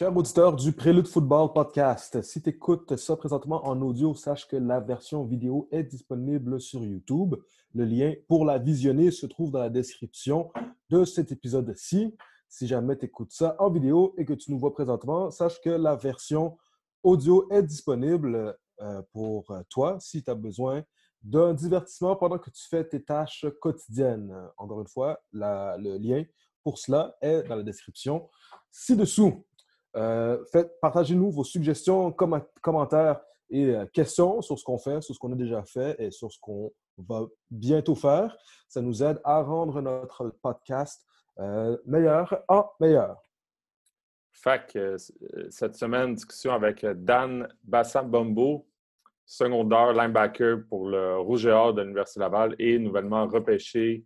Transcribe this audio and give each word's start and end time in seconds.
Cher 0.00 0.16
auditeur 0.16 0.56
du 0.56 0.72
Prélude 0.72 1.06
Football 1.06 1.52
Podcast, 1.52 2.22
si 2.22 2.40
tu 2.40 2.48
écoutes 2.48 2.96
ça 2.96 3.16
présentement 3.16 3.66
en 3.66 3.82
audio, 3.82 4.14
sache 4.14 4.48
que 4.48 4.56
la 4.56 4.80
version 4.80 5.26
vidéo 5.26 5.68
est 5.70 5.82
disponible 5.82 6.58
sur 6.58 6.82
YouTube. 6.82 7.34
Le 7.74 7.84
lien 7.84 8.14
pour 8.26 8.46
la 8.46 8.56
visionner 8.56 9.10
se 9.10 9.26
trouve 9.26 9.50
dans 9.50 9.58
la 9.58 9.68
description 9.68 10.50
de 10.88 11.04
cet 11.04 11.32
épisode-ci. 11.32 12.16
Si 12.48 12.66
jamais 12.66 12.96
tu 12.96 13.04
écoutes 13.04 13.32
ça 13.32 13.56
en 13.58 13.70
vidéo 13.70 14.14
et 14.16 14.24
que 14.24 14.32
tu 14.32 14.50
nous 14.50 14.58
vois 14.58 14.72
présentement, 14.72 15.30
sache 15.30 15.60
que 15.60 15.68
la 15.68 15.96
version 15.96 16.56
audio 17.02 17.46
est 17.50 17.62
disponible 17.62 18.56
euh, 18.80 19.02
pour 19.12 19.54
toi 19.68 19.98
si 20.00 20.24
tu 20.24 20.30
as 20.30 20.34
besoin 20.34 20.82
d'un 21.22 21.52
divertissement 21.52 22.16
pendant 22.16 22.38
que 22.38 22.48
tu 22.48 22.66
fais 22.66 22.88
tes 22.88 23.04
tâches 23.04 23.44
quotidiennes. 23.60 24.34
Encore 24.56 24.80
une 24.80 24.88
fois, 24.88 25.20
le 25.34 25.98
lien 25.98 26.24
pour 26.62 26.78
cela 26.78 27.14
est 27.20 27.42
dans 27.42 27.56
la 27.56 27.62
description 27.62 28.30
ci-dessous. 28.70 29.44
Euh, 29.96 30.38
partagez-nous 30.80 31.30
vos 31.30 31.44
suggestions, 31.44 32.12
commentaires 32.12 33.20
et 33.50 33.74
euh, 33.74 33.86
questions 33.86 34.40
sur 34.40 34.58
ce 34.58 34.64
qu'on 34.64 34.78
fait, 34.78 35.00
sur 35.00 35.14
ce 35.14 35.18
qu'on 35.18 35.32
a 35.32 35.36
déjà 35.36 35.64
fait 35.64 35.96
et 35.98 36.10
sur 36.10 36.30
ce 36.30 36.38
qu'on 36.40 36.72
va 36.98 37.26
bientôt 37.50 37.96
faire. 37.96 38.36
Ça 38.68 38.80
nous 38.80 39.02
aide 39.02 39.20
à 39.24 39.42
rendre 39.42 39.80
notre 39.80 40.36
podcast 40.42 41.04
euh, 41.38 41.76
meilleur 41.86 42.42
en 42.48 42.70
meilleur. 42.78 43.20
Fac, 44.32 44.78
cette 45.50 45.74
semaine, 45.74 46.14
discussion 46.14 46.52
avec 46.52 46.86
Dan 46.86 47.48
Bassam-Bombo, 47.64 48.66
secondaire 49.26 49.92
linebacker 49.92 50.66
pour 50.68 50.88
le 50.88 51.18
Rouge 51.18 51.46
et 51.46 51.50
Or 51.50 51.74
de 51.74 51.82
l'Université 51.82 52.20
Laval 52.20 52.54
et 52.58 52.78
nouvellement 52.78 53.26
repêché 53.26 54.04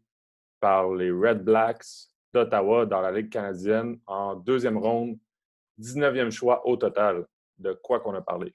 par 0.61 0.91
les 0.93 1.11
Red 1.11 1.45
Blacks 1.45 1.85
d'Ottawa 2.33 2.87
dans 2.87 3.01
la 3.01 3.13
Ligue 3.13 3.31
canadienne 3.31 3.99
en 4.07 4.35
deuxième 4.35 4.79
ronde 4.79 5.19
19e 5.79 6.31
choix 6.31 6.67
au 6.67 6.77
total. 6.77 7.27
De 7.59 7.73
quoi 7.73 8.01
qu'on 8.01 8.15
a 8.15 8.21
parlé? 8.21 8.55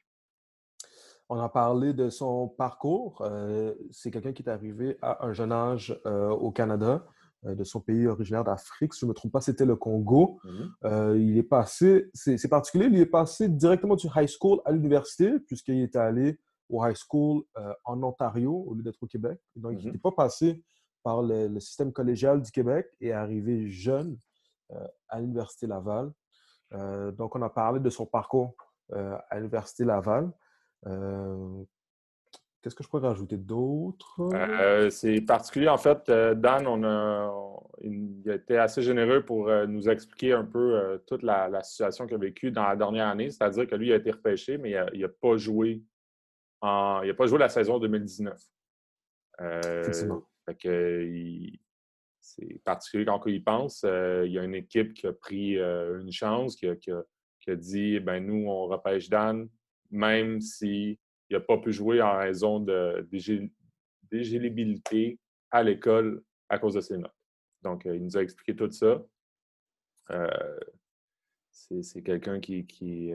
On 1.29 1.39
a 1.39 1.47
parlé 1.47 1.93
de 1.93 2.09
son 2.09 2.47
parcours. 2.47 3.21
Euh, 3.21 3.75
c'est 3.91 4.09
quelqu'un 4.09 4.33
qui 4.33 4.41
est 4.41 4.49
arrivé 4.49 4.97
à 5.03 5.25
un 5.25 5.31
jeune 5.31 5.51
âge 5.51 5.97
euh, 6.07 6.29
au 6.29 6.51
Canada, 6.51 7.05
euh, 7.45 7.53
de 7.53 7.63
son 7.63 7.81
pays 7.81 8.07
originaire 8.07 8.43
d'Afrique. 8.43 8.95
Si 8.95 9.01
je 9.01 9.05
ne 9.05 9.09
me 9.09 9.13
trompe 9.13 9.31
pas, 9.31 9.41
c'était 9.41 9.65
le 9.65 9.75
Congo. 9.75 10.39
Mhm. 10.43 11.17
il 11.17 11.37
est 11.37 11.43
passé, 11.43 12.09
c'est 12.13 12.49
particulier, 12.49 12.87
il 12.87 12.99
est 12.99 13.05
passé 13.05 13.47
directement 13.47 13.95
du 13.95 14.07
high 14.15 14.27
school 14.27 14.59
à 14.65 14.71
l'université, 14.71 15.39
puisqu'il 15.39 15.81
est 15.81 15.95
allé 15.95 16.39
au 16.67 16.83
high 16.83 16.95
school 16.95 17.43
en 17.85 18.01
Ontario 18.01 18.51
au 18.67 18.73
lieu 18.73 18.81
d'être 18.81 19.01
au 19.01 19.07
Québec. 19.07 19.39
donc, 19.55 19.73
il 19.79 19.85
mhm. 19.85 19.93
n'est 19.93 19.99
pas 19.99 20.11
passé 20.11 20.63
par 21.03 21.21
le, 21.21 21.47
le, 21.47 21.59
système 21.59 21.93
collégial 21.93 22.41
du 22.41 22.51
Québec 22.51 22.87
et 22.99 23.07
est 23.07 23.11
arrivé 23.11 23.69
jeune 23.69 24.17
à 25.07 25.19
l'Université 25.19 25.65
Laval. 25.65 26.11
Euh, 26.73 27.11
donc, 27.11 27.35
on 27.35 27.41
a 27.41 27.49
parlé 27.49 27.79
de 27.79 27.89
son 27.89 28.05
parcours 28.05 28.55
euh, 28.93 29.17
à 29.29 29.37
l'Université 29.37 29.83
Laval. 29.83 30.31
Euh, 30.85 31.63
qu'est-ce 32.61 32.75
que 32.75 32.83
je 32.83 32.89
pourrais 32.89 33.07
rajouter 33.07 33.37
d'autre? 33.37 34.19
c'est 34.91 35.21
particulier. 35.21 35.69
En 35.69 35.77
fait, 35.77 36.09
Dan, 36.09 36.67
on 36.67 36.83
a, 36.83 37.31
il 37.81 38.29
a 38.29 38.35
été 38.35 38.57
assez 38.57 38.81
généreux 38.81 39.23
pour 39.23 39.49
nous 39.67 39.89
expliquer 39.89 40.33
un 40.33 40.45
peu 40.45 41.01
toute 41.07 41.23
la, 41.23 41.61
situation 41.63 42.05
qu'il 42.05 42.15
a 42.15 42.19
vécue 42.19 42.51
dans 42.51 42.63
la 42.63 42.75
dernière 42.75 43.07
année. 43.07 43.29
C'est-à-dire 43.29 43.67
que 43.67 43.75
lui, 43.75 43.87
il 43.87 43.93
a 43.93 43.97
été 43.97 44.11
repêché, 44.11 44.57
mais 44.57 44.75
il 44.93 45.01
n'a 45.01 45.09
pas 45.09 45.37
joué 45.37 45.83
en, 46.61 47.01
il 47.03 47.09
a 47.09 47.13
pas 47.13 47.27
joué 47.27 47.39
la 47.39 47.49
saison 47.49 47.79
2019. 47.79 48.37
Effectivement. 49.41 50.23
Fait 50.45 50.55
que, 50.55 51.05
il, 51.05 51.59
c'est 52.29 52.61
particulier 52.63 53.05
quand 53.05 53.21
on 53.25 53.29
y 53.29 53.39
pense. 53.39 53.83
Euh, 53.85 54.23
il 54.25 54.33
y 54.33 54.39
a 54.39 54.43
une 54.43 54.55
équipe 54.55 54.93
qui 54.93 55.07
a 55.07 55.13
pris 55.13 55.57
euh, 55.57 56.01
une 56.01 56.11
chance, 56.11 56.55
qui 56.55 56.67
a, 56.67 56.75
dit 57.55 57.99
ben 57.99 58.23
nous, 58.23 58.47
on 58.47 58.67
repêche 58.67 59.09
Dan, 59.09 59.49
même 59.89 60.39
s'il 60.39 60.97
n'a 61.31 61.39
pas 61.39 61.57
pu 61.57 61.71
jouer 61.71 61.99
en 62.01 62.17
raison 62.17 62.59
de 62.59 63.07
d'éligibilité 64.11 65.17
à 65.49 65.63
l'école 65.63 66.23
à 66.47 66.59
cause 66.59 66.75
de 66.75 66.81
ses 66.81 66.97
notes. 66.97 67.11
Donc, 67.63 67.85
euh, 67.85 67.95
il 67.95 68.03
nous 68.03 68.17
a 68.17 68.21
expliqué 68.21 68.55
tout 68.55 68.71
ça. 68.71 69.03
c'est 71.51 72.03
quelqu'un 72.03 72.39
qui, 72.39 72.65
qui, 72.67 73.11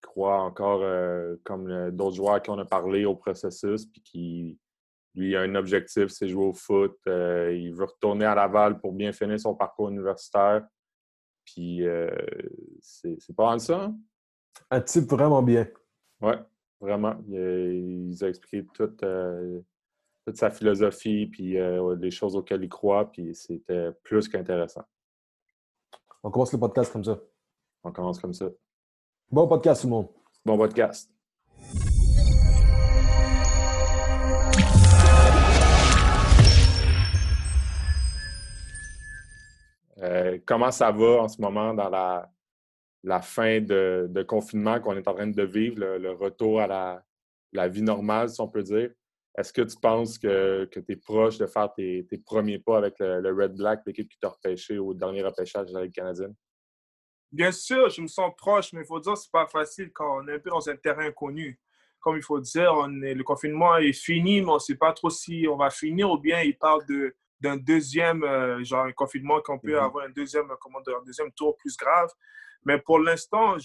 croit 0.00 0.40
encore, 0.42 0.82
comme 1.44 1.90
d'autres 1.90 2.16
joueurs 2.16 2.40
qui 2.40 2.50
on 2.50 2.58
a 2.58 2.64
parlé, 2.64 3.04
au 3.04 3.14
processus, 3.14 3.84
puis 3.86 4.02
qui 4.02 4.58
lui, 5.14 5.30
il 5.30 5.36
a 5.36 5.42
un 5.42 5.54
objectif, 5.54 6.08
c'est 6.08 6.28
jouer 6.28 6.46
au 6.46 6.52
foot. 6.52 6.98
Euh, 7.06 7.54
il 7.54 7.72
veut 7.72 7.84
retourner 7.84 8.24
à 8.24 8.34
Laval 8.34 8.80
pour 8.80 8.92
bien 8.92 9.12
finir 9.12 9.38
son 9.38 9.54
parcours 9.54 9.88
universitaire. 9.88 10.66
Puis, 11.44 11.86
euh, 11.86 12.10
c'est 12.80 13.36
pas 13.36 13.50
mal 13.50 13.60
ça. 13.60 13.84
Hein? 13.84 13.96
Un 14.70 14.80
type 14.80 15.08
vraiment 15.08 15.42
bien. 15.42 15.68
Oui, 16.20 16.34
vraiment. 16.80 17.16
Il, 17.28 18.16
a, 18.22 18.28
expliqué 18.28 18.66
euh, 18.80 19.60
toute, 20.24 20.36
sa 20.36 20.50
philosophie, 20.50 21.26
puis 21.26 21.56
les 21.98 22.10
choses 22.10 22.34
auxquelles 22.34 22.64
il 22.64 22.68
croit, 22.68 23.10
puis 23.10 23.34
c'était 23.34 23.92
plus 24.02 24.28
qu'intéressant. 24.28 24.84
On 26.22 26.30
commence 26.30 26.52
le 26.52 26.58
podcast 26.58 26.92
comme 26.92 27.04
ça. 27.04 27.20
On 27.84 27.92
commence 27.92 28.18
comme 28.18 28.32
ça. 28.32 28.48
Bon 29.30 29.46
podcast, 29.46 29.82
tout 29.82 29.88
le 29.88 29.92
monde. 29.92 30.08
Bon 30.44 30.56
podcast. 30.56 31.13
Euh, 40.04 40.38
comment 40.44 40.70
ça 40.70 40.90
va 40.90 41.22
en 41.22 41.28
ce 41.28 41.40
moment 41.40 41.72
dans 41.72 41.88
la, 41.88 43.20
fin 43.22 43.60
de, 43.60 44.22
confinement 44.28 44.80
qu'on 44.80 44.96
est 44.96 45.08
en 45.08 45.14
train 45.14 45.26
de 45.26 45.42
vivre, 45.42 45.76
le, 45.78 46.12
retour 46.12 46.60
à 46.60 47.02
la, 47.52 47.68
vie 47.68 47.82
normale, 47.82 48.28
si 48.28 48.40
on 48.40 48.48
peut 48.48 48.62
dire? 48.62 48.90
Est-ce 49.36 49.52
que 49.52 49.62
tu 49.62 49.76
penses 49.80 50.18
que, 50.18 50.68
tu 50.70 50.84
es 50.86 50.96
proche 50.96 51.38
de 51.38 51.46
faire 51.46 51.72
tes, 51.74 52.06
premiers 52.24 52.58
pas 52.58 52.78
avec 52.78 52.98
le, 52.98 53.32
Red 53.32 53.56
Black, 53.56 53.82
l'équipe 53.86 54.08
qui 54.08 54.18
t'a 54.18 54.28
repêché 54.28 54.78
au 54.78 54.94
dernier 54.94 55.22
repêchage 55.22 55.66
de 55.66 55.74
la 55.74 55.84
Ligue 55.84 55.94
canadienne? 55.94 56.34
Bien 57.32 57.50
sûr, 57.50 57.88
je 57.88 58.00
me 58.00 58.06
sens 58.06 58.32
proche, 58.36 58.72
mais 58.72 58.82
il 58.82 58.86
faut 58.86 59.00
dire 59.00 59.14
que 59.14 59.18
ce 59.18 59.26
n'est 59.26 59.32
pas 59.32 59.46
facile 59.46 59.90
quand 59.92 60.20
on 60.20 60.28
est 60.28 60.34
un 60.34 60.38
peu 60.38 60.50
dans 60.50 60.68
un 60.68 60.76
terrain 60.76 61.06
inconnu. 61.06 61.58
Comme 61.98 62.16
il 62.16 62.22
faut 62.22 62.38
dire, 62.38 62.86
le 62.86 63.22
confinement 63.22 63.76
est 63.78 63.94
fini, 63.94 64.42
mais 64.42 64.50
on 64.50 64.54
ne 64.54 64.58
sait 64.58 64.76
pas 64.76 64.92
trop 64.92 65.08
si 65.08 65.46
on 65.50 65.56
va 65.56 65.70
finir 65.70 66.10
ou 66.10 66.18
bien 66.18 66.42
il 66.42 66.56
parle 66.56 66.84
de 66.86 67.16
d'un 67.44 67.58
deuxième, 67.58 68.24
euh, 68.24 68.64
genre 68.64 68.86
un 68.86 68.92
confinement, 68.92 69.40
qu'on 69.42 69.58
peut 69.58 69.72
mhm. 69.76 69.84
avoir 69.84 70.06
un 70.06 70.10
deuxième, 70.10 70.48
comment 70.60 70.78
un 70.78 71.04
deuxième 71.04 71.30
tour 71.32 71.56
plus 71.58 71.76
grave. 71.76 72.08
Mais 72.64 72.78
pour 72.78 72.98
l'instant, 72.98 73.56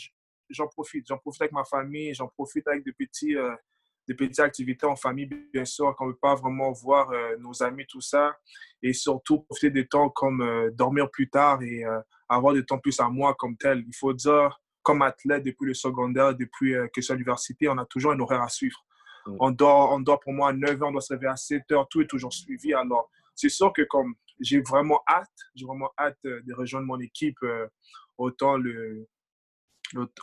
j'en 0.50 0.68
profite. 0.68 1.08
J'en 1.08 1.18
profite 1.18 1.44
avec 1.44 1.54
ma 1.54 1.64
famille, 1.64 2.14
j'en 2.14 2.28
profite 2.28 2.68
avec 2.68 2.84
des, 2.84 2.92
petits, 2.92 3.38
euh, 3.38 3.56
des 4.06 4.14
petites 4.14 4.42
activités 4.42 4.86
en 4.86 4.98
famille, 4.98 5.28
bien 5.54 5.64
sûr, 5.64 5.96
qu'on 5.96 6.08
ne 6.08 6.12
peut 6.12 6.20
pas 6.22 6.36
vraiment 6.36 6.74
voir 6.74 7.10
euh, 7.12 7.38
nos 7.40 7.64
amis, 7.64 7.86
tout 7.88 8.02
ça. 8.02 8.38
Et 8.84 8.92
surtout, 8.92 9.40
profiter 9.44 9.72
des 9.72 9.88
temps 9.88 10.10
comme 10.10 10.70
dormir 10.74 11.10
plus 11.10 11.30
tard 11.30 11.62
et 11.62 11.84
avoir 12.28 12.54
du 12.54 12.66
temps 12.66 12.80
plus 12.80 13.00
à 13.00 13.08
moi 13.08 13.34
comme 13.36 13.56
tel. 13.56 13.84
Il 13.88 13.96
faut 13.96 14.14
dire, 14.14 14.62
comme 14.84 15.02
athlète 15.02 15.44
depuis 15.44 15.68
le 15.68 15.74
secondaire, 15.74 16.36
depuis 16.36 16.74
que 16.74 16.98
je 16.98 17.02
suis 17.02 17.14
à 17.14 17.16
l'université, 17.16 17.70
on 17.70 17.78
a 17.78 17.86
toujours 17.86 18.12
un 18.12 18.20
horaire 18.20 18.42
à 18.42 18.50
suivre. 18.50 18.80
Mm. 19.26 19.36
On, 19.40 19.52
dort, 19.52 19.92
on 19.94 20.00
dort 20.00 20.20
pour 20.20 20.34
moi 20.34 20.50
à 20.50 20.54
9 20.54 20.78
h, 20.78 20.88
on 20.88 20.92
doit 20.92 21.02
se 21.02 21.14
réveiller 21.14 21.32
à 21.32 21.38
7 21.38 21.64
h, 21.70 21.86
tout 21.90 22.02
est 22.02 22.08
toujours 22.08 22.34
suivi. 22.34 22.74
Alors, 22.74 23.10
c'est 23.40 23.50
sûr 23.50 23.72
que 23.72 23.84
comme 23.84 24.16
j'ai 24.42 24.62
vraiment 24.62 25.02
hâte, 25.08 25.28
j'ai 25.56 25.66
vraiment 25.66 25.92
hâte 25.98 26.18
euh, 26.26 26.42
de 26.46 26.54
rejoindre 26.54 26.88
mon 26.88 27.00
équipe, 27.00 27.38
euh, 27.44 27.68
autant 28.18 28.58
le, 28.58 29.08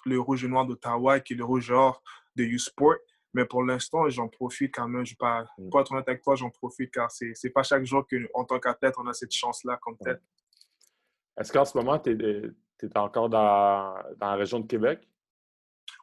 le, 0.05 0.21
Rouge 0.21 0.45
et 0.45 0.49
Noir 0.49 0.67
d'Ottawa 0.67 1.21
que 1.21 1.33
le 1.33 1.45
Rouge 1.45 1.71
Or 1.71 2.03
de 2.35 2.45
U-Sport. 2.45 2.97
Mais 3.33 3.47
pour 3.47 3.63
l'instant, 3.63 4.09
j'en 4.11 4.29
profite 4.29 4.75
quand 4.75 4.89
même. 4.89 5.07
Je 5.07 5.15
ne 5.15 5.17
pas, 5.17 5.47
mm. 5.57 5.71
pas 5.71 5.81
être 5.81 5.93
honnête 5.93 6.09
avec 6.09 6.23
toi, 6.23 6.35
j'en 6.35 6.51
profite 6.51 6.91
car 6.91 7.11
ce 7.11 7.25
n'est 7.25 7.51
pas 7.51 7.63
chaque 7.63 7.85
jour 7.85 8.07
qu'en 8.07 8.45
tant 8.45 8.59
qu'athlète, 8.59 8.95
on 8.99 9.07
a 9.07 9.15
cette 9.15 9.33
chance-là 9.33 9.79
comme 9.81 9.97
tête. 9.97 10.21
Est-ce 11.39 11.53
qu'en 11.53 11.65
ce 11.65 11.77
moment, 11.77 11.99
tu 11.99 12.11
es, 12.11 12.99
encore 12.99 13.31
dans, 13.31 13.95
dans, 14.19 14.27
la 14.31 14.37
région 14.37 14.61
de 14.61 14.67
Québec? 14.67 15.09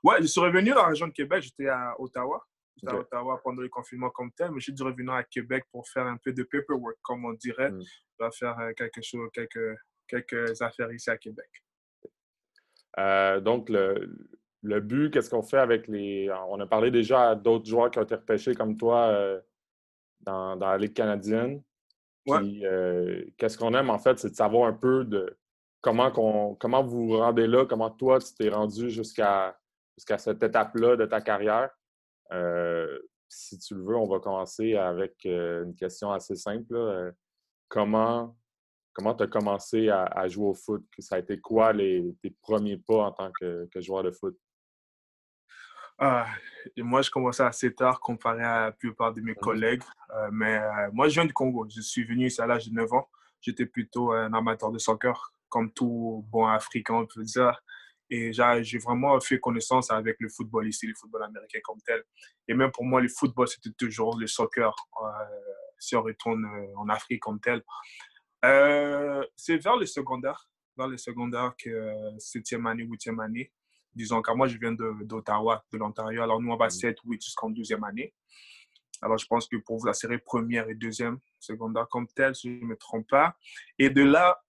Oui, 0.03 0.15
je 0.21 0.25
suis 0.25 0.41
revenu 0.41 0.71
dans 0.71 0.81
la 0.83 0.87
région 0.87 1.07
de 1.07 1.13
Québec. 1.13 1.43
J'étais 1.43 1.67
à 1.67 1.95
Ottawa. 1.99 2.43
À 2.85 2.95
Ottawa 2.95 3.39
pendant 3.43 3.61
le 3.61 3.69
confinement 3.69 4.09
comme 4.09 4.31
tel, 4.31 4.51
mais 4.51 4.59
j'ai 4.59 4.71
dû 4.71 4.83
revenir 4.83 5.13
à 5.13 5.23
Québec 5.23 5.65
pour 5.71 5.87
faire 5.87 6.05
un 6.05 6.17
peu 6.17 6.33
de 6.33 6.43
paperwork, 6.43 6.97
comme 7.01 7.23
on 7.25 7.33
dirait. 7.33 7.71
Mm. 7.71 7.81
Je 8.19 8.29
faire 8.37 8.59
euh, 8.59 8.73
quelque 8.75 9.01
chose, 9.01 9.29
quelques, 9.33 9.77
quelques 10.07 10.61
affaires 10.61 10.91
ici 10.91 11.09
à 11.09 11.17
Québec. 11.17 11.49
Euh, 12.99 13.39
donc, 13.39 13.69
le, 13.69 14.15
le 14.63 14.79
but, 14.79 15.11
qu'est-ce 15.11 15.29
qu'on 15.29 15.43
fait 15.43 15.59
avec 15.59 15.87
les. 15.87 16.31
On 16.49 16.59
a 16.59 16.67
parlé 16.67 16.91
déjà 16.91 17.29
à 17.29 17.35
d'autres 17.35 17.65
joueurs 17.65 17.89
qui 17.89 17.99
ont 17.99 18.03
été 18.03 18.15
repêchés 18.15 18.55
comme 18.55 18.77
toi 18.77 19.07
euh, 19.07 19.39
dans, 20.21 20.55
dans, 20.55 20.69
la 20.69 20.77
Ligue 20.77 20.93
canadienne. 20.93 21.61
qu'est-ce 22.25 23.57
qu'on 23.57 23.73
aime, 23.73 23.89
en 23.89 23.99
fait, 23.99 24.19
c'est 24.19 24.29
de 24.29 24.35
savoir 24.35 24.67
un 24.67 24.73
peu 24.73 25.05
de 25.05 25.37
comment, 25.81 26.11
comment 26.59 26.83
vous 26.83 27.07
vous 27.07 27.17
rendez 27.17 27.47
là, 27.47 27.65
comment 27.65 27.89
toi, 27.89 28.19
tu 28.19 28.33
t'es 28.33 28.49
rendu 28.49 28.89
jusqu'à 28.89 29.57
jusqu'à 29.97 30.17
cette 30.17 30.41
étape-là 30.41 30.95
de 30.95 31.05
ta 31.05 31.21
carrière. 31.21 31.69
Euh, 32.33 32.99
si 33.29 33.57
tu 33.59 33.75
le 33.75 33.83
veux, 33.83 33.95
on 33.95 34.07
va 34.07 34.19
commencer 34.19 34.75
avec 34.75 35.25
euh, 35.25 35.65
une 35.65 35.75
question 35.75 36.11
assez 36.11 36.35
simple. 36.35 36.75
Euh, 36.75 37.11
comment 37.67 38.35
comment 38.93 39.15
tu 39.15 39.23
as 39.23 39.27
commencé 39.27 39.89
à, 39.89 40.27
jouer 40.27 40.47
au 40.47 40.53
foot? 40.53 40.85
Ça 40.99 41.15
a 41.15 41.19
été 41.19 41.39
quoi 41.39 41.73
les, 41.73 42.15
tes 42.21 42.29
premiers 42.29 42.77
pas 42.77 43.05
en 43.05 43.11
tant 43.11 43.31
que, 43.31 43.67
joueur 43.77 44.03
de 44.03 44.11
foot? 44.11 44.37
Ah, 45.97 46.27
moi, 46.77 47.01
je 47.01 47.09
commençais 47.09 47.43
assez 47.43 47.73
tard 47.73 47.99
comparé 47.99 48.43
à 48.43 48.65
la 48.65 48.71
plupart 48.71 49.13
de 49.13 49.21
mes 49.21 49.33
mmh 49.33 49.35
collègues. 49.35 49.83
Euh, 50.11 50.29
mais 50.31 50.57
euh, 50.57 50.89
moi, 50.91 51.07
je 51.07 51.13
viens 51.15 51.25
du 51.25 51.33
Congo. 51.33 51.67
Je 51.69 51.81
suis 51.81 52.03
venu 52.03 52.27
ici 52.27 52.41
à 52.41 52.47
l'âge 52.47 52.67
de 52.67 52.73
9 52.73 52.93
ans. 52.93 53.09
J'étais 53.41 53.65
plutôt 53.65 54.11
un 54.11 54.33
amateur 54.33 54.71
de 54.71 54.79
soccer, 54.79 55.33
comme 55.49 55.71
tout 55.71 56.25
bon 56.29 56.47
Africain, 56.47 56.95
on 56.95 57.05
peut 57.05 57.23
dire. 57.23 57.61
Et 58.15 58.31
j'ai 58.31 58.77
vraiment 58.77 59.19
fait 59.19 59.39
connaissance 59.39 59.89
avec 59.89 60.17
le 60.19 60.29
football 60.29 60.67
ici, 60.67 60.85
le 60.85 60.93
football 60.93 61.23
américain 61.23 61.57
comme 61.63 61.81
tel. 61.81 62.03
Et 62.47 62.53
même 62.53 62.69
pour 62.71 62.85
moi, 62.85 63.01
le 63.01 63.07
football, 63.07 63.47
c'était 63.47 63.71
toujours 63.71 64.19
le 64.19 64.27
soccer, 64.27 64.75
euh, 65.01 65.07
si 65.79 65.95
on 65.95 66.03
retourne 66.03 66.45
en 66.77 66.89
Afrique 66.89 67.23
comme 67.23 67.39
tel. 67.39 67.63
Euh, 68.45 69.25
c'est 69.35 69.57
vers 69.57 69.77
le 69.77 69.87
secondaire, 69.87 70.47
vers 70.77 70.87
le 70.87 70.97
secondaire 70.97 71.55
que 71.57 71.91
septième 72.19 72.67
année, 72.67 72.83
huitième 72.83 73.19
année. 73.19 73.51
Disons 73.95 74.21
car 74.21 74.35
moi, 74.35 74.45
je 74.45 74.59
viens 74.59 74.73
d'Ottawa, 74.73 75.65
de, 75.71 75.77
l'Ontario. 75.79 76.21
Alors, 76.21 76.39
nous, 76.39 76.51
on 76.51 76.55
va 76.55 76.69
7, 76.69 76.95
mm. 77.03 77.09
8 77.09 77.23
jusqu'en 77.23 77.49
deuxième 77.49 77.83
année. 77.83 78.13
Alors, 79.01 79.17
je 79.17 79.25
pense 79.25 79.47
que 79.47 79.55
pour 79.57 79.79
vous, 79.79 79.87
la 79.87 79.93
série 79.93 80.19
première 80.19 80.69
et 80.69 80.75
deuxième, 80.75 81.17
secondaire 81.39 81.87
comme 81.89 82.05
tel, 82.09 82.35
si 82.35 82.59
je 82.59 82.63
ne 82.63 82.69
me 82.69 82.77
trompe 82.77 83.09
pas. 83.09 83.35
Et 83.79 83.89
de 83.89 84.03
là, 84.03 84.43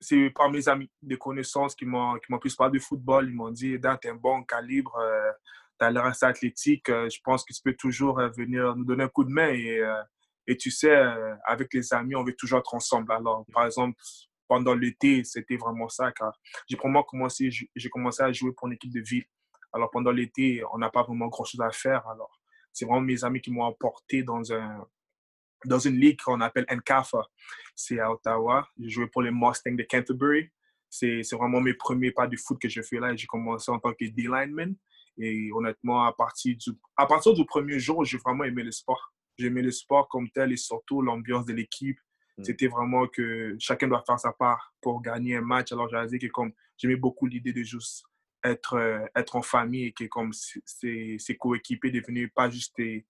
c'est 0.00 0.30
par 0.30 0.50
mes 0.50 0.68
amis, 0.68 0.90
des 1.02 1.16
connaissances 1.16 1.74
qui 1.74 1.84
m'ont 1.84 2.18
plus 2.40 2.54
parlé 2.54 2.78
de 2.78 2.84
football. 2.84 3.28
Ils 3.28 3.34
m'ont 3.34 3.50
dit, 3.50 3.76
tu 3.80 4.08
un 4.08 4.14
bon 4.14 4.42
calibre, 4.44 4.96
euh, 4.96 5.30
tu 5.78 5.86
as 5.86 5.90
l'air 5.90 6.04
assez 6.04 6.26
athlétique. 6.26 6.88
Euh, 6.88 7.08
je 7.08 7.18
pense 7.22 7.44
que 7.44 7.52
tu 7.52 7.60
peux 7.62 7.74
toujours 7.74 8.20
venir 8.36 8.76
nous 8.76 8.84
donner 8.84 9.04
un 9.04 9.08
coup 9.08 9.24
de 9.24 9.30
main. 9.30 9.48
Et 9.48 9.80
et 10.46 10.56
tu 10.56 10.70
sais, 10.70 10.94
euh, 10.94 11.34
avec 11.44 11.74
les 11.74 11.92
amis, 11.92 12.14
on 12.14 12.24
veut 12.24 12.34
toujours 12.34 12.60
être 12.60 12.74
ensemble. 12.74 13.12
Alors, 13.12 13.44
par 13.52 13.66
exemple, 13.66 13.98
pendant 14.46 14.74
l'été, 14.74 15.24
c'était 15.24 15.56
vraiment 15.56 15.88
ça. 15.88 16.12
Car 16.12 16.38
j'ai 16.68 16.76
vraiment 16.76 17.02
commencé, 17.02 17.50
j'ai 17.50 17.90
à 18.20 18.32
jouer 18.32 18.52
pour 18.52 18.68
une 18.68 18.74
équipe 18.74 18.92
de 18.92 19.00
ville. 19.00 19.24
Alors, 19.72 19.90
pendant 19.90 20.12
l'été, 20.12 20.62
on 20.72 20.78
n'a 20.78 20.90
pas 20.90 21.02
vraiment 21.02 21.26
grand-chose 21.26 21.60
à 21.60 21.70
faire. 21.70 22.06
Alors, 22.06 22.40
c'est 22.72 22.84
vraiment 22.84 23.00
mes 23.00 23.24
amis 23.24 23.40
qui 23.40 23.50
m'ont 23.50 23.64
emporté 23.64 24.22
dans, 24.22 24.52
un, 24.52 24.86
dans 25.64 25.78
une 25.78 25.98
ligue 25.98 26.20
qu'on 26.20 26.40
appelle 26.40 26.66
NCAFA. 26.70 27.26
C'est 27.74 27.98
à 28.00 28.12
Ottawa. 28.12 28.68
J'ai 28.78 28.88
joué 28.88 29.06
pour 29.06 29.22
les 29.22 29.30
Mustangs 29.30 29.74
de 29.74 29.86
Canterbury. 29.88 30.50
C'est 30.88 31.22
vraiment 31.32 31.60
mes 31.60 31.74
premiers 31.74 32.12
pas 32.12 32.26
de 32.26 32.36
foot 32.36 32.58
que 32.60 32.68
je 32.68 32.82
fais 32.82 32.98
là. 32.98 33.14
J'ai 33.14 33.26
commencé 33.26 33.70
en 33.70 33.78
tant 33.78 33.92
que 33.92 34.04
D-lineman. 34.04 34.74
Et 35.18 35.50
honnêtement, 35.52 36.04
à 36.04 36.12
partir, 36.12 36.56
du, 36.56 36.70
à 36.96 37.06
partir 37.06 37.32
du 37.32 37.44
premier 37.44 37.78
jour, 37.78 38.04
j'ai 38.04 38.18
vraiment 38.18 38.44
aimé 38.44 38.62
le 38.62 38.72
sport. 38.72 39.12
J'aimais 39.38 39.62
le 39.62 39.70
sport 39.70 40.08
comme 40.08 40.28
tel 40.30 40.52
et 40.52 40.56
surtout 40.56 41.02
l'ambiance 41.02 41.46
de 41.46 41.54
l'équipe. 41.54 41.98
Mm. 42.38 42.44
C'était 42.44 42.68
vraiment 42.68 43.06
que 43.06 43.56
chacun 43.58 43.88
doit 43.88 44.04
faire 44.06 44.18
sa 44.18 44.32
part 44.32 44.74
pour 44.80 45.00
gagner 45.00 45.36
un 45.36 45.42
match. 45.42 45.72
Alors, 45.72 45.88
j'ai 45.88 46.18
dit 46.18 46.26
que 46.26 46.32
comme 46.32 46.52
j'aimais 46.76 46.96
beaucoup 46.96 47.26
l'idée 47.26 47.52
de 47.52 47.62
juste 47.62 48.04
être, 48.44 48.74
euh, 48.74 49.06
être 49.14 49.36
en 49.36 49.42
famille 49.42 49.86
et 49.86 49.92
que 49.92 50.04
comme 50.04 50.32
ces 50.32 51.36
coéquipiers 51.38 51.90
devenaient 51.90 52.28
pas 52.28 52.50
juste 52.50 52.76
des, 52.76 53.06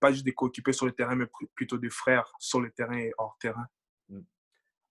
pas 0.00 0.12
juste 0.12 0.24
des 0.24 0.32
coéquipiers 0.32 0.72
sur 0.72 0.86
le 0.86 0.92
terrain, 0.92 1.14
mais 1.14 1.26
plutôt 1.54 1.78
des 1.78 1.90
frères 1.90 2.32
sur 2.38 2.60
le 2.60 2.70
terrain 2.70 2.96
et 2.96 3.12
hors 3.18 3.36
terrain. 3.38 3.66
Mm. 4.08 4.20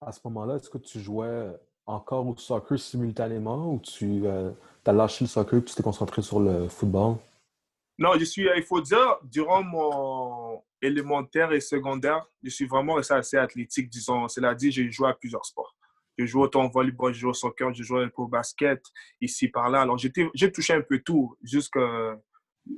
À 0.02 0.12
ce 0.12 0.20
moment-là, 0.26 0.56
est-ce 0.56 0.70
que 0.70 0.78
tu 0.78 1.00
jouais 1.00 1.52
encore 1.86 2.28
au 2.28 2.38
soccer 2.38 2.80
simultanément 2.80 3.74
ou 3.74 3.80
tu 3.80 4.22
euh, 4.26 4.52
as 4.86 4.94
lâché 4.94 5.26
le 5.26 5.30
soccer 5.30 5.60
et 5.60 5.64
tu 5.64 5.76
t'es 5.76 5.84
concentré 5.84 6.22
sur 6.22 6.40
le 6.40 6.70
football? 6.70 7.18
Non, 7.98 8.18
je 8.18 8.24
suis, 8.24 8.48
il 8.56 8.64
faut 8.64 8.80
dire, 8.80 9.18
durant 9.24 9.62
mon 9.62 10.64
élémentaire 10.82 11.52
et 11.52 11.60
secondaire, 11.60 12.26
je 12.42 12.50
suis 12.50 12.66
vraiment 12.66 12.94
resté 12.94 13.14
assez 13.14 13.36
athlétique, 13.36 13.90
disons. 13.90 14.28
Cela 14.30 14.56
dit, 14.56 14.72
j'ai 14.72 14.90
joué 14.90 15.10
à 15.10 15.14
plusieurs 15.14 15.46
sports. 15.46 15.76
Je 16.18 16.26
joue 16.26 16.42
autant 16.42 16.66
au 16.66 16.70
volleyball, 16.70 17.14
je 17.14 17.20
joue 17.20 17.30
au 17.30 17.34
soccer, 17.34 17.74
je 17.74 17.84
joue 17.84 17.98
au 17.98 18.28
basket, 18.28 18.82
ici, 19.20 19.50
par 19.50 19.70
là. 19.70 19.82
Alors, 19.82 19.98
j'ai 19.98 20.52
touché 20.52 20.74
un 20.74 20.82
peu 20.82 21.00
tout. 21.00 21.36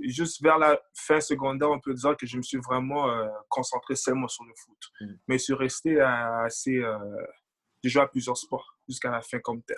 Juste 0.03 0.41
vers 0.41 0.57
la 0.57 0.79
fin 0.93 1.19
secondaire, 1.19 1.69
on 1.69 1.79
peut 1.79 1.93
dire 1.93 2.15
que 2.17 2.25
je 2.25 2.37
me 2.37 2.41
suis 2.41 2.57
vraiment 2.57 3.09
euh, 3.09 3.27
concentré 3.49 3.95
seulement 3.95 4.27
sur 4.27 4.43
le 4.45 4.53
foot. 4.55 4.77
Mm. 5.01 5.13
Mais 5.27 5.37
je 5.37 5.43
suis 5.43 5.53
resté 5.53 5.99
assez. 5.99 6.77
Euh, 6.77 6.97
j'ai 7.83 7.89
joué 7.89 8.01
à 8.01 8.07
plusieurs 8.07 8.37
sports 8.37 8.77
jusqu'à 8.87 9.11
la 9.11 9.21
fin 9.21 9.39
comme 9.39 9.61
tel. 9.63 9.77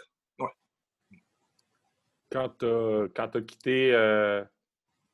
Quand 2.33 2.50
tu 2.57 2.65
as, 2.65 3.42
quitté 3.42 3.94
euh, 3.94 4.44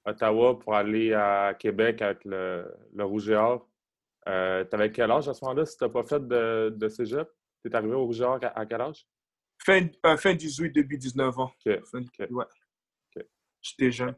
Ottawa 0.06 0.58
pour 0.58 0.74
aller 0.74 1.14
à 1.14 1.54
Québec 1.54 2.02
avec 2.02 2.24
le, 2.24 2.66
le 2.94 3.04
Rouge 3.04 3.30
et 3.30 3.36
Or. 3.36 3.70
Euh, 4.28 4.64
tu 4.64 4.76
avais 4.76 4.92
quel 4.92 5.12
âge 5.12 5.28
à 5.28 5.34
ce 5.34 5.44
moment-là 5.44 5.66
si 5.66 5.78
tu 5.78 5.84
n'as 5.84 5.90
pas 5.90 6.04
fait 6.04 6.26
de, 6.26 6.74
de 6.76 6.88
cégep? 6.88 7.28
Tu 7.62 7.70
es 7.70 7.76
arrivé 7.76 7.94
au 7.94 8.06
Rouge 8.06 8.22
et 8.22 8.24
Or 8.24 8.40
à, 8.42 8.66
quel 8.66 8.82
âge? 8.82 9.06
Fin, 9.66 9.88
euh, 10.06 10.16
fin 10.16 10.34
18, 10.34 10.72
début 10.72 10.98
19 10.98 11.40
ans. 11.40 11.52
OK. 11.66 12.30
Ouais. 12.30 12.46
J'étais 13.62 13.92
jeune. 13.92 14.16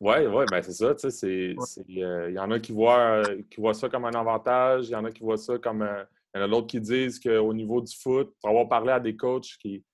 Oui, 0.00 0.26
ouais, 0.26 0.44
ben 0.50 0.62
c'est 0.62 0.72
ça. 0.72 0.94
Tu 0.94 1.10
sais, 1.10 1.56
il 1.88 2.04
euh, 2.04 2.30
y 2.30 2.38
en 2.38 2.50
a 2.50 2.58
qui 2.58 2.72
voient, 2.72 3.22
qui 3.50 3.60
voient 3.60 3.74
ça 3.74 3.88
comme 3.88 4.04
un 4.04 4.14
avantage, 4.14 4.88
il 4.88 4.92
y 4.92 4.96
en 4.96 5.04
a 5.04 5.10
qui 5.10 5.22
voient 5.22 5.36
ça 5.36 5.58
comme. 5.58 5.88
Il 6.34 6.38
y 6.38 6.42
en 6.42 6.46
a 6.46 6.48
d'autres 6.48 6.66
qui 6.66 6.80
disent 6.80 7.20
qu'au 7.20 7.54
niveau 7.54 7.80
du 7.80 7.96
foot, 7.96 8.34
pour 8.40 8.50
avoir 8.50 8.68
parlé 8.68 8.92
à 8.92 9.00
des 9.00 9.16
coachs 9.16 9.56
qui. 9.60 9.84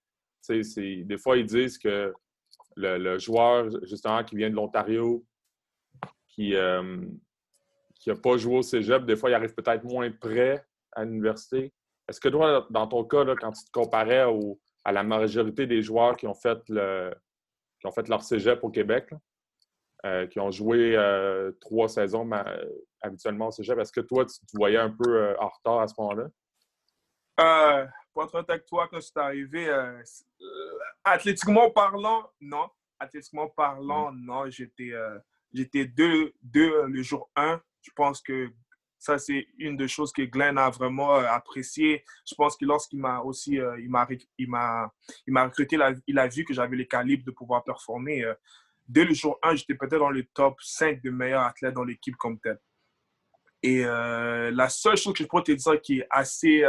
Des 0.49 1.19
fois, 1.19 1.37
ils 1.37 1.47
disent 1.47 1.79
que 1.79 2.13
le, 2.77 3.19
joueur, 3.19 3.69
justement, 3.85 4.25
qui 4.25 4.37
vient 4.37 4.51
de 4.51 4.55
l'Ontario, 4.55 5.25
qui 6.29 6.53
n'a 6.53 6.59
euh, 6.59 8.15
pas 8.23 8.37
joué 8.37 8.59
au 8.59 8.63
cégep, 8.63 9.05
des 9.05 9.17
fois, 9.17 9.31
il 9.31 9.35
arrive 9.35 9.55
peut-être 9.55 9.85
moins 9.85 10.11
près 10.11 10.65
à 10.93 11.05
l'université. 11.05 11.73
Est-ce 12.09 12.21
que 12.21 12.29
toi, 12.29 12.67
dans 12.71 12.87
ton 12.87 13.05
cas, 13.05 13.25
quand 13.37 13.53
tu 13.53 13.65
te 13.65 13.71
comparais 13.71 14.25
à 14.85 14.93
la 14.93 15.03
majorité 15.03 15.67
des 15.67 15.83
joueurs 15.83 16.17
qui 16.17 16.27
ont 16.27 16.35
fait, 16.35 16.59
le, 16.69 17.15
qui 17.79 17.87
ont 17.87 17.93
fait 17.93 18.09
leur 18.09 18.23
cégep 18.23 18.65
au 18.65 18.71
Québec, 18.71 19.11
euh, 19.13 19.17
qui 20.31 20.41
ont 20.41 20.51
joué 20.51 20.97
euh, 20.97 21.53
trois 21.61 21.89
saisons 21.89 22.29
habituellement 23.03 23.49
au 23.49 23.51
cégep, 23.51 23.79
est-ce 23.79 23.93
que 23.93 24.01
toi, 24.01 24.25
tu 24.25 24.39
te 24.41 24.57
voyais 24.57 24.79
un 24.79 24.91
peu 24.91 25.37
en 25.39 25.49
retard 25.49 25.81
à 25.81 25.89
ce 25.89 25.95
moment-là? 25.99 26.29
pour 28.13 28.25
être 28.25 28.51
avec 28.51 28.67
toi, 28.67 28.89
quand 28.91 29.01
c'est 29.01 29.17
arrivé, 29.17 29.69
euh, 29.69 30.03
euh, 30.41 30.79
athlétiquement 31.05 31.71
parlant, 31.71 32.29
non. 32.41 32.69
Athlétiquement 32.99 33.49
parlant, 33.49 34.13
mm. 34.13 34.25
non. 34.25 34.51
J'étais 34.51 34.93
euh, 34.93 35.19
j'étais 35.53 35.85
deux, 35.85 36.33
deux 36.43 36.87
le 36.87 37.03
jour 37.03 37.31
1. 37.37 37.61
Je 37.83 37.91
pense 37.95 38.21
que 38.21 38.51
ça, 38.99 39.19
c'est 39.19 39.47
une 39.59 39.77
des 39.77 39.89
choses 39.89 40.13
que 40.13 40.23
Glenn 40.23 40.59
a 40.59 40.69
vraiment 40.69 41.15
apprécié. 41.15 42.05
Je 42.29 42.35
pense 42.35 42.57
que 42.57 42.67
lorsqu'il 42.67 42.99
m'a 42.99 43.21
aussi 43.21 43.59
il 43.79 43.89
m'a, 43.89 44.07
il 44.37 44.51
m'a, 44.51 44.93
il 45.27 45.33
m'a 45.33 45.45
recruté, 45.45 45.79
il 46.07 46.19
a, 46.19 46.29
vu 46.29 46.45
que 46.45 46.53
j'avais 46.53 46.77
les 46.77 46.87
calibres 46.87 47.25
de 47.25 47.31
pouvoir 47.31 47.65
performer. 47.65 48.31
Dès 48.91 49.05
le 49.05 49.15
jour 49.15 49.39
1, 49.43 49.55
j'étais 49.55 49.75
peut-être 49.75 50.01
dans 50.01 50.11
le 50.11 50.25
top 50.35 50.61
5 50.61 51.03
de 51.03 51.11
meilleurs 51.11 51.43
athlètes 51.43 51.75
dans 51.75 51.85
l'équipe 51.85 52.17
comme 52.17 52.39
tel. 52.41 52.59
Et 53.63 53.83
la 53.83 54.69
seule 54.69 54.97
chose 54.97 55.13
que 55.13 55.23
je 55.23 55.29
pourrais 55.29 55.43
te 55.43 55.53
dire 55.53 55.81
qui 55.81 56.01
est 56.01 56.07
assez 56.11 56.65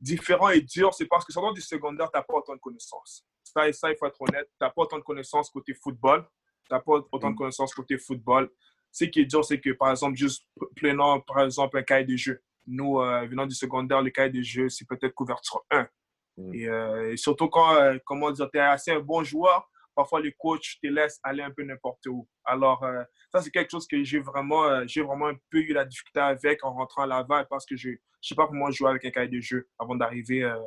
différent 0.00 0.50
et 0.50 0.60
dur, 0.60 0.92
c'est 0.94 1.06
parce 1.06 1.24
que 1.24 1.32
sortant 1.32 1.52
du 1.52 1.60
secondaire, 1.60 2.10
tu 2.10 2.18
n'as 2.18 2.24
pas 2.24 2.34
autant 2.34 2.54
de 2.54 2.60
connaissances. 2.60 3.24
Ça, 3.42 3.72
ça, 3.72 3.90
il 3.90 3.96
faut 3.96 4.06
être 4.06 4.20
honnête. 4.20 4.46
Tu 4.48 4.56
n'as 4.60 4.70
pas 4.70 4.82
autant 4.82 4.98
de 4.98 5.02
connaissances 5.02 5.50
côté 5.50 5.74
football. 5.74 6.26
Tu 6.64 6.74
n'as 6.74 6.80
pas 6.80 6.92
autant 6.92 7.28
de 7.28 7.34
mm. 7.34 7.36
connaissances 7.36 7.74
côté 7.74 7.98
football. 7.98 8.50
Ce 8.92 9.04
qui 9.04 9.20
est 9.20 9.24
dur, 9.26 9.44
c'est 9.44 9.60
que, 9.60 9.70
par 9.70 9.90
exemple, 9.90 10.16
juste 10.16 10.46
prenant, 10.76 11.20
par 11.20 11.40
exemple, 11.40 11.78
un 11.78 11.82
cahier 11.82 12.04
de 12.04 12.16
jeu. 12.16 12.42
Nous, 12.66 13.00
euh, 13.00 13.26
venant 13.26 13.46
du 13.46 13.54
secondaire, 13.54 14.02
le 14.02 14.10
cahier 14.10 14.30
de 14.30 14.42
jeu, 14.42 14.68
c'est 14.68 14.86
peut-être 14.86 15.14
couverture 15.14 15.64
1. 15.70 15.88
Mm. 16.36 16.54
Euh, 16.54 17.12
et, 17.12 17.16
surtout 17.16 17.48
quand, 17.48 17.74
euh, 17.74 17.98
comment 18.04 18.30
dire, 18.30 18.50
tu 18.50 18.58
es 18.58 18.62
assez 18.62 18.90
un 18.90 19.00
bon 19.00 19.22
joueur, 19.24 19.70
parfois 19.96 20.20
les 20.20 20.32
coachs 20.32 20.78
te 20.80 20.86
laissent 20.86 21.18
aller 21.24 21.42
un 21.42 21.50
peu 21.50 21.64
n'importe 21.64 22.06
où. 22.06 22.28
Alors, 22.44 22.84
ça, 23.32 23.40
c'est 23.40 23.50
quelque 23.50 23.70
chose 23.70 23.88
que 23.88 24.04
j'ai 24.04 24.20
vraiment, 24.20 24.86
j'ai 24.86 25.02
vraiment 25.02 25.28
un 25.28 25.36
peu 25.50 25.58
eu 25.58 25.72
la 25.72 25.84
difficulté 25.84 26.20
avec 26.20 26.64
en 26.64 26.74
rentrant 26.74 27.02
à 27.02 27.06
Laval 27.06 27.46
parce 27.48 27.66
que 27.66 27.76
je 27.76 27.90
je 28.26 28.30
sais 28.30 28.34
pas 28.34 28.48
comment 28.48 28.70
jouer 28.72 28.90
avec 28.90 29.04
un 29.04 29.10
cahier 29.10 29.28
de 29.28 29.40
jeu 29.40 29.68
avant 29.78 29.94
d'arriver 29.94 30.42
euh, 30.42 30.58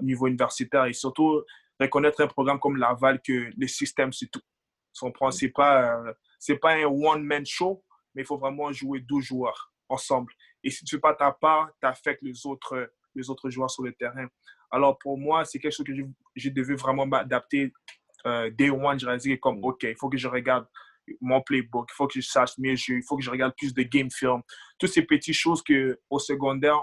au 0.00 0.04
niveau 0.04 0.26
universitaire 0.26 0.84
et 0.84 0.92
surtout 0.92 1.42
reconnaître 1.80 2.22
un 2.22 2.26
programme 2.26 2.60
comme 2.60 2.76
Laval 2.76 3.22
que 3.22 3.50
les 3.56 3.68
systèmes, 3.68 4.12
c'est 4.12 4.30
tout. 4.30 4.42
Ce 4.92 5.06
n'est 5.06 5.50
pas, 5.50 5.96
euh, 5.96 6.12
c'est 6.38 6.58
pas 6.58 6.74
un 6.74 6.84
one-man 6.84 7.46
show, 7.46 7.82
mais 8.14 8.20
il 8.20 8.26
faut 8.26 8.36
vraiment 8.36 8.70
jouer 8.70 9.00
12 9.00 9.24
joueurs 9.24 9.72
ensemble. 9.88 10.34
Et 10.62 10.70
si 10.70 10.84
tu 10.84 10.94
ne 10.94 10.98
fais 10.98 11.00
pas 11.00 11.14
ta 11.14 11.32
part, 11.32 11.70
tu 11.80 11.86
affectes 11.86 12.22
les 12.22 12.46
autres, 12.46 12.92
les 13.14 13.30
autres 13.30 13.48
joueurs 13.48 13.70
sur 13.70 13.82
le 13.82 13.94
terrain. 13.94 14.26
Alors 14.70 14.98
pour 14.98 15.16
moi, 15.16 15.46
c'est 15.46 15.58
quelque 15.58 15.72
chose 15.72 15.86
que 15.86 15.94
je, 16.36 16.50
devais 16.50 16.74
vraiment 16.74 17.06
m'adapter. 17.06 17.72
Euh, 18.26 18.50
day 18.50 18.70
one, 18.70 18.98
je 18.98 19.16
dire 19.16 19.38
comme, 19.40 19.58
mm. 19.60 19.64
OK, 19.64 19.82
il 19.84 19.96
faut 19.96 20.08
que 20.08 20.16
je 20.16 20.28
regarde 20.28 20.66
mon 21.20 21.40
playbook, 21.40 21.88
il 21.90 21.94
faut 21.94 22.06
que 22.06 22.20
je 22.20 22.26
sache 22.26 22.56
mes 22.58 22.76
jeux, 22.76 22.96
il 22.96 23.02
faut 23.02 23.16
que 23.16 23.22
je 23.22 23.30
regarde 23.30 23.54
plus 23.56 23.74
de 23.74 23.82
game 23.82 24.10
film. 24.10 24.40
Toutes 24.78 24.90
ces 24.90 25.02
petites 25.02 25.34
choses 25.34 25.62
qu'au 25.62 26.18
secondaire, 26.18 26.80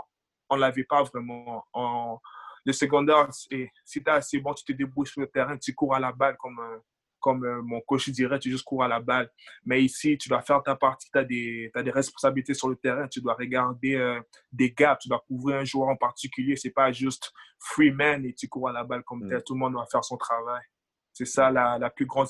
on 0.49 0.55
ne 0.55 0.61
l'avait 0.61 0.83
pas 0.83 1.03
vraiment. 1.03 1.63
En, 1.73 2.19
le 2.65 2.73
secondaire, 2.73 3.29
si 3.31 3.47
tu 3.47 3.99
es 4.05 4.09
assez 4.09 4.39
bon, 4.39 4.53
tu 4.53 4.65
te 4.65 4.73
débrouilles 4.73 5.07
sur 5.07 5.21
le 5.21 5.27
terrain, 5.27 5.57
tu 5.57 5.73
cours 5.73 5.95
à 5.95 5.99
la 5.99 6.11
balle 6.11 6.35
comme 6.37 6.59
un, 6.59 6.81
comme 7.19 7.43
euh, 7.43 7.61
mon 7.61 7.81
coach 7.81 8.09
dirait, 8.09 8.39
tu 8.39 8.49
juste 8.49 8.63
cours 8.63 8.83
à 8.83 8.87
la 8.87 8.99
balle. 8.99 9.29
Mais 9.65 9.83
ici, 9.83 10.17
tu 10.17 10.29
dois 10.29 10.41
faire 10.41 10.61
ta 10.63 10.75
partie, 10.75 11.09
tu 11.11 11.17
as 11.17 11.23
des, 11.23 11.71
as 11.73 11.83
des 11.83 11.91
responsabilités 11.91 12.53
sur 12.53 12.69
le 12.69 12.75
terrain, 12.75 13.07
tu 13.07 13.21
dois 13.21 13.33
regarder 13.33 13.95
euh, 13.95 14.19
des 14.51 14.71
gaps, 14.71 15.03
tu 15.03 15.09
dois 15.09 15.23
couvrir 15.27 15.57
un 15.57 15.65
joueur 15.65 15.89
en 15.89 15.95
particulier. 15.95 16.55
C'est 16.55 16.71
pas 16.71 16.91
juste 16.91 17.31
free 17.59 17.91
man 17.91 18.25
et 18.25 18.33
tu 18.33 18.47
cours 18.47 18.69
à 18.69 18.71
la 18.71 18.83
balle 18.83 19.03
comme 19.03 19.25
mm. 19.25 19.29
tel. 19.29 19.43
Tout 19.43 19.53
le 19.53 19.59
monde 19.59 19.73
doit 19.73 19.87
faire 19.91 20.03
son 20.03 20.17
travail. 20.17 20.63
C'est 21.19 21.25
ça 21.25 21.51
la, 21.51 21.77
la, 21.77 21.89
plus 21.89 22.05
grande, 22.05 22.29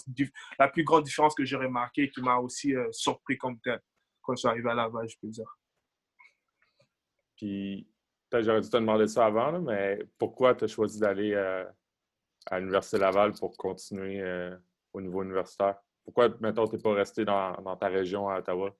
la 0.57 0.67
plus 0.67 0.83
grande 0.83 1.03
différence 1.03 1.35
que 1.35 1.45
j'ai 1.45 1.55
remarquée 1.55 2.05
et 2.05 2.09
qui 2.09 2.23
m'a 2.23 2.37
aussi 2.37 2.75
euh, 2.75 2.91
surpris 2.91 3.37
comme 3.37 3.59
tel 3.59 3.79
quand 4.23 4.33
je 4.33 4.39
suis 4.39 4.47
arrivé 4.47 4.67
à 4.67 4.73
Laval, 4.73 5.07
je 5.07 5.15
peux 5.21 5.27
dire. 5.27 5.59
Puis, 7.37 7.87
j'aurais 8.33 8.61
dû 8.61 8.67
te 8.67 8.77
demander 8.77 9.07
ça 9.07 9.27
avant, 9.27 9.59
mais 9.61 9.99
pourquoi 10.17 10.55
tu 10.55 10.63
as 10.63 10.67
choisi 10.67 10.99
d'aller 10.99 11.35
à 11.35 12.59
l'Université 12.59 12.97
Laval 12.97 13.33
pour 13.33 13.55
continuer 13.57 14.23
au 14.91 15.01
niveau 15.01 15.21
universitaire? 15.21 15.75
Pourquoi, 16.03 16.29
maintenant, 16.39 16.67
tu 16.67 16.75
n'es 16.75 16.81
pas 16.81 16.93
resté 16.93 17.25
dans, 17.25 17.61
dans, 17.61 17.77
ta 17.77 17.89
région 17.89 18.27
à 18.27 18.39
Ottawa? 18.39 18.75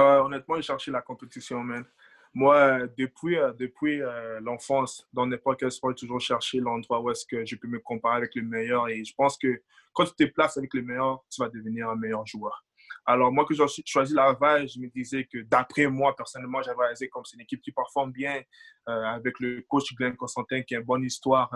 Euh, 0.00 0.18
honnêtement, 0.18 0.56
j'ai 0.56 0.62
cherché 0.62 0.90
la 0.90 1.02
compétition, 1.02 1.62
man. 1.62 1.84
Moi, 2.32 2.86
depuis, 2.96 3.36
euh, 3.36 3.52
depuis 3.54 4.00
euh, 4.00 4.38
l'enfance, 4.40 5.08
dans 5.12 5.26
n'importe 5.26 5.60
quel 5.60 5.72
sport, 5.72 5.94
toujours 5.96 6.20
cherché 6.20 6.60
l'endroit 6.60 7.00
où 7.00 7.10
est-ce 7.10 7.26
que 7.26 7.44
je 7.44 7.56
peux 7.56 7.66
me 7.66 7.80
comparer 7.80 8.18
avec 8.18 8.34
le 8.36 8.42
meilleur. 8.42 8.88
Et 8.88 9.04
je 9.04 9.12
pense 9.16 9.36
que 9.36 9.62
quand 9.92 10.04
tu 10.04 10.14
te 10.14 10.32
places 10.32 10.56
avec 10.56 10.72
le 10.74 10.82
meilleur, 10.82 11.24
tu 11.28 11.42
vas 11.42 11.48
devenir 11.48 11.88
un 11.88 11.96
meilleur 11.96 12.24
joueur. 12.26 12.64
Alors, 13.04 13.32
moi, 13.32 13.44
que 13.44 13.54
j'ai 13.54 13.64
choisi 13.84 14.14
Laval, 14.14 14.68
je 14.68 14.78
me 14.78 14.88
disais 14.88 15.24
que 15.24 15.38
d'après 15.38 15.88
moi, 15.88 16.14
personnellement, 16.14 16.62
j'avais 16.62 16.78
réalisé 16.78 17.08
comme 17.08 17.24
c'est 17.24 17.34
une 17.34 17.42
équipe 17.42 17.62
qui 17.62 17.72
performe 17.72 18.12
bien 18.12 18.40
avec 18.86 19.38
le 19.40 19.64
coach 19.68 19.94
Glenn 19.94 20.16
Constantin 20.16 20.62
qui 20.62 20.74
a 20.74 20.78
une 20.78 20.84
bonne 20.84 21.04
histoire 21.04 21.50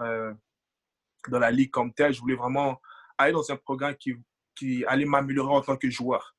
dans 1.28 1.38
la 1.38 1.50
ligue 1.50 1.70
comme 1.70 1.92
telle. 1.92 2.12
Je 2.12 2.20
voulais 2.20 2.34
vraiment 2.34 2.80
aller 3.18 3.32
dans 3.32 3.50
un 3.50 3.56
programme 3.56 3.94
qui, 3.96 4.14
qui 4.54 4.84
allait 4.86 5.04
m'améliorer 5.04 5.54
en 5.54 5.60
tant 5.60 5.76
que 5.76 5.90
joueur. 5.90 6.34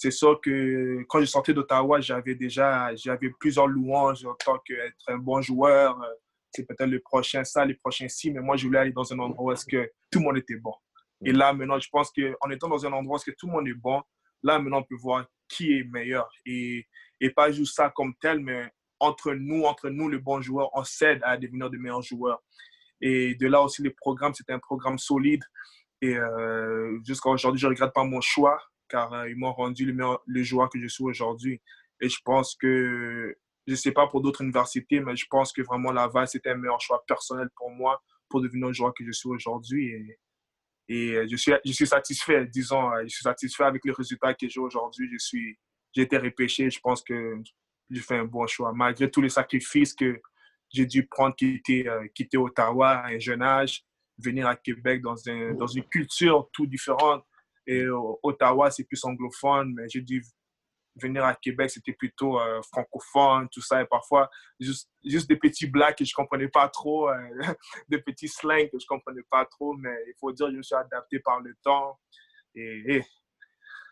C'est 0.00 0.12
sûr 0.12 0.40
que 0.40 1.02
quand 1.08 1.18
je 1.18 1.24
sortais 1.24 1.52
d'Ottawa, 1.52 2.00
j'avais 2.00 2.36
déjà 2.36 2.94
j'avais 2.94 3.30
plusieurs 3.30 3.66
louanges 3.66 4.24
en 4.24 4.34
tant 4.34 4.56
qu'être 4.60 4.94
un 5.08 5.18
bon 5.18 5.42
joueur. 5.42 6.00
C'est 6.52 6.64
peut-être 6.64 6.88
le 6.88 7.00
prochain 7.00 7.42
ça, 7.42 7.64
le 7.64 7.76
prochain 7.76 8.06
ci, 8.06 8.30
mais 8.30 8.38
moi, 8.38 8.56
je 8.56 8.64
voulais 8.64 8.78
aller 8.78 8.92
dans 8.92 9.12
un 9.12 9.18
endroit 9.18 9.46
où 9.46 9.52
est-ce 9.52 9.66
que 9.66 9.90
tout 10.08 10.20
le 10.20 10.26
monde 10.26 10.38
était 10.38 10.54
bon. 10.54 10.72
Et 11.24 11.32
là, 11.32 11.52
maintenant, 11.52 11.80
je 11.80 11.88
pense 11.90 12.12
qu'en 12.12 12.48
étant 12.50 12.68
dans 12.68 12.86
un 12.86 12.92
endroit 12.92 13.14
où 13.14 13.16
est-ce 13.16 13.28
que 13.28 13.36
tout 13.36 13.48
le 13.48 13.54
monde 13.54 13.66
est 13.66 13.74
bon, 13.74 14.00
là, 14.44 14.60
maintenant, 14.60 14.78
on 14.78 14.84
peut 14.84 14.94
voir 14.94 15.26
qui 15.48 15.72
est 15.72 15.82
meilleur. 15.82 16.28
Et, 16.46 16.86
et 17.20 17.30
pas 17.30 17.50
juste 17.50 17.74
ça 17.74 17.90
comme 17.90 18.14
tel, 18.20 18.38
mais 18.38 18.70
entre 19.00 19.32
nous, 19.32 19.64
entre 19.64 19.90
nous, 19.90 20.08
les 20.08 20.18
bons 20.18 20.40
joueurs, 20.40 20.70
on 20.74 20.84
s'aide 20.84 21.20
à 21.24 21.36
devenir 21.36 21.70
de 21.70 21.76
meilleurs 21.76 22.02
joueurs. 22.02 22.40
Et 23.00 23.34
de 23.34 23.48
là 23.48 23.62
aussi, 23.62 23.82
les 23.82 23.90
programmes, 23.90 24.32
c'était 24.32 24.52
un 24.52 24.60
programme 24.60 24.98
solide. 24.98 25.42
Et 26.00 26.16
euh, 26.16 27.00
jusqu'à 27.04 27.30
aujourd'hui, 27.30 27.60
je 27.60 27.66
ne 27.66 27.70
regrette 27.70 27.92
pas 27.92 28.04
mon 28.04 28.20
choix, 28.20 28.60
car 28.88 29.12
euh, 29.12 29.28
ils 29.28 29.36
m'ont 29.36 29.52
rendu 29.52 29.84
le, 29.84 29.92
meilleur, 29.92 30.22
le 30.26 30.42
joueur 30.42 30.68
que 30.68 30.80
je 30.80 30.86
suis 30.86 31.04
aujourd'hui. 31.04 31.60
Et 32.00 32.08
je 32.08 32.18
pense 32.24 32.56
que, 32.56 33.36
je 33.66 33.72
ne 33.72 33.76
sais 33.76 33.92
pas 33.92 34.06
pour 34.06 34.20
d'autres 34.20 34.42
universités, 34.42 35.00
mais 35.00 35.16
je 35.16 35.26
pense 35.28 35.52
que 35.52 35.62
vraiment 35.62 35.92
Laval, 35.92 36.26
c'était 36.28 36.50
un 36.50 36.56
meilleur 36.56 36.80
choix 36.80 37.04
personnel 37.06 37.48
pour 37.56 37.70
moi 37.70 38.02
pour 38.28 38.40
devenir 38.40 38.68
le 38.68 38.72
joueur 38.72 38.92
que 38.94 39.04
je 39.04 39.12
suis 39.12 39.28
aujourd'hui. 39.28 39.88
Et, 39.88 40.18
et 40.88 41.28
je, 41.28 41.36
suis, 41.36 41.52
je 41.64 41.72
suis 41.72 41.86
satisfait, 41.86 42.46
disons, 42.46 42.90
je 43.02 43.08
suis 43.08 43.22
satisfait 43.22 43.64
avec 43.64 43.84
les 43.84 43.92
résultats 43.92 44.34
que 44.34 44.48
j'ai 44.48 44.60
aujourd'hui. 44.60 45.08
Je 45.12 45.18
suis, 45.18 45.58
j'ai 45.94 46.02
été 46.02 46.16
repêché. 46.16 46.70
Je 46.70 46.80
pense 46.80 47.02
que 47.02 47.42
j'ai 47.90 48.00
fait 48.00 48.16
un 48.16 48.24
bon 48.24 48.46
choix, 48.46 48.72
malgré 48.72 49.10
tous 49.10 49.20
les 49.20 49.28
sacrifices 49.28 49.94
que 49.94 50.20
j'ai 50.70 50.86
dû 50.86 51.06
prendre, 51.06 51.34
quitter, 51.34 51.88
euh, 51.88 52.06
quitter 52.14 52.36
Ottawa 52.36 52.90
à 52.90 53.08
un 53.08 53.18
jeune 53.18 53.42
âge 53.42 53.84
venir 54.18 54.46
à 54.46 54.56
Québec 54.56 55.00
dans 55.00 55.16
une 55.16 55.84
culture 55.90 56.48
tout 56.52 56.66
différente. 56.66 57.24
Et 57.70 57.86
Ottawa, 58.22 58.70
c'est 58.70 58.84
plus 58.84 59.04
anglophone, 59.04 59.74
mais 59.74 59.88
j'ai 59.90 60.00
dû 60.00 60.24
venir 60.98 61.24
à 61.24 61.34
Québec, 61.34 61.70
c'était 61.70 61.92
plutôt 61.92 62.40
euh, 62.40 62.60
francophone, 62.62 63.48
tout 63.50 63.60
ça. 63.60 63.82
Et 63.82 63.86
parfois, 63.86 64.28
juste, 64.58 64.90
juste 65.04 65.28
des 65.28 65.36
petits 65.36 65.66
blagues 65.66 65.94
que 65.94 66.04
je 66.04 66.12
ne 66.12 66.16
comprenais 66.16 66.48
pas 66.48 66.68
trop, 66.68 67.08
euh, 67.08 67.14
des 67.88 68.00
petits 68.00 68.28
slangs 68.28 68.66
que 68.72 68.78
je 68.78 68.84
ne 68.84 68.96
comprenais 68.96 69.22
pas 69.30 69.44
trop. 69.44 69.74
Mais 69.74 69.94
il 70.06 70.14
faut 70.18 70.32
dire, 70.32 70.50
je 70.50 70.56
me 70.56 70.62
suis 70.62 70.74
adapté 70.74 71.20
par 71.20 71.40
le 71.40 71.54
temps. 71.62 71.98
Et, 72.54 73.02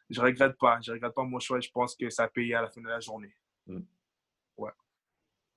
je 0.09 0.21
ne 0.21 0.26
regrette 0.26 0.56
pas. 0.59 0.78
Je 0.83 0.90
ne 0.90 0.97
regrette 0.97 1.14
pas 1.14 1.25
mon 1.25 1.38
choix. 1.38 1.61
Je 1.61 1.68
pense 1.73 1.95
que 1.97 2.09
ça 2.11 2.25
a 2.25 2.28
payé 2.28 2.54
à 2.54 2.62
la 2.62 2.71
fin 2.71 2.80
de 2.80 2.88
la 2.88 3.00
journée. 3.00 3.35
Mm. 3.66 3.80
Ouais. 4.56 4.71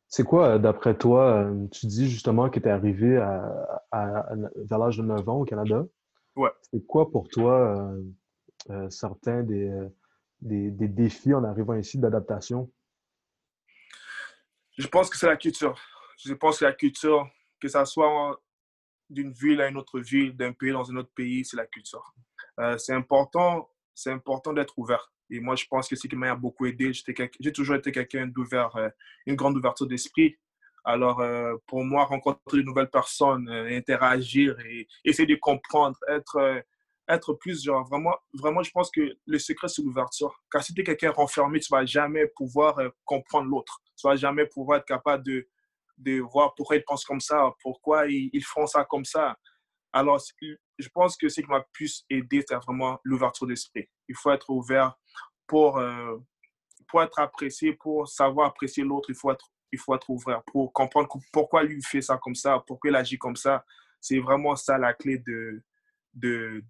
C'est 0.07 0.23
quoi, 0.23 0.55
euh, 0.55 0.57
d'après 0.57 0.97
toi, 0.97 1.45
euh, 1.45 1.67
tu 1.67 1.85
dis 1.85 2.09
justement 2.09 2.49
que 2.49 2.59
tu 2.59 2.67
es 2.67 2.71
arrivé 2.71 3.17
à, 3.17 4.27
vers 4.55 4.79
l'âge 4.79 4.97
de 4.97 5.03
9 5.03 5.29
ans 5.29 5.41
au 5.41 5.45
Canada? 5.45 5.85
Ouais. 6.35 6.51
C'est 6.71 6.85
quoi 6.85 7.09
pour 7.11 7.27
toi 7.27 7.91
euh, 8.69 8.89
certains 8.89 9.43
des, 9.43 9.71
des, 10.41 10.87
défis 10.87 11.33
en 11.33 11.43
arrivant 11.43 11.75
ici 11.75 11.97
d'adaptation? 11.97 12.71
Je 14.77 14.87
pense 14.87 15.09
que 15.09 15.17
c'est 15.17 15.27
la 15.27 15.37
culture. 15.37 15.77
Je 16.23 16.33
pense 16.33 16.59
que 16.59 16.65
la 16.65 16.73
culture, 16.73 17.29
que 17.59 17.67
ça 17.67 17.85
soit 17.85 18.41
d'une 19.09 19.31
ville 19.31 19.59
à 19.61 19.67
une 19.67 19.77
autre 19.77 19.99
ville, 19.99 20.35
d'un 20.35 20.53
pays 20.53 20.71
dans 20.71 20.89
un 20.91 20.97
autre 20.97 21.11
pays, 21.13 21.43
c'est 21.43 21.57
la 21.57 21.65
culture. 21.65 22.13
c'est 22.77 22.93
important, 22.93 23.69
c'est 23.93 24.11
important 24.11 24.53
d'être 24.53 24.77
ouvert. 24.77 25.11
Et 25.29 25.39
moi, 25.39 25.55
je 25.55 25.65
pense 25.69 25.87
que 25.87 25.95
ce 25.95 26.07
qui 26.07 26.15
m'a 26.15 26.35
beaucoup 26.35 26.65
aidé, 26.65 26.91
j'ai 26.93 27.51
toujours 27.51 27.75
été 27.75 27.91
quelqu'un 27.91 28.27
d'ouvert, 28.27 28.75
euh, 28.75 28.89
une 29.25 29.35
grande 29.35 29.57
ouverture 29.57 29.87
d'esprit. 29.87 30.37
Alors, 30.89 31.19
euh, 31.19 31.55
pour 31.67 31.83
moi, 31.83 32.05
rencontrer 32.05 32.57
de 32.57 32.63
nouvelles 32.63 32.89
personnes, 32.89 33.47
euh, 33.47 33.77
interagir 33.77 34.59
et 34.61 34.87
essayer 35.05 35.27
de 35.27 35.39
comprendre, 35.39 35.95
être, 36.07 36.63
être 37.07 37.33
plus 37.33 37.63
genre, 37.63 37.87
vraiment, 37.87 38.15
vraiment, 38.33 38.63
je 38.63 38.71
pense 38.71 38.89
que 38.89 39.15
le 39.27 39.37
secret, 39.37 39.67
c'est 39.67 39.83
l'ouverture. 39.83 40.33
Car 40.51 40.63
si 40.63 40.73
tu 40.73 40.81
es 40.81 40.83
quelqu'un 40.83 41.11
renfermé, 41.11 41.59
tu 41.59 41.71
ne 41.71 41.77
vas 41.77 41.85
jamais 41.85 42.25
pouvoir 42.35 42.79
comprendre 43.05 43.49
l'autre. 43.49 43.79
Tu 43.95 44.07
ne 44.07 44.11
vas 44.11 44.15
jamais 44.15 44.47
pouvoir 44.47 44.79
être 44.79 44.85
capable 44.85 45.23
de, 45.23 45.47
de 45.97 46.21
voir 46.21 46.55
pourquoi 46.55 46.77
ils 46.77 46.83
pensent 46.83 47.05
comme 47.05 47.21
ça, 47.21 47.53
pourquoi 47.61 48.07
ils, 48.07 48.31
ils 48.33 48.43
font 48.43 48.65
ça 48.65 48.83
comme 48.83 49.05
ça. 49.05 49.37
Alors, 49.91 50.19
je 50.41 50.89
pense 50.89 51.17
que 51.17 51.29
ce 51.29 51.41
qui 51.41 51.47
m'a 51.47 51.63
plus 51.71 52.03
aidé, 52.09 52.43
c'est 52.47 52.55
vraiment 52.55 52.99
l'ouverture 53.03 53.45
d'esprit. 53.45 53.87
Il 54.07 54.15
faut 54.15 54.31
être 54.31 54.49
ouvert 54.49 54.95
pour, 55.45 55.77
euh, 55.77 56.17
pour 56.87 57.03
être 57.03 57.19
apprécié, 57.19 57.73
pour 57.73 58.07
savoir 58.07 58.47
apprécier 58.47 58.83
l'autre, 58.83 59.09
il 59.09 59.15
faut 59.15 59.31
être, 59.31 59.51
il 59.71 59.79
faut 59.79 59.95
être 59.95 60.09
ouvert 60.09 60.43
pour 60.43 60.71
comprendre 60.73 61.07
pourquoi 61.31 61.63
lui 61.63 61.81
fait 61.81 62.01
ça 62.01 62.17
comme 62.17 62.35
ça, 62.35 62.63
pourquoi 62.65 62.89
il 62.89 62.95
agit 62.95 63.17
comme 63.17 63.35
ça. 63.35 63.65
C'est 63.99 64.19
vraiment 64.19 64.55
ça 64.55 64.77
la 64.77 64.93
clé 64.93 65.17
de, 65.19 65.61
de, 66.13 66.63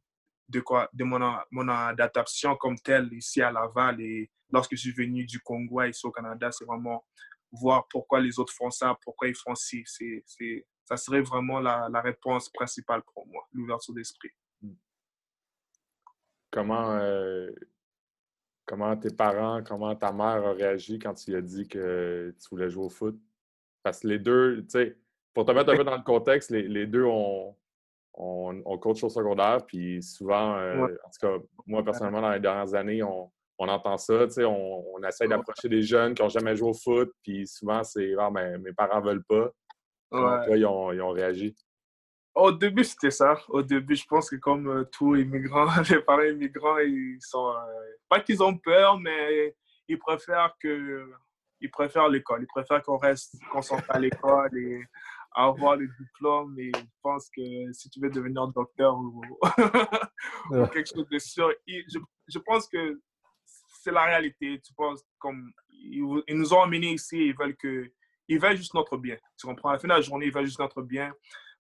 de, 0.48 0.60
quoi, 0.60 0.90
de 0.94 1.04
mon, 1.04 1.20
mon 1.52 1.68
adaptation 1.70 2.56
comme 2.56 2.78
telle 2.80 3.12
ici 3.14 3.42
à 3.42 3.52
Laval. 3.52 4.02
Et 4.02 4.30
lorsque 4.52 4.72
je 4.72 4.82
suis 4.82 4.94
venu 4.94 5.26
du 5.26 5.40
Congo 5.40 5.84
ici 5.84 6.06
au 6.06 6.12
Canada, 6.12 6.52
c'est 6.52 6.66
vraiment 6.66 7.06
voir 7.52 7.88
pourquoi 7.90 8.20
les 8.20 8.40
autres 8.40 8.54
font 8.54 8.72
ça, 8.72 8.98
pourquoi 9.04 9.28
ils 9.28 9.36
font 9.36 9.56
ci. 9.56 9.84
C'est, 9.86 10.66
ça 10.86 10.98
serait 10.98 11.22
vraiment 11.22 11.60
la, 11.60 12.02
réponse 12.02 12.50
principale 12.50 13.04
pour 13.14 13.28
moi, 13.28 13.48
l'ouverture 13.54 13.94
d'esprit. 13.94 14.32
Comment, 16.52 16.94
euh, 16.96 17.52
comment 18.70 18.96
tes 18.96 19.10
parents, 19.10 19.64
comment 19.64 19.96
ta 19.96 20.12
mère 20.12 20.46
a 20.46 20.54
réagi 20.54 21.00
quand 21.00 21.16
tu 21.16 21.36
as 21.36 21.42
dit 21.42 21.68
que 21.68 22.36
tu 22.40 22.50
voulais 22.52 22.70
jouer 22.70 22.86
au 22.86 22.90
foot? 22.90 23.20
Parce 23.82 24.02
que 24.02 24.08
les 24.08 24.20
deux, 24.20 24.62
tu 24.62 24.70
sais, 24.70 24.96
pour 25.34 25.44
te 25.44 25.52
mettre 25.52 25.74
un 25.74 25.76
peu 25.76 25.84
dans 25.84 25.98
le 25.98 26.04
contexte, 26.04 26.52
les, 26.52 26.68
les 26.68 26.86
deux 26.86 27.04
ont, 27.04 27.56
on, 28.14 28.62
on, 28.64 28.78
coach 28.78 29.04
au 29.04 29.10
secondaire, 29.10 29.66
puis 29.66 30.04
souvent, 30.04 30.56
euh, 30.60 30.86
en 30.86 31.10
tout 31.10 31.20
cas, 31.20 31.44
moi 31.66 31.84
personnellement, 31.84 32.22
dans 32.22 32.32
les 32.32 32.40
dernières 32.40 32.76
années, 32.76 33.02
on, 33.02 33.32
on 33.58 33.68
entend 33.68 33.98
ça, 33.98 34.28
tu 34.28 34.34
sais, 34.34 34.46
on, 34.46 34.94
on 34.94 35.02
essaie 35.02 35.28
d'approcher 35.28 35.68
des 35.68 35.82
jeunes 35.82 36.14
qui 36.14 36.22
n'ont 36.22 36.30
jamais 36.30 36.56
joué 36.56 36.70
au 36.70 36.74
foot, 36.74 37.12
puis 37.24 37.48
souvent, 37.48 37.84
c'est 37.84 38.14
ah, 38.20 38.30
mais 38.32 38.60
mes 38.60 38.74
parents 38.74 39.02
veulent 39.02 39.24
pas. 39.24 39.50
Ouais. 40.12 40.60
ils 40.60 40.66
ont, 40.66 40.92
ils 40.92 41.02
ont 41.02 41.10
réagi? 41.10 41.56
Au 42.40 42.52
début, 42.54 42.86
c'était 42.86 43.12
ça. 43.12 43.38
Au 43.50 43.62
début, 43.62 43.96
je 43.96 44.06
pense 44.06 44.30
que 44.30 44.38
comme 44.38 44.68
euh, 44.68 44.84
tous 44.86 45.16
immigrants, 45.18 45.68
les 45.90 46.00
parents 46.00 46.24
immigrants, 46.24 46.78
ils 46.78 47.18
sont. 47.20 47.50
Euh, 47.50 47.92
pas 48.08 48.22
qu'ils 48.22 48.42
ont 48.42 48.58
peur, 48.58 48.98
mais 48.98 49.56
ils 49.88 50.00
préfèrent 50.00 50.56
que. 50.62 51.12
Ils 51.60 51.70
préfèrent 51.70 52.08
l'école. 52.08 52.44
Ils 52.44 52.48
préfèrent 52.48 52.82
qu'on 52.82 52.98
reste 52.98 53.36
concentré 53.52 53.86
à 53.90 54.00
l'école 54.00 54.58
et 54.58 54.82
avoir 55.36 55.76
le 55.76 55.90
diplôme. 56.00 56.58
Et 56.58 56.72
je 56.74 56.86
pense 57.02 57.30
que 57.30 57.74
si 57.74 57.90
tu 57.90 58.00
veux 58.00 58.10
devenir 58.10 58.48
docteur 58.48 58.98
ou, 58.98 59.22
quelque 60.72 60.88
chose 60.96 61.08
de 61.10 61.20
sûr, 61.20 61.52
je, 61.68 62.00
je 62.28 62.40
pense 62.40 62.70
que 62.70 63.02
c'est 63.84 63.92
la 63.92 64.06
réalité. 64.06 64.62
Tu 64.66 64.74
penses 64.74 65.04
comme. 65.18 65.52
Ils, 65.70 66.24
ils 66.28 66.38
nous 66.38 66.54
ont 66.54 66.62
amenés 66.62 66.94
ici, 66.94 67.18
ils 67.18 67.36
veulent 67.36 67.58
que 67.58 67.92
ils 68.30 68.40
veulent 68.40 68.56
juste 68.56 68.76
notre 68.76 68.96
bien. 68.96 69.18
Tu 69.38 69.48
comprends? 69.48 69.70
À 69.70 69.74
la 69.74 69.80
fin 69.80 69.88
de 69.88 69.94
la 69.94 70.02
journée, 70.02 70.28
ils 70.28 70.32
veulent 70.32 70.46
juste 70.46 70.60
notre 70.60 70.82
bien. 70.82 71.12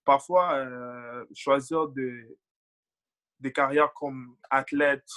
Parfois, 0.05 0.53
euh, 0.55 1.25
choisir 1.35 1.87
de, 1.89 2.37
des 3.39 3.51
carrières 3.51 3.93
comme 3.93 4.35
athlète, 4.49 5.07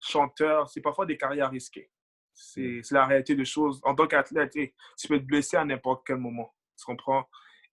chanteur, 0.00 0.68
c'est 0.68 0.80
parfois 0.80 1.06
des 1.06 1.16
carrières 1.16 1.50
risquées. 1.50 1.90
C'est 2.34 2.60
mm. 2.60 2.82
la 2.90 3.06
réalité 3.06 3.34
des 3.34 3.44
choses. 3.44 3.80
En 3.82 3.94
tant 3.94 4.06
qu'athlète, 4.06 4.52
tu 4.52 5.08
peux 5.08 5.18
te 5.18 5.24
blesser 5.24 5.56
à 5.56 5.64
n'importe 5.64 6.06
quel 6.06 6.18
moment. 6.18 6.54
Tu 6.78 6.84
comprends? 6.84 7.28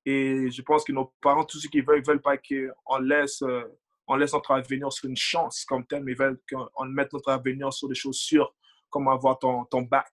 Et 0.05 0.49
je 0.49 0.61
pense 0.61 0.83
que 0.83 0.91
nos 0.91 1.13
parents, 1.21 1.45
tout 1.45 1.59
ce 1.59 1.67
qu'ils 1.67 1.85
veulent, 1.85 1.99
ils 1.99 2.07
veulent 2.07 2.21
pas 2.21 2.37
qu'on 2.37 2.97
laisse, 2.99 3.41
euh, 3.41 3.63
on 4.07 4.15
laisse 4.15 4.33
notre 4.33 4.51
avenir 4.51 4.91
sur 4.91 5.09
une 5.09 5.15
chance 5.17 5.63
comme 5.65 5.85
tel, 5.85 6.03
mais 6.03 6.13
veulent 6.13 6.39
qu'on 6.49 6.85
mette 6.85 7.13
notre 7.13 7.29
avenir 7.31 7.71
sur 7.71 7.87
des 7.87 7.95
choses 7.95 8.17
sûres, 8.17 8.53
comme 8.89 9.07
avoir 9.07 9.39
ton, 9.39 9.65
ton 9.65 9.81
bac. 9.81 10.11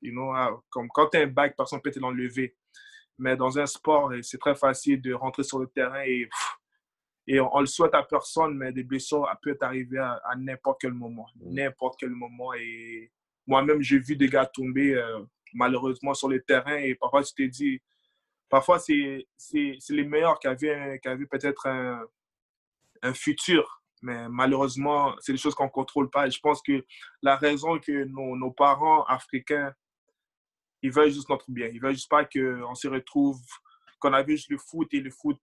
You 0.00 0.12
know, 0.12 0.32
ah, 0.32 0.60
comme 0.70 0.88
quand 0.88 1.08
tu 1.08 1.18
as 1.18 1.22
un 1.22 1.26
bac, 1.26 1.56
personne 1.56 1.80
peut 1.80 1.90
te 1.90 1.98
l'enlever. 1.98 2.56
Mais 3.22 3.36
dans 3.36 3.56
un 3.56 3.66
sport, 3.66 4.12
c'est 4.22 4.38
très 4.38 4.56
facile 4.56 5.00
de 5.00 5.14
rentrer 5.14 5.44
sur 5.44 5.60
le 5.60 5.68
terrain 5.68 6.02
et, 6.04 6.28
et 7.28 7.38
on, 7.38 7.60
le 7.60 7.66
souhaite 7.66 7.94
à 7.94 8.02
personne, 8.02 8.56
mais 8.56 8.72
des 8.72 8.82
blessures 8.82 9.28
peuvent 9.40 9.56
arriver 9.60 9.98
à, 9.98 10.34
n'importe 10.36 10.80
quel 10.80 10.92
moment. 10.92 11.28
Mm. 11.36 11.54
N'importe 11.54 12.00
quel 12.00 12.10
moment. 12.10 12.52
Et 12.54 13.12
moi-même, 13.46 13.80
j'ai 13.80 14.00
vu 14.00 14.16
des 14.16 14.28
gars 14.28 14.44
tomber 14.44 14.96
euh, 14.96 15.20
malheureusement 15.54 16.14
sur 16.14 16.28
le 16.28 16.42
terrain 16.42 16.76
et 16.78 16.96
parfois, 16.96 17.22
tu 17.22 17.32
t'es 17.34 17.46
dit, 17.46 17.80
parfois, 18.48 18.80
c'est 18.80 19.24
les 19.90 20.04
meilleurs 20.04 20.40
qui 20.40 20.48
avaient, 20.48 20.98
qui 21.00 21.08
avaient 21.08 21.26
peut-être 21.26 21.68
un, 21.68 22.04
un 23.02 23.14
futur. 23.14 23.84
Mais 24.02 24.28
malheureusement, 24.28 25.14
c'est 25.20 25.30
des 25.30 25.38
choses 25.38 25.54
qu'on 25.54 25.66
ne 25.66 25.70
contrôle 25.70 26.10
pas. 26.10 26.26
Et 26.26 26.32
je 26.32 26.40
pense 26.40 26.60
que 26.60 26.84
la 27.22 27.36
raison 27.36 27.78
que 27.78 28.02
nos, 28.02 28.36
nos, 28.36 28.50
parents 28.50 29.04
africains, 29.04 29.72
ils 30.82 30.92
veulent 30.92 31.10
juste 31.10 31.28
notre 31.28 31.50
bien. 31.50 31.68
Ils 31.68 31.80
veulent 31.80 31.94
juste 31.94 32.10
pas 32.10 32.24
qu'on 32.24 32.74
se 32.74 32.88
retrouve, 32.88 33.40
qu'on 33.98 34.12
a 34.12 34.22
vu 34.22 34.32
juste 34.36 34.50
le 34.50 34.58
foot 34.58 34.92
et 34.92 35.00
le 35.00 35.10
foot, 35.10 35.38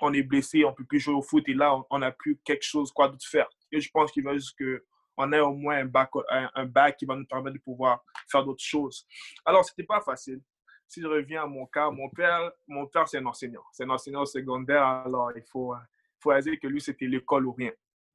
on 0.00 0.12
est 0.12 0.22
blessé, 0.22 0.64
on 0.64 0.70
ne 0.70 0.74
peut 0.74 0.84
plus 0.84 1.00
jouer 1.00 1.14
au 1.14 1.22
foot 1.22 1.44
et 1.48 1.54
là, 1.54 1.74
on 1.90 1.98
n'a 1.98 2.12
plus 2.12 2.38
quelque 2.44 2.64
chose 2.64 2.92
quoi 2.92 3.08
d'autre 3.08 3.26
faire. 3.26 3.48
Et 3.72 3.80
je 3.80 3.90
pense 3.90 4.10
qu'ils 4.12 4.24
veulent 4.24 4.38
juste 4.38 4.56
qu'on 4.56 5.32
ait 5.32 5.40
au 5.40 5.52
moins 5.52 5.78
un 5.78 5.84
bac, 5.84 6.10
un, 6.30 6.66
bac 6.66 6.96
qui 6.96 7.04
va 7.04 7.16
nous 7.16 7.26
permettre 7.26 7.56
de 7.56 7.62
pouvoir 7.62 8.02
faire 8.30 8.44
d'autres 8.44 8.64
choses. 8.64 9.06
Alors, 9.44 9.64
ce 9.64 9.72
n'était 9.72 9.86
pas 9.86 10.00
facile. 10.00 10.40
Si 10.86 11.02
je 11.02 11.06
reviens 11.06 11.42
à 11.42 11.46
mon 11.46 11.66
cas, 11.66 11.90
mon 11.90 12.08
père, 12.08 12.50
mon 12.66 12.86
père 12.86 13.06
c'est 13.06 13.18
un 13.18 13.26
enseignant. 13.26 13.62
C'est 13.72 13.84
un 13.84 13.90
enseignant 13.90 14.24
secondaire, 14.24 14.82
alors 14.82 15.32
il 15.36 15.42
faut 15.42 15.74
faut 16.20 16.38
dire 16.40 16.58
que 16.60 16.66
lui, 16.66 16.80
c'était 16.80 17.06
l'école 17.06 17.46
ou 17.46 17.52
rien. 17.52 17.72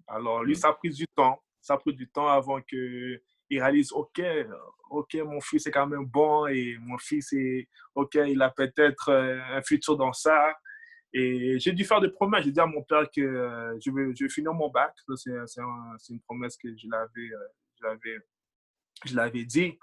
Alors, 0.07 0.43
lui, 0.43 0.53
mm. 0.53 0.55
ça 0.55 0.69
a 0.69 0.73
pris 0.73 0.89
du 0.89 1.05
temps. 1.07 1.41
Ça 1.61 1.75
a 1.75 1.77
pris 1.77 1.93
du 1.93 2.09
temps 2.09 2.27
avant 2.27 2.61
qu'il 3.53 3.61
réalise, 3.61 3.91
OK, 3.91 4.21
OK, 4.89 5.15
mon 5.15 5.41
fils 5.41 5.65
est 5.67 5.71
quand 5.71 5.87
même 5.87 6.05
bon 6.05 6.47
et 6.47 6.77
mon 6.79 6.97
fils 6.97 7.33
est, 7.33 7.67
OK, 7.95 8.15
il 8.15 8.41
a 8.41 8.49
peut-être 8.49 9.09
euh, 9.09 9.39
un 9.51 9.61
futur 9.61 9.97
dans 9.97 10.13
ça. 10.13 10.55
Et 11.13 11.59
j'ai 11.59 11.73
dû 11.73 11.83
faire 11.83 12.01
des 12.01 12.09
promesses. 12.09 12.43
J'ai 12.43 12.51
dit 12.51 12.59
à 12.59 12.65
mon 12.65 12.83
père 12.83 13.05
que 13.15 13.21
euh, 13.21 13.77
je, 13.79 13.91
vais, 13.91 14.15
je 14.15 14.23
vais 14.23 14.29
finir 14.29 14.53
mon 14.53 14.69
bac. 14.69 14.93
C'est 15.15 15.31
une 16.09 16.21
promesse 16.21 16.57
que 16.57 16.69
je 16.75 16.87
l'avais 16.89 17.29
euh, 17.93 18.19
je 19.05 19.15
l'avais 19.15 19.45
dit. 19.45 19.77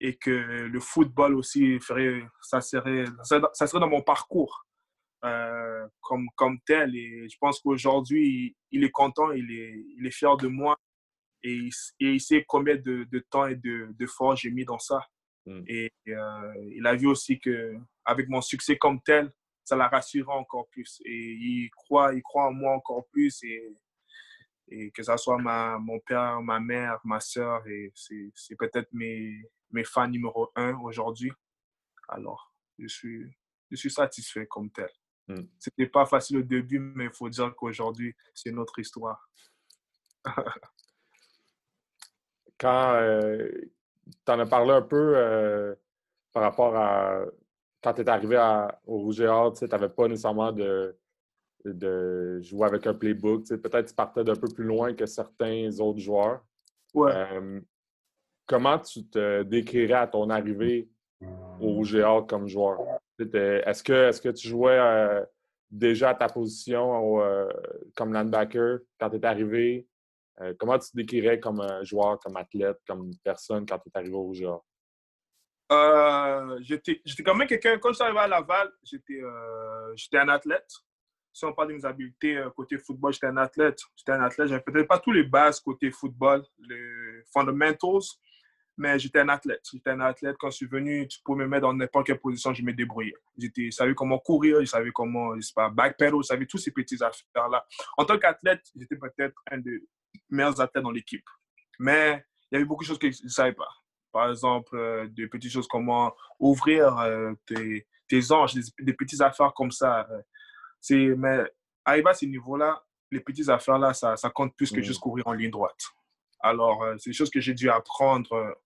Et 0.00 0.16
que 0.16 0.30
le 0.30 0.80
football 0.80 1.34
aussi, 1.34 1.80
ferait, 1.80 2.22
ça, 2.40 2.60
serait, 2.60 3.04
ça 3.24 3.66
serait 3.66 3.80
dans 3.80 3.88
mon 3.88 4.02
parcours. 4.02 4.64
Euh, 5.24 5.84
comme, 6.00 6.28
comme 6.36 6.60
tel. 6.64 6.94
Et 6.94 7.28
je 7.28 7.36
pense 7.40 7.58
qu'aujourd'hui, 7.60 8.56
il, 8.70 8.84
est 8.84 8.90
content, 8.90 9.32
il 9.32 9.50
est, 9.50 9.84
il 9.96 10.06
est 10.06 10.12
fier 10.12 10.36
de 10.36 10.46
moi 10.46 10.78
et 11.42 11.54
il, 11.54 11.72
et 12.00 12.18
sait 12.18 12.44
combien 12.46 12.76
de, 12.76 13.04
de, 13.10 13.18
temps 13.30 13.46
et 13.46 13.56
de, 13.56 13.88
de 13.92 14.06
force 14.06 14.40
j'ai 14.40 14.50
mis 14.50 14.64
dans 14.64 14.78
ça. 14.78 15.00
Hmm. 15.46 15.62
Et 15.66 15.92
euh, 16.08 16.54
il 16.72 16.86
a 16.86 16.94
vu 16.94 17.06
aussi 17.06 17.38
que 17.38 17.76
avec 18.04 18.28
mon 18.28 18.40
succès 18.40 18.76
comme 18.76 19.00
tel, 19.02 19.32
ça 19.64 19.76
l'a 19.76 19.88
rassuré 19.88 20.30
encore 20.32 20.68
plus. 20.70 21.00
Et 21.04 21.32
il 21.32 21.70
croit, 21.70 22.14
il 22.14 22.22
croit 22.22 22.46
en 22.46 22.52
moi 22.52 22.72
encore 22.74 23.06
plus. 23.08 23.42
Et, 23.44 23.74
et 24.70 24.90
que 24.90 25.02
ce 25.02 25.16
soit 25.16 25.38
ma, 25.38 25.78
mon 25.78 25.98
père, 26.00 26.40
ma 26.42 26.60
mère, 26.60 26.98
ma 27.04 27.20
soeur, 27.20 27.66
et 27.66 27.90
c'est 27.94 28.56
peut-être 28.58 28.88
mes, 28.92 29.42
mes 29.70 29.84
fans 29.84 30.08
numéro 30.08 30.50
un 30.56 30.78
aujourd'hui. 30.80 31.32
Alors, 32.08 32.52
je 32.78 32.86
suis, 32.86 33.36
je 33.70 33.76
suis 33.76 33.90
satisfait 33.90 34.46
comme 34.46 34.70
tel. 34.70 34.90
Hmm. 35.28 35.46
C'était 35.58 35.86
pas 35.86 36.06
facile 36.06 36.38
au 36.38 36.42
début, 36.42 36.78
mais 36.78 37.04
il 37.04 37.12
faut 37.12 37.28
dire 37.28 37.54
qu'aujourd'hui, 37.54 38.14
c'est 38.34 38.50
notre 38.50 38.78
histoire. 38.78 39.28
quand 42.58 42.94
euh, 42.94 43.48
tu 44.26 44.32
en 44.32 44.38
as 44.40 44.46
parlé 44.46 44.72
un 44.72 44.82
peu 44.82 45.12
euh, 45.16 45.74
par 46.32 46.42
rapport 46.42 46.76
à 46.76 47.24
quand 47.82 47.94
tu 47.94 48.02
es 48.02 48.08
arrivé 48.08 48.36
au 48.86 48.98
Rouge 48.98 49.20
et 49.20 49.28
Or, 49.28 49.52
tu 49.52 49.64
n'avais 49.64 49.88
pas 49.88 50.08
nécessairement 50.08 50.52
de, 50.52 50.96
de 51.64 52.40
jouer 52.42 52.66
avec 52.66 52.86
un 52.86 52.94
playbook. 52.94 53.46
Peut-être 53.46 53.84
que 53.84 53.88
tu 53.88 53.94
partais 53.94 54.24
d'un 54.24 54.34
peu 54.34 54.48
plus 54.48 54.64
loin 54.64 54.94
que 54.94 55.06
certains 55.06 55.70
autres 55.78 56.00
joueurs. 56.00 56.42
Euh, 56.96 57.60
comment 58.46 58.78
tu 58.78 59.06
te 59.06 59.42
décrirais 59.42 59.94
à 59.94 60.06
ton 60.06 60.30
arrivée 60.30 60.88
au 61.60 61.72
Rouge 61.72 61.94
et 61.94 62.02
Or 62.02 62.26
comme 62.26 62.48
joueur? 62.48 62.78
Est-ce 63.18 63.82
que, 63.82 64.08
est 64.08 64.22
que 64.22 64.28
tu 64.30 64.48
jouais 64.48 64.78
euh, 64.78 65.24
déjà 65.70 66.10
à 66.10 66.14
ta 66.14 66.28
position 66.28 67.20
euh, 67.20 67.48
comme 67.96 68.12
linebacker 68.12 68.80
quand 68.98 69.10
tu 69.10 69.16
es 69.16 69.26
arrivé? 69.26 69.86
Euh, 70.40 70.54
comment 70.58 70.78
tu 70.78 70.90
te 70.90 70.96
décrirais 70.96 71.40
comme 71.40 71.66
joueur, 71.82 72.18
comme 72.20 72.36
athlète, 72.36 72.78
comme 72.86 73.10
personne 73.24 73.66
quand 73.66 73.78
tu 73.78 73.88
es 73.88 73.98
arrivé 73.98 74.14
au 74.14 74.22
Rouge 74.22 74.44
j'étais 76.60 77.22
quand 77.24 77.34
même 77.34 77.48
quelqu'un, 77.48 77.78
quand 77.78 77.90
je 77.90 77.94
suis 77.94 78.04
arrivé 78.04 78.20
à 78.20 78.26
Laval, 78.26 78.70
j'étais 78.82 79.20
un 80.18 80.28
athlète. 80.28 80.70
Si 81.32 81.44
on 81.44 81.52
parle 81.52 81.68
de 81.68 81.74
mes 81.74 81.84
habiletés 81.84 82.42
côté 82.56 82.78
football, 82.78 83.12
j'étais 83.12 83.26
un 83.26 83.36
athlète. 83.36 83.80
J'étais 83.94 84.12
un 84.12 84.22
athlète. 84.22 84.48
J'avais 84.48 84.62
peut-être 84.62 84.88
pas 84.88 84.98
tous 84.98 85.12
les 85.12 85.24
bases 85.24 85.60
côté 85.60 85.90
football, 85.90 86.42
les 86.58 87.22
fundamentals, 87.32 88.00
mais 88.76 88.98
j'étais 88.98 89.20
un 89.20 89.28
athlète. 89.28 89.60
J'étais 89.70 89.90
un 89.90 90.00
athlète. 90.00 90.36
Quand 90.38 90.50
je 90.50 90.56
suis 90.56 90.66
venu, 90.66 91.06
tu 91.06 91.20
pouvais 91.22 91.44
me 91.44 91.48
mettre 91.48 91.62
dans 91.62 91.74
n'importe 91.74 92.06
quelle 92.06 92.18
position, 92.18 92.54
je 92.54 92.62
me 92.62 92.72
débrouillais. 92.72 93.14
Je 93.36 93.70
savais 93.70 93.94
comment 93.94 94.18
courir, 94.18 94.60
je 94.60 94.66
savais 94.66 94.90
comment, 94.90 95.36
je 95.36 95.42
sais 95.42 95.52
pas, 95.54 95.68
backpedal, 95.68 96.14
je 96.22 96.26
savais 96.26 96.46
tous 96.46 96.58
ces 96.58 96.72
petits 96.72 97.02
affaires-là. 97.02 97.64
En 97.96 98.04
tant 98.04 98.18
qu'athlète, 98.18 98.62
j'étais 98.74 98.96
peut-être 98.96 99.40
un 99.50 99.58
des 99.58 99.82
meilleurs 100.30 100.60
athlètes 100.60 100.84
dans 100.84 100.90
l'équipe. 100.90 101.24
Mais 101.78 102.24
il 102.50 102.54
y 102.54 102.56
avait 102.56 102.64
beaucoup 102.64 102.82
de 102.82 102.88
choses 102.88 102.98
que 102.98 103.10
je 103.10 103.22
ne 103.22 103.28
savais 103.28 103.52
pas. 103.52 103.68
Par 104.12 104.30
exemple, 104.30 104.76
euh, 104.76 105.06
des 105.08 105.28
petites 105.28 105.52
choses, 105.52 105.68
comment 105.68 106.14
ouvrir 106.38 106.98
euh, 106.98 107.32
tes, 107.46 107.86
tes, 108.08 108.32
anges, 108.32 108.54
des, 108.78 108.92
petites 108.94 109.20
affaires 109.20 109.52
comme 109.54 109.70
ça. 109.70 110.08
Euh. 110.90 111.16
mais 111.16 111.44
arriver 111.84 112.10
à 112.10 112.14
ce 112.14 112.26
niveau-là, 112.26 112.82
les 113.10 113.20
petites 113.20 113.48
affaires-là, 113.48 113.94
ça, 113.94 114.16
ça 114.16 114.30
compte 114.30 114.56
plus 114.56 114.70
que 114.70 114.80
mm. 114.80 114.84
juste 114.84 115.00
courir 115.00 115.26
en 115.26 115.32
ligne 115.32 115.50
droite. 115.50 115.88
Alors, 116.40 116.84
c'est 116.98 117.10
des 117.10 117.14
choses 117.14 117.30
que 117.30 117.40
j'ai 117.40 117.54
dû 117.54 117.68
apprendre 117.68 118.56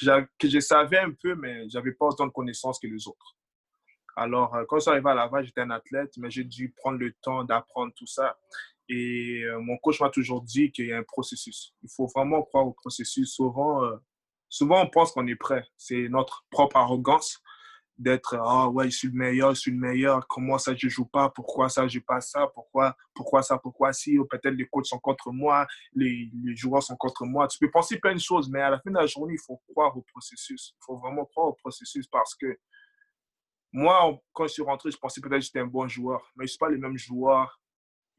que 0.00 0.48
je 0.48 0.60
savais 0.60 0.98
un 0.98 1.12
peu, 1.12 1.34
mais 1.34 1.68
je 1.68 1.78
n'avais 1.78 1.92
pas 1.92 2.06
autant 2.06 2.26
de 2.26 2.32
connaissances 2.32 2.78
que 2.78 2.88
les 2.88 3.06
autres. 3.06 3.36
Alors, 4.16 4.54
euh, 4.54 4.64
quand 4.68 4.76
je 4.76 4.82
suis 4.82 4.90
arrivé 4.90 5.08
à 5.10 5.14
Laval, 5.14 5.44
j'étais 5.44 5.60
un 5.60 5.70
athlète, 5.70 6.12
mais 6.18 6.30
j'ai 6.30 6.44
dû 6.44 6.72
prendre 6.76 6.98
le 6.98 7.12
temps 7.22 7.44
d'apprendre 7.44 7.92
tout 7.96 8.06
ça. 8.06 8.38
Et 8.92 9.44
euh, 9.44 9.60
mon 9.60 9.76
coach 9.76 10.00
m'a 10.00 10.10
toujours 10.10 10.42
dit 10.42 10.72
qu'il 10.72 10.86
y 10.86 10.92
a 10.92 10.98
un 10.98 11.04
processus. 11.04 11.72
Il 11.84 11.88
faut 11.94 12.08
vraiment 12.08 12.42
croire 12.42 12.66
au 12.66 12.72
processus. 12.72 13.32
Souvent, 13.32 13.84
euh, 13.84 13.96
souvent 14.48 14.82
on 14.82 14.90
pense 14.90 15.12
qu'on 15.12 15.28
est 15.28 15.36
prêt. 15.36 15.64
C'est 15.76 16.08
notre 16.08 16.44
propre 16.50 16.76
arrogance 16.76 17.40
d'être 17.98 18.34
ah 18.42 18.68
ouais 18.70 18.88
je 18.90 18.96
suis 18.96 19.08
le 19.08 19.14
meilleur 19.14 19.54
je 19.54 19.60
suis 19.60 19.70
le 19.70 19.76
meilleur 19.76 20.26
comment 20.26 20.56
ça 20.56 20.74
je 20.74 20.88
joue 20.88 21.04
pas? 21.04 21.28
Pourquoi 21.28 21.68
ça 21.68 21.86
je 21.86 21.98
pas 22.00 22.22
ça? 22.22 22.46
Pourquoi 22.54 22.96
pourquoi 23.14 23.42
ça 23.42 23.58
pourquoi 23.58 23.92
si 23.92 24.16
peut-être 24.30 24.54
les 24.54 24.66
coachs 24.66 24.86
sont 24.86 24.98
contre 24.98 25.30
moi 25.32 25.66
les, 25.92 26.30
les, 26.42 26.56
joueurs 26.56 26.82
sont 26.82 26.96
contre 26.96 27.26
moi 27.26 27.46
tu 27.46 27.58
peux 27.58 27.70
penser 27.70 27.98
plein 27.98 28.14
de 28.14 28.20
choses 28.20 28.48
mais 28.48 28.62
à 28.62 28.70
la 28.70 28.80
fin 28.80 28.90
de 28.90 28.96
la 28.96 29.06
journée 29.06 29.34
il 29.34 29.44
faut 29.46 29.60
croire 29.68 29.94
au 29.94 30.00
processus 30.00 30.74
il 30.74 30.84
faut 30.84 30.96
vraiment 30.96 31.26
croire 31.26 31.48
au 31.48 31.52
processus 31.52 32.06
parce 32.06 32.34
que 32.34 32.58
moi 33.70 34.18
quand 34.32 34.46
je 34.46 34.54
suis 34.54 34.62
rentré 34.62 34.90
je 34.90 34.96
pensais 34.96 35.20
peut-être 35.20 35.40
que 35.40 35.44
j'étais 35.44 35.60
un 35.60 35.66
bon 35.66 35.86
joueur 35.86 36.32
mais 36.36 36.46
je 36.46 36.52
suis 36.52 36.58
pas 36.58 36.70
le 36.70 36.78
même 36.78 36.96
joueur 36.96 37.59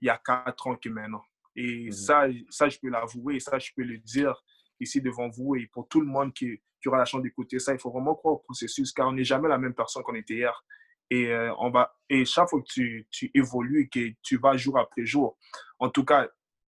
il 0.01 0.07
y 0.07 0.09
a 0.09 0.17
quatre 0.17 0.67
ans 0.67 0.75
que 0.75 0.89
maintenant 0.89 1.23
et 1.55 1.89
mmh 1.89 1.91
ça 1.91 2.25
ça 2.49 2.69
je 2.69 2.79
peux 2.79 2.89
l'avouer 2.89 3.39
ça 3.39 3.59
je 3.59 3.71
peux 3.75 3.83
le 3.83 3.97
dire 3.97 4.41
ici 4.81 5.01
devant 5.01 5.29
vous 5.29 5.55
et 5.55 5.67
pour 5.67 5.87
tout 5.87 6.01
le 6.01 6.07
monde 6.07 6.33
qui, 6.33 6.59
qui 6.81 6.89
aura 6.89 6.97
la 6.97 7.05
chance 7.05 7.21
d'écouter 7.21 7.59
ça, 7.59 7.73
il 7.73 7.79
faut 7.79 7.91
vraiment 7.91 8.15
croire 8.15 8.35
au 8.35 8.39
processus 8.39 8.91
car 8.91 9.07
on 9.07 9.13
n'est 9.13 9.23
jamais 9.23 9.47
la 9.47 9.57
même 9.57 9.73
personne 9.73 10.03
qu'on 10.03 10.15
était 10.15 10.35
hier. 10.35 10.65
Et, 11.09 11.27
euh, 11.27 11.53
on 11.59 11.69
va, 11.69 11.95
et 12.09 12.25
chaque 12.25 12.49
fois 12.49 12.61
que 12.61 12.67
tu, 12.67 13.07
tu, 13.11 13.29
évolues 13.33 13.81
et 13.81 13.89
que 13.89 14.15
tu 14.21 14.37
vas 14.37 14.55
jour 14.55 14.79
après 14.79 15.05
jour, 15.05 15.37
en 15.77 15.89
tout 15.89 16.05
cas, 16.05 16.27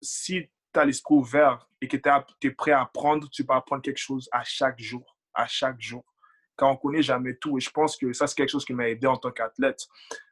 si 0.02 0.50
tu 0.72 0.80
as 0.80 0.84
l'esprit 0.84 1.14
ouvert 1.14 1.68
et 1.80 1.88
que 1.88 1.96
tu 1.96 2.48
es, 2.48 2.50
prêt 2.50 2.72
à 2.72 2.82
apprendre, 2.82 3.30
tu 3.30 3.44
vas 3.44 3.56
apprendre 3.56 3.82
quelque 3.82 3.98
chose 3.98 4.28
à 4.32 4.42
chaque 4.42 4.80
jour, 4.80 5.16
à 5.32 5.46
chaque 5.46 5.80
jour. 5.80 6.04
Car 6.58 6.68
on 6.68 6.72
ne 6.72 6.78
connaît 6.78 7.02
jamais 7.02 7.34
tout. 7.36 7.56
Et 7.58 7.60
je 7.60 7.70
pense 7.70 7.96
que 7.96 8.12
ça, 8.12 8.26
c'est 8.26 8.36
quelque 8.36 8.50
chose 8.50 8.64
qui 8.64 8.74
m'a 8.74 8.88
aidé 8.88 9.06
en 9.06 9.16
tant 9.16 9.30
qu'athlète. 9.30 9.86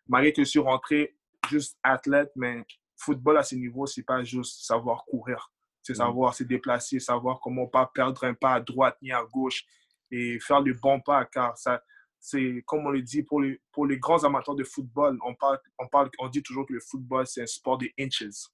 Malgré 0.09 0.33
que 0.33 0.43
je 0.43 0.49
suis 0.49 0.61
rentré 0.61 1.17
juste 1.49 1.79
athlète, 1.83 2.31
mais 2.37 2.65
football 3.03 3.39
à 3.39 3.43
ce 3.43 3.55
niveau, 3.55 3.87
c'est 3.87 4.03
pas 4.03 4.23
juste 4.23 4.65
savoir 4.65 5.05
courir. 5.05 5.53
C'est 5.83 5.95
mm. 5.95 5.97
savoir 5.97 6.35
se 6.35 6.45
déplacer, 6.45 7.01
savoir 7.01 7.41
comment 7.41 7.67
pas 7.67 7.91
perdre 7.93 8.25
un 8.25 8.35
pas 8.35 8.55
à 8.55 8.61
droite 8.61 8.97
ni 9.03 9.13
à 9.13 9.23
gauche 9.25 9.65
et 10.11 10.39
faire 10.41 10.61
le 10.61 10.75
bon 10.75 11.01
pas, 11.01 11.25
car 11.25 11.57
ça, 11.57 11.83
c'est 12.21 12.63
comme 12.67 12.87
on 12.87 12.91
le 12.91 13.03
dit 13.03 13.23
pour 13.23 13.41
les, 13.41 13.61
pour 13.73 13.87
les 13.87 13.99
grands 13.99 14.23
amateurs 14.25 14.55
de 14.55 14.63
football, 14.63 15.19
on, 15.25 15.35
parle, 15.35 15.59
on, 15.79 15.89
parle, 15.89 16.11
on 16.21 16.29
dit 16.29 16.43
toujours 16.43 16.67
que 16.67 16.73
le 16.75 16.81
football, 16.81 17.27
c'est 17.27 17.43
un 17.43 17.47
sport 17.47 17.79
de 17.79 17.89
inches. 17.99 18.49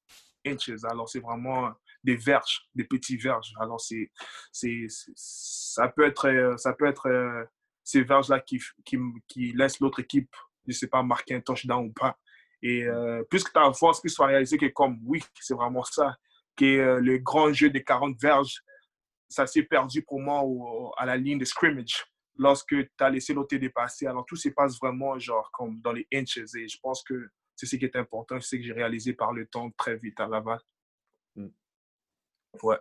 Inches. 0.46 0.84
Alors, 0.84 1.08
c'est 1.08 1.20
vraiment 1.20 1.72
des 2.02 2.16
verges, 2.16 2.66
des 2.74 2.84
petits 2.84 3.16
verges. 3.16 3.52
Alors, 3.60 3.80
c'est, 3.80 4.10
c'est, 4.52 4.86
ça 5.14 5.88
peut 5.88 6.06
être, 6.06 6.54
ça 6.56 6.72
peut 6.72 6.86
être 6.86 7.08
euh, 7.08 7.44
ces 7.84 8.02
verges-là 8.02 8.40
qui, 8.40 8.58
qui, 8.84 8.96
qui 9.26 9.52
laissent 9.52 9.80
l'autre 9.80 10.00
équipe, 10.00 10.34
je 10.66 10.72
sais 10.72 10.86
pas, 10.86 11.02
marquer 11.02 11.34
un 11.34 11.40
touchdown 11.40 11.86
ou 11.86 11.92
pas. 11.92 12.16
Et 12.62 12.84
euh, 12.84 13.22
plus 13.24 13.44
que 13.44 13.52
tu 13.52 13.58
avances, 13.58 14.00
plus 14.00 14.14
tu 14.14 14.20
vas 14.20 14.28
réaliser 14.28 14.58
que 14.58 14.66
comme, 14.66 14.98
oui, 15.04 15.22
c'est 15.40 15.54
vraiment 15.54 15.84
ça, 15.84 16.16
que 16.56 16.64
euh, 16.64 17.00
le 17.00 17.18
grand 17.18 17.52
jeu 17.52 17.70
des 17.70 17.84
40 17.84 18.20
verges, 18.20 18.62
ça 19.28 19.46
s'est 19.46 19.62
perdu 19.62 20.02
pour 20.02 20.20
moi 20.20 20.42
à 20.96 21.06
la 21.06 21.16
ligne 21.16 21.38
de 21.38 21.44
scrimmage 21.44 22.04
lorsque 22.36 22.74
tu 22.74 22.90
as 23.00 23.10
laissé 23.10 23.34
l'autre 23.34 23.56
dépasser. 23.56 24.06
Alors, 24.06 24.24
tout 24.24 24.36
se 24.36 24.48
passe 24.48 24.78
vraiment 24.78 25.18
genre 25.18 25.50
comme 25.52 25.80
dans 25.80 25.92
les 25.92 26.06
inches. 26.12 26.38
Et 26.38 26.68
je 26.68 26.78
pense 26.80 27.02
que 27.02 27.28
c'est 27.54 27.66
ce 27.66 27.76
qui 27.76 27.84
est 27.84 27.96
important. 27.96 28.40
C'est 28.40 28.56
ce 28.56 28.56
que 28.56 28.62
j'ai 28.62 28.72
réalisé 28.72 29.12
par 29.12 29.32
le 29.32 29.46
temps 29.46 29.70
très 29.72 29.96
vite 29.96 30.18
à 30.20 30.26
Laval. 30.26 30.60
Hmm. 31.34 31.48
Ouais. 32.62 32.78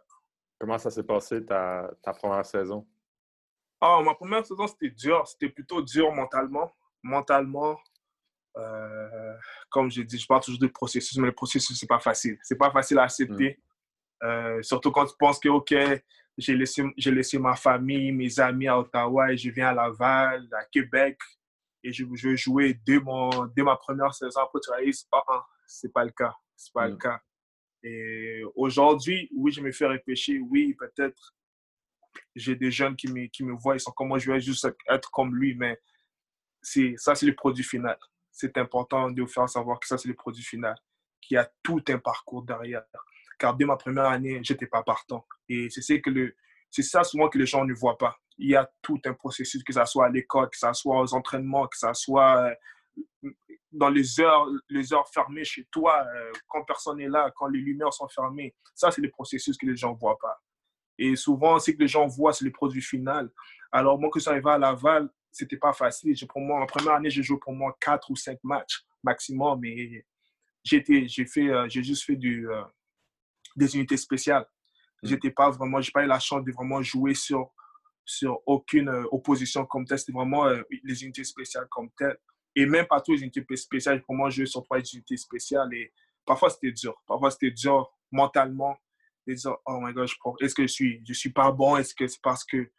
Comment 0.60 0.78
ça 0.78 0.90
s'est 0.90 1.04
passé 1.04 1.46
ta, 1.46 1.92
ta 2.02 2.14
première 2.14 2.46
saison? 2.46 2.88
Ah, 3.82 4.02
ma 4.04 4.16
première 4.16 4.46
saison, 4.46 4.68
c'était 4.68 4.90
dur. 4.90 5.28
C'était 5.28 5.50
plutôt 5.50 5.82
dur 5.82 6.12
mentalement. 6.14 6.72
Mentalement, 7.04 7.80
euh, 8.56 9.34
comme 9.70 9.90
j'ai 9.90 10.04
dit, 10.04 10.18
je 10.18 10.26
parle 10.26 10.42
toujours 10.42 10.60
du 10.60 10.70
processus, 10.70 11.18
mais 11.18 11.28
le 11.28 11.34
processus, 11.34 11.78
c'est 11.78 11.88
pas 11.88 12.00
facile. 12.00 12.38
C'est 12.42 12.58
pas 12.58 12.72
facile 12.72 13.00
à 13.00 13.04
accepter. 13.04 13.60
Mm. 14.22 14.26
Euh, 14.26 14.62
surtout 14.64 14.92
quand 14.92 15.06
tu 15.06 15.16
penses 15.20 15.40
que, 15.40 15.50
OK, 15.50 15.76
j'ai 16.38 16.56
laissé, 16.56 16.84
j'ai 16.98 17.12
laissé 17.12 17.38
ma 17.38 17.56
famille, 17.56 18.12
mes 18.12 18.40
amis 18.40 18.68
à 18.68 18.80
Ottawa 18.80 19.32
et 19.32 19.38
je 19.38 19.50
viens 19.52 19.70
à 19.70 19.74
Laval, 19.74 20.48
à 20.54 20.66
Québec, 20.66 21.18
et 21.84 21.92
je, 21.92 22.06
je 22.16 22.30
veux 22.30 22.36
jouer 22.36 22.80
dès, 22.86 23.00
mon, 23.00 23.46
dès 23.56 23.64
ma 23.64 23.76
première 23.76 24.14
saison. 24.14 24.42
Après, 24.42 24.60
tu 24.64 24.72
réalises, 24.72 25.08
ah, 25.12 25.24
ah, 25.28 25.46
c'est 25.66 25.92
pas 25.92 26.04
le 26.04 26.12
cas. 26.12 26.34
C'est 26.56 26.74
pas 26.74 26.88
le 26.88 26.96
mm. 26.96 27.00
cas. 27.00 27.20
Et 27.84 28.44
aujourd'hui, 28.56 29.30
oui, 29.36 29.52
je 29.52 29.62
me 29.62 29.72
fais 29.72 29.86
réfléchir. 29.86 30.42
Oui, 30.50 30.74
peut-être 30.74 31.36
j'ai 32.36 32.56
des 32.56 32.72
jeunes 32.72 32.96
qui 32.96 33.08
me, 33.12 33.28
qui 33.28 33.44
me 33.44 33.54
voient, 33.54 33.76
ils 33.76 33.80
sont 33.80 33.92
comme 33.92 34.08
moi, 34.08 34.18
je 34.18 34.32
vais 34.32 34.40
juste 34.40 34.68
être 34.90 35.12
comme 35.12 35.36
lui, 35.36 35.56
mais 35.56 35.80
c'est, 36.62 36.96
ça, 36.98 37.14
c'est 37.14 37.28
le 37.28 37.36
produit 37.36 37.64
final 37.64 37.98
c'est 38.38 38.56
important 38.60 39.10
de 39.10 39.22
vous 39.22 39.28
faire 39.28 39.50
savoir 39.50 39.80
que 39.80 39.88
ça, 39.88 39.98
c'est 39.98 40.08
le 40.08 40.14
produit 40.14 40.44
final, 40.44 40.76
qu'il 41.20 41.36
y 41.36 41.38
a 41.38 41.52
tout 41.64 41.84
un 41.90 41.98
parcours 41.98 42.44
derrière. 42.44 42.84
Car 43.40 43.56
dès 43.56 43.66
ma 43.66 43.78
première 43.78 44.06
année, 44.06 44.40
je 44.44 44.54
n'étais 44.54 44.68
pas 44.68 44.84
partant. 44.84 45.26
Et 45.50 45.70
c'est 45.72 46.02
que 46.02 46.12
le, 46.12 46.36
c'est 46.70 46.84
ça 46.84 47.04
souvent 47.04 47.30
que 47.30 47.40
les 47.40 47.48
gens 47.48 47.66
ne 47.66 47.74
voient 47.74 47.98
pas. 47.98 48.16
Il 48.38 48.50
y 48.50 48.56
a 48.56 48.70
tout 48.84 49.02
un 49.06 49.14
processus, 49.14 49.64
que 49.64 49.74
ce 49.74 49.84
soit 49.86 50.06
à 50.06 50.10
l'école, 50.10 50.50
que 50.52 50.58
ce 50.58 50.72
soit 50.74 51.02
aux 51.02 51.14
entraînements, 51.16 51.68
que 51.68 51.78
ce 51.78 51.92
soit 51.94 52.54
euh, 53.24 53.30
dans 53.72 53.90
les 53.90 54.20
heures, 54.20 54.48
les 54.70 54.94
heures 54.94 55.08
fermées 55.10 55.44
chez 55.44 55.66
toi, 55.72 56.06
euh, 56.16 56.32
quand 56.48 56.64
personne 56.64 56.98
n'est 56.98 57.10
là, 57.10 57.32
quand 57.36 57.48
les 57.48 57.60
lumières 57.60 57.94
sont 57.94 58.08
fermées. 58.08 58.56
Ça, 58.76 58.92
c'est 58.92 59.02
le 59.02 59.10
processus 59.10 59.58
que 59.58 59.66
les 59.66 59.76
gens 59.76 59.94
ne 59.94 59.98
voient 59.98 60.20
pas. 60.22 60.40
Et 61.00 61.16
souvent, 61.16 61.58
ce 61.58 61.72
que 61.72 61.80
les 61.80 61.88
gens 61.88 62.06
voient, 62.06 62.34
c'est 62.34 62.46
le 62.46 62.52
produit 62.52 62.82
final. 62.84 63.32
Alors, 63.72 64.00
moi, 64.00 64.12
que 64.12 64.20
ça 64.20 64.32
arrive 64.32 64.48
à 64.48 64.60
Laval, 64.60 65.10
c'était 65.38 65.58
pas 65.58 65.74
facile. 65.74 66.16
Pour 66.28 66.42
moi, 66.42 66.62
en 66.62 66.66
première 66.66 66.94
année, 66.94 67.10
j'ai 67.10 67.24
joué 67.24 67.38
pour 67.40 67.54
moi 67.54 67.76
quatre 67.80 68.10
ou 68.10 68.16
cinq 68.16 68.40
matchs 68.44 68.84
maximum, 69.04 69.60
mais 69.62 70.06
j'ai 70.64 70.82
fait, 70.84 71.50
euh, 71.50 71.68
j'ai 71.70 71.84
juste 71.84 72.04
fait 72.04 72.16
du, 72.16 72.50
euh, 72.50 72.64
des 73.56 73.76
unités 73.76 73.98
spéciales. 73.98 74.46
Mm. 75.04 75.08
J'étais 75.08 75.32
pas 75.32 75.50
vraiment, 75.52 75.80
j'ai 75.80 75.92
pas 75.92 76.04
eu 76.04 76.08
la 76.08 76.20
chance 76.20 76.44
de 76.44 76.52
vraiment 76.52 76.82
jouer 76.82 77.14
sur, 77.14 77.52
sur 78.04 78.42
aucune 78.46 78.90
euh, 78.90 79.06
opposition 79.12 79.66
comme 79.66 79.86
telle. 79.86 80.00
C'était 80.00 80.14
vraiment 80.14 80.46
les 80.84 81.04
unités 81.04 81.24
spéciales 81.24 81.68
comme 81.70 81.90
telles. 81.98 82.18
Et 82.56 82.66
même 82.66 82.88
pas 82.88 83.00
toutes 83.00 83.16
les 83.16 83.22
unités 83.22 83.46
spéciales, 83.56 84.02
pour 84.04 84.16
moi, 84.16 84.30
jouer 84.30 84.48
sur 84.48 84.64
trois 84.64 84.80
unités 84.80 85.18
spéciales. 85.18 85.72
Et 85.74 85.94
parfois, 86.26 86.50
c'était 86.50 86.72
dur. 86.72 87.00
Parfois, 87.06 87.30
c'était 87.30 87.52
dur 87.52 87.88
mentalement. 88.12 88.76
De 89.28 89.34
dire, 89.34 89.58
oh 89.66 89.80
my 89.82 89.94
god, 89.94 90.10
est-ce 90.40 90.56
que 90.56 90.64
je 90.64 90.72
suis, 90.72 91.04
je 91.06 91.14
suis 91.14 91.32
pas 91.34 91.52
bon? 91.52 91.76
Est-ce 91.76 91.94
que 91.94 92.08
c'est 92.08 92.22
parce 92.22 92.46
que 92.46 92.72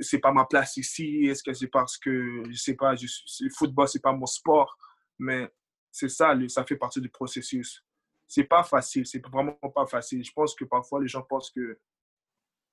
c'est 0.00 0.18
pas 0.18 0.32
ma 0.32 0.44
place 0.44 0.76
ici 0.76 1.26
Est-ce 1.26 1.42
que 1.42 1.52
c'est 1.52 1.68
parce 1.68 1.98
que, 1.98 2.42
je 2.48 2.56
sais 2.56 2.74
pas, 2.74 2.94
je, 2.96 3.06
le 3.40 3.50
football, 3.50 3.88
c'est 3.88 4.02
pas 4.02 4.12
mon 4.12 4.26
sport? 4.26 4.76
Mais 5.18 5.50
c'est 5.90 6.08
ça, 6.08 6.34
ça 6.48 6.64
fait 6.64 6.76
partie 6.76 7.00
du 7.00 7.08
processus. 7.08 7.82
C'est 8.28 8.44
pas 8.44 8.64
facile, 8.64 9.06
c'est 9.06 9.24
vraiment 9.26 9.52
pas 9.74 9.86
facile. 9.86 10.24
Je 10.24 10.32
pense 10.32 10.54
que 10.54 10.64
parfois, 10.64 11.00
les 11.00 11.08
gens 11.08 11.22
pensent 11.22 11.50
que 11.50 11.78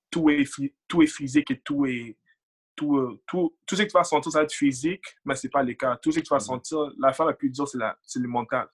tout 0.09 0.29
est, 0.29 0.45
tout 0.87 1.01
est 1.01 1.07
physique 1.07 1.51
et 1.51 1.59
tout 1.59 1.85
est. 1.85 2.17
Tout, 2.75 2.97
euh, 2.97 3.21
tout, 3.27 3.55
tout 3.67 3.75
ce 3.75 3.83
que 3.83 3.87
tu 3.87 3.93
vas 3.93 4.03
sentir, 4.03 4.31
ça 4.31 4.39
va 4.39 4.45
être 4.45 4.51
physique, 4.51 5.05
mais 5.25 5.35
c'est 5.35 5.49
pas 5.49 5.61
le 5.61 5.75
cas. 5.75 5.95
Tout 5.97 6.11
ce 6.11 6.17
que 6.17 6.23
tu 6.23 6.29
vas 6.29 6.37
mm-hmm. 6.37 6.41
sentir, 6.41 6.91
la 6.97 7.13
fin 7.13 7.23
la 7.23 7.33
plus 7.33 7.51
dure, 7.51 7.67
c'est 7.67 8.19
le 8.19 8.27
mental. 8.27 8.67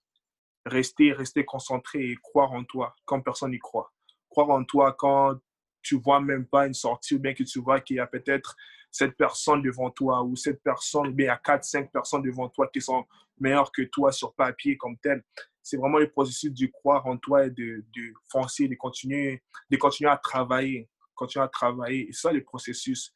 Rester, 0.66 1.12
rester 1.12 1.44
concentré 1.44 2.12
et 2.12 2.16
croire 2.16 2.54
en 2.54 2.64
toi 2.64 2.96
quand 3.04 3.20
personne 3.20 3.52
n'y 3.52 3.60
croit. 3.60 3.92
Croire 4.30 4.52
en 4.52 4.64
toi 4.64 4.96
quand 4.98 5.38
tu 5.82 6.00
vois 6.00 6.20
même 6.20 6.46
pas 6.46 6.68
une 6.68 6.74
sortie 6.74 7.16
ou 7.16 7.20
bien 7.20 7.34
que 7.34 7.44
tu 7.44 7.60
vois 7.60 7.80
qu'il 7.80 7.98
y 7.98 8.00
a 8.00 8.08
peut-être 8.08 8.56
cette 8.92 9.16
personne 9.16 9.62
devant 9.62 9.92
toi 9.92 10.24
ou 10.24 10.36
cette 10.36 10.62
personne, 10.64 11.08
ou 11.08 11.14
bien 11.14 11.26
il 11.26 11.30
y 11.30 11.32
a 11.32 11.38
quatre, 11.38 11.64
cinq 11.64 11.92
personnes 11.92 12.24
devant 12.24 12.50
toi 12.50 12.68
qui 12.68 12.82
sont 12.82 13.06
meilleures 13.40 13.72
que 13.72 13.84
toi 13.84 14.12
sur 14.12 14.34
papier 14.34 14.78
comme 14.78 14.98
tel. 14.98 15.24
C'est 15.62 15.78
vraiment 15.78 16.00
le 16.00 16.10
processus 16.10 16.52
de 16.52 16.66
croire 16.68 17.06
en 17.06 17.18
toi 17.18 17.46
et 17.46 17.52
de, 17.52 17.86
de 17.96 18.14
foncer, 18.32 18.68
de 18.68 18.76
continuer, 18.76 19.44
de 19.70 19.78
continuer 19.78 20.10
à 20.10 20.18
travailler, 20.18 20.90
continuer 21.14 21.46
à 21.46 21.48
travailler. 21.48 22.10
Et 22.10 22.14
ça, 22.14 22.32
le 22.32 22.44
processus. 22.44 23.14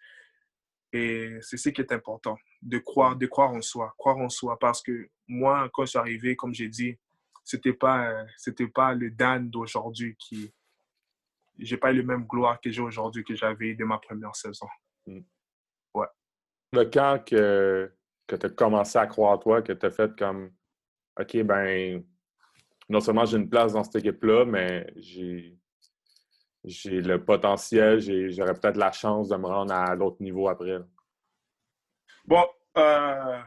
Et 0.91 1.37
c'est 1.41 1.57
ce 1.57 1.69
qui 1.69 1.81
est 1.81 1.91
important, 1.91 2.37
de 2.61 2.77
croire, 2.77 3.15
de 3.15 3.25
croire 3.25 3.51
en 3.51 3.61
soi, 3.61 3.95
croire 3.97 4.17
en 4.17 4.29
soi. 4.29 4.59
Parce 4.59 4.83
que 4.83 5.09
moi, 5.27 5.67
quand 5.73 5.85
je 5.85 5.91
suis 5.91 5.99
arrivé, 5.99 6.35
comme 6.35 6.53
j'ai 6.53 6.67
dit, 6.67 6.95
c'était 7.43 7.73
pas, 7.73 8.23
c'était 8.37 8.67
pas 8.67 8.93
le 8.93 9.09
Dan 9.09 9.49
d'aujourd'hui 9.49 10.15
qui, 10.19 10.53
j'ai 11.59 11.77
pas 11.77 11.91
eu 11.91 11.97
le 11.97 12.03
même 12.03 12.25
gloire 12.25 12.59
que 12.59 12.69
j'ai 12.69 12.81
aujourd'hui 12.81 13.23
que 13.23 13.35
j'avais 13.35 13.73
dès 13.73 13.83
ma 13.83 13.99
première 13.99 14.35
saison. 14.35 14.67
Hmm. 15.05 15.21
Ouais. 15.93 16.07
Le 16.71 16.85
quand 16.85 17.23
que, 17.25 17.91
que 18.27 18.35
tu 18.35 18.45
as 18.45 18.49
commencé 18.49 18.97
à 18.97 19.07
croire 19.07 19.39
toi, 19.39 19.61
que 19.61 19.73
tu 19.73 19.85
as 19.85 19.91
fait 19.91 20.17
comme 20.17 20.51
OK, 21.19 21.37
ben 21.43 22.03
non 22.89 22.99
seulement 22.99 23.25
j'ai 23.25 23.37
une 23.37 23.49
place 23.49 23.73
dans 23.73 23.83
cette 23.83 23.97
équipe-là, 23.97 24.45
mais 24.45 24.91
j'ai 24.95 25.57
j'ai 26.63 27.01
le 27.01 27.23
potentiel, 27.23 27.99
j'aurais 28.31 28.53
peut-être 28.53 28.77
la 28.77 28.91
chance 28.91 29.29
de 29.29 29.35
me 29.35 29.47
rendre 29.47 29.73
à 29.73 29.95
l'autre 29.95 30.21
niveau 30.21 30.47
après. 30.47 30.79
Bon, 32.25 32.45
euh, 32.77 33.39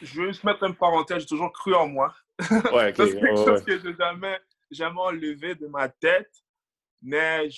je 0.00 0.20
vais 0.20 0.28
juste 0.28 0.44
mettre 0.44 0.62
une 0.62 0.76
parenthèse, 0.76 1.22
j'ai 1.22 1.26
toujours 1.26 1.52
cru 1.52 1.74
en 1.74 1.88
moi. 1.88 2.14
Ouais, 2.72 2.94
c'est 2.94 3.18
quelque 3.18 3.36
chose 3.36 3.64
que 3.64 3.78
je 3.78 3.88
n'ai 3.88 3.96
jamais, 3.96 4.38
jamais 4.70 5.00
enlevé 5.00 5.54
de 5.56 5.66
ma 5.66 5.88
tête. 5.88 6.30
Mais 7.02 7.48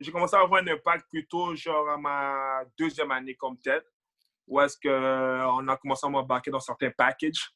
j'ai 0.00 0.12
commencé 0.12 0.36
à 0.36 0.40
avoir 0.40 0.62
un 0.62 0.66
impact 0.66 1.06
plutôt 1.10 1.54
genre 1.54 1.88
à 1.88 1.96
ma 1.96 2.62
deuxième 2.78 3.10
année 3.10 3.34
comme 3.34 3.58
telle, 3.58 3.82
où 4.46 4.60
est-ce 4.60 4.76
qu'on 4.80 5.68
a 5.68 5.76
commencé 5.76 6.06
à 6.06 6.10
m'embarquer 6.10 6.50
dans 6.50 6.60
certains 6.60 6.90
packages. 6.90 7.50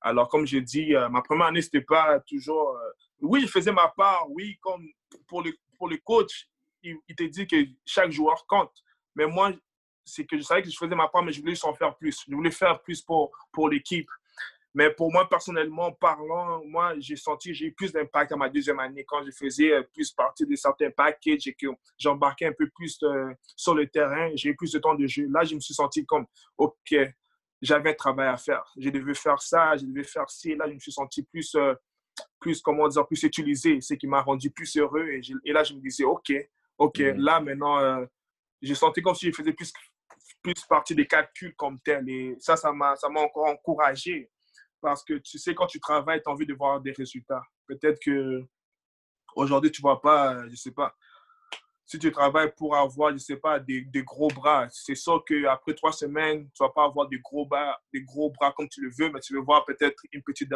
Alors, 0.00 0.28
comme 0.28 0.46
je 0.46 0.58
dis, 0.58 0.94
euh, 0.94 1.08
ma 1.08 1.22
première 1.22 1.46
année, 1.46 1.62
c'était 1.62 1.82
pas 1.82 2.20
toujours... 2.20 2.76
Euh, 2.76 2.90
oui, 3.20 3.42
je 3.42 3.46
faisais 3.48 3.72
ma 3.72 3.88
part, 3.88 4.26
oui, 4.30 4.56
comme 4.60 4.86
pour 5.26 5.42
le, 5.42 5.52
pour 5.76 5.88
le 5.88 5.96
coach, 5.98 6.48
il, 6.82 6.96
il 7.08 7.16
te 7.16 7.24
dit 7.24 7.46
que 7.46 7.56
chaque 7.84 8.10
joueur 8.10 8.46
compte. 8.46 8.72
Mais 9.14 9.26
moi, 9.26 9.52
c'est 10.04 10.24
que 10.24 10.36
je 10.36 10.42
savais 10.42 10.62
que 10.62 10.70
je 10.70 10.76
faisais 10.76 10.94
ma 10.94 11.08
part, 11.08 11.22
mais 11.22 11.32
je 11.32 11.40
voulais 11.40 11.54
s'en 11.54 11.74
faire 11.74 11.96
plus. 11.96 12.24
Je 12.28 12.34
voulais 12.34 12.50
faire 12.50 12.80
plus 12.80 13.02
pour, 13.02 13.30
pour 13.52 13.68
l'équipe. 13.68 14.08
Mais 14.74 14.90
pour 14.90 15.10
moi, 15.10 15.28
personnellement 15.28 15.92
parlant, 15.92 16.62
moi, 16.64 16.94
j'ai 16.98 17.16
senti 17.16 17.54
j'ai 17.54 17.66
eu 17.66 17.72
plus 17.72 17.92
d'impact 17.92 18.32
à 18.32 18.36
ma 18.36 18.48
deuxième 18.48 18.78
année 18.78 19.04
quand 19.04 19.24
je 19.24 19.30
faisais 19.30 19.72
euh, 19.72 19.82
plus 19.82 20.12
partie 20.12 20.46
de 20.46 20.54
certains 20.56 20.90
packages 20.90 21.46
et 21.46 21.54
que 21.54 21.68
j'embarquais 21.98 22.46
un 22.46 22.52
peu 22.52 22.68
plus 22.74 22.98
euh, 23.02 23.32
sur 23.56 23.74
le 23.74 23.88
terrain. 23.88 24.30
J'ai 24.34 24.50
eu 24.50 24.56
plus 24.56 24.72
de 24.72 24.78
temps 24.78 24.94
de 24.94 25.06
jeu. 25.06 25.26
Là, 25.30 25.44
je 25.44 25.54
me 25.54 25.60
suis 25.60 25.74
senti 25.74 26.04
comme, 26.04 26.26
OK, 26.58 26.94
j'avais 27.62 27.90
un 27.90 27.94
travail 27.94 28.28
à 28.28 28.36
faire. 28.36 28.70
Je 28.76 28.90
devais 28.90 29.14
faire 29.14 29.40
ça, 29.40 29.76
je 29.76 29.86
devais 29.86 30.04
faire 30.04 30.28
ci. 30.28 30.54
Là, 30.54 30.68
je 30.68 30.74
me 30.74 30.78
suis 30.78 30.92
senti 30.92 31.22
plus, 31.22 31.54
euh, 31.54 31.74
plus 32.38 32.60
comment 32.60 32.88
dire, 32.88 33.06
plus 33.06 33.22
utilisé, 33.22 33.80
ce 33.80 33.94
qui 33.94 34.06
m'a 34.06 34.20
rendu 34.20 34.50
plus 34.50 34.76
heureux. 34.76 35.08
Et, 35.08 35.22
et, 35.46 35.52
là, 35.52 35.64
je 35.64 35.72
me 35.72 35.80
disais, 35.80 36.04
OK, 36.04 36.30
OK, 36.76 36.98
mm. 36.98 37.16
là, 37.16 37.40
maintenant, 37.40 38.06
j'ai 38.60 38.74
senti 38.74 39.00
comme 39.00 39.14
si 39.14 39.26
je 39.26 39.32
faisais 39.32 39.54
plus, 39.54 39.72
plus 40.42 40.54
partie 40.68 40.94
des 40.94 41.06
calculs 41.06 41.54
comme 41.56 41.80
tel. 41.80 42.08
Et 42.08 42.36
ça, 42.38 42.54
ça 42.54 42.70
m'a 42.70 42.94
encore 43.16 43.46
encouragé 43.46 44.30
parce 44.80 45.04
que 45.04 45.14
tu 45.14 45.38
sais, 45.38 45.54
quand 45.54 45.66
tu 45.66 45.80
travailles, 45.80 46.22
tu 46.22 46.28
as 46.28 46.32
envie 46.32 46.46
de 46.46 46.54
voir 46.54 46.80
des 46.80 46.92
résultats. 46.92 47.42
Peut-être 47.66 47.98
que 48.00 48.44
aujourd'hui, 49.34 49.70
tu 49.70 49.80
ne 49.80 49.82
vois 49.82 50.00
pas, 50.00 50.44
je 50.46 50.50
ne 50.50 50.56
sais 50.56 50.72
pas, 50.72 50.94
si 51.88 51.98
tu 51.98 52.12
travailles 52.12 52.52
pour 52.54 52.76
avoir, 52.76 53.10
je 53.10 53.14
ne 53.14 53.18
sais 53.18 53.36
pas, 53.36 53.58
des, 53.58 53.80
des 53.80 54.02
gros 54.02 54.28
bras, 54.28 54.68
c'est 54.70 54.94
sûr 54.94 55.24
qu'après 55.24 55.72
trois 55.72 55.92
semaines, 55.92 56.46
tu 56.54 56.62
ne 56.62 56.66
vas 56.66 56.72
pas 56.72 56.84
avoir 56.84 57.08
des 57.08 57.18
gros, 57.18 57.46
bras, 57.46 57.80
des 57.94 58.02
gros 58.02 58.30
bras 58.30 58.52
comme 58.52 58.68
tu 58.68 58.82
le 58.82 58.90
veux, 58.90 59.10
mais 59.10 59.20
tu 59.20 59.32
veux 59.32 59.40
voir 59.40 59.64
peut-être 59.64 59.96
une 60.12 60.22
petite, 60.22 60.52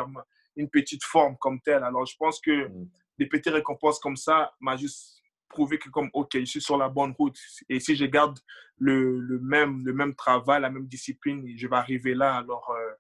une 0.56 0.68
petite 0.68 1.02
forme 1.04 1.38
comme 1.38 1.58
telle. 1.62 1.85
Alors, 1.85 2.04
je 2.04 2.14
pense 2.18 2.38
que 2.38 2.68
mm. 2.68 2.88
des 3.18 3.26
petites 3.26 3.52
récompenses 3.52 3.98
comme 3.98 4.16
ça 4.16 4.52
m'a 4.61 4.76
juste 4.76 5.22
prouvé 5.48 5.78
que 5.78 5.88
comme, 5.88 6.11
OK, 6.12 6.32
je 6.35 6.44
suis 6.44 6.61
sur 6.61 6.76
la 6.76 6.90
bonne 6.90 7.14
route. 7.18 7.38
Et 7.70 7.80
si 7.80 7.96
je 7.96 8.04
garde 8.04 8.38
le, 8.76 9.18
le 9.18 9.38
même, 9.38 9.87
le 9.87 9.94
même 9.94 10.14
travail, 10.14 10.61
la 10.61 10.70
même 10.70 10.87
discipline, 10.87 11.46
je 11.56 11.66
vais 11.66 11.76
arriver 11.76 12.14
là. 12.14 12.37
Alors, 12.37 12.70
euh, 12.70 12.92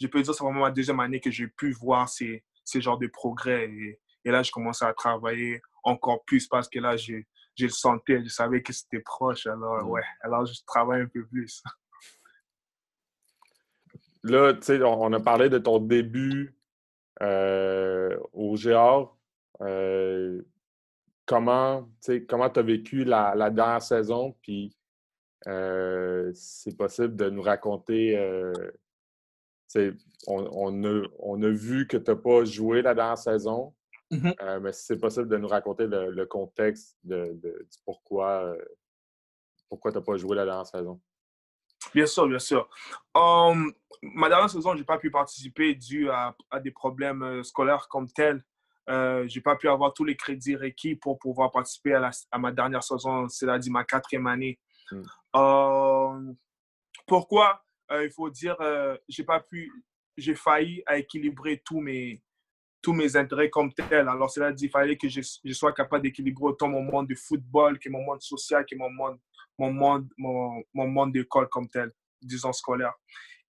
je 0.00 0.06
peux 0.06 0.22
dire 0.22 0.32
que 0.32 0.36
c'est 0.36 0.44
vraiment 0.44 0.60
ma 0.60 0.70
deuxième 0.70 1.00
année 1.00 1.20
que 1.20 1.30
j'ai 1.30 1.48
pu 1.48 1.72
voir 1.72 2.08
ces, 2.08 2.44
ces 2.64 2.80
genres 2.80 2.98
de 2.98 3.06
progrès. 3.06 3.64
Et, 3.64 4.00
et 4.24 4.30
là, 4.30 4.42
je 4.42 4.50
commençais 4.50 4.84
à 4.84 4.94
travailler 4.94 5.60
encore 5.82 6.24
plus 6.24 6.46
parce 6.46 6.68
que 6.68 6.78
là, 6.78 6.96
je, 6.96 7.22
je 7.58 7.64
le 7.64 7.70
sentais, 7.70 8.22
je 8.22 8.28
savais 8.28 8.62
que 8.62 8.72
c'était 8.72 9.00
proche. 9.00 9.46
Alors, 9.46 9.84
mm. 9.84 9.90
ouais, 9.90 10.04
alors 10.20 10.46
je 10.46 10.54
travaille 10.66 11.02
un 11.02 11.08
peu 11.08 11.26
plus. 11.26 11.62
là, 14.22 14.54
tu 14.54 14.62
sais, 14.62 14.82
on, 14.82 15.12
a 15.12 15.20
parlé 15.20 15.48
de 15.48 15.58
ton 15.58 15.78
début 15.78 16.56
euh, 17.22 18.16
au 18.32 18.56
Géant. 18.56 19.12
Euh, 19.60 20.40
comment 21.26 21.88
tu 22.00 22.12
as 22.12 22.62
vécu 22.62 23.04
la, 23.04 23.50
dernière 23.50 23.82
saison? 23.82 24.36
Puis, 24.42 24.76
euh, 25.46 26.30
c'est 26.34 26.76
possible 26.76 27.16
de 27.16 27.30
nous 27.30 27.42
raconter. 27.42 28.16
On, 30.26 30.48
on, 30.52 30.84
a, 30.84 31.02
on, 31.18 31.42
a, 31.42 31.48
vu 31.48 31.86
que 31.86 31.96
tu 31.96 32.10
n'as 32.10 32.16
pas 32.16 32.44
joué 32.44 32.82
la 32.82 32.94
dernière 32.94 33.18
saison, 33.18 33.74
mmh 34.10 34.30
mais 34.62 34.72
si 34.72 34.86
c'est 34.86 34.98
possible 34.98 35.28
de 35.28 35.36
nous 35.36 35.48
raconter 35.48 35.86
le, 35.86 36.24
contexte 36.24 36.96
de, 37.04 37.38
de, 37.42 37.68
pourquoi, 37.84 38.56
pourquoi 39.68 39.92
tu 39.92 39.98
n'as 39.98 40.04
pas 40.04 40.16
joué 40.16 40.36
la 40.36 40.44
dernière 40.44 40.66
saison? 40.66 41.00
Bien 41.94 42.06
sûr, 42.06 42.26
bien 42.26 42.38
sûr. 42.38 42.68
Um, 43.14 43.72
ma 44.02 44.28
dernière 44.28 44.50
saison, 44.50 44.72
je 44.74 44.78
n'ai 44.78 44.84
pas 44.84 44.98
pu 44.98 45.10
participer 45.10 45.74
dû 45.74 46.10
à, 46.10 46.34
des 46.62 46.70
problèmes 46.70 47.22
euh, 47.22 47.42
scolaires 47.42 47.88
comme 47.88 48.10
tels. 48.10 48.44
Euh, 48.88 49.26
je 49.28 49.36
n'ai 49.36 49.42
pas 49.42 49.56
pu 49.56 49.68
avoir 49.68 49.92
tous 49.92 50.04
les 50.04 50.16
crédits 50.16 50.56
requis 50.56 50.96
pour 50.96 51.18
pouvoir 51.18 51.50
participer 51.50 51.94
à, 51.94 52.10
à 52.30 52.38
ma 52.38 52.52
dernière 52.52 52.82
saison, 52.82 53.28
c'est-à-dire 53.28 53.72
ma 53.72 53.84
quatrième 53.84 54.26
année. 54.26 54.58
Hmm. 54.90 55.02
Um, 55.34 56.36
pourquoi? 57.06 57.62
euh, 57.62 57.67
Il 57.90 58.10
faut 58.10 58.30
dire, 58.30 58.56
j'ai 59.08 59.24
pas 59.24 59.40
pu, 59.40 59.72
j'ai 60.16 60.34
failli 60.34 60.82
à 60.86 60.98
équilibrer 60.98 61.62
tous 61.64 61.80
mes, 61.80 62.22
tous 62.82 62.92
mes 62.92 63.16
intérêts 63.16 63.50
comme 63.50 63.72
tels. 63.72 64.08
Alors, 64.08 64.30
cela 64.30 64.52
dit, 64.52 64.66
il 64.66 64.70
fallait 64.70 64.96
que 64.96 65.08
je, 65.08 65.22
sois 65.52 65.72
capable 65.72 66.02
d'équilibrer 66.02 66.44
autant 66.44 66.68
mon 66.68 66.82
monde 66.82 67.08
de 67.08 67.14
football 67.14 67.78
que 67.78 67.88
mon 67.88 68.02
monde 68.04 68.20
social, 68.20 68.64
que 68.66 68.76
mon 68.76 68.90
monde 68.90 69.18
mon 69.58 69.72
monde, 69.72 70.08
mon, 70.16 70.62
mon 70.72 70.86
monde 70.86 71.12
d'école 71.12 71.48
comme 71.48 71.68
tel, 71.68 71.92
disons 72.22 72.52
scolaire. 72.52 72.94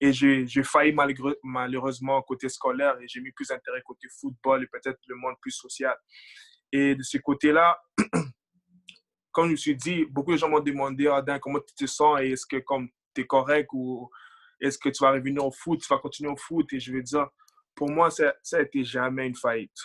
Et 0.02 0.14
j'ai 0.14 0.64
failli 0.64 0.96
malheureusement 1.44 2.22
côté 2.22 2.48
scolaire 2.48 3.00
et 3.02 3.08
j'ai 3.08 3.20
mis 3.20 3.32
plus 3.32 3.52
intérêt 3.52 3.82
côté 3.84 4.08
football 4.20 4.64
et 4.64 4.68
peut-être 4.68 5.00
le 5.08 5.16
monde 5.16 5.36
plus 5.42 5.52
social. 5.52 5.96
Et 6.72 6.96
de 6.96 7.04
ce 7.04 7.18
côté-là, 7.18 7.78
comme 9.32 9.48
je 9.48 9.52
me 9.52 9.58
suis 9.58 9.76
dit, 9.76 10.06
beaucoup 10.06 10.32
de 10.32 10.38
gens 10.38 10.50
m'ont 10.50 10.62
demandé, 10.62 11.08
Adam, 11.08 11.38
comment 11.40 11.60
tu 11.60 11.74
te 11.74 11.86
sens 11.86 12.22
et 12.22 12.32
est-ce 12.32 12.46
que 12.46 12.58
comme 12.58 12.88
tu 13.14 13.22
es 13.22 13.28
correct 13.28 13.70
ou 13.74 14.10
est-ce 14.62 14.78
que 14.78 14.90
tu 14.90 15.04
vas 15.04 15.12
revenir 15.12 15.46
au 15.46 15.52
foot, 15.52 15.82
tu 15.82 15.88
vas 15.90 16.00
continuer 16.00 16.32
au 16.32 16.38
foot? 16.38 16.72
Et 16.74 16.80
je 16.80 16.92
veux 16.92 17.02
dire, 17.02 17.28
pour 17.76 17.90
moi, 17.90 18.10
ça 18.12 18.34
n'a 18.54 18.62
été 18.62 18.84
jamais 18.84 19.28
une 19.28 19.36
faillite. 19.36 19.78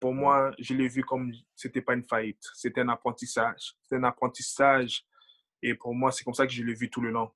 Pour 0.00 0.14
moi, 0.14 0.52
je 0.58 0.74
l'ai 0.74 0.88
vu 0.88 1.02
comme 1.02 1.32
c'était 1.54 1.80
pas 1.80 1.94
une 1.94 2.04
faillite, 2.04 2.42
c'était 2.54 2.80
un 2.80 2.88
apprentissage. 2.88 3.74
C'était 3.82 3.96
un 3.96 4.04
apprentissage 4.04 5.04
et 5.62 5.74
pour 5.74 5.94
moi, 5.94 6.12
c'est 6.12 6.24
comme 6.24 6.34
ça 6.34 6.46
que 6.46 6.52
je 6.52 6.62
l'ai 6.62 6.74
vu 6.74 6.90
tout 6.90 7.00
le 7.00 7.10
long. 7.10 7.30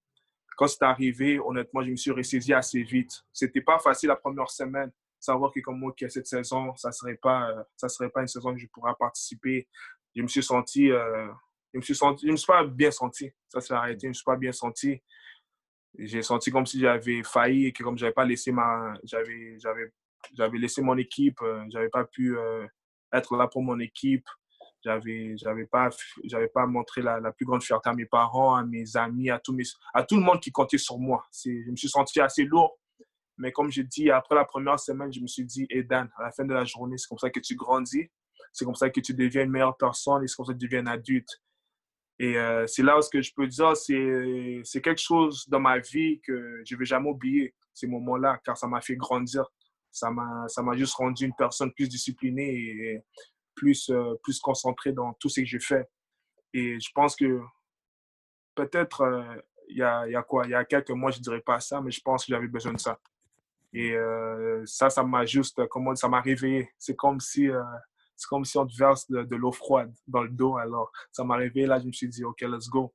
Quand 0.56 0.66
c'est 0.66 0.82
arrivé, 0.82 1.38
honnêtement, 1.38 1.82
je 1.82 1.90
me 1.90 1.96
suis 1.96 2.10
ressaisi 2.10 2.52
assez 2.52 2.82
vite. 2.82 3.12
C'était 3.32 3.60
pas 3.60 3.78
facile 3.78 4.08
la 4.08 4.16
première 4.16 4.50
semaine, 4.50 4.90
savoir 5.20 5.52
que 5.52 5.60
comme 5.60 5.78
moi, 5.78 5.92
qui 5.96 6.08
cette 6.10 6.26
saison, 6.26 6.74
ça 6.76 6.90
serait 6.92 7.16
pas, 7.16 7.54
ça 7.76 7.88
serait 7.88 8.10
pas 8.10 8.22
une 8.22 8.28
saison 8.28 8.52
que 8.52 8.60
je 8.60 8.66
pourrais 8.66 8.94
participer. 8.98 9.68
Je 10.14 10.22
me 10.22 10.26
suis 10.26 10.42
senti, 10.42 10.90
euh, 10.90 11.28
je 11.72 11.78
me 11.78 11.82
suis 11.82 11.94
senti, 11.94 12.26
je 12.26 12.32
me 12.32 12.36
suis 12.36 12.46
pas 12.46 12.64
bien 12.64 12.90
senti. 12.90 13.30
Ça 13.48 13.60
s'est 13.60 13.74
arrêté, 13.74 14.00
je 14.02 14.08
me 14.08 14.12
suis 14.14 14.24
pas 14.24 14.36
bien 14.36 14.52
senti. 14.52 15.00
J'ai 15.98 16.22
senti 16.22 16.50
comme 16.50 16.66
si 16.66 16.78
j'avais 16.78 17.22
failli 17.24 17.66
et 17.66 17.72
que 17.72 17.82
comme 17.82 17.98
j'avais 17.98 18.12
pas 18.12 18.24
laissé 18.24 18.52
ma, 18.52 18.94
j'avais, 19.02 19.58
j'avais, 19.58 19.92
j'avais 20.32 20.58
laissé 20.58 20.80
mon 20.80 20.96
équipe, 20.96 21.40
euh, 21.42 21.64
j'avais 21.70 21.88
pas 21.88 22.04
pu 22.04 22.36
être 23.12 23.36
là 23.36 23.48
pour 23.48 23.62
mon 23.62 23.78
équipe. 23.80 24.26
J'avais 24.84 25.36
j'avais 25.36 25.66
pas 25.66 25.90
j'avais 26.24 26.46
pas 26.46 26.64
montré 26.66 27.02
la, 27.02 27.32
plus 27.32 27.44
grande 27.44 27.64
fierté 27.64 27.90
à 27.90 27.94
mes 27.94 28.06
parents 28.06 28.54
à 28.54 28.64
mes 28.64 28.96
amis 28.96 29.28
à 29.28 29.40
tout 29.40 29.52
mes, 29.52 29.64
à 29.92 30.04
tout 30.04 30.14
le 30.14 30.22
monde 30.22 30.40
qui 30.40 30.52
comptait 30.52 30.78
sur 30.78 30.98
moi. 30.98 31.24
Je 31.44 31.70
me 31.70 31.76
suis 31.76 31.88
senti 31.88 32.20
assez 32.20 32.44
lourd. 32.44 32.78
Mais 33.38 33.50
comme 33.50 33.70
je 33.70 33.82
dis 33.82 34.10
après 34.10 34.36
la 34.36 34.44
première 34.44 34.78
semaine 34.78 35.12
je 35.12 35.20
me 35.20 35.26
suis 35.26 35.44
dit 35.44 35.66
hey 35.70 35.84
Dan 35.84 36.08
à 36.16 36.22
la 36.24 36.30
fin 36.30 36.44
de 36.44 36.54
la 36.54 36.64
journée 36.64 36.96
c'est 36.96 37.08
comme 37.08 37.18
ça 37.18 37.30
que 37.30 37.40
tu 37.40 37.56
grandis. 37.56 38.08
C'est 38.52 38.64
comme 38.64 38.76
ça 38.76 38.88
que 38.88 39.00
tu 39.00 39.14
deviens 39.14 39.44
une 39.44 39.50
meilleure 39.50 39.76
personne 39.76 40.22
et 40.22 40.28
c'est 40.28 40.36
comme 40.36 40.46
ça 40.46 40.52
que 40.52 40.58
tu 40.58 40.66
deviens 40.68 40.86
adulte 40.86 41.40
et 42.20 42.36
euh, 42.36 42.66
c'est 42.66 42.82
là 42.82 42.98
où 42.98 43.02
ce 43.02 43.10
que 43.10 43.22
je 43.22 43.32
peux 43.32 43.46
dire 43.46 43.76
c'est 43.76 44.60
c'est 44.64 44.80
quelque 44.80 45.00
chose 45.00 45.44
dans 45.48 45.60
ma 45.60 45.78
vie 45.78 46.20
que 46.20 46.62
je 46.64 46.76
vais 46.76 46.84
jamais 46.84 47.08
oublier 47.08 47.54
ces 47.72 47.86
moments 47.86 48.16
là 48.16 48.40
car 48.44 48.56
ça 48.56 48.66
m'a 48.66 48.80
fait 48.80 48.96
grandir 48.96 49.44
ça 49.92 50.10
m'a 50.10 50.46
ça 50.48 50.62
m'a 50.62 50.76
juste 50.76 50.94
rendu 50.94 51.26
une 51.26 51.34
personne 51.34 51.72
plus 51.72 51.88
disciplinée 51.88 52.54
et 52.54 53.04
plus, 53.58 53.90
euh, 53.90 54.14
plus 54.22 54.38
concentré 54.38 54.92
dans 54.92 55.12
tout 55.14 55.28
ce 55.28 55.40
que 55.40 55.46
j'ai 55.46 55.58
fait. 55.58 55.88
Et 56.54 56.78
je 56.78 56.90
pense 56.94 57.16
que 57.16 57.40
peut-être, 58.54 59.02
euh, 59.02 59.42
il 59.68 59.78
y, 59.78 59.82
a, 59.82 60.06
y, 60.08 60.14
a, 60.14 60.22
quoi, 60.22 60.46
il 60.46 60.50
y 60.50 60.54
a 60.54 60.64
quelques 60.64 60.90
mois, 60.90 61.10
je 61.10 61.18
ne 61.18 61.22
dirais 61.22 61.40
pas 61.40 61.60
ça, 61.60 61.80
mais 61.80 61.90
je 61.90 62.00
pense 62.00 62.24
que 62.24 62.32
j'avais 62.32 62.46
besoin 62.46 62.72
de 62.72 62.80
ça. 62.80 62.98
Et 63.74 63.94
ça, 64.64 64.88
ça 64.88 65.02
m'a 65.02 65.26
juste, 65.26 65.66
comment 65.66 65.94
ça 65.94 66.08
m'a 66.08 66.22
réveillé. 66.22 66.70
C'est 66.78 66.96
comme 66.96 67.20
si, 67.20 67.48
c'est 68.18 68.28
comme 68.28 68.44
si 68.44 68.58
on 68.58 68.66
te 68.66 68.76
verse 68.76 69.08
de, 69.08 69.36
l'eau 69.36 69.52
froide 69.52 69.94
dans 70.08 70.22
le 70.22 70.28
dos. 70.28 70.56
Alors, 70.56 70.90
ça 71.12 71.22
m'a 71.22 71.36
réveillé. 71.36 71.66
Là, 71.66 71.78
je 71.78 71.86
me 71.86 71.92
suis 71.92 72.08
dit, 72.08 72.24
OK, 72.24 72.40
let's 72.42 72.68
go. 72.68 72.92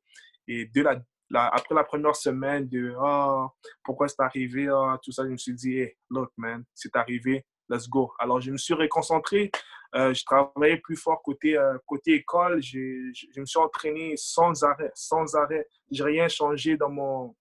Et 0.48 0.66
dès 0.66 0.84
la, 0.84 1.48
après 1.48 1.74
la 1.74 1.86
première 1.86 2.16
semaine 2.16 2.68
de 2.68 2.94
oh, 3.00 3.48
pourquoi 3.84 4.10
c'est 4.10 4.20
arrivé, 4.20 4.70
oh, 4.70 4.96
tout 5.02 5.14
ça, 5.14 5.24
je 5.24 5.30
me 5.30 5.38
suis 5.38 5.54
dit, 5.54 5.78
hey, 5.78 5.96
look, 6.10 6.30
man, 6.36 6.66
c'est 6.74 6.94
arrivé, 6.98 7.46
let's 7.70 7.88
go. 7.88 8.12
Alors, 8.20 8.42
je 8.42 8.52
me 8.52 8.58
suis 8.58 8.74
réconcentré 8.74 9.50
euh, 9.96 10.12
je 10.12 10.26
travaillais 10.26 10.78
plus 10.78 10.96
fort 10.96 11.22
côté, 11.22 11.56
euh, 11.56 11.78
école. 12.08 12.62
Je, 12.64 13.12
je, 13.14 13.40
me 13.40 13.46
suis 13.46 13.60
entraîné 13.60 14.16
sans 14.18 14.64
arrêt, 14.64 14.92
sans 14.96 15.36
arrêt. 15.36 15.68
J'ai 15.92 16.04
rien 16.04 16.28
changé 16.28 16.78
dans 16.78 16.90
mon, 16.90 17.36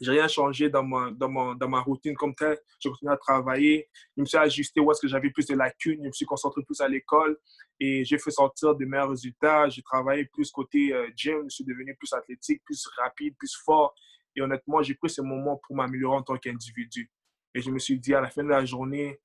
j'ai 0.00 0.12
rien 0.12 0.28
changé 0.28 0.70
dans 0.70 0.82
ma, 0.82 1.10
dans, 1.10 1.28
ma, 1.28 1.54
dans 1.54 1.68
ma 1.68 1.80
routine 1.80 2.14
comme 2.14 2.34
tel. 2.34 2.58
J'ai 2.78 2.88
continué 2.88 3.12
à 3.12 3.16
travailler. 3.16 3.88
Je 4.16 4.22
me 4.22 4.26
suis 4.26 4.38
ajusté 4.38 4.80
où 4.80 4.90
est-ce 4.90 5.00
que 5.00 5.08
j'avais 5.08 5.30
plus 5.30 5.46
de 5.46 5.54
lacunes. 5.54 6.00
Je 6.02 6.08
me 6.08 6.12
suis 6.12 6.26
concentré 6.26 6.62
plus 6.62 6.80
à 6.80 6.88
l'école 6.88 7.38
et 7.78 8.04
j'ai 8.04 8.18
fait 8.18 8.30
sortir 8.30 8.74
de 8.74 8.84
meilleurs 8.84 9.10
résultats. 9.10 9.68
J'ai 9.68 9.82
travaillé 9.82 10.24
plus 10.24 10.50
côté 10.50 10.92
euh, 10.94 11.10
gym. 11.14 11.44
Je 11.50 11.56
suis 11.56 11.64
devenu 11.64 11.94
plus 11.96 12.12
athlétique, 12.14 12.62
plus 12.64 12.86
rapide, 12.96 13.36
plus 13.36 13.54
fort. 13.64 13.94
Et 14.34 14.40
honnêtement, 14.40 14.82
j'ai 14.82 14.94
pris 14.94 15.10
ce 15.10 15.20
moment 15.20 15.60
pour 15.66 15.76
m'améliorer 15.76 16.16
en 16.16 16.22
tant 16.22 16.38
qu'individu. 16.38 17.10
Et 17.54 17.60
je 17.60 17.70
me 17.70 17.78
suis 17.78 17.98
dit, 17.98 18.14
à 18.14 18.20
la 18.20 18.30
fin 18.30 18.42
de 18.42 18.48
la 18.48 18.64
journée, 18.64 19.20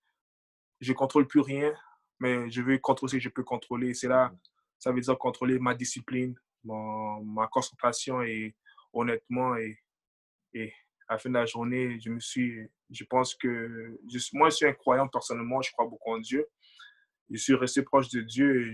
je 0.82 0.92
ne 0.92 0.98
contrôle 0.98 1.28
plus 1.28 1.42
rien 1.42 1.74
mais 2.20 2.50
je 2.50 2.62
veux 2.62 2.78
contrôler 2.78 3.12
ce 3.12 3.16
que 3.18 3.24
je 3.24 3.30
peux 3.30 3.44
contrôler. 3.44 3.94
C'est 3.94 4.08
là, 4.08 4.34
ça 4.80 4.92
veut 4.92 5.02
dire 5.02 5.18
contrôler 5.18 5.60
ma 5.60 5.74
discipline, 5.74 6.36
ma 6.64 7.48
concentration 7.52 8.22
et 8.22 8.56
honnêtement, 8.94 9.56
et, 9.56 9.78
et 10.56 10.74
à 11.08 11.14
la 11.14 11.20
fin 11.20 11.30
de 11.30 11.36
la 11.36 11.46
journée, 11.46 12.00
je 12.00 12.10
me 12.10 12.20
suis, 12.20 12.68
je 12.90 13.04
pense 13.04 13.36
que, 13.36 14.00
moi, 14.34 14.50
je 14.50 14.56
suis 14.56 14.66
un 14.66 14.74
croyant 14.74 15.08
personnellement, 15.08 15.62
je 15.62 15.72
crois 15.72 15.86
beaucoup 15.86 16.14
en 16.14 16.20
Dieu. 16.20 16.48
Je 17.30 17.38
suis 17.38 17.54
resté 17.54 17.84
proche 17.84 18.10
de 18.10 18.22
Dieu 18.22 18.74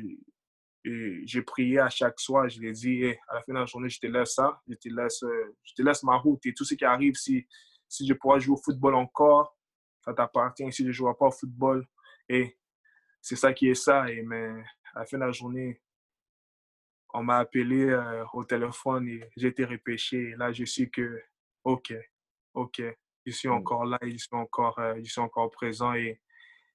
et, 0.85 1.21
j'ai 1.25 1.41
prié 1.41 1.79
à 1.79 1.89
chaque 1.89 2.19
soir. 2.19 2.49
Je 2.49 2.59
lui 2.59 2.69
ai 2.69 2.71
dit, 2.71 3.05
à 3.27 3.35
la 3.35 3.41
fin 3.43 3.53
de 3.53 3.59
la 3.59 3.65
journée, 3.65 3.89
je 3.89 3.99
te 3.99 4.07
laisse 4.07 4.33
ça, 4.33 4.61
je 4.67 4.75
te 4.75 4.89
laisse, 4.89 5.23
je 5.63 5.73
te 5.75 5.81
laisse 5.81 6.01
ma 6.03 6.17
route 6.17 6.43
et 6.45 6.53
tout 6.53 6.65
ce 6.65 6.73
qui 6.73 6.85
arrive, 6.85 7.13
si, 7.15 7.45
si 7.87 8.07
je 8.07 8.13
pourrais 8.13 8.39
jouer 8.39 8.53
au 8.53 8.61
football 8.61 8.95
encore, 8.95 9.55
ça 10.03 10.13
t'appartient. 10.13 10.71
Si 10.71 10.83
je 10.83 10.87
ne 10.87 10.93
jouerai 10.93 11.13
pas 11.19 11.27
au 11.27 11.31
football, 11.31 11.85
et 12.29 12.57
c'est 13.21 13.35
ça 13.35 13.53
qui 13.53 13.69
est 13.69 13.75
ça. 13.75 14.09
Et, 14.09 14.23
mais 14.23 14.47
à 14.95 14.99
la 14.99 15.05
fin 15.05 15.17
de 15.17 15.23
la 15.23 15.31
journée, 15.31 15.81
on 17.13 17.23
m'a 17.23 17.39
appelé 17.39 17.89
euh, 17.89 18.23
au 18.33 18.43
téléphone 18.43 19.07
et 19.07 19.29
j'ai 19.35 19.49
été 19.49 19.65
repêché. 19.65 20.29
Et 20.29 20.35
là, 20.35 20.51
je 20.51 20.63
suis 20.63 20.89
que, 20.89 21.21
OK, 21.63 21.93
OK, 22.53 22.81
je 23.25 23.31
suis 23.31 23.49
mmh. 23.49 23.53
encore 23.53 23.85
là 23.85 23.97
je 24.01 24.17
suis 24.17 24.27
encore, 24.31 24.79
euh, 24.79 24.95
je 24.97 25.11
suis 25.11 25.21
encore 25.21 25.49
présent. 25.51 25.93
Et, 25.93 26.21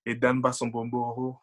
et 0.04 0.14
Dan 0.14 0.40
Bassombombo 0.40 1.38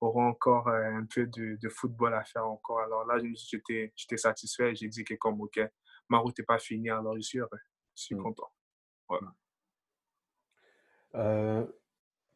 aura 0.00 0.24
encore 0.24 0.68
euh, 0.68 0.84
un 0.84 1.06
peu 1.06 1.26
de, 1.26 1.56
de, 1.60 1.68
football 1.68 2.14
à 2.14 2.24
faire 2.24 2.46
encore. 2.46 2.80
Alors 2.80 3.06
là, 3.06 3.18
j'étais 3.18 4.16
satisfait. 4.16 4.74
J'ai 4.74 4.88
dit 4.88 5.04
que 5.04 5.14
comme, 5.14 5.40
OK, 5.40 5.60
ma 6.08 6.18
route 6.18 6.38
n'est 6.38 6.44
pas 6.44 6.58
finie. 6.58 6.90
Alors, 6.90 7.16
je 7.16 7.22
suis 7.22 7.38
heureux. 7.38 7.60
Je 7.96 8.02
suis 8.02 8.14
mmh. 8.14 8.22
content. 8.22 8.52
Voilà. 9.08 9.34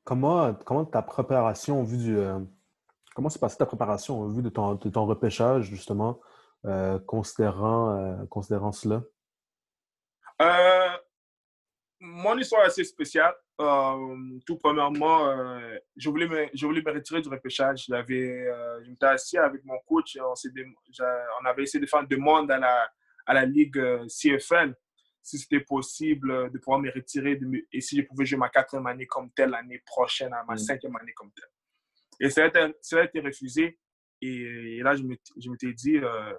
Comment, 0.09 0.55
comment 0.55 0.87
ta 0.87 1.03
préparation, 1.03 1.83
vu 1.83 1.99
du. 1.99 2.17
Euh, 2.17 2.39
comment 3.15 3.29
s'est 3.29 3.39
passée 3.39 3.59
ta 3.59 3.67
préparation 3.67 4.19
au 4.19 4.29
vu 4.31 4.41
de 4.41 4.49
ton, 4.49 4.77
de 4.77 4.89
ton 4.89 5.05
repêchage, 5.05 5.65
justement, 5.65 6.19
euh, 6.65 6.99
considérant, 7.01 7.91
euh, 7.91 8.25
considérant 8.31 8.73
cela? 8.73 9.03
Mon 12.01 12.39
histoire 12.39 12.63
est 12.63 12.67
assez 12.67 12.85
spéciale. 12.85 13.35
tout 13.59 14.57
premièrement, 14.57 15.59
je, 15.97 16.09
voulais 16.09 16.29
me, 16.29 16.47
je 16.55 16.67
voulais 16.67 16.83
me 16.83 16.93
retirer 16.93 17.21
du 17.21 17.29
repêchage. 17.29 17.87
J'avais, 17.89 18.47
je 18.85 18.91
m'étais 18.91 19.07
assis 19.07 19.39
avec 19.39 19.65
mon 19.65 19.79
coach. 19.87 20.17
On, 20.21 20.33
on, 20.33 21.45
avait 21.47 21.63
essayé 21.65 21.81
de 21.81 21.89
faire 21.89 22.01
une 22.01 22.07
demande 22.07 22.51
à 22.51 22.59
la, 22.59 22.91
à 23.27 23.35
la 23.35 23.45
Ligue 23.45 23.81
CFL 24.07 24.75
si 25.29 25.39
c'était 25.39 25.61
possible 25.61 26.31
euh, 26.31 26.49
de 26.49 26.59
pouvoir 26.59 26.81
me 26.81 26.91
retirer 26.91 27.37
de, 27.37 27.47
et 27.73 27.81
si 27.81 27.97
je 27.99 28.03
pouvais 28.03 28.25
jouer 28.25 28.39
ma 28.39 28.49
quatrième 28.49 28.87
année 28.87 29.07
comme 29.07 29.31
telle 29.33 29.51
l'année 29.51 29.83
prochaine, 29.85 30.33
à 30.33 30.43
ma 30.45 30.55
mm. 30.55 30.59
cinquième 30.59 30.97
année 30.97 31.13
comme 31.13 31.31
telle. 31.33 31.51
Et 32.21 32.31
ça 32.31 32.45
a 32.45 32.47
été, 32.47 32.75
ça 32.81 33.01
a 33.01 33.05
été 33.05 33.21
refusé. 33.21 33.79
Et, 34.21 34.81
là, 34.83 34.95
je 34.97 35.05
m'étais 35.51 35.73
dit, 35.73 35.97
euh, 35.99 36.33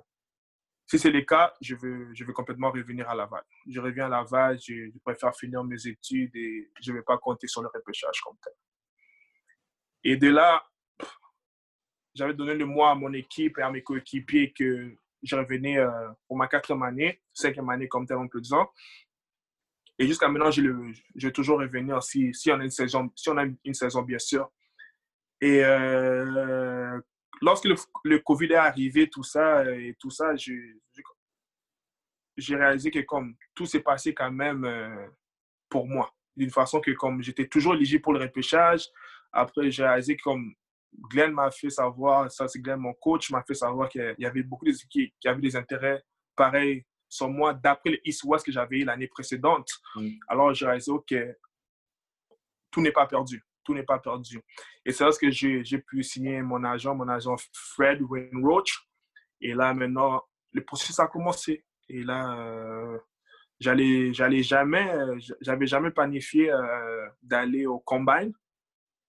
si 0.90 0.98
c'est 0.98 1.12
le 1.12 1.22
cas, 1.22 1.54
je 1.62 1.76
veux, 1.76 2.10
je 2.16 2.24
veux 2.24 2.34
complètement 2.34 2.72
revenir 2.72 3.08
à 3.08 3.14
Laval. 3.14 3.44
Je 3.68 3.80
reviens 3.80 4.08
à 4.08 4.10
Laval, 4.10 4.60
je, 4.60 4.90
préfère 5.04 5.36
finir 5.36 5.64
mes 5.64 5.86
études 5.86 6.36
et 6.36 6.72
je 6.82 6.92
ne 6.92 6.98
vais 6.98 7.04
pas 7.04 7.20
compter 7.20 7.46
sur 7.46 7.62
le 7.62 7.68
repêchage 7.72 8.20
comme 8.22 8.36
tel. 8.44 8.54
Et 10.04 10.18
de 10.18 10.30
là, 10.30 10.64
j'avais 12.16 12.34
donné 12.34 12.56
le 12.56 12.66
mois 12.66 12.90
à 12.90 12.96
mon 12.96 13.14
équipe 13.14 13.60
et 13.60 13.62
à 13.62 13.70
mes 13.70 13.84
coéquipiers 13.84 14.52
que 14.52 14.96
je 15.22 15.36
revenais 15.36 15.78
euh, 15.78 15.92
pour 16.28 16.38
ma 16.38 16.48
quatrième 16.48 16.82
année, 16.82 17.22
cinquième 17.34 17.70
année 17.70 17.88
comme 17.88 18.08
tel, 18.08 18.18
on 18.18 18.28
peut 18.28 18.42
dire. 18.42 18.66
Et 20.00 20.08
jusqu'à 20.08 20.28
maintenant, 20.28 20.50
je, 20.50 20.64
je 21.16 21.28
vais 21.28 21.32
toujours 21.32 21.60
revenir 21.60 22.02
si, 22.02 22.34
si, 22.34 22.52
on 22.52 22.60
a 22.60 22.64
une 22.64 22.72
saison, 22.72 23.12
si 23.16 23.30
on 23.30 23.38
a 23.38 23.46
une 23.46 23.74
saison, 23.76 24.02
bien 24.02 24.18
sûr. 24.18 24.50
Et 25.40 25.64
euh, 25.64 27.00
lorsque 27.42 27.68
le, 28.04 28.20
Covid 28.20 28.48
est 28.48 28.56
arrivé, 28.56 29.10
tout 29.10 29.24
ça, 29.24 29.70
et 29.72 29.96
tout 30.00 30.10
ça, 30.10 30.36
j'ai 30.36 32.56
réalisé 32.56 32.92
que 32.92 33.00
comme 33.00 33.36
tout 33.54 33.66
s'est 33.66 33.82
passé 33.82 34.14
quand 34.14 34.32
même 34.32 34.66
euh, 34.66 35.08
pour 35.70 35.88
moi. 35.88 36.14
D'une 36.36 36.50
façon 36.50 36.80
que 36.80 36.92
comme 36.92 37.22
j'étais 37.22 37.48
toujours 37.48 37.76
éligible 37.76 38.02
pour 38.02 38.14
le 38.14 38.20
repêchage, 38.20 38.88
après 39.32 39.72
j'ai 39.72 39.84
réalisé 39.84 40.16
que 40.16 40.24
comme 40.24 40.54
Glenn 41.10 41.32
m'a 41.32 41.52
fait 41.52 41.70
savoir, 41.70 42.32
ça 42.32 42.48
c'est 42.48 42.60
Glenn, 42.60 42.80
mon 42.80 42.94
coach, 42.94 43.30
m'a 43.30 43.44
fait 43.44 43.54
savoir 43.54 43.90
qu'il 43.90 44.16
y 44.18 44.26
avait 44.26 44.44
beaucoup 44.44 44.66
d'équipes 44.66 45.14
qui 45.20 45.28
avaient 45.28 45.42
des 45.42 45.56
intérêts 45.56 46.02
pareils 46.36 46.86
sur 47.10 47.28
moi 47.28 47.54
d'après 47.54 47.92
le 47.92 48.08
East-West 48.08 48.46
que 48.46 48.52
j'avais 48.52 48.80
eu 48.80 48.86
l'année 48.86 49.08
précédente. 49.08 49.70
Mm. 49.96 50.10
Alors 50.28 50.54
j'ai 50.54 50.66
réalisé 50.66 50.92
que 51.08 51.36
tout 52.72 52.82
n'est 52.82 52.92
pas 52.92 53.08
perdu 53.08 53.44
tout 53.70 53.76
n'est 53.76 53.84
pas 53.84 54.00
perdu. 54.00 54.42
Et 54.84 54.92
c'est 54.92 55.04
là 55.04 55.12
que 55.12 55.30
j'ai 55.30 55.78
pu 55.78 56.02
signer 56.02 56.42
mon 56.42 56.64
agent, 56.64 56.96
mon 56.96 57.08
agent 57.08 57.36
Fred 57.54 58.02
Roach. 58.02 58.90
Et 59.42 59.54
là, 59.54 59.76
maintenant, 59.76 60.24
le 60.54 60.64
processus 60.64 61.00
a 61.00 61.06
commencé. 61.06 61.64
Et 61.88 62.02
là, 62.02 62.36
euh, 62.40 62.98
j'allais 63.60 64.12
j'allais 64.12 64.42
jamais, 64.42 64.92
j'avais 65.42 65.68
jamais 65.68 65.92
planifié 65.92 66.52
euh, 66.52 67.08
d'aller 67.22 67.68
au 67.68 67.80
combine. 67.80 68.34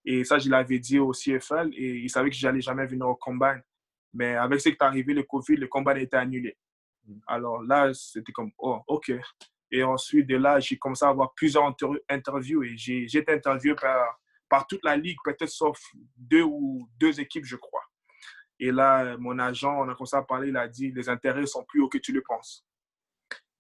Et 0.05 0.25
ça, 0.25 0.39
je 0.39 0.51
l'avais 0.51 0.79
dit 0.79 0.99
au 0.99 1.13
CFL 1.13 1.71
et 1.75 1.97
il 2.01 2.11
savait 2.11 2.29
que 2.29 2.37
j'allais 2.37 2.61
jamais 2.61 2.87
venir 2.87 3.09
au 3.09 3.17
combine. 3.17 3.63
Mais 4.13 4.35
avec 4.35 4.61
ce 4.61 4.69
qui 4.69 4.75
est 4.75 4.83
arrivé, 4.83 5.15
le 5.15 5.23
Covid, 5.23 5.57
le 5.57 5.69
combine 5.69 5.97
été 5.97 6.19
annulé. 6.19 6.57
Alors 7.27 7.63
là, 7.63 7.93
c'était 7.95 8.33
comme, 8.33 8.51
oh, 8.59 8.81
OK. 8.89 9.11
Et 9.71 9.83
ensuite, 9.85 10.27
de 10.27 10.37
là, 10.37 10.61
j'ai 10.61 10.77
commencé 10.77 11.05
à 11.05 11.09
avoir 11.09 11.33
plusieurs 11.33 11.75
interviews 12.11 12.63
et 12.63 12.77
j'ai 12.77 13.05
été 13.05 13.33
interviewé 13.33 13.75
par 13.75 14.21
par 14.51 14.67
toute 14.67 14.85
la 14.85 14.97
ligue, 14.97 15.17
peut-être 15.25 15.49
sauf 15.49 15.81
deux 16.17 16.43
ou 16.43 16.87
deux 16.99 17.21
équipes, 17.21 17.45
je 17.47 17.57
crois. 17.57 17.85
Et 18.59 18.73
là, 18.73 19.17
mon 19.17 19.39
agent, 19.39 19.73
on 19.73 19.89
a 19.89 19.95
commencé 19.95 20.17
à 20.17 20.23
parler, 20.23 20.49
il 20.49 20.57
a 20.57 20.69
dit, 20.69 20.93
les 20.93 21.09
intérêts 21.09 21.47
sont 21.47 21.65
plus 21.65 21.81
hauts 21.81 21.89
que 21.89 21.97
tu 21.97 22.13
le 22.13 22.21
penses. 22.21 22.67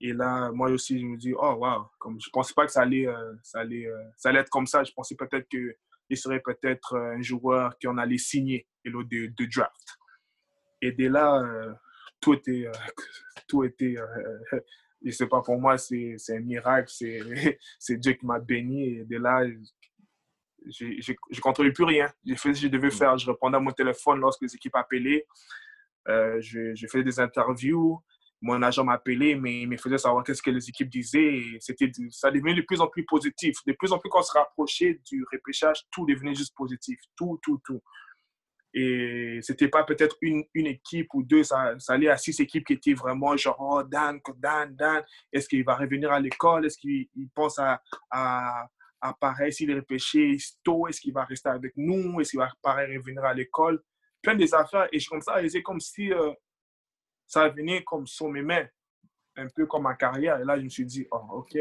Et 0.00 0.12
là, 0.12 0.50
moi 0.52 0.70
aussi, 0.70 0.98
je 0.98 1.06
me 1.06 1.16
dis, 1.16 1.32
oh, 1.34 1.52
wow, 1.54 1.86
comme 1.98 2.20
je 2.20 2.28
ne 2.28 2.32
pensais 2.32 2.54
pas 2.54 2.66
que 2.66 2.72
ça 2.72 2.82
allait, 2.82 3.06
euh, 3.06 3.34
ça, 3.42 3.60
allait, 3.60 3.86
euh, 3.86 4.02
ça 4.16 4.30
allait 4.30 4.40
être 4.40 4.50
comme 4.50 4.66
ça. 4.66 4.82
Je 4.82 4.92
pensais 4.92 5.14
peut-être 5.14 5.48
qu'il 5.48 6.16
serait 6.16 6.40
peut-être 6.40 6.94
euh, 6.94 7.16
un 7.16 7.22
joueur 7.22 7.78
qu'on 7.82 7.96
allait 7.96 8.18
signer 8.18 8.66
et 8.84 8.90
l'autre 8.90 9.08
de, 9.10 9.26
de, 9.26 9.44
draft. 9.46 9.98
Et 10.82 10.92
dès 10.92 11.08
là, 11.08 11.42
tout 12.20 12.34
était, 12.34 12.70
tout 13.48 13.64
était 13.64 13.96
je 15.04 15.10
sais 15.10 15.26
pas, 15.26 15.42
pour 15.42 15.58
moi, 15.58 15.78
c'est 15.78 16.16
un 16.30 16.40
miracle, 16.40 16.90
c'est 17.78 17.96
Dieu 17.96 18.12
qui 18.14 18.26
m'a 18.26 18.38
béni. 18.38 18.96
Et 18.96 19.04
dès 19.04 19.18
là, 19.18 19.44
je 20.68 21.12
ne 21.12 21.40
contrôlais 21.40 21.72
plus 21.72 21.84
rien. 21.84 22.10
J'ai 22.24 22.36
fait 22.36 22.54
ce 22.54 22.60
que 22.60 22.66
je 22.66 22.68
devais 22.68 22.88
mm. 22.88 22.92
faire. 22.92 23.18
Je 23.18 23.30
répondais 23.30 23.56
à 23.56 23.60
mon 23.60 23.72
téléphone 23.72 24.20
lorsque 24.20 24.42
les 24.42 24.54
équipes 24.54 24.76
appelaient. 24.76 25.26
Euh, 26.08 26.40
je, 26.40 26.74
je, 26.74 26.86
faisais 26.86 27.04
des 27.04 27.20
interviews. 27.20 28.00
Mon 28.42 28.62
agent 28.62 28.82
m'appelait, 28.82 29.34
mais 29.34 29.62
il 29.62 29.68
me 29.68 29.76
faisait 29.76 29.98
savoir 29.98 30.24
qu'est-ce 30.24 30.42
que 30.42 30.50
les 30.50 30.66
équipes 30.68 30.88
disaient. 30.88 31.34
Et 31.34 31.56
c'était, 31.60 31.90
ça 32.10 32.30
devenait 32.30 32.54
de 32.54 32.62
plus 32.62 32.80
en 32.80 32.88
plus 32.88 33.04
positif. 33.04 33.56
De 33.66 33.72
plus 33.72 33.92
en 33.92 33.98
plus, 33.98 34.08
quand 34.08 34.20
on 34.20 34.22
se 34.22 34.32
rapprochait 34.32 35.00
du 35.06 35.24
repêchage, 35.30 35.82
tout 35.90 36.06
devenait 36.06 36.34
juste 36.34 36.54
positif. 36.56 36.98
Tout, 37.16 37.38
tout, 37.42 37.60
tout. 37.64 37.80
Et 38.72 39.40
c'était 39.42 39.68
pas 39.68 39.82
peut-être 39.82 40.16
une, 40.20 40.44
une, 40.54 40.68
équipe 40.68 41.12
ou 41.12 41.24
deux, 41.24 41.42
ça, 41.42 41.74
ça, 41.78 41.94
allait 41.94 42.08
à 42.08 42.16
six 42.16 42.38
équipes 42.38 42.64
qui 42.64 42.74
étaient 42.74 42.94
vraiment 42.94 43.36
genre, 43.36 43.56
oh, 43.58 43.82
Dan, 43.82 44.20
Dan, 44.36 44.76
Dan, 44.76 45.02
est-ce 45.32 45.48
qu'il 45.48 45.64
va 45.64 45.74
revenir 45.74 46.12
à 46.12 46.20
l'école? 46.20 46.64
Est-ce 46.64 46.78
qu'il 46.78 47.08
pense 47.34 47.58
à, 47.58 47.82
à, 48.12 48.68
apparaît, 49.00 49.50
s'il 49.50 49.70
est 49.70 49.74
repêché 49.74 50.36
tôt, 50.62 50.86
est-ce 50.86 51.00
qu'il 51.00 51.12
va 51.12 51.24
rester 51.24 51.48
avec 51.48 51.72
nous, 51.76 52.20
est-ce 52.20 52.30
qu'il 52.30 52.38
va 52.38 52.46
apparaître 52.46 52.92
et 52.92 52.98
revenir 52.98 53.24
à 53.24 53.34
l'école? 53.34 53.82
Plein 54.22 54.34
des 54.34 54.54
affaires. 54.54 54.88
Et 54.92 55.02
comme 55.04 55.20
ça, 55.20 55.36
c'est 55.48 55.62
comme 55.62 55.80
si 55.80 56.12
euh, 56.12 56.32
ça 57.26 57.48
venait 57.48 57.82
comme 57.84 58.06
sur 58.06 58.28
mes 58.28 58.42
mains, 58.42 58.66
un 59.36 59.48
peu 59.48 59.66
comme 59.66 59.84
ma 59.84 59.94
carrière. 59.94 60.40
Et 60.40 60.44
là, 60.44 60.58
je 60.58 60.64
me 60.64 60.68
suis 60.68 60.84
dit, 60.84 61.06
oh, 61.10 61.22
OK. 61.30 61.56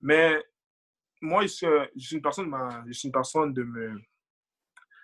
Mais 0.00 0.42
moi, 1.20 1.42
je 1.42 1.48
suis, 1.48 2.16
une 2.16 2.22
personne, 2.22 2.52
je 2.86 2.92
suis 2.92 3.08
une 3.08 3.12
personne 3.12 3.52
de 3.52 3.62
me. 3.62 4.00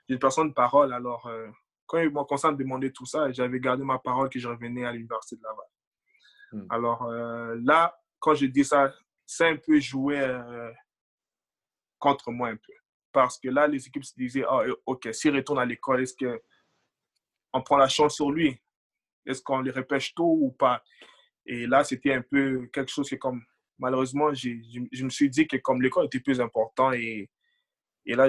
une 0.09 0.19
personne 0.19 0.49
de 0.49 0.55
parole. 0.55 0.93
Alors, 0.93 1.27
euh, 1.27 1.49
quand 1.87 1.99
ils 1.99 2.11
m'ont 2.11 2.25
commencé 2.25 2.47
à 2.47 2.53
me 2.53 2.57
demander 2.57 2.93
tout 2.93 3.07
ça, 3.07 3.31
j'avais 3.33 3.61
gardé 3.61 3.85
ma 3.85 3.99
parole 3.99 4.29
que 4.29 4.38
je 4.38 4.49
revenais 4.49 4.85
à 4.85 4.93
l'Université 4.93 5.37
de 5.37 5.43
Laval. 5.43 5.67
Hmm. 6.53 6.67
Alors 6.71 7.03
euh, 7.05 7.57
là, 7.62 7.97
quand 8.19 8.35
je 8.35 8.47
dis 8.47 8.64
ça, 8.64 8.93
c'est 9.27 9.49
un 9.49 9.57
peu 9.57 9.81
joué 9.81 10.19
contre 12.05 12.31
moi 12.31 12.49
un 12.49 12.57
peu. 12.57 12.75
Parce 13.12 13.38
que 13.38 13.49
là, 13.49 13.67
les 13.67 13.87
équipes 13.87 14.05
se 14.05 14.14
disaient, 14.14 14.45
oh, 14.47 14.62
OK, 14.85 15.09
s'il 15.12 15.35
retourne 15.35 15.59
à 15.59 15.64
l'école, 15.64 16.03
est-ce 16.03 16.14
qu'on 16.14 17.62
prend 17.62 17.79
la 17.79 17.88
chance 17.88 18.17
sur 18.17 18.31
lui? 18.31 18.61
Est-ce 19.25 19.40
qu'on 19.43 19.61
le 19.61 19.71
repêche 19.71 20.14
tôt 20.14 20.37
ou 20.38 20.53
pas? 20.53 20.83
Et 21.47 21.67
là, 21.67 21.83
c'était 21.83 22.12
un 22.12 22.21
peu 22.21 22.67
quelque 22.73 22.90
chose 22.90 23.09
que, 23.09 23.17
comme, 23.17 23.43
malheureusement, 23.79 24.35
je, 24.35 24.51
je 24.93 25.05
me 25.05 25.09
suis 25.09 25.31
dit 25.31 25.47
que 25.47 25.57
comme 25.57 25.81
l'école 25.81 26.07
était 26.07 26.21
plus 26.21 26.40
important 26.43 26.93
et, 26.93 27.31
et 28.05 28.14
là, 28.14 28.29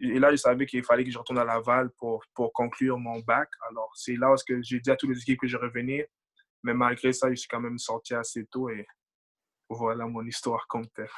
et 0.00 0.18
là, 0.18 0.30
je 0.32 0.36
savais 0.36 0.66
qu'il 0.66 0.84
fallait 0.84 1.04
que 1.04 1.10
je 1.10 1.16
retourne 1.16 1.38
à 1.38 1.44
Laval 1.44 1.90
pour, 1.96 2.22
pour 2.34 2.52
conclure 2.52 2.98
mon 2.98 3.20
bac. 3.20 3.48
Alors, 3.70 3.90
c'est 3.94 4.16
là 4.16 4.32
où 4.32 4.36
j'ai 4.60 4.80
dit 4.80 4.90
à 4.90 4.96
toutes 4.96 5.10
les 5.10 5.20
équipes 5.22 5.40
que 5.40 5.46
je 5.46 5.56
revenais. 5.56 6.10
Mais 6.62 6.74
malgré 6.74 7.12
ça, 7.12 7.30
je 7.30 7.36
suis 7.36 7.48
quand 7.48 7.60
même 7.60 7.78
sorti 7.78 8.14
assez 8.14 8.44
tôt 8.46 8.68
et 8.68 8.86
voilà 9.70 10.06
mon 10.06 10.26
histoire 10.26 10.66
comme 10.66 10.86
telle 10.88 11.08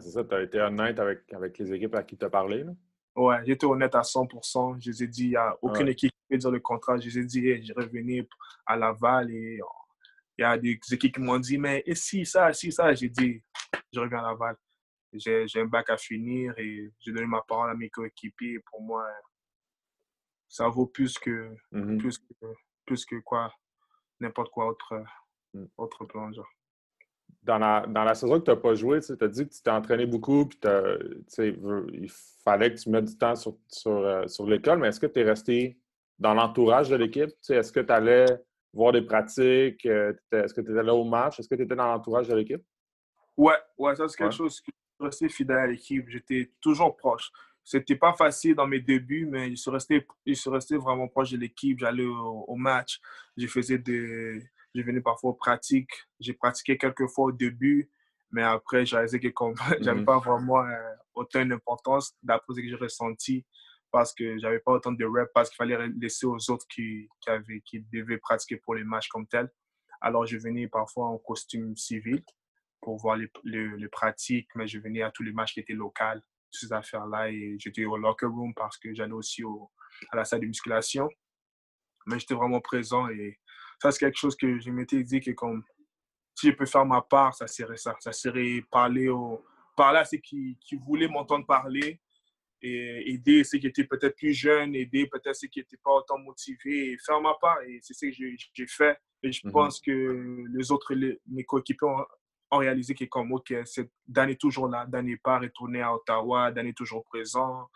c'est 0.00 0.10
ça, 0.10 0.24
tu 0.24 0.34
as 0.34 0.42
été 0.42 0.60
honnête 0.60 0.98
avec, 0.98 1.32
avec 1.32 1.58
les 1.58 1.72
équipes 1.72 1.94
à 1.94 2.02
qui 2.02 2.16
tu 2.16 2.24
as 2.24 2.30
parlé. 2.30 2.64
Là. 2.64 2.72
Ouais, 3.16 3.36
j'étais 3.46 3.66
honnête 3.66 3.94
à 3.94 4.00
100% 4.00 4.80
Je 4.80 4.90
les 4.90 5.02
ai 5.04 5.06
dit, 5.06 5.24
il 5.24 5.30
n'y 5.30 5.36
a 5.36 5.56
aucune 5.62 5.88
équipe 5.88 6.10
qui 6.10 6.22
peut 6.28 6.36
dire 6.36 6.50
le 6.50 6.60
contrat. 6.60 6.98
Je 6.98 7.08
les 7.08 7.18
ai 7.18 7.24
dit, 7.24 7.64
je 7.64 7.72
revenais 7.72 8.26
à 8.66 8.76
Laval 8.76 9.30
et 9.30 9.60
il 10.36 10.42
y 10.42 10.44
a 10.44 10.58
des 10.58 10.78
équipes 10.90 11.14
qui 11.14 11.20
m'ont 11.20 11.38
dit, 11.38 11.58
mais 11.58 11.82
et 11.86 11.94
si 11.94 12.26
ça, 12.26 12.52
si 12.52 12.72
ça, 12.72 12.92
j'ai 12.92 13.08
dit, 13.08 13.40
je 13.92 14.00
reviens 14.00 14.18
à 14.18 14.30
Laval. 14.30 14.56
J'ai 15.12 15.60
un 15.60 15.66
bac 15.66 15.90
à 15.90 15.96
finir 15.96 16.58
et 16.58 16.90
j'ai 16.98 17.12
donné 17.12 17.26
ma 17.26 17.42
parole 17.42 17.70
à 17.70 17.74
mes 17.74 17.88
coéquipiers. 17.88 18.58
Pour 18.68 18.82
moi, 18.82 19.06
ça 20.48 20.68
vaut 20.68 20.86
plus 20.86 21.16
que, 21.18 21.54
mm-hmm. 21.72 21.98
plus 21.98 22.18
que, 22.18 22.46
plus 22.84 23.06
que 23.06 23.16
quoi, 23.20 23.54
n'importe 24.18 24.50
quoi 24.50 24.66
autre, 24.66 25.04
mm. 25.52 25.66
autre 25.76 26.04
plan. 26.04 26.32
Genre 26.32 26.48
dans 27.44 27.58
la, 27.58 27.84
dans 27.86 28.04
la 28.04 28.14
saison 28.14 28.40
que 28.40 28.44
tu 28.44 28.50
n'as 28.50 28.56
pas 28.56 28.74
joué, 28.74 29.00
tu 29.00 29.12
as 29.12 29.28
dit 29.28 29.46
que 29.46 29.54
tu 29.54 29.62
t'es 29.62 29.70
entraîné 29.70 30.06
beaucoup, 30.06 30.46
puis 30.46 30.58
il 31.38 32.10
fallait 32.42 32.72
que 32.72 32.80
tu 32.80 32.90
mettes 32.90 33.04
du 33.04 33.16
temps 33.16 33.36
sur, 33.36 33.56
sur, 33.68 33.98
euh, 33.98 34.26
sur 34.26 34.46
l'école, 34.46 34.78
mais 34.78 34.88
est-ce 34.88 35.00
que 35.00 35.06
tu 35.06 35.20
es 35.20 35.24
resté 35.24 35.78
dans 36.18 36.34
l'entourage 36.34 36.88
de 36.88 36.96
l'équipe? 36.96 37.30
Est-ce 37.48 37.70
que 37.70 37.80
tu 37.80 37.92
allais 37.92 38.26
voir 38.72 38.92
des 38.92 39.02
pratiques? 39.02 39.84
Euh, 39.86 40.14
est-ce 40.32 40.54
que 40.54 40.62
tu 40.62 40.72
étais 40.72 40.82
là 40.82 40.94
au 40.94 41.04
match? 41.04 41.38
Est-ce 41.38 41.48
que 41.48 41.54
tu 41.54 41.62
étais 41.62 41.76
dans 41.76 41.86
l'entourage 41.86 42.28
de 42.28 42.34
l'équipe? 42.34 42.62
Ouais, 43.36 43.56
ouais, 43.76 43.94
ça 43.94 44.08
c'est 44.08 44.16
quelque 44.16 44.34
chose 44.34 44.60
que 44.60 44.70
je 44.70 44.96
suis 44.96 45.04
resté 45.04 45.28
fidèle 45.28 45.58
à 45.58 45.66
l'équipe. 45.66 46.08
J'étais 46.08 46.50
toujours 46.60 46.96
proche. 46.96 47.30
C'était 47.62 47.96
pas 47.96 48.12
facile 48.12 48.54
dans 48.54 48.66
mes 48.66 48.80
débuts, 48.80 49.26
mais 49.26 49.50
je 49.50 49.56
suis 49.56 49.70
resté, 49.70 50.06
je 50.26 50.34
suis 50.34 50.50
resté 50.50 50.76
vraiment 50.76 51.08
proche 51.08 51.32
de 51.32 51.38
l'équipe. 51.38 51.78
J'allais 51.78 52.04
au, 52.04 52.44
au, 52.46 52.56
match, 52.56 53.00
je 53.36 53.46
faisais 53.46 53.78
des, 53.78 54.42
je 54.74 54.82
venais 54.82 55.00
parfois 55.00 55.30
aux 55.30 55.34
pratiques. 55.34 55.92
J'ai 56.20 56.32
pratiqué 56.32 56.76
quelques 56.76 57.06
fois 57.08 57.26
au 57.26 57.32
début, 57.32 57.90
mais 58.30 58.42
après, 58.42 58.84
j'ai 58.84 58.96
réalisé 58.96 59.20
que 59.20 59.28
comme 59.28 59.54
j'avais 59.80 60.00
mhm. 60.00 60.06
pas 60.06 60.18
vraiment 60.18 60.64
euh, 60.64 60.94
autant 61.14 61.44
d'importance 61.44 62.14
d'après 62.22 62.54
ce 62.54 62.60
que 62.60 62.68
j'ai 62.68 62.74
ressenti 62.74 63.46
parce 63.94 64.12
que 64.12 64.38
j'avais 64.38 64.58
pas 64.58 64.72
autant 64.72 64.90
de 64.90 65.04
reps, 65.04 65.30
parce 65.32 65.50
qu'il 65.50 65.56
fallait 65.56 65.78
laisser 66.00 66.26
aux 66.26 66.50
autres 66.50 66.66
qui, 66.66 67.08
qui, 67.20 67.30
avaient, 67.30 67.60
qui 67.60 67.80
devaient 67.92 68.18
pratiquer 68.18 68.56
pour 68.56 68.74
les 68.74 68.82
matchs 68.82 69.06
comme 69.06 69.24
tel. 69.28 69.48
Alors, 70.00 70.26
je 70.26 70.36
venais 70.36 70.66
parfois 70.66 71.06
en 71.06 71.18
costume 71.18 71.76
civil 71.76 72.24
pour 72.80 72.96
voir 72.96 73.16
les, 73.16 73.30
les, 73.44 73.88
pratiques, 73.88 74.48
mais 74.56 74.66
je 74.66 74.80
venais 74.80 75.02
à 75.02 75.12
tous 75.12 75.22
les 75.22 75.32
matchs 75.32 75.54
qui 75.54 75.60
étaient 75.60 75.74
locaux, 75.74 76.20
ces 76.50 76.72
affaires-là, 76.72 77.30
et 77.30 77.56
j'étais 77.60 77.84
au 77.84 77.96
locker 77.96 78.26
room 78.26 78.52
parce 78.54 78.78
que 78.78 78.92
j'allais 78.92 79.12
aussi 79.12 79.44
au, 79.44 79.70
à 80.10 80.16
la 80.16 80.24
salle 80.24 80.40
de 80.40 80.46
musculation. 80.46 81.08
Mais 82.06 82.18
j'étais 82.18 82.34
vraiment 82.34 82.60
présent 82.60 83.08
et 83.08 83.38
ça, 83.84 83.90
c'est 83.90 83.98
quelque 83.98 84.18
chose 84.18 84.34
que 84.34 84.58
je 84.58 84.70
m'étais 84.70 85.02
dit 85.02 85.20
que 85.20 85.32
comme 85.32 85.62
si 86.34 86.48
je 86.48 86.52
peux 86.52 86.64
faire 86.64 86.86
ma 86.86 87.02
part, 87.02 87.34
ça 87.34 87.46
serait 87.46 87.76
ça. 87.76 87.94
Ça 88.00 88.12
serait 88.12 88.64
parler, 88.70 89.10
au, 89.10 89.44
parler 89.76 89.98
à 89.98 90.04
ceux 90.06 90.16
qui, 90.16 90.56
qui 90.58 90.76
voulaient 90.76 91.06
m'entendre 91.06 91.44
parler 91.44 92.00
et 92.62 93.12
aider 93.12 93.44
ceux 93.44 93.58
qui 93.58 93.66
étaient 93.66 93.84
peut-être 93.84 94.16
plus 94.16 94.32
jeunes, 94.32 94.74
aider 94.74 95.06
peut-être 95.06 95.36
ceux 95.36 95.48
qui 95.48 95.58
n'étaient 95.58 95.76
pas 95.76 95.90
autant 95.90 96.18
motivés 96.18 96.92
et 96.92 96.98
faire 97.04 97.20
ma 97.20 97.34
part. 97.34 97.60
Et 97.64 97.78
c'est 97.82 97.92
ce 97.92 98.06
que 98.06 98.12
j'ai 98.54 98.66
fait. 98.66 98.96
Et 99.22 99.30
je 99.30 99.46
mhm. 99.46 99.52
pense 99.52 99.78
que 99.80 100.46
les 100.56 100.72
autres, 100.72 100.94
mes 100.94 101.44
coéquipiers 101.44 101.86
ont, 101.86 102.56
réalisé 102.56 102.94
que 102.94 103.04
comme, 103.04 103.32
OK, 103.32 103.52
Dan 104.06 104.30
est 104.30 104.40
toujours 104.40 104.68
là, 104.68 104.86
Dan 104.86 105.04
n'est 105.04 105.18
pas 105.18 105.40
retourné 105.40 105.82
à 105.82 105.92
Ottawa, 105.92 106.50
Dan 106.52 106.68
est 106.68 106.76
toujours 106.76 107.04
présent 107.04 107.68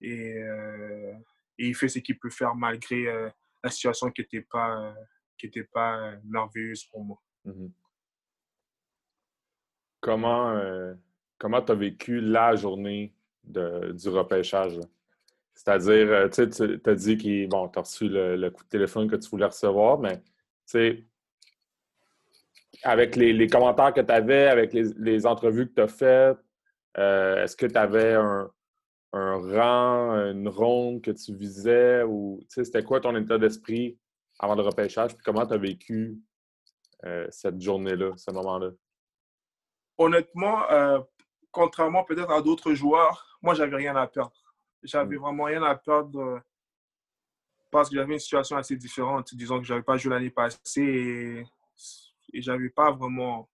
et, 0.00 0.38
euh, 0.38 1.12
et 1.58 1.68
il 1.68 1.74
fait 1.76 1.88
ce 1.88 2.00
qu'il 2.00 2.18
peut 2.18 2.30
faire 2.30 2.54
malgré 2.54 3.06
euh, 3.06 3.28
la 3.62 3.70
situation 3.70 4.10
qui 4.10 4.22
n'était 4.22 4.40
pas, 4.40 4.94
qui 5.42 5.46
était 5.48 5.68
pas 5.72 6.14
merveilleuse 6.24 6.84
pour 6.84 7.04
moi. 7.04 7.20
Mhm. 7.44 7.72
Comment 10.00 10.50
euh, 10.50 10.94
comment 11.38 11.60
tu 11.62 11.72
as 11.72 11.74
vécu 11.74 12.20
la 12.20 12.54
journée 12.54 13.12
du 13.42 14.08
repêchage? 14.08 14.78
C'est-à-dire, 15.54 16.08
euh, 16.12 16.28
tu 16.28 16.42
as 16.42 16.94
dit 16.94 17.18
que 17.18 17.46
bon, 17.48 17.68
tu 17.68 17.78
as 17.78 17.82
reçu 17.82 18.08
le, 18.08 18.50
coup 18.50 18.62
de 18.62 18.68
téléphone 18.68 19.10
que 19.10 19.16
tu 19.16 19.28
voulais 19.28 19.46
recevoir, 19.46 19.98
mais 19.98 20.22
avec 22.84 23.16
les, 23.16 23.46
commentaires 23.48 23.92
que 23.92 24.00
tu 24.00 24.12
avais, 24.12 24.46
avec 24.46 24.72
les, 24.72 25.26
entrevues 25.26 25.68
que 25.68 25.74
tu 25.74 25.82
as 25.82 25.88
faites, 25.88 26.38
euh, 26.98 27.44
est-ce 27.44 27.56
que 27.56 27.66
tu 27.66 27.76
avais 27.76 28.14
un, 28.14 28.50
rang, 29.12 30.12
une 30.30 30.48
ronde 30.48 31.02
que 31.02 31.10
tu 31.10 31.34
visais 31.34 32.02
ou 32.02 32.40
c'était 32.48 32.82
quoi 32.82 33.00
ton 33.00 33.14
état 33.16 33.38
d'esprit 33.38 33.98
avant 34.38 34.54
le 34.54 34.62
repêchage? 34.62 35.14
Puis 35.14 35.24
comment 35.24 35.46
tu 35.46 35.54
as 35.54 35.58
vécu 35.58 36.18
euh, 37.04 37.26
cette 37.30 37.60
journée-là, 37.60 38.12
ce 38.16 38.30
moment-là? 38.30 38.70
Honnêtement, 39.98 40.62
contrairement 41.52 42.02
peut-être 42.04 42.30
à 42.30 42.42
d'autres 42.42 42.74
joueurs, 42.74 43.32
moi, 43.42 43.54
j'avais 43.54 43.76
rien 43.76 43.96
à 43.96 44.06
perdre. 44.06 44.32
J'avais 44.82 45.16
mm. 45.16 45.20
vraiment 45.20 45.44
rien 45.44 45.62
à 45.62 45.74
perdre 45.74 46.20
euh, 46.20 46.40
parce 47.70 47.88
que 47.88 47.96
j'avais 47.96 48.14
une 48.14 48.18
situation 48.18 48.56
assez 48.56 48.76
différente. 48.76 49.34
Disons 49.34 49.58
que 49.58 49.64
je 49.64 49.72
n'avais 49.72 49.84
pas 49.84 49.96
joué 49.96 50.12
l'année 50.12 50.30
passée 50.30 50.58
et, 50.76 51.44
et 52.32 52.42
j'avais 52.42 52.70
pas 52.70 52.92
vraiment. 52.92 53.48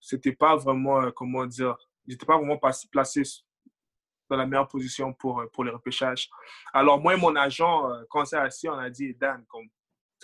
C'était 0.00 0.32
pas 0.32 0.56
vraiment, 0.56 1.02
euh, 1.02 1.10
comment 1.10 1.46
dire, 1.46 1.76
j'étais 2.06 2.26
pas 2.26 2.36
vraiment 2.36 2.58
placé 2.90 3.22
dans 4.28 4.36
la 4.36 4.46
meilleure 4.46 4.68
position 4.68 5.12
pour, 5.12 5.40
euh, 5.40 5.46
pour 5.52 5.64
le 5.64 5.72
repêchage. 5.72 6.30
Alors, 6.72 7.00
moi 7.00 7.14
et 7.14 7.16
mon 7.16 7.34
agent, 7.36 7.88
quand 8.08 8.22
on 8.22 8.24
s'est 8.24 8.36
assis, 8.36 8.68
on 8.68 8.78
a 8.78 8.90
dit, 8.90 9.14
Dan, 9.14 9.44
comme 9.48 9.68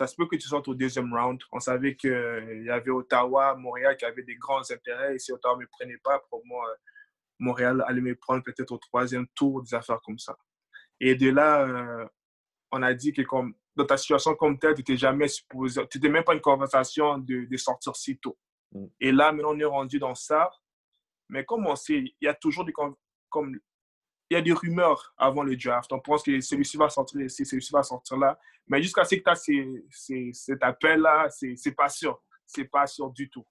ça 0.00 0.06
se 0.06 0.16
peut 0.16 0.26
que 0.26 0.36
tu 0.36 0.48
sortes 0.48 0.66
au 0.66 0.74
deuxième 0.74 1.12
round. 1.12 1.38
On 1.52 1.60
savait 1.60 1.94
qu'il 1.94 2.10
euh, 2.10 2.64
y 2.64 2.70
avait 2.70 2.90
Ottawa, 2.90 3.54
Montréal 3.54 3.98
qui 3.98 4.06
avaient 4.06 4.22
des 4.22 4.36
grands 4.36 4.62
intérêts. 4.70 5.16
Et 5.16 5.18
si 5.18 5.30
Ottawa 5.30 5.56
ne 5.56 5.60
me 5.60 5.66
prenait 5.66 5.98
pas, 5.98 6.18
pour 6.30 6.40
moi, 6.46 6.66
euh, 6.70 6.74
Montréal 7.38 7.84
allait 7.86 8.00
me 8.00 8.14
prendre 8.14 8.42
peut-être 8.42 8.70
au 8.70 8.78
troisième 8.78 9.26
tour, 9.34 9.62
des 9.62 9.74
affaires 9.74 10.00
comme 10.00 10.18
ça. 10.18 10.38
Et 11.00 11.14
de 11.14 11.28
là, 11.28 11.66
euh, 11.66 12.06
on 12.72 12.82
a 12.82 12.94
dit 12.94 13.12
que 13.12 13.20
comme, 13.20 13.54
dans 13.76 13.84
ta 13.84 13.98
situation 13.98 14.34
comme 14.36 14.58
telle, 14.58 14.72
tu 14.72 14.80
n'étais 14.80 14.96
jamais 14.96 15.28
supposé, 15.28 15.86
tu 15.88 15.98
n'étais 15.98 16.08
même 16.08 16.24
pas 16.24 16.32
une 16.32 16.40
conversation 16.40 17.18
de, 17.18 17.44
de 17.44 17.56
sortir 17.58 17.94
si 17.94 18.18
tôt. 18.18 18.38
Mm. 18.72 18.86
Et 19.00 19.12
là, 19.12 19.32
maintenant, 19.32 19.52
on 19.52 19.58
est 19.58 19.64
rendu 19.64 19.98
dans 19.98 20.14
ça. 20.14 20.50
Mais 21.28 21.44
comme 21.44 21.66
on 21.66 21.76
sait, 21.76 21.98
il 21.98 22.14
y 22.22 22.26
a 22.26 22.32
toujours 22.32 22.64
des, 22.64 22.72
comme 23.28 23.60
il 24.30 24.34
y 24.34 24.36
a 24.36 24.42
des 24.42 24.52
rumeurs 24.52 25.12
avant 25.18 25.42
le 25.42 25.56
draft. 25.56 25.92
On 25.92 25.98
pense 25.98 26.22
que 26.22 26.40
celui-ci 26.40 26.76
va 26.76 26.88
sortir 26.88 27.20
ici, 27.20 27.44
celui-ci 27.44 27.72
va 27.72 27.82
sortir 27.82 28.16
là. 28.16 28.38
Mais 28.68 28.80
jusqu'à 28.80 29.02
ce 29.02 29.16
que 29.16 29.20
tu 29.20 29.28
as 29.28 30.32
cet 30.32 30.62
appel-là, 30.62 31.28
c'est 31.30 31.74
pas 31.74 31.88
sûr. 31.88 32.22
C'est 32.46 32.64
pas 32.64 32.86
sûr 32.86 33.10
du 33.10 33.28
tout. 33.28 33.44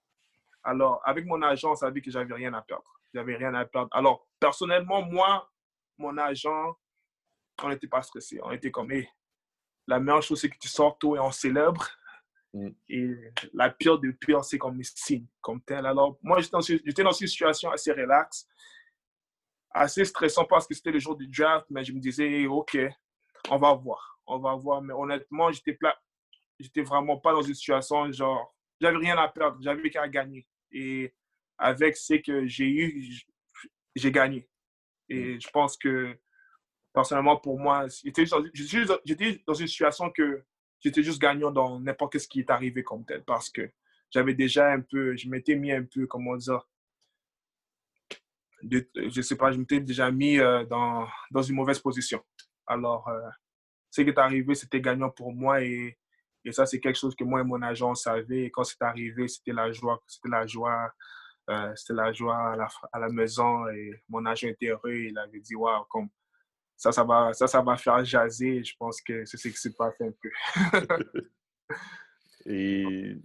Alors, 0.63 1.01
avec 1.03 1.25
mon 1.25 1.41
agent, 1.41 1.71
on 1.71 1.75
savait 1.75 2.01
que 2.01 2.09
j'avais 2.09 2.33
rien 2.33 2.53
à 2.53 2.61
perdre. 2.61 2.99
J'avais 3.13 3.35
rien 3.35 3.53
à 3.55 3.65
perdre. 3.65 3.89
Alors, 3.91 4.25
personnellement, 4.39 5.01
moi, 5.01 5.49
mon 5.97 6.17
agent, 6.17 6.77
on 7.61 7.69
n'était 7.69 7.87
pas 7.87 8.01
stressé. 8.01 8.39
On 8.43 8.51
était 8.51 8.71
comme, 8.71 8.91
hey, 8.91 9.09
la 9.85 9.99
meilleure 9.99 10.23
chose, 10.23 10.39
c'est 10.39 10.49
que 10.49 10.57
tu 10.57 10.69
sors 10.69 10.97
tôt 10.97 11.15
et 11.15 11.19
on 11.19 11.31
célèbre. 11.31 11.89
Mm. 12.53 12.69
Et 12.87 13.15
la 13.53 13.69
pire 13.69 13.99
de 13.99 14.11
pire, 14.11 14.45
c'est 14.45 14.57
comme 14.57 14.81
signe, 14.83 15.25
comme 15.41 15.61
tel. 15.61 15.85
Alors, 15.85 16.17
moi, 16.21 16.39
j'étais 16.39 16.51
dans, 17.03 17.09
dans, 17.09 17.17
une 17.17 17.27
situation 17.27 17.69
assez 17.71 17.91
relaxe 17.91 18.47
assez 19.71 20.05
stressant 20.05 20.45
parce 20.45 20.67
que 20.67 20.73
c'était 20.73 20.91
le 20.91 20.99
jour 20.99 21.15
du 21.15 21.27
draft, 21.27 21.65
mais 21.69 21.83
je 21.83 21.93
me 21.93 21.99
disais, 21.99 22.45
OK, 22.45 22.77
on 23.49 23.57
va 23.57 23.73
voir. 23.73 24.19
On 24.25 24.39
va 24.39 24.55
voir. 24.55 24.81
Mais 24.81 24.93
honnêtement, 24.93 25.51
j'étais 25.51 25.77
j'étais 26.59 26.81
vraiment 26.81 27.17
pas 27.17 27.33
dans 27.33 27.41
une 27.41 27.53
situation 27.53 28.11
genre, 28.11 28.53
j'avais 28.81 28.97
rien 28.97 29.17
à 29.17 29.27
perdre, 29.27 29.57
j'avais 29.61 29.89
qu'à 29.89 30.07
gagner. 30.07 30.47
Et 30.71 31.13
avec 31.57 31.97
ce 31.97 32.15
que 32.15 32.45
j'ai 32.47 32.67
eu, 32.67 33.21
j'ai 33.95 34.11
gagné. 34.11 34.47
Et 35.09 35.35
mm. 35.35 35.41
je 35.41 35.49
pense 35.49 35.77
que 35.77 36.17
personnellement, 36.93 37.37
pour 37.37 37.59
moi, 37.59 37.87
j'étais 38.03 38.25
dans 38.25 39.53
une 39.53 39.67
situation 39.67 40.09
que 40.11 40.43
j'étais 40.79 41.03
juste 41.03 41.19
gagnant 41.19 41.51
dans 41.51 41.79
n'importe 41.79 42.17
ce 42.17 42.27
qui 42.27 42.39
est 42.39 42.49
arrivé 42.49 42.83
comme 42.83 43.05
tel 43.05 43.23
parce 43.23 43.49
que 43.49 43.69
j'avais 44.11 44.33
déjà 44.33 44.71
un 44.71 44.81
peu, 44.81 45.15
je 45.15 45.29
m'étais 45.29 45.55
mis 45.55 45.71
un 45.71 45.83
peu, 45.83 46.07
comment 46.07 46.35
dire, 46.35 46.67
je 48.63 48.79
je 49.09 49.21
sais 49.21 49.35
pas, 49.35 49.51
je 49.51 49.57
m'étais 49.57 49.79
déjà 49.79 50.11
mis 50.11 50.39
euh, 50.39 50.65
dans, 50.65 51.07
dans 51.31 51.41
une 51.41 51.55
mauvaise 51.55 51.79
position. 51.79 52.21
Alors, 52.67 53.07
euh, 53.09 53.29
ce 53.89 54.01
qui 54.01 54.09
est 54.09 54.17
arrivé, 54.17 54.55
c'était 54.55 54.81
gagnant 54.81 55.09
pour 55.09 55.33
moi 55.33 55.61
et, 55.61 55.97
et 56.45 56.51
ça, 56.51 56.65
c'est 56.65 56.79
quelque 56.79 56.97
chose 56.97 57.15
que 57.15 57.23
moi 57.23 57.41
et 57.41 57.43
mon 57.43 57.61
agent 57.61 57.95
savaient. 57.95 58.45
Et 58.45 58.51
quand 58.51 58.63
c'est 58.63 58.81
arrivé, 58.81 59.27
c'était 59.27 59.53
la 59.53 59.71
joie, 59.71 60.01
c'était 60.07 60.29
la 60.29 60.45
joie, 60.47 60.91
euh, 61.49 61.73
c'était 61.75 61.93
la 61.93 62.13
joie 62.13 62.37
à 62.37 62.55
la, 62.55 62.67
à 62.93 62.99
la, 62.99 63.09
maison 63.09 63.67
et 63.69 64.03
mon 64.07 64.25
agent 64.25 64.47
était 64.47 64.67
heureux. 64.67 64.93
Il 64.93 65.17
avait 65.17 65.39
dit, 65.39 65.55
waouh, 65.55 65.83
comme 65.89 66.09
ça, 66.77 66.91
ça 66.91 67.03
va, 67.03 67.33
ça, 67.33 67.47
ça 67.47 67.61
va 67.61 67.75
faire 67.75 68.03
jaser. 68.05 68.63
Je 68.63 68.73
pense 68.77 69.01
que 69.01 69.25
c'est 69.25 69.37
ce 69.37 69.47
qui 69.49 69.57
s'est 69.57 69.73
passé 69.73 70.05
un 70.05 70.13
peu. 70.21 71.27
et 72.45 73.17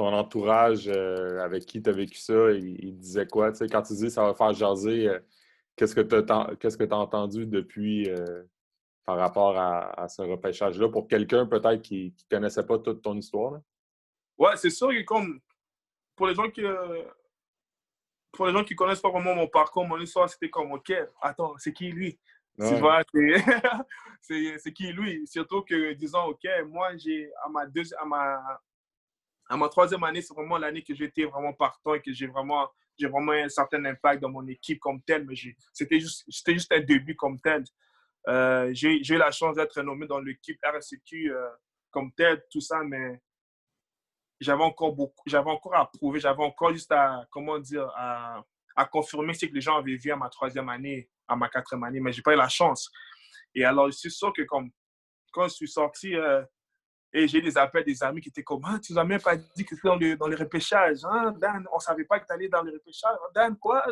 ton 0.00 0.14
entourage 0.14 0.88
euh, 0.88 1.44
avec 1.44 1.66
qui 1.66 1.82
tu 1.82 1.90
as 1.90 1.92
vécu 1.92 2.18
ça, 2.18 2.52
il, 2.52 2.98
disait 2.98 3.26
quoi? 3.26 3.52
quand 3.52 3.82
tu 3.82 3.92
dis 3.92 4.10
ça 4.10 4.24
va 4.24 4.32
faire 4.32 4.54
jaser, 4.54 5.08
euh, 5.08 5.18
qu'est-ce 5.76 5.94
que 5.94 6.00
tu 6.00 6.14
as, 6.32 6.50
qu'est-ce 6.58 6.78
que 6.78 6.84
as 6.84 6.96
entendu 6.96 7.44
depuis 7.44 8.08
euh, 8.08 8.44
par 9.04 9.18
rapport 9.18 9.58
à, 9.58 10.08
ce 10.08 10.22
repêchage-là 10.22 10.88
pour 10.88 11.06
quelqu'un 11.06 11.44
peut-être 11.44 11.82
qui 11.82 12.14
ne 12.16 12.34
connaissait 12.34 12.64
pas 12.64 12.78
toute 12.78 13.02
ton 13.02 13.14
histoire? 13.14 13.52
Là? 13.52 13.60
Ouais, 14.38 14.56
c'est 14.56 14.70
sûr 14.70 14.88
que 14.88 15.02
comme 15.02 15.38
pour 16.16 16.28
les 16.28 16.34
gens 16.34 16.48
qui 16.48 16.62
pour 18.32 18.46
les 18.46 18.52
gens 18.54 18.64
qui 18.64 18.74
connaissent 18.74 19.02
pas 19.02 19.10
vraiment 19.10 19.34
mon 19.34 19.48
parcours, 19.48 19.86
mon 19.86 20.00
histoire, 20.00 20.30
c'était 20.30 20.48
comme 20.48 20.72
OK, 20.72 20.94
attends, 21.20 21.52
c'est 21.58 21.74
qui 21.74 21.90
lui? 21.90 22.18
c'est 24.22 24.72
qui 24.72 24.92
lui? 24.92 25.26
Surtout 25.26 25.60
que 25.60 25.92
disons 25.92 26.24
OK, 26.24 26.48
moi 26.68 26.96
j'ai 26.96 27.30
à 27.44 27.50
ma 27.50 27.66
deuxième 27.66 28.00
à 28.00 28.06
ma 28.06 28.60
à 29.50 29.56
ma 29.56 29.68
troisième 29.68 30.04
année, 30.04 30.22
c'est 30.22 30.32
vraiment 30.32 30.58
l'année 30.58 30.82
que 30.82 30.94
j'étais 30.94 31.24
vraiment 31.24 31.52
partant 31.52 31.94
et 31.94 32.00
que 32.00 32.12
j'ai 32.12 32.28
vraiment, 32.28 32.70
j'ai 32.96 33.08
vraiment 33.08 33.32
un 33.32 33.48
certain 33.48 33.84
impact 33.84 34.22
dans 34.22 34.28
mon 34.28 34.46
équipe 34.46 34.78
comme 34.78 35.02
tel, 35.02 35.26
mais 35.26 35.34
c'était 35.72 35.98
juste, 35.98 36.24
juste 36.46 36.72
un 36.72 36.78
début 36.78 37.16
comme 37.16 37.38
tel. 37.40 37.64
Euh, 38.28 38.70
j'ai 38.72 39.00
eu 39.00 39.18
la 39.18 39.32
chance 39.32 39.56
d'être 39.56 39.82
nommé 39.82 40.06
dans 40.06 40.20
l'équipe 40.20 40.56
RSQ 40.64 41.32
euh, 41.32 41.48
comme 41.90 42.12
tel, 42.12 42.44
tout 42.48 42.60
ça, 42.60 42.78
mais 42.84 43.20
j'avais 44.38 44.62
encore 44.62 44.94
beaucoup, 44.94 45.24
j'avais 45.26 45.50
encore 45.50 45.74
à 45.74 45.90
prouver, 45.90 46.20
j'avais 46.20 46.44
encore 46.44 46.72
juste 46.72 46.92
à, 46.92 47.26
comment 47.32 47.58
dire, 47.58 47.90
à, 47.96 48.44
confirmer 48.92 49.34
ce 49.34 49.46
que 49.46 49.52
les 49.52 49.60
gens 49.60 49.76
avaient 49.76 49.96
vu 49.96 50.12
à 50.12 50.16
ma 50.16 50.28
troisième 50.28 50.68
année, 50.68 51.10
à 51.26 51.34
ma 51.34 51.48
quatrième 51.48 51.82
année, 51.82 51.98
mais 51.98 52.12
j'ai 52.12 52.22
pas 52.22 52.34
eu 52.34 52.38
la 52.38 52.48
chance. 52.48 52.88
Et 53.54 53.64
alors, 53.64 53.90
je 53.90 53.96
suis 53.96 54.10
sûr 54.12 54.32
que 54.32 54.42
comme, 54.42 54.70
quand 55.32 55.48
je 55.48 55.54
suis 55.54 55.68
sorti, 55.68 56.14
euh, 56.14 56.42
et 57.12 57.26
j'ai 57.26 57.40
des 57.40 57.58
appels 57.58 57.84
des 57.84 58.02
amis 58.02 58.20
qui 58.20 58.28
étaient 58.28 58.44
comme 58.44 58.62
ah, 58.64 58.78
Tu 58.78 58.92
nous 58.92 58.98
as 58.98 59.04
même 59.04 59.20
pas 59.20 59.36
dit 59.36 59.64
que 59.64 59.74
tu 59.74 59.80
dans, 59.82 59.96
le, 59.96 60.16
dans 60.16 60.28
les 60.28 60.36
repêchages. 60.36 61.04
Hein, 61.04 61.32
Dan, 61.32 61.66
on 61.72 61.76
ne 61.76 61.80
savait 61.80 62.04
pas 62.04 62.20
que 62.20 62.26
tu 62.26 62.32
allais 62.32 62.48
dans 62.48 62.62
les 62.62 62.72
repêchages. 62.72 63.16
Dan, 63.34 63.56
quoi 63.58 63.84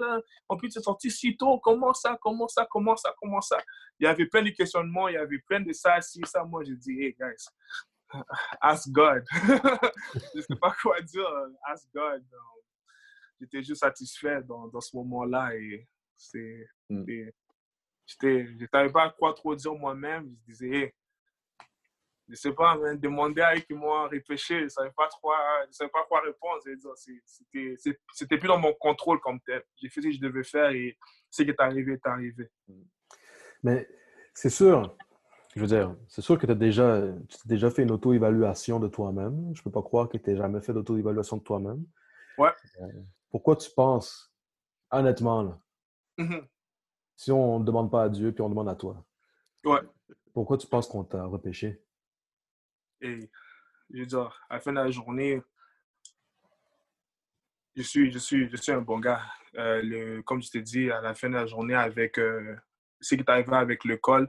En 0.49 0.57
plus, 0.57 0.69
tu 0.69 0.79
es 0.79 0.83
sorti 0.83 1.11
si 1.11 1.37
tôt. 1.37 1.59
Comment 1.59 1.93
ça 1.93 2.17
Comment 2.21 2.47
ça 2.47 2.67
Comment 2.71 2.97
ça 2.97 3.13
Comment 3.19 3.41
ça? 3.41 3.59
Il 3.99 4.05
y 4.05 4.07
avait 4.07 4.27
plein 4.27 4.43
de 4.43 4.51
questionnements. 4.51 5.09
Il 5.09 5.15
y 5.15 5.17
avait 5.17 5.39
plein 5.41 5.61
de 5.61 5.73
ça, 5.73 6.01
si, 6.01 6.21
ça. 6.27 6.45
Moi, 6.45 6.63
j'ai 6.65 6.77
dit 6.77 7.03
Hey, 7.03 7.17
guys, 7.19 7.49
ask 8.61 8.89
God. 8.91 9.25
je 9.33 10.37
ne 10.37 10.43
sais 10.43 10.57
pas 10.61 10.75
quoi 10.81 11.01
dire. 11.01 11.29
Ask 11.65 11.89
God. 11.93 12.25
J'étais 13.41 13.63
juste 13.65 13.81
satisfait 13.81 14.43
dans, 14.43 14.69
dans 14.69 14.81
ce 14.81 14.97
moment-là. 14.97 15.57
Et 15.57 15.89
c'est. 16.17 16.69
Mm. 16.89 17.31
Je 18.07 18.27
ne 18.27 18.67
savais 18.73 18.93
pas 18.93 19.11
quoi 19.11 19.35
trop 19.35 19.57
dire 19.57 19.75
moi-même. 19.75 20.37
Je 20.47 20.53
disais 20.53 20.69
Hey, 20.69 20.95
je 22.29 22.35
sais 22.35 22.53
pas, 22.53 22.77
demander 22.97 23.41
à 23.41 23.57
eux 23.57 23.61
qui 23.61 23.75
m'ont 23.75 24.07
réfléchi, 24.09 24.59
je 24.59 24.65
ne 24.65 24.69
savais 24.69 24.91
pas 24.91 25.09
trop, 25.09 25.33
je 25.71 25.77
savais 25.77 25.91
pas 25.91 26.05
quoi 26.09 26.21
répondre. 26.21 26.61
C'était 28.13 28.39
plus 28.39 28.49
dans 28.49 28.59
mon 28.59 28.75
contrôle 28.75 29.21
comme 29.21 29.41
tel. 29.41 29.63
J'ai 29.77 29.89
fait 29.89 30.03
ce 30.03 30.09
que 30.09 30.13
je 30.13 30.21
devais 30.21 30.45
faire 30.45 30.71
et 30.71 30.99
ce 31.31 31.43
qui 31.43 31.51
est 31.51 31.61
arrivé 31.61 31.95
est 31.95 32.07
arrivé. 32.07 32.51
Mais 33.63 33.89
c'est 34.35 34.51
sûr, 34.51 34.97
je 35.55 35.61
veux 35.61 35.67
dire, 35.67 35.97
c'est 36.07 36.23
sûr 36.23 36.39
que 36.39 36.47
tu 36.47 36.53
as 36.53 36.55
déjà, 36.55 37.03
tu 37.29 37.49
déjà 37.49 37.71
fait 37.71 37.83
une 37.83 37.91
auto-évaluation 37.91 38.79
de 38.79 38.89
toi-même. 38.89 39.53
Je 39.55 39.61
ne 39.61 39.65
peux 39.65 39.71
pas 39.71 39.83
croire 39.83 40.09
que 40.09 40.19
tu 40.19 40.31
n'aies 40.31 40.37
jamais 40.37 40.61
fait 40.61 40.73
d'auto-évaluation 40.73 41.39
de 41.39 41.43
toi-même. 41.43 41.85
Ouais. 42.37 42.53
Euh, 42.81 42.87
pourquoi 43.31 43.57
tu 43.57 43.71
penses, 43.71 44.33
honnêtement, 44.91 45.43
là, 45.43 45.59
mm-hmm. 46.19 46.47
Si 47.17 47.33
on 47.33 47.59
ne 47.59 47.65
demande 47.65 47.91
pas 47.91 48.05
à 48.05 48.09
Dieu, 48.09 48.33
puis 48.33 48.43
on 48.43 48.49
demande 48.49 48.69
à 48.69 48.77
toi. 48.77 49.05
Ouais. 49.65 49.81
Pourquoi 50.33 50.57
tu 50.57 50.69
penses 50.69 50.87
qu'on 50.87 51.03
t'a 51.03 51.25
repêché? 51.25 51.83
Et 53.01 53.31
je 53.91 54.01
veux 54.01 54.07
dire, 54.07 54.47
à 54.51 54.55
la 54.55 54.61
fin 54.61 54.73
de 54.73 54.77
la 54.77 54.91
journée, 54.91 55.41
je 57.77 57.83
suis, 57.83 58.11
je 58.11 58.19
suis, 58.19 58.49
je 58.51 58.57
suis 58.57 58.73
un 58.73 58.81
bon 58.81 58.99
gars. 58.99 59.23
Euh, 59.57 59.81
le, 59.83 60.23
comme 60.23 60.43
je 60.43 60.51
t'ai 60.51 60.63
dit, 60.63 60.91
à 60.91 61.01
la 61.01 61.15
fin 61.15 61.29
de 61.29 61.35
la 61.35 61.47
journée, 61.47 61.75
avec 61.75 62.19
euh, 62.19 62.57
ce 63.01 63.15
qui 63.15 63.21
est 63.21 63.29
arrivé 63.31 63.55
avec 63.55 63.85
l'école, 63.85 64.29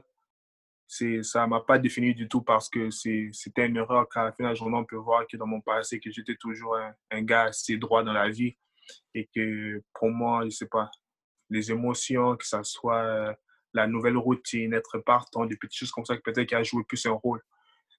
ça 0.86 1.06
ne 1.06 1.46
m'a 1.46 1.60
pas 1.60 1.78
défini 1.78 2.14
du 2.14 2.28
tout 2.28 2.42
parce 2.42 2.68
que 2.68 2.90
c'était 2.90 3.66
une 3.66 3.76
erreur 3.76 4.08
qu'à 4.08 4.24
la 4.24 4.32
fin 4.32 4.44
de 4.44 4.48
la 4.48 4.54
journée, 4.54 4.76
on 4.76 4.84
peut 4.84 4.96
voir 4.96 5.26
que 5.26 5.36
dans 5.36 5.46
mon 5.46 5.60
passé, 5.60 6.00
que 6.00 6.10
j'étais 6.10 6.34
toujours 6.34 6.76
un, 7.10 7.22
gars 7.22 7.44
assez 7.44 7.76
droit 7.76 8.02
dans 8.02 8.12
la 8.12 8.28
vie 8.28 8.56
et 9.14 9.28
que 9.32 9.82
pour 9.94 10.10
moi, 10.10 10.44
je 10.44 10.50
sais 10.50 10.66
pas, 10.66 10.90
les 11.48 11.70
émotions, 11.70 12.36
que 12.36 12.44
ce 12.44 12.60
soit 12.64 13.36
la 13.72 13.86
nouvelle 13.86 14.16
routine, 14.16 14.74
être 14.74 14.98
partant, 14.98 15.46
des 15.46 15.56
petites 15.56 15.78
choses 15.78 15.92
comme 15.92 16.04
ça, 16.04 16.16
peut-être 16.16 16.48
qui 16.48 16.54
a 16.56 16.62
joué 16.64 16.82
plus 16.82 17.06
un 17.06 17.12
rôle, 17.12 17.40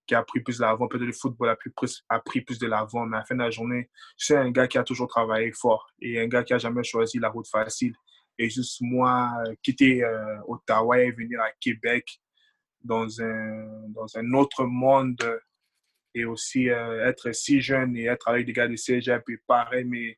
qui 0.08 0.16
a 0.16 0.24
pris 0.24 0.42
plus 0.42 0.58
de 0.58 0.62
l'avant, 0.64 0.88
peut-être 0.88 1.06
le 1.06 1.14
football 1.14 1.50
a, 1.50 1.56
plus, 1.56 2.04
a 2.10 2.20
pris 2.20 2.42
plus 2.42 2.60
de 2.60 2.68
l'avant, 2.68 3.06
mais 3.06 3.18
à 3.18 3.20
la 3.20 3.26
fin 3.26 3.36
de 3.36 3.42
la 3.42 3.50
journée, 3.50 3.90
suis 4.18 4.34
un 4.34 4.52
gars 4.52 4.68
qui 4.68 4.78
a 4.78 4.84
toujours 4.84 5.08
travaillé 5.08 5.52
fort 5.54 5.88
et 6.02 6.20
un 6.20 6.28
gars 6.28 6.44
qui 6.44 6.54
a 6.54 6.58
jamais 6.58 6.84
choisi 6.84 7.20
la 7.20 7.30
route 7.30 7.48
facile. 7.48 7.94
Et 8.38 8.50
juste 8.50 8.80
moi, 8.82 9.32
quitter 9.62 10.04
euh, 10.04 10.40
Ottawa 10.48 11.00
et 11.00 11.12
venir 11.12 11.40
à 11.42 11.52
Québec, 11.60 12.20
dans 12.84 13.22
un, 13.22 13.90
dans 13.90 14.18
un 14.18 14.34
autre 14.34 14.66
monde 14.66 15.22
et 16.14 16.26
aussi 16.26 16.70
euh, 16.70 17.08
être 17.08 17.32
si 17.32 17.62
jeune 17.62 17.96
et 17.96 18.06
être 18.06 18.28
avec 18.28 18.46
des 18.46 18.54
gars 18.54 18.68
de 18.68 18.76
cégep 18.76 19.24
et 19.30 19.38
pareil, 19.48 19.86
mais 19.86 20.18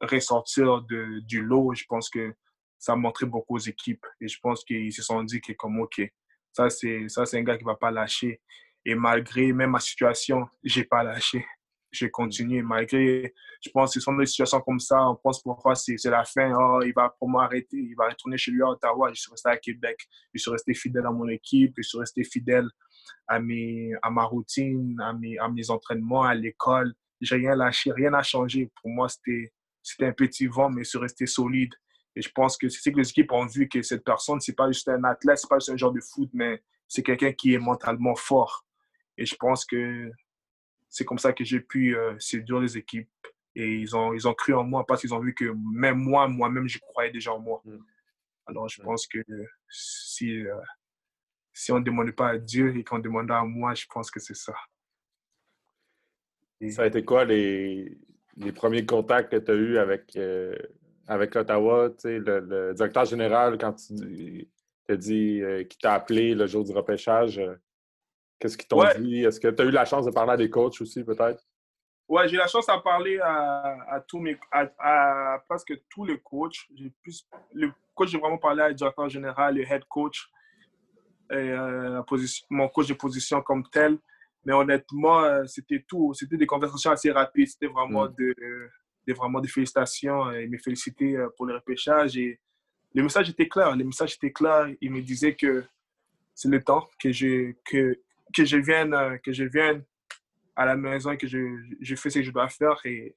ressortir 0.00 0.82
de, 0.82 1.20
du 1.20 1.42
lot, 1.42 1.74
je 1.74 1.84
pense 1.88 2.10
que 2.10 2.34
ça 2.78 2.92
a 2.92 2.96
montré 2.96 3.26
beaucoup 3.26 3.56
aux 3.56 3.60
équipes. 3.60 4.04
Et 4.20 4.28
je 4.28 4.38
pense 4.40 4.64
qu'ils 4.64 4.92
se 4.92 5.02
sont 5.02 5.22
dit 5.22 5.40
que 5.40 5.52
comme, 5.52 5.80
OK, 5.80 6.02
c'est, 6.68 7.08
ça, 7.08 7.24
c'est 7.24 7.38
un 7.38 7.42
gars 7.42 7.56
qui 7.56 7.64
ne 7.64 7.70
va 7.70 7.76
pas 7.76 7.90
lâcher. 7.90 8.40
Et 8.84 8.94
malgré 8.94 9.52
même 9.52 9.70
ma 9.70 9.80
situation, 9.80 10.46
je 10.62 10.80
n'ai 10.80 10.84
pas 10.84 11.02
lâché. 11.02 11.44
J'ai 11.90 12.10
continué. 12.10 12.62
Malgré, 12.62 13.34
je 13.60 13.70
pense 13.70 13.92
ce 13.92 14.00
sont 14.00 14.16
des 14.16 14.26
situations 14.26 14.60
comme 14.60 14.80
ça, 14.80 15.08
on 15.08 15.14
pense 15.14 15.42
pourquoi 15.42 15.74
c'est 15.74 16.02
la 16.04 16.24
fin, 16.24 16.52
oh, 16.58 16.80
il 16.82 16.92
va 16.94 17.14
pour 17.18 17.28
moi 17.28 17.44
arrêter, 17.44 17.76
il 17.76 17.94
va 17.94 18.08
retourner 18.08 18.38
chez 18.38 18.50
lui 18.50 18.62
à 18.62 18.68
Ottawa, 18.70 19.10
je 19.12 19.20
suis 19.20 19.30
resté 19.30 19.50
à 19.50 19.56
Québec, 19.58 19.98
je 20.32 20.40
suis 20.40 20.50
resté 20.50 20.72
fidèle 20.72 21.04
à 21.04 21.10
mon 21.10 21.28
équipe, 21.28 21.74
je 21.76 21.82
suis 21.82 21.98
resté 21.98 22.24
fidèle 22.24 22.66
à, 23.28 23.38
mes, 23.38 23.92
à 24.02 24.10
ma 24.10 24.24
routine, 24.24 24.98
à 25.02 25.12
mes, 25.12 25.38
à 25.38 25.48
mes 25.48 25.70
entraînements, 25.70 26.22
à 26.22 26.34
l'école, 26.34 26.94
j'ai 27.22 27.36
rien 27.36 27.54
lâché, 27.54 27.92
rien 27.92 28.10
n'a 28.10 28.22
changé. 28.22 28.70
Pour 28.80 28.90
moi, 28.90 29.08
c'était 29.08 29.52
un 30.00 30.12
petit 30.12 30.46
vent, 30.46 30.68
mais 30.68 30.84
suis 30.84 30.98
resté 30.98 31.26
solide. 31.26 31.72
Et 32.14 32.20
je 32.20 32.30
pense 32.30 32.58
que 32.58 32.68
c'est 32.68 32.80
ce 32.80 32.90
que 32.90 32.98
les 32.98 33.08
équipes 33.08 33.32
ont 33.32 33.46
vu 33.46 33.68
que 33.68 33.80
cette 33.80 34.04
personne, 34.04 34.40
c'est 34.40 34.54
pas 34.54 34.70
juste 34.70 34.88
un 34.88 35.02
athlète, 35.04 35.38
c'est 35.38 35.48
pas 35.48 35.58
juste 35.58 35.70
un 35.70 35.76
genre 35.76 35.92
de 35.92 36.00
foot, 36.00 36.28
mais 36.34 36.62
c'est 36.88 37.02
quelqu'un 37.02 37.32
qui 37.32 37.54
est 37.54 37.58
mentalement 37.58 38.14
fort. 38.14 38.66
Et 39.18 39.26
je 39.26 39.34
pense 39.36 39.64
que 39.64 40.10
c'est 40.92 41.04
comme 41.04 41.18
ça 41.18 41.32
que 41.32 41.42
j'ai 41.42 41.60
pu 41.60 41.96
euh, 41.96 42.14
séduire 42.18 42.60
les 42.60 42.76
équipes. 42.76 43.08
Et 43.54 43.76
ils 43.76 43.96
ont, 43.96 44.12
ils 44.12 44.28
ont 44.28 44.34
cru 44.34 44.54
en 44.54 44.64
moi 44.64 44.86
parce 44.86 45.00
qu'ils 45.00 45.14
ont 45.14 45.20
vu 45.20 45.34
que 45.34 45.52
même 45.74 45.98
moi, 45.98 46.28
moi-même, 46.28 46.68
je 46.68 46.78
croyais 46.78 47.10
déjà 47.10 47.32
en 47.32 47.38
moi. 47.38 47.62
Mm. 47.64 47.78
Alors, 48.46 48.68
je 48.68 48.82
pense 48.82 49.06
que 49.06 49.18
si, 49.68 50.46
euh, 50.46 50.54
si 51.52 51.72
on 51.72 51.78
ne 51.78 51.84
demandait 51.84 52.12
pas 52.12 52.30
à 52.30 52.38
Dieu 52.38 52.76
et 52.76 52.84
qu'on 52.84 52.98
demandait 52.98 53.34
à 53.34 53.44
moi, 53.44 53.74
je 53.74 53.86
pense 53.88 54.10
que 54.10 54.20
c'est 54.20 54.36
ça. 54.36 54.54
Ça 56.70 56.82
a 56.82 56.86
été 56.86 57.04
quoi 57.04 57.24
les, 57.24 57.98
les 58.36 58.52
premiers 58.52 58.86
contacts 58.86 59.32
que 59.32 59.36
tu 59.36 59.50
as 59.50 59.54
eus 59.54 59.78
avec, 59.78 60.14
euh, 60.16 60.56
avec 61.06 61.34
Ottawa? 61.34 61.90
Le, 62.04 62.40
le, 62.40 62.74
directeur 62.74 63.04
général, 63.04 63.58
quand 63.58 63.74
tu 63.74 64.48
as 64.88 64.96
dit 64.96 65.42
qu'il 65.68 65.78
t'a 65.78 65.94
appelé 65.94 66.34
le 66.34 66.46
jour 66.46 66.64
du 66.64 66.72
repêchage, 66.72 67.40
Qu'est-ce 68.42 68.58
qu'ils 68.58 68.66
t'ont 68.66 68.82
dit? 68.98 69.22
Est-ce 69.22 69.38
que 69.38 69.46
tu 69.46 69.62
as 69.62 69.64
eu 69.64 69.70
la 69.70 69.84
chance 69.84 70.04
de 70.04 70.10
parler 70.10 70.32
à 70.32 70.36
des 70.36 70.50
coachs 70.50 70.80
aussi, 70.80 71.04
peut-être? 71.04 71.46
Ouais, 72.08 72.26
j'ai 72.26 72.34
eu 72.34 72.38
la 72.38 72.48
chance 72.48 72.66
de 72.66 72.82
parler 72.82 73.20
à, 73.20 74.04
tous 74.08 74.18
mes, 74.18 74.36
à, 74.50 75.40
presque 75.48 75.72
tous 75.88 76.04
les 76.04 76.18
coachs. 76.18 76.56
Plus, 77.04 77.24
le 77.52 77.70
coach, 77.94 78.08
j'ai 78.08 78.18
vraiment 78.18 78.38
parlé 78.38 78.62
à 78.62 78.68
le 78.70 78.74
directeur 78.74 79.08
général, 79.08 79.54
le 79.54 79.62
head 79.62 79.84
coach, 79.84 80.28
et, 81.30 81.34
euh, 81.34 82.02
position, 82.02 82.44
mon 82.50 82.68
coach 82.68 82.88
de 82.88 82.94
position 82.94 83.40
comme 83.42 83.62
tel. 83.70 83.96
Mais 84.44 84.52
honnêtement, 84.52 85.20
euh, 85.20 85.44
c'était 85.46 85.84
tout. 85.86 86.12
C'était 86.12 86.36
des 86.36 86.46
conversations 86.46 86.90
assez 86.90 87.12
rapides. 87.12 87.46
C'était 87.46 87.68
vraiment, 87.68 88.06
mm. 88.06 88.14
de, 89.06 89.14
vraiment 89.14 89.38
des 89.38 89.46
félicitations 89.46 90.32
et 90.32 90.48
me 90.48 90.58
féliciter 90.58 91.16
euh, 91.16 91.28
pour 91.36 91.46
le 91.46 91.54
repêchage. 91.54 92.16
Et 92.16 92.40
le 92.92 93.04
message 93.04 93.30
était 93.30 93.48
clair. 93.48 93.76
Le 93.76 93.84
message 93.84 94.16
était 94.16 94.32
clair. 94.32 94.66
Il 94.80 94.90
me 94.90 95.00
disait 95.00 95.36
que 95.36 95.62
c'est 96.34 96.48
le 96.48 96.60
temps 96.60 96.88
que 96.98 97.12
je, 97.12 97.52
que, 97.64 97.96
que 98.34 98.44
je 98.44 98.56
vienne, 98.56 98.94
euh, 98.94 99.18
que 99.18 99.32
je 99.32 99.44
vienne 99.44 99.84
à 100.56 100.66
la 100.66 100.76
maison 100.76 101.12
et 101.12 101.18
que 101.18 101.26
je, 101.26 101.38
je 101.80 101.94
fais 101.94 102.10
ce 102.10 102.18
que 102.18 102.24
je 102.24 102.30
dois 102.30 102.48
faire 102.48 102.78
et, 102.84 103.16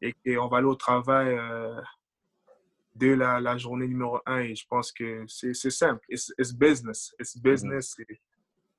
et 0.00 0.12
qu'on 0.12 0.48
va 0.48 0.58
aller 0.58 0.66
au 0.66 0.74
travail 0.74 1.36
euh, 1.38 1.80
dès 2.94 3.16
la, 3.16 3.40
la, 3.40 3.56
journée 3.56 3.86
numéro 3.86 4.20
un. 4.26 4.40
Et 4.40 4.54
je 4.54 4.66
pense 4.66 4.92
que 4.92 5.24
c'est 5.26 5.54
simple. 5.54 6.04
It's, 6.08 6.32
it's, 6.38 6.52
business. 6.52 7.14
It's 7.18 7.36
business. 7.36 7.96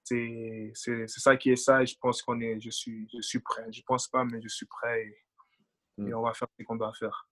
C'est 0.03 1.07
ça 1.07 1.37
qui 1.37 1.51
est 1.51 1.55
ça. 1.55 1.81
Et 1.81 1.85
je 1.85 1.97
pense 1.99 2.21
qu'on 2.21 2.39
est, 2.41 2.59
je 2.59 2.69
suis, 2.69 3.07
je 3.13 3.21
suis 3.21 3.39
prêt. 3.39 3.65
Je 3.71 3.81
pense 3.85 4.07
pas, 4.07 4.23
mais 4.25 4.41
je 4.41 4.47
suis 4.47 4.65
prêt 4.65 5.03
et, 5.03 5.17
mm. 5.97 6.13
on 6.13 6.21
va 6.23 6.33
faire 6.33 6.47
ce 6.57 6.63
qu'on 6.63 6.75
doit 6.75 6.93
faire. 6.93 7.27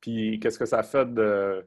Puis, 0.00 0.40
qu'est-ce 0.40 0.58
que 0.58 0.66
ça 0.66 0.82
fait 0.82 1.12
de, 1.12 1.66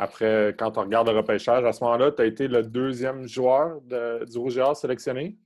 après, 0.00 0.54
quand 0.56 0.78
on 0.78 0.82
regarde 0.82 1.08
le 1.08 1.16
repêchage, 1.16 1.64
à 1.64 1.72
ce 1.72 1.82
moment-là, 1.82 2.12
tu 2.12 2.22
as 2.22 2.26
été 2.26 2.46
le 2.46 2.62
deuxième 2.62 3.26
joueur 3.26 3.80
de, 3.80 4.24
du 4.24 4.38
Rouge 4.38 4.60
sélectionné. 4.74 5.36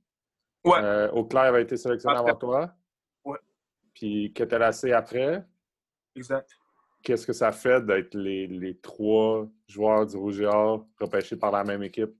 Ouais. 0.62 0.78
Euh, 0.78 1.11
Auclair 1.11 1.44
avait 1.44 1.62
été 1.62 1.78
sélectionné 1.78 2.18
avant 2.18 2.36
toi. 2.36 2.70
Ouais. 3.24 3.38
Puis 3.94 4.30
Ketelassé 4.34 4.92
après? 4.92 5.42
Exact. 6.14 6.50
Qu'est-ce 7.03 7.26
que 7.26 7.32
ça 7.32 7.50
fait 7.50 7.84
d'être 7.84 8.14
les, 8.14 8.46
les, 8.46 8.78
trois 8.78 9.48
joueurs 9.66 10.07
du 10.07 10.18
Rouge 10.18 10.44
repêchés 11.00 11.36
par 11.36 11.50
la 11.50 11.64
même 11.64 11.82
équipe? 11.82 12.12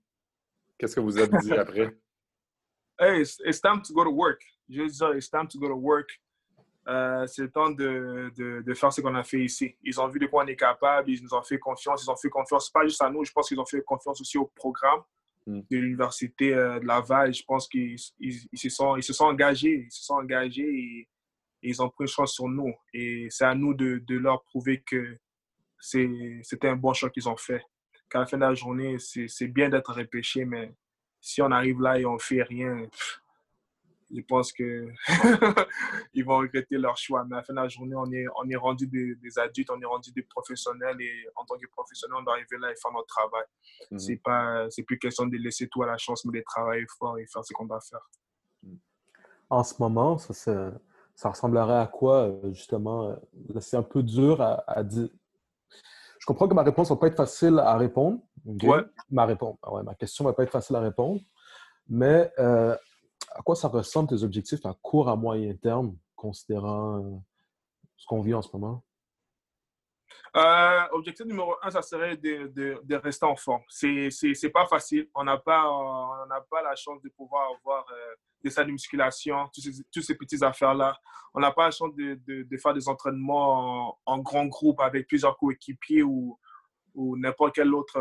Qu'est-ce 0.79 0.95
que 0.95 1.01
vous 1.01 1.17
avez 1.19 1.37
dit 1.37 1.53
après? 1.53 1.95
Hey, 2.99 3.21
it's, 3.21 3.61
time 3.61 3.81
to 3.83 3.93
go 3.93 4.03
to 4.03 4.11
work. 4.11 4.43
Je 4.67 4.81
veux 4.81 4.87
dire, 4.87 5.13
it's 5.13 5.29
time 5.29 5.47
to 5.47 5.59
go 5.59 5.67
to 5.67 5.75
work. 5.75 6.19
Euh, 6.87 7.25
c'est 7.27 7.43
le 7.43 7.51
temps 7.51 7.69
de, 7.69 8.31
de, 8.35 8.61
de 8.61 8.73
faire 8.73 8.91
ce 8.91 8.99
qu'on 8.99 9.15
a 9.15 9.23
fait 9.23 9.39
ici. 9.39 9.75
Ils 9.83 10.01
ont 10.01 10.07
vu 10.09 10.19
de 10.19 10.25
quoi 10.25 10.43
on 10.43 10.47
est 10.47 10.55
capable, 10.55 11.09
ils 11.09 11.23
nous 11.23 11.33
ont 11.33 11.41
fait 11.41 11.57
confiance, 11.57 12.03
ils 12.03 12.11
ont 12.11 12.17
fait 12.17 12.29
confiance 12.29 12.69
pas 12.69 12.83
juste 12.83 13.01
à 13.01 13.09
nous, 13.09 13.23
je 13.23 13.31
pense 13.31 13.47
qu'ils 13.47 13.59
ont 13.59 13.65
fait 13.65 13.81
confiance 13.83 14.19
aussi 14.19 14.37
au 14.37 14.47
programme 14.47 15.01
mm. 15.47 15.61
de 15.71 15.77
l'Université 15.77 16.53
euh, 16.53 16.79
de 16.79 16.85
Laval. 16.85 17.33
Je 17.33 17.43
pense 17.43 17.69
qu'ils 17.69 17.95
ils, 18.19 18.57
se, 18.57 18.69
sont, 18.69 18.97
ils 18.97 19.03
se 19.03 19.13
sont 19.13 19.25
engagés, 19.25 19.85
ils 19.85 19.91
se 19.91 20.03
sont 20.03 20.15
engagés 20.15 20.67
et, 20.67 21.09
ils 21.65 21.81
ont 21.81 21.87
pris 21.89 22.03
une 22.03 22.07
chance 22.09 22.33
sur 22.33 22.49
nous. 22.49 22.73
Et 22.93 23.27
c'est 23.29 23.45
à 23.45 23.55
nous 23.55 23.73
de, 23.73 24.03
de 24.05 24.17
leur 24.17 24.43
prouver 24.43 24.81
que 24.81 25.17
c'était 25.79 26.67
un 26.67 26.75
bon 26.75 26.91
choix 26.91 27.09
qu'ils 27.09 27.29
ont 27.29 27.37
fait. 27.37 27.63
Qu'à 28.09 28.19
la 28.19 28.25
fin 28.25 28.35
de 28.35 28.41
la 28.41 28.53
journée, 28.53 28.97
c'est 28.99 29.47
bien 29.47 29.69
d'être 29.69 29.93
repêché, 29.93 30.43
mais 30.43 30.73
si 31.21 31.41
on 31.41 31.49
arrive 31.51 31.79
là 31.79 31.97
et 31.97 32.05
on 32.05 32.19
fait 32.19 32.43
rien, 32.43 32.85
je 34.15 34.21
pense 34.21 34.51
qu'ils 34.51 34.93
vont 36.25 36.37
regretter 36.37 36.77
leur 36.77 36.97
choix. 36.97 37.25
Mais 37.25 37.35
à 37.35 37.39
la 37.39 37.43
fin 37.43 37.53
de 37.53 37.59
la 37.59 37.67
journée, 37.67 37.95
on 37.95 38.11
est, 38.11 38.25
on 38.35 38.49
est 38.49 38.55
rendu 38.55 38.87
des, 38.87 39.39
adultes, 39.39 39.69
on 39.71 39.81
est 39.81 39.85
rendu 39.85 40.11
des 40.11 40.23
professionnels 40.23 40.97
et 40.99 41.27
en 41.35 41.45
tant 41.45 41.57
que 41.57 41.65
professionnels, 41.71 42.17
on 42.19 42.23
doit 42.23 42.33
arriver 42.33 42.57
là 42.59 42.71
et 42.71 42.75
faire 42.75 42.91
notre 42.91 43.07
travail. 43.07 43.45
Ce 43.89 43.93
mhm. 43.93 43.99
C'est 43.99 44.17
pas, 44.17 44.69
c'est 44.69 44.83
plus 44.83 44.99
question 44.99 45.25
de 45.25 45.37
laisser 45.37 45.67
tout 45.67 45.83
à 45.83 45.87
la 45.87 45.97
chance, 45.97 46.25
mais 46.25 46.39
de 46.39 46.43
travailler 46.45 46.85
fort 46.99 47.17
et 47.17 47.25
faire 47.25 47.43
ce 47.43 47.53
qu'on 47.53 47.65
doit 47.65 47.81
faire. 47.81 48.07
En 49.49 49.63
ce 49.63 49.75
moment, 49.79 50.17
ça, 50.17 50.33
ça, 51.15 51.29
ressemblerait 51.29 51.79
à 51.79 51.87
quoi, 51.87 52.27
euh, 52.27 52.53
justement? 52.53 53.09
Euh, 53.09 53.59
c'est 53.59 53.77
un 53.77 53.83
peu 53.83 54.03
dur 54.03 54.41
à, 54.41 54.83
dire. 54.83 55.09
Je 56.19 56.25
comprends 56.25 56.47
que 56.47 56.53
ma 56.53 56.63
réponse 56.63 56.89
ne 56.89 56.95
va 56.95 56.99
pas 56.99 57.07
être 57.07 57.17
facile 57.17 57.59
à 57.59 57.77
répondre. 57.77 58.19
Ouais. 58.45 58.81
Ma, 59.09 59.25
réponse, 59.25 59.57
ouais, 59.67 59.83
ma 59.83 59.95
question 59.95 60.23
ne 60.23 60.29
va 60.29 60.33
pas 60.33 60.43
être 60.43 60.51
facile 60.51 60.75
à 60.75 60.79
répondre. 60.79 61.19
Mais 61.89 62.31
euh, 62.39 62.75
à 63.35 63.41
quoi 63.41 63.55
ça 63.55 63.67
ressemble 63.67 64.09
tes 64.09 64.23
objectifs 64.23 64.65
à 64.65 64.75
court, 64.81 65.09
à 65.09 65.15
moyen 65.15 65.55
terme, 65.55 65.97
considérant 66.15 67.03
euh, 67.03 67.17
ce 67.97 68.05
qu'on 68.05 68.21
vit 68.21 68.33
en 68.33 68.41
ce 68.41 68.49
moment? 68.53 68.83
Euh, 70.35 70.81
objectif 70.93 71.25
numéro 71.25 71.55
un, 71.61 71.69
ça 71.69 71.81
serait 71.81 72.17
de, 72.17 72.95
rester 72.95 73.25
en 73.25 73.35
forme. 73.35 73.61
C'est 73.69 74.09
n'est 74.23 74.49
pas 74.49 74.65
facile. 74.65 75.07
On 75.13 75.23
n'a 75.23 75.37
pas, 75.37 75.69
on 75.69 76.27
pas 76.49 76.63
la 76.63 76.75
chance 76.75 77.01
de 77.03 77.09
pouvoir 77.09 77.49
avoir 77.55 77.85
euh, 77.91 78.15
des 78.43 78.49
salles 78.49 78.67
de 78.67 78.71
musculation, 78.71 79.47
toutes 79.53 79.63
ces, 79.63 79.83
toutes 79.91 80.03
ces 80.03 80.15
petites 80.15 80.41
affaires-là. 80.41 80.97
On 81.33 81.39
n'a 81.39 81.51
pas 81.51 81.65
la 81.65 81.71
chance 81.71 81.93
de, 81.95 82.19
de, 82.25 82.57
faire 82.57 82.73
des 82.73 82.87
entraînements 82.87 83.99
en, 84.05 84.19
grand 84.19 84.45
groupe 84.45 84.79
avec 84.81 85.07
plusieurs 85.07 85.37
coéquipiers 85.37 86.03
ou, 86.03 86.39
ou 86.93 87.17
n'importe 87.17 87.55
quel 87.55 87.73
autre, 87.73 87.99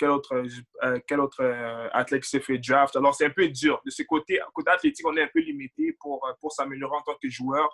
quel 0.00 0.10
autre, 0.10 0.42
euh, 0.82 0.98
quel 1.06 1.20
autre 1.20 1.42
euh, 1.42 1.90
athlète 1.92 2.22
qui 2.22 2.30
s'est 2.30 2.40
fait 2.40 2.56
draft. 2.56 2.96
Alors, 2.96 3.14
c'est 3.14 3.26
un 3.26 3.30
peu 3.30 3.46
dur. 3.48 3.82
De 3.84 3.90
ce 3.90 4.02
côté, 4.04 4.40
côté 4.54 4.70
athlétique, 4.70 5.06
on 5.06 5.14
est 5.14 5.22
un 5.24 5.28
peu 5.28 5.40
limité 5.40 5.94
pour, 6.00 6.26
euh, 6.26 6.32
pour 6.40 6.52
s'améliorer 6.52 6.96
en 6.96 7.02
tant 7.02 7.16
que 7.22 7.28
joueur, 7.28 7.68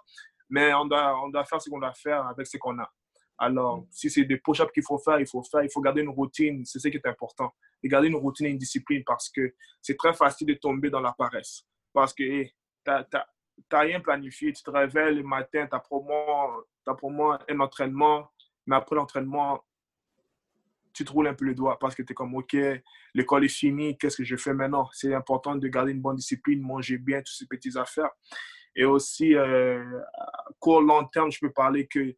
mais 0.51 0.75
on 0.75 0.87
doit, 0.87 1.17
on 1.23 1.29
doit 1.29 1.45
faire 1.45 1.63
ce 1.63 1.71
qu'on 1.71 1.79
doit 1.79 1.95
faire 1.95 2.27
avec 2.27 2.49
ce 2.49 2.57
qu'on 2.57 2.77
a. 2.81 2.93
Alors, 3.39 3.87
si 3.93 4.11
c'est 4.11 4.25
des 4.25 4.39
push-ups 4.39 4.73
qu'il 4.73 4.83
faut 4.83 4.99
faire, 4.99 5.21
il 5.21 5.27
faut 5.27 5.43
faire, 5.45 5.63
il 5.63 5.71
faut 5.71 5.81
garder 5.81 6.03
une 6.03 6.09
routine, 6.09 6.65
c'est 6.65 6.81
ce 6.81 6.89
qui 6.89 6.97
est 6.97 7.07
important. 7.07 7.55
Et 7.81 7.89
garder 7.89 8.09
une 8.09 8.17
routine 8.17 8.47
et 8.47 8.51
une 8.51 8.59
discipline 8.59 9.05
parce 9.07 9.31
que 9.31 9.55
c'est 9.81 9.97
très 9.97 10.13
facile 10.13 10.49
de 10.49 10.55
tomber 10.55 10.91
dans 10.91 11.01
la 11.01 11.13
paresse. 11.13 11.63
Parce 11.93 12.13
que 12.13 12.43
tu 12.43 12.51
n'as 12.87 13.79
rien 13.79 14.01
planifié, 14.01 14.53
tu 14.53 14.65
te 14.65 14.71
réveilles 14.71 15.15
le 15.15 15.23
matin, 15.23 15.69
tu 15.69 15.77
as 15.77 15.79
probablement 15.79 17.39
un 17.49 17.61
entraînement, 17.61 18.29
mais 18.67 18.75
après 18.75 18.97
l'entraînement, 18.97 19.63
tu 20.97 21.05
te 21.05 21.13
roules 21.13 21.29
un 21.29 21.35
peu 21.35 21.45
le 21.45 21.55
doigt 21.55 21.79
parce 21.79 21.95
que 21.95 22.03
tu 22.03 22.13
es 22.13 22.15
comme, 22.15 22.35
OK, 22.35 22.57
l'école 23.13 23.45
est 23.45 23.49
finie, 23.49 23.99
qu'est-ce 23.99 24.17
que 24.17 24.25
je 24.25 24.37
fais 24.37 24.55
maintenant? 24.55 24.89
C'est 24.93 25.13
important 25.13 25.55
de 25.55 25.69
garder 25.69 25.93
une 25.93 26.01
bonne 26.01 26.17
discipline, 26.17 26.61
manger 26.63 26.97
bien, 26.97 27.19
toutes 27.19 27.37
ces 27.37 27.47
petites 27.47 27.77
affaires. 27.77 28.11
Et 28.75 28.87
aussi, 28.87 29.35
euh, 29.35 29.85
court, 30.59 30.81
long 30.81 31.05
terme, 31.05 31.31
je 31.31 31.39
peux 31.39 31.53
parler 31.53 31.87
que 31.87 32.15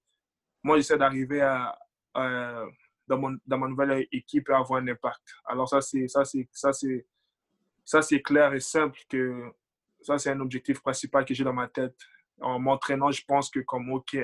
moi, 0.62 0.76
j'essaie 0.76 0.96
d'arriver 0.96 1.40
à, 1.40 1.76
dans, 2.14 3.36
dans, 3.44 3.58
ma 3.58 3.66
nouvelle 3.66 4.06
équipe 4.12 4.48
et 4.48 4.52
avoir 4.52 4.80
un 4.80 4.86
impact. 4.86 5.22
Alors 5.44 5.68
ça, 5.68 5.80
c'est 5.80 6.06
ça, 6.06 6.24
c'est 6.24 6.48
ça, 6.52 6.72
c'est 6.72 7.04
ça, 7.84 8.00
c'est 8.00 8.22
clair 8.22 8.54
et 8.54 8.60
simple 8.60 9.00
que 9.08 9.50
ça, 10.02 10.18
c'est 10.18 10.30
un 10.30 10.40
objectif 10.40 10.80
principal 10.80 11.24
que 11.24 11.34
j'ai 11.34 11.44
dans 11.44 11.52
ma 11.52 11.66
tête. 11.66 11.96
En 12.40 12.60
m'entraînant, 12.60 13.10
je 13.10 13.24
pense 13.26 13.50
que 13.50 13.60
comme 13.60 13.90
OK, 13.90 14.16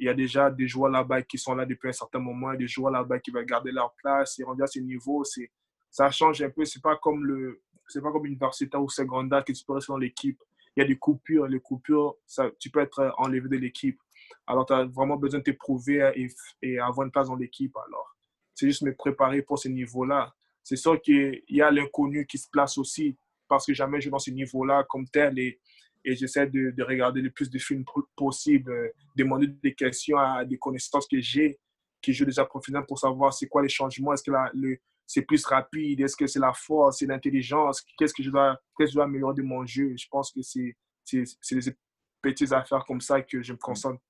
il 0.00 0.06
y 0.06 0.08
a 0.08 0.14
déjà 0.14 0.50
des 0.50 0.66
joueurs 0.66 0.90
là-bas 0.90 1.20
qui 1.20 1.36
sont 1.36 1.54
là 1.54 1.66
depuis 1.66 1.90
un 1.90 1.92
certain 1.92 2.20
moment, 2.20 2.54
des 2.54 2.66
joueurs 2.66 2.90
là-bas 2.90 3.18
qui 3.18 3.30
veulent 3.30 3.44
garder 3.44 3.70
leur 3.70 3.92
place 3.92 4.38
et 4.38 4.44
rendu 4.44 4.62
à 4.62 4.66
ce 4.66 4.78
niveau, 4.78 5.24
c'est, 5.24 5.50
ça 5.90 6.10
change 6.10 6.40
un 6.40 6.48
peu. 6.48 6.64
C'est 6.64 6.80
pas 6.80 6.96
comme 6.96 7.22
le, 7.22 7.60
c'est 7.86 8.00
pas 8.00 8.10
comme 8.10 8.24
universitaire 8.24 8.82
ou 8.82 8.88
secondaire 8.88 9.44
qui 9.44 9.52
tu 9.52 9.62
peux 9.62 9.74
rester 9.74 9.92
dans 9.92 9.98
l'équipe. 9.98 10.42
Il 10.74 10.80
y 10.80 10.82
a 10.84 10.86
des 10.88 10.96
coupures. 10.96 11.46
Les 11.48 11.60
coupures, 11.60 12.16
tu 12.58 12.70
peux 12.70 12.80
être 12.80 13.14
enlevé 13.18 13.46
de 13.46 13.58
l'équipe. 13.58 14.00
Alors, 14.46 14.64
tu 14.64 14.72
as 14.72 14.84
vraiment 14.86 15.16
besoin 15.18 15.40
de 15.40 15.44
t'éprouver 15.44 16.10
et, 16.16 16.28
et 16.62 16.78
avoir 16.78 17.04
une 17.04 17.12
place 17.12 17.28
dans 17.28 17.36
l'équipe. 17.36 17.76
Alors, 17.76 18.16
c'est 18.54 18.66
juste 18.66 18.82
me 18.82 18.94
préparer 18.94 19.42
pour 19.42 19.58
ce 19.58 19.68
niveau-là. 19.68 20.34
C'est 20.62 20.76
sûr 20.76 20.98
qu'il 21.02 21.42
y 21.50 21.60
a 21.60 21.70
l'inconnu 21.70 22.24
qui 22.24 22.38
se 22.38 22.48
place 22.48 22.78
aussi 22.78 23.18
parce 23.48 23.66
que 23.66 23.74
jamais 23.74 24.00
je 24.00 24.06
vais 24.06 24.12
dans 24.12 24.18
ce 24.18 24.30
niveau-là 24.30 24.86
comme 24.88 25.06
tel 25.08 25.38
et 25.38 25.60
et 26.04 26.14
j'essaie 26.16 26.46
de, 26.46 26.70
de, 26.70 26.82
regarder 26.82 27.20
le 27.20 27.30
plus 27.30 27.50
de 27.50 27.58
films 27.58 27.84
possible, 28.16 28.70
euh, 28.70 28.88
demander 29.16 29.48
des 29.48 29.74
questions 29.74 30.18
à 30.18 30.44
des 30.44 30.58
connaissances 30.58 31.06
que 31.06 31.20
j'ai, 31.20 31.58
que 32.02 32.12
j'ai 32.12 32.24
déjà 32.24 32.44
professionnelles 32.44 32.86
pour 32.86 32.98
savoir 32.98 33.32
c'est 33.32 33.46
quoi 33.46 33.62
les 33.62 33.68
changements, 33.68 34.12
est-ce 34.12 34.22
que 34.22 34.32
le, 34.54 34.78
c'est 35.06 35.22
plus 35.22 35.44
rapide, 35.44 36.00
est-ce 36.00 36.16
que 36.16 36.26
c'est 36.26 36.38
la 36.38 36.52
force, 36.52 36.98
c'est 36.98 37.06
l'intelligence, 37.06 37.82
qu'est-ce 37.98 38.14
que 38.14 38.22
je 38.22 38.30
dois, 38.30 38.58
qu'est-ce 38.76 38.86
que 38.86 38.92
je 38.92 38.94
dois 38.94 39.04
améliorer 39.04 39.34
de 39.34 39.42
mon 39.42 39.66
jeu. 39.66 39.92
Je 39.96 40.06
pense 40.08 40.32
que 40.32 40.40
c'est, 40.40 40.76
des 41.12 41.76
petites 42.22 42.52
affaires 42.52 42.84
comme 42.86 43.00
ça 43.00 43.20
que 43.20 43.42
je 43.42 43.52
me 43.52 43.58
concentre 43.58 44.00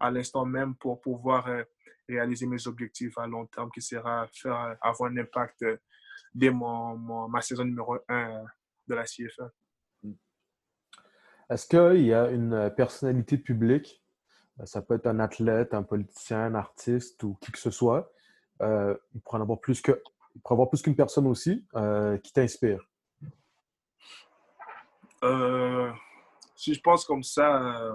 à 0.00 0.10
l'instant 0.10 0.44
même 0.44 0.74
pour 0.74 1.00
pouvoir 1.00 1.46
euh, 1.46 1.62
réaliser 2.08 2.46
mes 2.46 2.66
objectifs 2.66 3.16
à 3.16 3.26
long 3.28 3.46
terme, 3.46 3.70
qui 3.70 3.80
sera 3.80 4.26
faire, 4.32 4.76
avoir 4.80 5.10
un 5.10 5.16
impact 5.18 5.62
euh, 5.62 5.76
dès 6.34 6.50
mon, 6.50 7.28
ma 7.28 7.40
saison 7.40 7.64
numéro 7.64 7.96
1 8.08 8.44
de 8.88 8.94
la 8.94 9.04
CFA. 9.04 9.52
Est-ce 11.50 11.66
qu'il 11.66 12.04
y 12.04 12.12
a 12.12 12.30
une 12.30 12.52
euh, 12.52 12.70
personnalité 12.70 13.38
publique, 13.38 14.02
euh, 14.60 14.66
ça 14.66 14.82
peut 14.82 14.94
être 14.94 15.06
un 15.06 15.18
athlète, 15.18 15.72
un 15.72 15.82
politicien, 15.82 16.40
un 16.40 16.54
artiste 16.54 17.22
ou 17.22 17.38
qui 17.40 17.52
que 17.52 17.58
ce 17.58 17.70
soit, 17.70 18.12
euh, 18.60 18.94
il 19.14 19.20
pourrait 19.22 19.38
en 19.38 19.42
avoir 19.42 19.58
plus 19.58 19.80
que, 19.80 20.02
il 20.34 20.42
pourrait 20.42 20.54
avoir 20.54 20.68
plus 20.68 20.82
qu'une 20.82 20.96
personne 20.96 21.26
aussi 21.26 21.64
qui 22.22 22.32
t'inspire? 22.32 22.80
si 26.54 26.74
je 26.74 26.80
pense 26.80 27.04
comme 27.04 27.24
ça, 27.24 27.92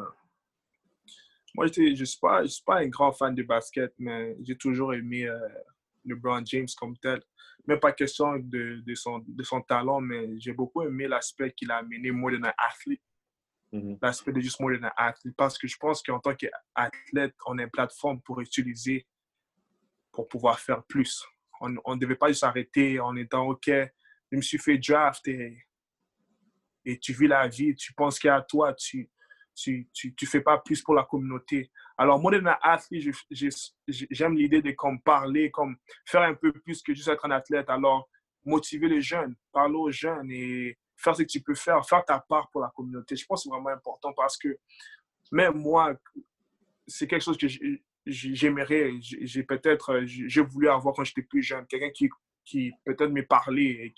moi 1.55 1.67
je 1.67 1.81
ne 1.81 1.95
suis, 1.95 2.19
pas, 2.19 2.43
pas 2.65 2.79
un 2.79 2.87
grand 2.87 3.13
fan 3.13 3.33
de 3.33 3.43
basket, 3.43 3.93
mais 3.97 4.35
j'ai 4.41 4.57
toujours 4.57 4.93
aimé 4.93 5.29
LeBron 6.03 6.43
James 6.45 6.67
comme 6.77 6.97
tel. 6.97 7.21
Même 7.65 7.79
pas 7.79 7.93
question 7.93 8.35
de, 8.37 8.81
de, 8.85 8.95
son, 8.95 9.23
de 9.25 9.43
son 9.43 9.61
talent, 9.61 10.01
mais 10.01 10.37
j'ai 10.37 10.51
beaucoup 10.51 10.81
aimé 10.81 11.07
l'aspect 11.07 11.51
qu'il 11.51 11.71
a 11.71 11.77
amené, 11.77 12.11
moi, 12.11 12.31
d'un 12.31 12.51
athlète. 12.57 12.99
Mm-hmm. 13.73 13.97
L'aspect 14.01 14.31
de 14.31 14.39
juste 14.39 14.59
more 14.59 14.71
than 14.79 14.89
athlete. 14.95 15.35
Parce 15.35 15.57
que 15.57 15.67
je 15.67 15.75
pense 15.77 16.01
qu'en 16.03 16.19
tant 16.19 16.35
qu'athlète, 16.35 17.35
on 17.45 17.57
a 17.57 17.63
une 17.63 17.69
plateforme 17.69 18.21
pour 18.21 18.39
utiliser 18.39 19.07
pour 20.11 20.27
pouvoir 20.27 20.59
faire 20.59 20.83
plus. 20.83 21.25
On 21.59 21.69
ne 21.69 21.99
devait 21.99 22.15
pas 22.15 22.33
s'arrêter 22.33 22.99
en 22.99 23.15
étant 23.15 23.47
OK, 23.47 23.67
je 23.67 24.35
me 24.35 24.41
suis 24.41 24.57
fait 24.59 24.77
draft 24.77 25.27
et, 25.27 25.57
et 26.85 26.99
tu 26.99 27.13
vis 27.13 27.27
la 27.27 27.47
vie, 27.47 27.73
tu 27.75 27.93
penses 27.93 28.19
qu'à 28.19 28.41
toi, 28.41 28.73
tu 28.73 29.09
tu, 29.55 29.87
tu, 29.93 30.13
tu 30.15 30.25
fais 30.25 30.41
pas 30.41 30.57
plus 30.57 30.81
pour 30.81 30.95
la 30.95 31.03
communauté. 31.03 31.71
Alors, 31.97 32.19
moi, 32.19 32.37
dans 32.39 32.57
athlète, 32.61 33.15
j'aime 33.29 34.35
l'idée 34.35 34.61
de 34.61 34.71
comme 34.71 35.01
parler, 35.01 35.51
comme 35.51 35.77
faire 36.07 36.23
un 36.23 36.33
peu 36.33 36.51
plus 36.51 36.81
que 36.81 36.93
juste 36.93 37.07
être 37.07 37.25
un 37.25 37.31
athlète. 37.31 37.69
Alors, 37.69 38.09
motiver 38.45 38.89
les 38.89 39.01
jeunes, 39.01 39.35
parler 39.51 39.75
aux 39.75 39.91
jeunes 39.91 40.31
et 40.31 40.77
faire 40.95 41.15
ce 41.15 41.23
que 41.23 41.27
tu 41.27 41.41
peux 41.41 41.55
faire, 41.55 41.85
faire 41.87 42.03
ta 42.05 42.19
part 42.19 42.49
pour 42.51 42.61
la 42.61 42.71
communauté. 42.75 43.15
Je 43.15 43.25
pense 43.25 43.41
que 43.41 43.43
c'est 43.43 43.49
vraiment 43.49 43.69
important 43.69 44.13
parce 44.13 44.37
que 44.37 44.57
même 45.31 45.55
moi, 45.55 45.93
c'est 46.87 47.07
quelque 47.07 47.23
chose 47.23 47.37
que 47.37 47.47
j'aimerais, 48.05 48.91
j'ai 48.99 49.43
peut-être, 49.43 50.01
j'ai 50.05 50.41
voulu 50.41 50.69
avoir 50.69 50.95
quand 50.95 51.03
j'étais 51.03 51.23
plus 51.23 51.41
jeune, 51.41 51.65
quelqu'un 51.67 51.89
qui, 51.89 52.09
qui 52.43 52.71
peut-être 52.85 53.11
me 53.11 53.25
parlait 53.25 53.85
et 53.85 53.93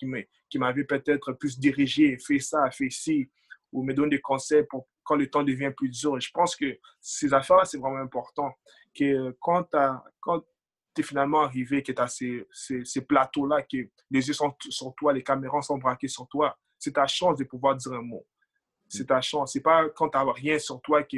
qui 0.50 0.60
m'avait 0.60 0.84
peut-être 0.84 1.34
plus 1.34 1.60
dirigé, 1.60 2.18
fait 2.18 2.40
ça, 2.40 2.70
fait 2.72 2.90
ci, 2.90 3.30
ou 3.72 3.84
me 3.84 3.94
donne 3.94 4.10
des 4.10 4.22
conseils 4.22 4.64
pour 4.70 4.88
quand 5.04 5.16
le 5.16 5.30
temps 5.30 5.44
devient 5.44 5.72
plus 5.76 5.90
dur. 5.90 6.20
Je 6.20 6.32
pense 6.32 6.56
que 6.56 6.78
ces 7.00 7.34
affaires-là, 7.34 7.66
c'est 7.66 7.78
vraiment 7.78 7.98
important. 7.98 8.52
Que 8.94 9.36
quand, 9.40 9.64
tu 9.70 11.02
es 11.02 11.04
finalement 11.04 11.42
arrivé, 11.42 11.84
que 11.84 11.92
tu 11.92 12.02
as 12.02 12.08
ces 12.08 13.02
plateaux-là, 13.02 13.62
que 13.62 13.78
les 14.10 14.28
yeux 14.28 14.34
sont 14.34 14.54
sur 14.70 14.94
toi, 14.96 15.14
les 15.14 15.24
caméras 15.24 15.62
sont 15.62 15.78
braquées 15.78 16.08
sur 16.08 16.28
toi, 16.28 16.58
c'est 16.86 16.92
ta 16.92 17.08
chance 17.08 17.38
de 17.38 17.44
pouvoir 17.46 17.76
dire 17.76 17.94
un 17.94 18.04
mot. 18.04 18.26
C'est 18.88 19.08
ta 19.08 19.20
chance. 19.20 19.54
C'est 19.54 19.62
pas 19.62 19.90
quand 19.90 20.10
tu 20.10 20.18
n'as 20.18 20.32
rien 20.32 20.60
sur 20.60 20.80
toi 20.82 21.02
que 21.02 21.18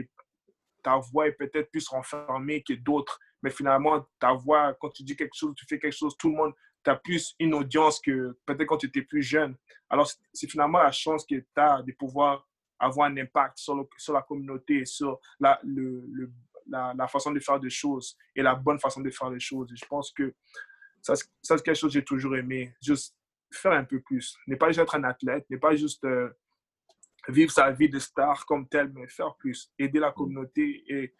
ta 0.82 0.95
voix 0.95 1.28
est 1.28 1.34
peut-être 1.34 1.70
plus 1.70 1.86
renfermée 1.89 2.63
que 2.63 2.74
d'autres. 2.74 3.20
Mais 3.43 3.49
finalement, 3.49 4.07
ta 4.18 4.32
voix, 4.32 4.74
quand 4.80 4.89
tu 4.91 5.03
dis 5.03 5.18
quelque 5.18 5.36
chose, 5.36 5.53
tu 5.57 5.65
fais 5.68 5.78
quelque 5.78 5.95
chose, 5.95 6.15
tout 6.18 6.30
le 6.30 6.38
monde, 6.38 6.53
tu 6.86 6.89
as 6.89 6.95
plus 6.95 7.36
une 7.39 7.53
audience 7.53 7.99
que 7.99 8.38
peut-être 8.45 8.65
quand 8.65 8.78
tu 8.78 8.88
étais 8.88 9.01
plus 9.01 9.22
jeune. 9.22 9.57
Alors, 9.89 10.09
c'est 10.32 10.49
finalement 10.49 10.80
la 10.82 10.91
chance 10.93 11.26
que 11.26 11.36
tu 11.36 11.45
as 11.57 11.82
de 11.82 11.91
pouvoir 11.91 12.47
avoir 12.80 13.09
un 13.09 13.18
impact 13.18 13.57
sur, 13.57 13.89
sur 13.97 14.13
la 14.13 14.22
communauté, 14.22 14.86
sur 14.86 15.20
la, 15.41 15.59
le, 15.63 16.32
la, 16.68 16.93
la, 16.97 17.07
façon 17.09 17.32
de 17.32 17.41
faire 17.41 17.59
des 17.59 17.70
choses 17.70 18.15
et 18.34 18.41
la 18.41 18.55
bonne 18.55 18.80
façon 18.80 19.01
de 19.01 19.09
faire 19.09 19.30
les 19.30 19.39
choses. 19.41 19.70
Je 19.76 19.86
pense 19.86 20.13
que 20.13 20.34
ça, 21.01 21.15
ça 21.15 21.57
c'est 21.57 21.61
quelque 21.61 21.76
chose 21.76 21.91
que 21.91 21.99
j'ai 21.99 22.05
toujours 22.05 22.38
aimé. 22.38 22.74
Juste 22.82 23.16
faire 23.51 23.71
un 23.73 23.83
peu 23.83 24.01
plus. 24.01 24.37
Ne 24.47 24.55
pas 24.55 24.67
juste 24.67 24.79
être 24.79 24.95
un 24.95 25.03
athlète, 25.03 25.45
ne 25.49 25.57
pas 25.57 25.75
juste 25.75 26.03
euh, 26.05 26.29
vivre 27.27 27.51
sa 27.51 27.71
vie 27.71 27.89
de 27.89 27.99
star 27.99 28.45
comme 28.45 28.67
tel, 28.67 28.91
mais 28.93 29.07
faire 29.07 29.35
plus, 29.35 29.71
aider 29.77 29.99
la 29.99 30.11
communauté 30.11 30.83
et 30.87 31.15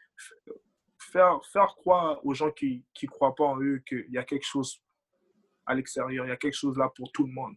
faire, 1.00 1.40
faire 1.52 1.76
croire 1.76 2.26
aux 2.26 2.34
gens 2.34 2.52
qui 2.52 2.86
ne 3.02 3.08
croient 3.08 3.36
pas 3.36 3.46
en 3.46 3.62
eux 3.62 3.82
qu'il 3.88 4.10
y 4.10 4.18
a 4.18 4.24
quelque 4.24 4.46
chose 4.46 4.82
à 5.66 5.76
l'extérieur, 5.76 6.26
il 6.26 6.30
y 6.30 6.32
a 6.32 6.38
quelque 6.38 6.56
chose 6.56 6.78
là 6.78 6.90
pour 6.96 7.12
tout 7.12 7.26
le 7.26 7.34
monde. 7.34 7.56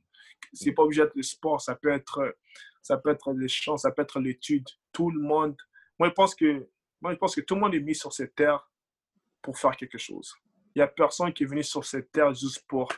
C'est 0.52 0.72
pas 0.72 0.82
obligé 0.82 1.02
d'être 1.02 1.14
le 1.14 1.22
sport, 1.22 1.60
ça 1.60 1.76
peut 1.76 1.90
être, 1.90 2.36
ça 2.82 2.96
peut 2.96 3.10
être 3.10 3.32
les 3.32 3.48
chants, 3.48 3.76
ça 3.76 3.92
peut 3.92 4.02
être 4.02 4.18
l'étude. 4.18 4.66
Tout 4.92 5.10
le 5.10 5.20
monde, 5.20 5.56
moi 5.98 6.08
je 6.08 6.14
pense 6.14 6.34
que, 6.34 6.68
moi 7.00 7.12
je 7.12 7.18
pense 7.18 7.34
que 7.34 7.40
tout 7.40 7.54
le 7.54 7.60
monde 7.60 7.74
est 7.74 7.80
mis 7.80 7.94
sur 7.94 8.12
cette 8.12 8.34
terre 8.34 8.68
pour 9.42 9.58
faire 9.58 9.76
quelque 9.76 9.98
chose. 9.98 10.34
Il 10.74 10.78
n'y 10.78 10.82
a 10.82 10.88
personne 10.88 11.32
qui 11.32 11.44
est 11.44 11.46
venu 11.46 11.62
sur 11.62 11.84
cette 11.84 12.10
terre 12.10 12.34
juste 12.34 12.64
pour 12.66 12.92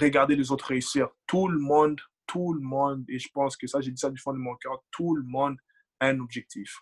regarder 0.00 0.36
les 0.36 0.50
autres 0.50 0.66
réussir. 0.66 1.08
Tout 1.26 1.48
le 1.48 1.58
monde, 1.58 2.00
tout 2.26 2.52
le 2.54 2.60
monde, 2.60 3.04
et 3.08 3.18
je 3.18 3.28
pense 3.32 3.56
que 3.56 3.66
ça, 3.66 3.80
j'ai 3.80 3.90
dit 3.90 4.00
ça 4.00 4.10
du 4.10 4.20
fond 4.20 4.32
de 4.32 4.38
mon 4.38 4.56
cœur, 4.56 4.82
tout 4.90 5.14
le 5.14 5.22
monde 5.22 5.56
a 6.00 6.08
un 6.08 6.20
objectif. 6.20 6.80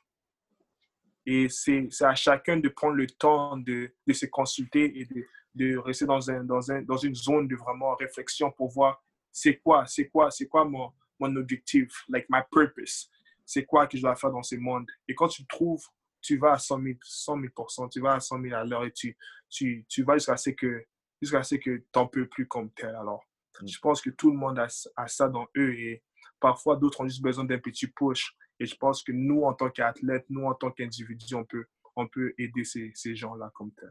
Et 1.24 1.48
c'est 1.48 1.88
à 2.00 2.14
chacun 2.14 2.56
de 2.56 2.68
prendre 2.68 2.94
le 2.94 3.06
temps 3.06 3.56
de, 3.56 3.94
de 4.06 4.12
se 4.12 4.26
consulter 4.26 5.00
et 5.00 5.04
de, 5.04 5.24
de 5.54 5.76
rester 5.76 6.04
dans, 6.04 6.30
un, 6.30 6.42
dans, 6.44 6.70
un, 6.70 6.82
dans 6.82 6.96
une 6.96 7.14
zone 7.14 7.46
de 7.46 7.56
vraiment 7.56 7.94
réflexion 7.94 8.50
pour 8.50 8.70
voir 8.70 9.02
c'est 9.30 9.58
quoi, 9.58 9.86
c'est 9.86 10.08
quoi, 10.08 10.30
c'est 10.30 10.46
quoi 10.46 10.64
mon, 10.64 10.92
mon 11.18 11.34
objectif, 11.36 12.04
like 12.08 12.26
my 12.28 12.40
purpose. 12.50 13.08
C'est 13.44 13.64
quoi 13.64 13.86
que 13.86 13.96
je 13.96 14.02
dois 14.02 14.16
faire 14.16 14.30
dans 14.30 14.42
ce 14.42 14.56
monde. 14.56 14.86
Et 15.08 15.14
quand 15.14 15.28
tu 15.28 15.46
trouves, 15.46 15.84
tu 16.20 16.36
vas 16.36 16.52
à 16.52 16.58
100 16.58 16.82
000, 16.82 16.94
100 17.02 17.40
000 17.40 17.88
tu 17.90 18.00
vas 18.00 18.14
à 18.14 18.20
100 18.20 18.42
000 18.42 18.54
à 18.54 18.64
l'heure 18.64 18.84
et 18.84 18.92
tu, 18.92 19.16
tu, 19.48 19.84
tu 19.88 20.02
vas 20.04 20.14
jusqu'à 20.14 20.36
ce 20.36 20.50
que 20.50 20.84
jusqu'à 21.22 21.42
ce 21.42 21.54
que 21.54 21.76
tu 21.76 21.86
n'en 21.94 22.06
peux 22.06 22.26
plus 22.26 22.46
comme 22.46 22.70
tel. 22.72 22.94
Alors, 22.96 23.24
mm. 23.60 23.68
je 23.68 23.78
pense 23.78 24.02
que 24.02 24.10
tout 24.10 24.30
le 24.30 24.36
monde 24.36 24.58
a, 24.58 24.68
ça 25.08 25.28
dans 25.28 25.46
eux 25.56 25.72
et 25.74 26.02
parfois 26.40 26.76
d'autres 26.76 27.00
ont 27.00 27.08
juste 27.08 27.22
besoin 27.22 27.44
d'un 27.44 27.58
petit 27.58 27.86
push. 27.86 28.36
Et 28.58 28.66
je 28.66 28.76
pense 28.76 29.02
que 29.02 29.12
nous, 29.12 29.42
en 29.44 29.54
tant 29.54 29.70
qu'athlètes, 29.70 30.26
nous, 30.28 30.44
en 30.44 30.54
tant 30.54 30.70
qu'individus, 30.70 31.34
on 31.34 31.44
peut, 31.44 31.64
on 31.96 32.06
peut 32.08 32.34
aider 32.36 32.64
ces, 32.64 32.92
ces 32.94 33.14
gens-là 33.14 33.50
comme 33.54 33.70
tel. 33.72 33.90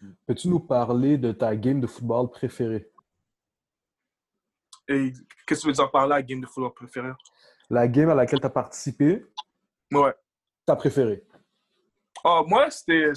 Mm. 0.00 0.12
Peux-tu 0.26 0.48
nous 0.48 0.60
parler 0.60 1.18
de 1.18 1.32
ta 1.32 1.54
game 1.54 1.80
de 1.80 1.86
football 1.86 2.30
préférée? 2.30 2.88
Et 4.88 5.12
qu'est-ce 5.46 5.60
que 5.60 5.62
tu 5.62 5.66
veux 5.68 5.72
dire 5.74 5.90
par 5.90 6.06
là, 6.06 6.22
game 6.22 6.40
de 6.40 6.46
football 6.46 6.74
préférée? 6.74 7.12
La 7.70 7.86
game 7.86 8.08
à 8.08 8.14
laquelle 8.14 8.40
tu 8.40 8.46
as 8.46 8.50
participé? 8.50 9.24
Ouais. 9.92 10.14
Ta 10.66 10.76
préférée? 10.76 11.24
Oh, 12.24 12.44
moi, 12.46 12.70
c'était. 12.70 13.12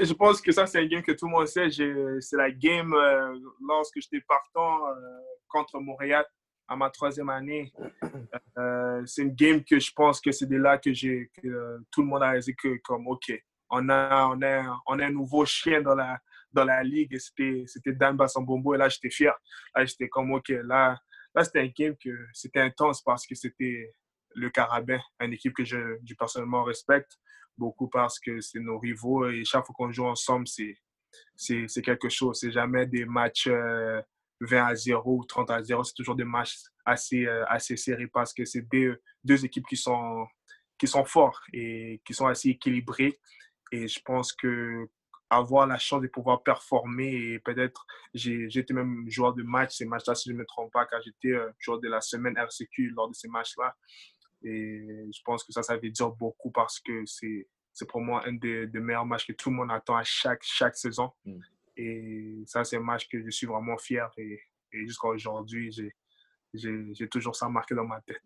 Je 0.00 0.12
pense 0.12 0.40
que 0.40 0.52
ça, 0.52 0.66
c'est 0.66 0.80
un 0.80 0.86
game 0.86 1.02
que 1.02 1.12
tout 1.12 1.26
le 1.26 1.32
monde 1.32 1.46
sait. 1.46 1.70
C'est 1.70 2.36
la 2.36 2.50
game 2.50 2.92
euh, 2.92 3.38
lorsque 3.66 4.00
j'étais 4.00 4.24
partant 4.26 4.86
euh, 4.88 4.94
contre 5.48 5.78
Montréal 5.80 6.24
à 6.66 6.76
ma 6.76 6.90
troisième 6.90 7.28
année. 7.28 7.72
Euh, 8.58 9.02
c'est 9.06 9.22
une 9.22 9.34
game 9.34 9.64
que 9.64 9.78
je 9.78 9.90
pense 9.94 10.20
que 10.20 10.32
c'est 10.32 10.46
de 10.46 10.56
là 10.56 10.78
que, 10.78 10.92
j'ai, 10.92 11.30
tout 11.90 12.02
le 12.02 12.08
monde 12.08 12.22
a 12.22 12.38
dit 12.38 12.54
que, 12.56 12.76
comme, 12.82 13.06
OK, 13.06 13.32
on 13.70 13.88
a, 13.88 14.26
on, 14.28 14.42
a, 14.42 14.80
on 14.86 14.98
a 14.98 15.06
un 15.06 15.12
nouveau 15.12 15.44
chien 15.46 15.80
dans 15.80 15.94
la, 15.94 16.18
dans 16.52 16.64
la 16.64 16.82
ligue 16.82 17.16
c'était 17.18 17.92
Dan 17.92 18.16
Bassambombo. 18.16 18.74
Et 18.74 18.78
là, 18.78 18.88
j'étais 18.88 19.10
fier. 19.10 19.34
Là, 19.74 19.84
j'étais 19.84 20.08
comme, 20.08 20.32
OK, 20.32 20.48
là, 20.48 20.98
là 21.34 21.44
c'était 21.44 21.60
un 21.60 21.70
game 21.76 21.94
que 22.02 22.10
c'était 22.32 22.60
intense 22.60 23.02
parce 23.02 23.26
que 23.26 23.34
c'était 23.34 23.94
le 24.34 24.50
Carabin, 24.50 25.00
une 25.20 25.32
équipe 25.32 25.54
que 25.54 25.64
je, 25.64 25.78
je 26.04 26.14
personnellement 26.14 26.64
respecte 26.64 27.18
beaucoup 27.58 27.88
parce 27.88 28.18
que 28.18 28.40
c'est 28.40 28.60
nos 28.60 28.78
rivaux 28.78 29.28
et 29.28 29.44
chaque 29.44 29.66
fois 29.66 29.74
qu'on 29.76 29.90
joue 29.90 30.06
ensemble, 30.06 30.46
c'est, 30.46 31.82
quelque 31.82 32.08
chose. 32.08 32.38
C'est 32.40 32.52
jamais 32.52 32.86
des 32.86 33.04
matchs 33.04 33.48
20 33.48 33.52
euh, 33.54 34.02
à 34.40 34.74
0 34.74 35.02
ou 35.16 35.24
30 35.24 35.50
à 35.50 35.62
0. 35.62 35.84
C'est 35.84 35.94
toujours 35.94 36.16
des 36.16 36.24
matchs 36.24 36.56
assez, 36.84 37.26
euh, 37.26 37.44
assez 37.48 37.76
serrés 37.76 38.08
parce 38.08 38.32
que 38.32 38.44
c'est 38.44 38.62
deux, 38.62 39.00
deux 39.24 39.44
équipes 39.44 39.66
qui 39.66 39.76
sont, 39.76 40.26
qui 40.78 40.86
sont 40.86 41.04
fortes 41.04 41.42
et 41.52 42.00
qui 42.04 42.14
sont 42.14 42.26
assez 42.26 42.50
équilibrées. 42.50 43.18
Et 43.72 43.88
je 43.88 44.00
pense 44.04 44.32
que 44.32 44.88
avoir 45.30 45.66
la 45.66 45.78
chance 45.78 46.00
de 46.00 46.06
pouvoir 46.08 46.42
performer 46.42 47.08
et 47.08 47.38
peut-être 47.38 47.86
été 48.14 48.72
même 48.72 49.04
joueur 49.08 49.34
de 49.34 49.42
match 49.42 49.76
ces 49.76 49.84
matchs-là 49.84 50.14
si 50.14 50.30
je 50.30 50.34
ne 50.34 50.38
me 50.38 50.46
trompe 50.46 50.72
pas 50.72 50.86
car 50.86 51.00
j'étais 51.02 51.36
euh, 51.36 51.50
joueur 51.58 51.80
de 51.80 51.88
la 51.88 52.00
semaine 52.00 52.36
RCQ 52.36 52.90
lors 52.96 53.08
de 53.08 53.14
ces 53.14 53.28
matchs-là 53.28 53.74
et 54.42 55.10
je 55.12 55.20
pense 55.24 55.44
que 55.44 55.52
ça, 55.52 55.62
ça 55.62 55.76
veut 55.76 55.90
dire 55.90 56.10
beaucoup 56.10 56.50
parce 56.50 56.80
que 56.80 57.04
c'est 57.06 57.86
pour 57.88 58.00
moi 58.00 58.22
un 58.26 58.34
des, 58.34 58.66
meilleurs 58.74 59.06
matchs 59.06 59.26
que 59.26 59.32
tout 59.32 59.50
le 59.50 59.56
monde 59.56 59.70
attend 59.70 59.96
à 59.96 60.04
chaque, 60.04 60.42
chaque 60.42 60.76
saison. 60.76 61.12
Mm. 61.24 61.40
Et 61.76 62.42
ça, 62.46 62.64
c'est 62.64 62.76
un 62.76 62.80
match 62.80 63.08
que 63.08 63.22
je 63.24 63.30
suis 63.30 63.46
vraiment 63.46 63.78
fier. 63.78 64.10
Et, 64.16 64.40
jusqu'à 64.72 65.08
aujourd'hui, 65.08 65.74
j'ai 66.52 67.08
toujours 67.08 67.34
ça 67.34 67.48
marqué 67.48 67.74
dans 67.74 67.84
ma 67.84 68.00
tête. 68.00 68.22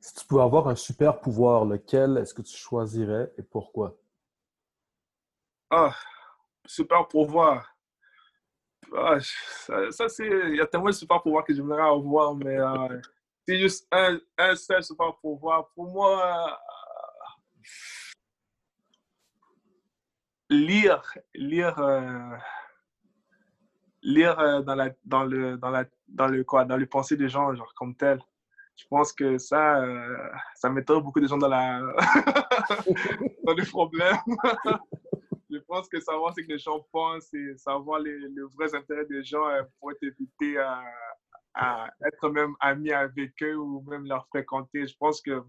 Si 0.00 0.14
tu 0.14 0.26
pouvais 0.26 0.42
avoir 0.42 0.68
un 0.68 0.76
super 0.76 1.20
pouvoir, 1.20 1.64
lequel 1.64 2.18
est-ce 2.18 2.32
que 2.32 2.42
tu 2.42 2.56
choisirais 2.56 3.32
et 3.36 3.42
pourquoi? 3.42 3.98
Ah, 5.70 5.94
super 6.64 7.08
pouvoir. 7.08 7.74
Ah, 8.96 9.18
ça, 9.90 10.08
c'est. 10.08 10.26
Il 10.26 10.56
y 10.56 10.60
a 10.60 10.66
tellement 10.66 10.86
de 10.86 10.92
super 10.92 11.20
pouvoirs 11.20 11.44
que 11.44 11.52
j'aimerais 11.52 11.82
avoir, 11.82 12.34
mais 12.34 12.58
euh, 12.58 13.00
c'est 13.48 13.58
juste 13.58 13.88
un, 13.90 14.20
un 14.36 14.54
seul 14.56 14.84
super 14.84 15.16
pouvoir. 15.22 15.70
Pour 15.70 15.90
moi, 15.90 16.60
lire, 20.50 21.02
lire, 21.34 21.78
euh, 21.78 22.36
lire 24.02 24.38
euh, 24.38 24.60
dans, 24.60 24.74
la, 24.74 24.90
dans, 25.02 25.24
le, 25.24 25.56
dans, 25.56 25.70
la, 25.70 25.86
dans, 26.08 26.26
le, 26.26 26.44
quoi, 26.44 26.66
dans 26.66 26.76
les 26.76 26.84
pensées 26.84 27.16
des 27.16 27.30
gens, 27.30 27.54
genre 27.54 27.72
comme 27.74 27.96
tel. 27.96 28.20
Je 28.76 28.84
pense 28.86 29.14
que 29.14 29.38
ça, 29.38 29.80
euh, 29.80 30.28
ça 30.54 30.68
mettrait 30.68 31.00
beaucoup 31.00 31.20
de 31.20 31.26
gens 31.26 31.38
dans, 31.38 31.48
la 31.48 31.80
dans 33.44 33.54
les 33.54 33.64
problèmes. 33.64 34.18
je 35.50 35.58
pense 35.60 35.88
que 35.88 35.98
savoir 36.00 36.34
ce 36.34 36.42
que 36.42 36.52
les 36.52 36.58
gens 36.58 36.86
pensent 36.92 37.32
et 37.32 37.56
savoir 37.56 38.00
les, 38.00 38.18
vrais 38.58 38.74
intérêts 38.74 39.06
des 39.06 39.24
gens 39.24 39.48
pourrait 39.80 39.96
éviter 40.02 40.58
à 41.54 41.90
être 42.06 42.30
même 42.30 42.54
ami 42.60 42.92
avec 42.92 43.42
eux 43.42 43.56
ou 43.56 43.82
même 43.88 44.06
leur 44.06 44.26
fréquenter. 44.28 44.86
Je 44.86 44.96
pense 44.96 45.20
que 45.20 45.42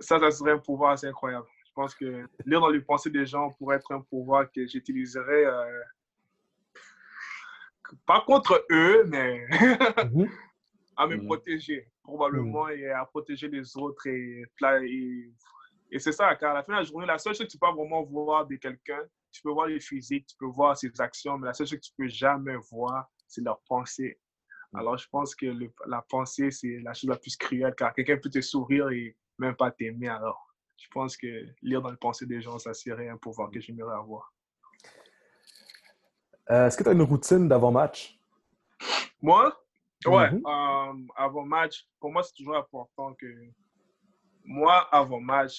ça, 0.00 0.18
ça 0.18 0.30
serait 0.30 0.52
un 0.52 0.58
pouvoir 0.58 0.92
assez 0.92 1.06
incroyable. 1.06 1.46
Je 1.66 1.72
pense 1.74 1.94
que 1.94 2.26
lire 2.46 2.60
dans 2.60 2.68
les 2.68 2.80
pensées 2.80 3.10
des 3.10 3.26
gens 3.26 3.50
pourrait 3.52 3.76
être 3.76 3.92
un 3.92 4.00
pouvoir 4.00 4.50
que 4.50 4.66
j'utiliserais 4.66 5.44
euh, 5.44 5.82
pas 8.06 8.22
contre 8.22 8.64
eux, 8.70 9.04
mais 9.06 9.46
mhm. 10.04 10.28
à 10.96 11.06
me 11.06 11.16
mhm. 11.16 11.26
protéger 11.26 11.88
probablement 12.02 12.66
mhm. 12.66 12.78
et 12.78 12.90
à 12.90 13.04
protéger 13.04 13.48
les 13.48 13.76
autres. 13.76 14.06
Et, 14.06 14.44
et, 14.84 15.30
et 15.92 15.98
c'est 15.98 16.12
ça, 16.12 16.34
car 16.36 16.52
à 16.52 16.54
la 16.54 16.62
fin 16.62 16.72
de 16.72 16.78
la 16.78 16.84
journée, 16.84 17.06
la 17.06 17.18
seule 17.18 17.34
chose 17.34 17.46
que 17.46 17.52
tu 17.52 17.58
peux 17.58 17.70
vraiment 17.70 18.02
voir 18.02 18.46
de 18.46 18.56
quelqu'un, 18.56 19.00
tu 19.32 19.42
peux 19.42 19.50
voir 19.50 19.66
les 19.66 19.80
physiques, 19.80 20.26
tu 20.26 20.36
peux 20.36 20.46
voir 20.46 20.76
ses 20.76 20.90
actions, 21.00 21.38
mais 21.38 21.46
la 21.46 21.54
seule 21.54 21.66
chose 21.66 21.78
que 21.78 21.84
tu 21.84 21.92
peux 21.96 22.08
jamais 22.08 22.56
voir, 22.70 23.08
c'est 23.26 23.42
leur 23.42 23.60
pensée 23.68 24.18
alors, 24.72 24.96
je 24.96 25.08
pense 25.08 25.34
que 25.34 25.46
la 25.86 26.02
pensée, 26.02 26.50
c'est 26.50 26.78
la 26.80 26.94
chose 26.94 27.10
la 27.10 27.16
plus 27.16 27.36
cruelle, 27.36 27.74
car 27.74 27.92
quelqu'un 27.92 28.18
peut 28.18 28.30
te 28.30 28.40
sourire 28.40 28.88
et 28.90 29.16
même 29.38 29.56
pas 29.56 29.70
t'aimer. 29.70 30.08
Alors, 30.08 30.46
je 30.76 30.88
pense 30.88 31.16
que 31.16 31.46
lire 31.62 31.82
dans 31.82 31.90
les 31.90 31.96
pensées 31.96 32.26
des 32.26 32.40
gens, 32.40 32.58
ça 32.58 32.72
serait 32.72 33.08
un 33.08 33.16
pouvoir 33.16 33.50
que 33.50 33.60
j'aimerais 33.60 33.94
avoir. 33.94 34.32
Euh, 36.50 36.66
est-ce 36.66 36.76
que 36.76 36.84
tu 36.84 36.88
as 36.88 36.92
une 36.92 37.02
routine 37.02 37.48
d'avant-match? 37.48 38.18
Moi? 39.20 39.56
Ouais, 40.06 40.30
mm-hmm. 40.30 40.40
euh, 40.46 41.12
avant-match, 41.16 41.86
pour 41.98 42.10
moi, 42.10 42.22
c'est 42.22 42.32
toujours 42.32 42.56
important 42.56 43.12
que 43.14 43.26
moi, 44.44 44.88
avant-match, 44.94 45.58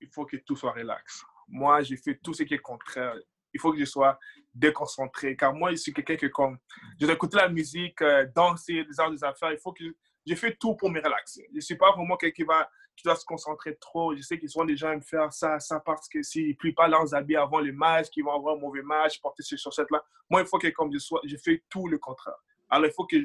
il 0.00 0.08
faut 0.08 0.24
que 0.24 0.38
tout 0.38 0.56
soit 0.56 0.72
relax. 0.72 1.22
Moi, 1.46 1.82
j'ai 1.82 1.96
fait 1.96 2.16
tout 2.16 2.34
ce 2.34 2.42
qui 2.42 2.54
est 2.54 2.58
contraire 2.58 3.14
il 3.54 3.60
faut 3.60 3.72
que 3.72 3.78
je 3.78 3.84
sois 3.84 4.18
déconcentré. 4.52 5.36
Car 5.36 5.54
moi, 5.54 5.70
je 5.70 5.76
suis 5.76 5.92
quelqu'un 5.92 6.16
qui, 6.16 6.28
comme, 6.30 6.58
je 7.00 7.06
dois 7.06 7.14
écouter 7.14 7.36
la 7.36 7.48
musique, 7.48 8.02
euh, 8.02 8.26
danser, 8.34 8.84
des 8.84 9.00
arts 9.00 9.10
des 9.10 9.24
affaires. 9.24 9.52
Il 9.52 9.58
faut 9.58 9.72
que 9.72 9.84
je, 10.26 10.34
fais 10.34 10.54
tout 10.56 10.74
pour 10.74 10.90
me 10.90 11.00
relaxer. 11.00 11.46
Je 11.50 11.56
ne 11.56 11.60
suis 11.60 11.76
pas 11.76 11.92
vraiment 11.92 12.16
quelqu'un 12.16 12.44
qui, 12.44 12.50
qui 12.96 13.04
doit 13.04 13.16
se 13.16 13.24
concentrer 13.24 13.76
trop. 13.76 14.14
Je 14.14 14.22
sais 14.22 14.38
qu'ils 14.38 14.50
souvent 14.50 14.64
des 14.64 14.76
gens 14.76 14.92
aiment 14.92 15.02
faire 15.02 15.32
ça, 15.32 15.58
ça 15.60 15.80
parce 15.80 16.08
que 16.08 16.22
s'ils 16.22 16.48
ne 16.48 16.54
plient 16.54 16.74
pas 16.74 16.88
leurs 16.88 17.14
habits 17.14 17.36
avant 17.36 17.60
le 17.60 17.72
match, 17.72 18.08
qu'ils 18.10 18.24
vont 18.24 18.34
avoir 18.34 18.56
un 18.56 18.60
mauvais 18.60 18.82
match, 18.82 19.20
porter 19.20 19.42
ces 19.42 19.56
chaussettes-là. 19.56 20.02
Moi, 20.28 20.42
il 20.42 20.46
faut 20.46 20.58
que 20.58 20.68
comme 20.68 20.92
je 20.92 20.98
sois, 20.98 21.20
je 21.24 21.36
fais 21.36 21.62
tout 21.70 21.86
le 21.88 21.98
contraire. 21.98 22.36
Alors, 22.68 22.86
il 22.86 22.92
faut 22.92 23.06
que 23.06 23.16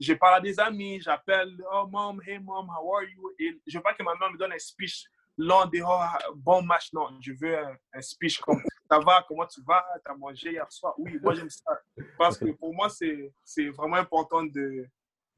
je 0.00 0.14
parle 0.14 0.36
à 0.36 0.40
des 0.40 0.58
amis, 0.58 1.00
j'appelle, 1.00 1.56
oh 1.72 1.86
mom, 1.86 2.20
hey 2.26 2.38
mom, 2.38 2.68
how 2.68 2.96
are 2.96 3.04
you? 3.04 3.30
Et 3.38 3.60
je 3.66 3.78
veux 3.78 3.82
pas 3.82 3.94
que 3.94 4.02
ma 4.02 4.14
mère 4.16 4.32
me 4.32 4.36
donne 4.38 4.52
un 4.52 4.58
speech 4.58 5.04
long 5.38 5.66
des 5.66 5.82
oh, 5.82 6.00
bon 6.34 6.62
match. 6.62 6.92
Non, 6.92 7.08
je 7.20 7.32
veux 7.32 7.56
un, 7.58 8.02
speech 8.02 8.40
comme 8.40 8.62
ça 8.92 8.98
va, 8.98 9.24
comment 9.26 9.46
tu 9.46 9.62
vas, 9.62 9.82
tu 10.04 10.10
as 10.10 10.14
mangé 10.14 10.52
hier 10.52 10.70
soir. 10.70 10.94
Oui, 10.98 11.18
moi 11.22 11.34
j'aime 11.34 11.48
ça. 11.48 11.80
Parce 12.18 12.36
que 12.36 12.50
pour 12.52 12.74
moi, 12.74 12.88
c'est 12.90 13.68
vraiment 13.70 13.96
important 13.96 14.42
de, 14.42 14.86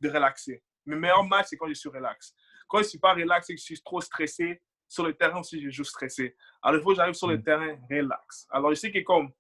de 0.01 0.09
relaxer. 0.09 0.63
Mes 0.85 0.97
meilleurs 0.97 1.23
matchs, 1.23 1.47
c'est 1.51 1.57
quand 1.57 1.69
je 1.69 1.75
suis 1.75 1.89
relax. 1.89 2.35
Quand 2.69 2.79
je 2.79 2.85
ne 2.85 2.89
suis 2.89 2.99
pas 2.99 3.15
relax 3.15 3.49
et 3.51 3.55
que 3.55 3.61
je 3.61 3.65
suis 3.65 3.81
trop 3.81 4.01
stressé, 4.01 4.61
sur 4.89 5.05
le 5.05 5.15
terrain 5.15 5.39
aussi, 5.39 5.61
je 5.63 5.71
joue 5.71 5.85
stressé. 5.85 6.37
Alors, 6.63 6.81
il 6.81 6.83
faut 6.83 6.91
que 6.91 6.97
j'arrive 6.97 7.15
sur 7.15 7.29
le 7.29 7.39
mm. 7.39 7.43
terrain 7.45 7.77
relax. 7.91 8.47
Alors, 8.51 8.71
je 8.71 8.75
sais 8.75 8.91
que 8.91 8.99
comme 9.01 9.31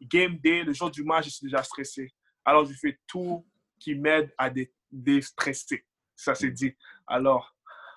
game 0.00 0.36
day, 0.38 0.64
le 0.64 0.72
jour 0.72 0.90
du 0.90 1.04
match, 1.04 1.26
je 1.26 1.30
suis 1.30 1.46
déjà 1.46 1.62
stressé. 1.62 2.12
Alors, 2.44 2.66
je 2.66 2.74
fais 2.74 2.98
tout 3.06 3.46
qui 3.78 3.94
m'aide 3.94 4.34
à 4.36 4.50
déstresser. 4.90 5.86
Ça, 6.16 6.34
c'est 6.34 6.50
dit. 6.50 6.76
Alors, 7.06 7.54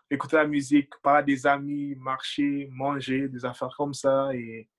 écouter 0.09 0.35
la 0.35 0.45
musique, 0.45 0.91
parler 1.01 1.33
des 1.33 1.47
amis, 1.47 1.95
marcher, 1.95 2.69
manger, 2.71 3.27
des 3.27 3.43
affaires 3.43 3.73
comme 3.75 3.93
ça. 3.93 4.33
Et, 4.33 4.69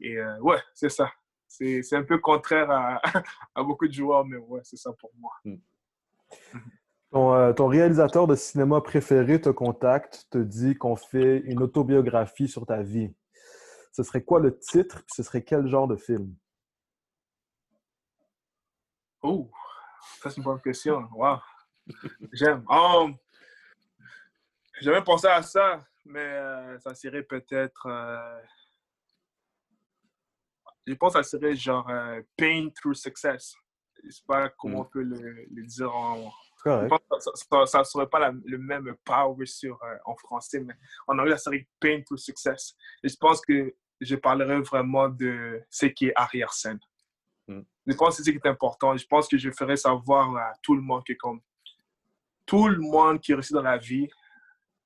et 0.00 0.18
euh, 0.18 0.38
ouais, 0.40 0.58
c'est 0.74 0.88
ça. 0.88 1.10
C'est 1.48 1.94
un 1.94 2.04
peu 2.04 2.18
contraire 2.18 2.70
à, 2.70 3.00
à, 3.54 3.62
beaucoup 3.62 3.86
de 3.86 3.92
joueurs, 3.92 4.24
mais 4.24 4.36
ouais, 4.36 4.60
c'est 4.62 4.76
ça 4.76 4.92
pour 4.92 5.10
moi. 5.18 5.32
Hmm. 5.44 5.56
Ton, 7.10 7.34
euh, 7.34 7.52
ton, 7.52 7.66
réalisateur 7.66 8.28
de 8.28 8.36
cinéma 8.36 8.80
préféré 8.80 9.40
te 9.40 9.48
contacte, 9.48 10.26
te 10.30 10.38
dit 10.38 10.76
qu'on 10.76 10.94
fait 10.94 11.38
une 11.38 11.60
autobiographie 11.60 12.46
sur 12.46 12.66
ta 12.66 12.82
vie. 12.82 13.12
Ce 13.92 14.04
serait 14.04 14.22
quoi 14.22 14.38
le 14.38 14.56
titre, 14.56 15.02
ce 15.08 15.24
serait 15.24 15.42
quel 15.42 15.66
genre 15.66 15.88
de 15.88 15.96
film? 15.96 16.32
Oh, 19.22 19.50
ça 20.22 20.30
c'est 20.30 20.38
une 20.38 20.44
bonne 20.44 20.60
question. 20.60 21.08
Wow. 21.12 21.38
J'aime. 22.32 22.64
Um, 22.68 23.16
j'avais 24.80 25.02
pensé 25.02 25.26
à 25.26 25.42
ça, 25.42 25.84
mais 26.04 26.20
euh, 26.20 26.78
ça 26.78 26.94
serait 26.94 27.22
peut-être. 27.22 27.86
Euh, 27.86 28.40
je 30.86 30.94
pense 30.94 31.14
que 31.14 31.22
ça 31.22 31.38
serait 31.38 31.54
genre 31.54 31.88
euh, 31.88 32.20
Pain 32.36 32.68
through 32.74 32.94
Success. 32.94 33.54
Je 34.02 34.10
sais 34.10 34.22
pas 34.26 34.48
comment 34.50 34.78
mm. 34.78 34.80
on 34.80 34.84
peut 34.84 35.02
le, 35.02 35.66
dire 35.66 35.94
en. 35.94 36.32
ça 36.64 37.78
ne 37.78 37.84
serait 37.84 38.08
pas 38.08 38.30
le 38.30 38.58
même 38.58 38.94
power 39.04 39.46
sur, 39.46 39.78
en 40.04 40.16
français, 40.16 40.60
mais 40.60 40.74
en 41.06 41.18
anglais, 41.18 41.36
ça 41.36 41.44
serait 41.44 41.66
Pain 41.80 42.00
through 42.02 42.18
Success. 42.18 42.74
Et 43.02 43.08
je 43.08 43.16
pense 43.16 43.40
que 43.40 43.74
je 44.00 44.16
parlerai 44.16 44.60
vraiment 44.62 45.08
de 45.08 45.62
ce 45.68 45.86
qui 45.86 46.06
est 46.06 46.12
arrière-scène. 46.16 46.80
Mm. 47.46 47.60
Je 47.86 47.94
pense 47.94 48.16
que 48.16 48.22
c'est 48.22 48.30
ce 48.30 48.36
qui 48.36 48.40
est 48.42 48.50
important. 48.50 48.96
Je 48.96 49.06
pense 49.06 49.28
que 49.28 49.36
je 49.36 49.50
ferai 49.50 49.76
savoir 49.76 50.34
à 50.36 50.52
tout 50.62 50.74
le 50.74 50.82
monde 50.82 51.04
que 51.04 51.12
comme 51.14 51.40
tout 52.46 52.68
le 52.68 52.78
monde 52.78 53.20
qui 53.20 53.32
réussit 53.34 53.54
dans 53.54 53.62
la 53.62 53.76
vie 53.78 54.08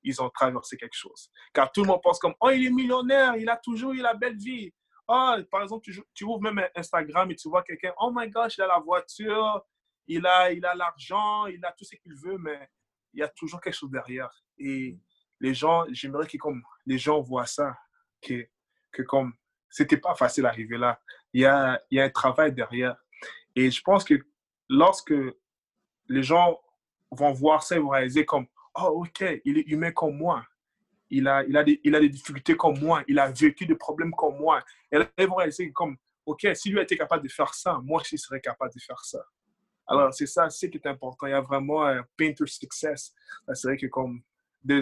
ils 0.05 0.21
ont 0.21 0.29
traversé 0.29 0.77
quelque 0.77 0.95
chose. 0.95 1.29
Car 1.51 1.71
tout 1.71 1.81
le 1.81 1.87
monde 1.87 1.99
pense 2.01 2.19
comme, 2.19 2.35
oh, 2.39 2.49
il 2.51 2.67
est 2.67 2.69
millionnaire, 2.71 3.35
il 3.35 3.49
a 3.49 3.57
toujours 3.57 3.91
eu 3.91 4.01
la 4.01 4.13
belle 4.13 4.37
vie. 4.37 4.71
Oh, 5.07 5.35
par 5.51 5.61
exemple, 5.61 5.83
tu, 5.83 6.01
tu 6.13 6.23
ouvres 6.23 6.41
même 6.41 6.67
Instagram 6.75 7.29
et 7.31 7.35
tu 7.35 7.47
vois 7.49 7.63
quelqu'un, 7.63 7.93
oh 7.99 8.11
my 8.13 8.29
gosh, 8.29 8.57
il 8.57 8.63
a 8.63 8.67
la 8.67 8.79
voiture, 8.79 9.63
il 10.07 10.25
a 10.25 10.51
il 10.51 10.65
a 10.65 10.73
l'argent, 10.73 11.45
il 11.45 11.63
a 11.63 11.71
tout 11.71 11.85
ce 11.85 11.95
qu'il 11.95 12.15
veut, 12.15 12.37
mais 12.37 12.69
il 13.13 13.19
y 13.19 13.23
a 13.23 13.27
toujours 13.29 13.61
quelque 13.61 13.75
chose 13.75 13.91
derrière. 13.91 14.31
Et 14.57 14.97
les 15.39 15.53
gens, 15.53 15.85
j'aimerais 15.91 16.27
que 16.27 16.37
comme 16.37 16.63
les 16.85 16.97
gens 16.97 17.21
voient 17.21 17.45
ça, 17.45 17.77
que, 18.21 18.47
que 18.91 19.03
comme 19.03 19.33
c'était 19.69 19.97
pas 19.97 20.15
facile 20.15 20.43
d'arriver 20.43 20.77
là. 20.77 20.99
Il 21.33 21.41
y, 21.41 21.45
a, 21.45 21.81
il 21.91 21.97
y 21.97 22.01
a 22.01 22.05
un 22.05 22.09
travail 22.09 22.53
derrière. 22.53 22.95
Et 23.55 23.69
je 23.69 23.81
pense 23.81 24.05
que 24.05 24.25
lorsque 24.69 25.13
les 26.07 26.23
gens 26.23 26.61
vont 27.11 27.33
voir 27.33 27.61
ça, 27.61 27.75
ils 27.75 27.81
vont 27.81 27.89
réaliser 27.89 28.25
comme, 28.25 28.47
oh, 28.75 29.03
OK, 29.03 29.23
il 29.43 29.57
est 29.57 29.67
humain 29.67 29.91
comme 29.91 30.15
moi. 30.15 30.45
Il 31.09 31.27
a, 31.27 31.43
il, 31.43 31.55
a 31.55 31.63
des, 31.63 31.79
il 31.83 31.95
a 31.95 31.99
des 31.99 32.09
difficultés 32.09 32.55
comme 32.55 32.79
moi. 32.79 33.03
Il 33.07 33.19
a 33.19 33.31
vécu 33.31 33.65
des 33.65 33.75
problèmes 33.75 34.11
comme 34.11 34.37
moi. 34.37 34.63
Et 34.91 34.97
là, 34.97 35.07
ils 35.17 35.27
vont 35.27 35.35
réaliser 35.35 35.71
comme, 35.71 35.97
OK, 36.25 36.47
si 36.55 36.69
lui 36.69 36.79
a 36.79 36.85
capable 36.85 37.23
de 37.23 37.29
faire 37.29 37.53
ça, 37.53 37.79
moi 37.83 38.01
aussi, 38.01 38.17
serais 38.17 38.41
capable 38.41 38.73
de 38.73 38.79
faire 38.79 39.03
ça. 39.03 39.23
Alors, 39.87 40.13
c'est 40.13 40.25
ça, 40.25 40.49
c'est 40.49 40.69
qui 40.69 40.77
est 40.77 40.87
important. 40.87 41.27
Il 41.27 41.31
y 41.31 41.33
a 41.33 41.41
vraiment 41.41 41.85
un 41.85 42.03
painter 42.17 42.47
success. 42.47 43.13
C'est 43.53 43.67
vrai 43.67 43.77
que 43.77 43.87
comme, 43.87 44.21
il 44.67 44.81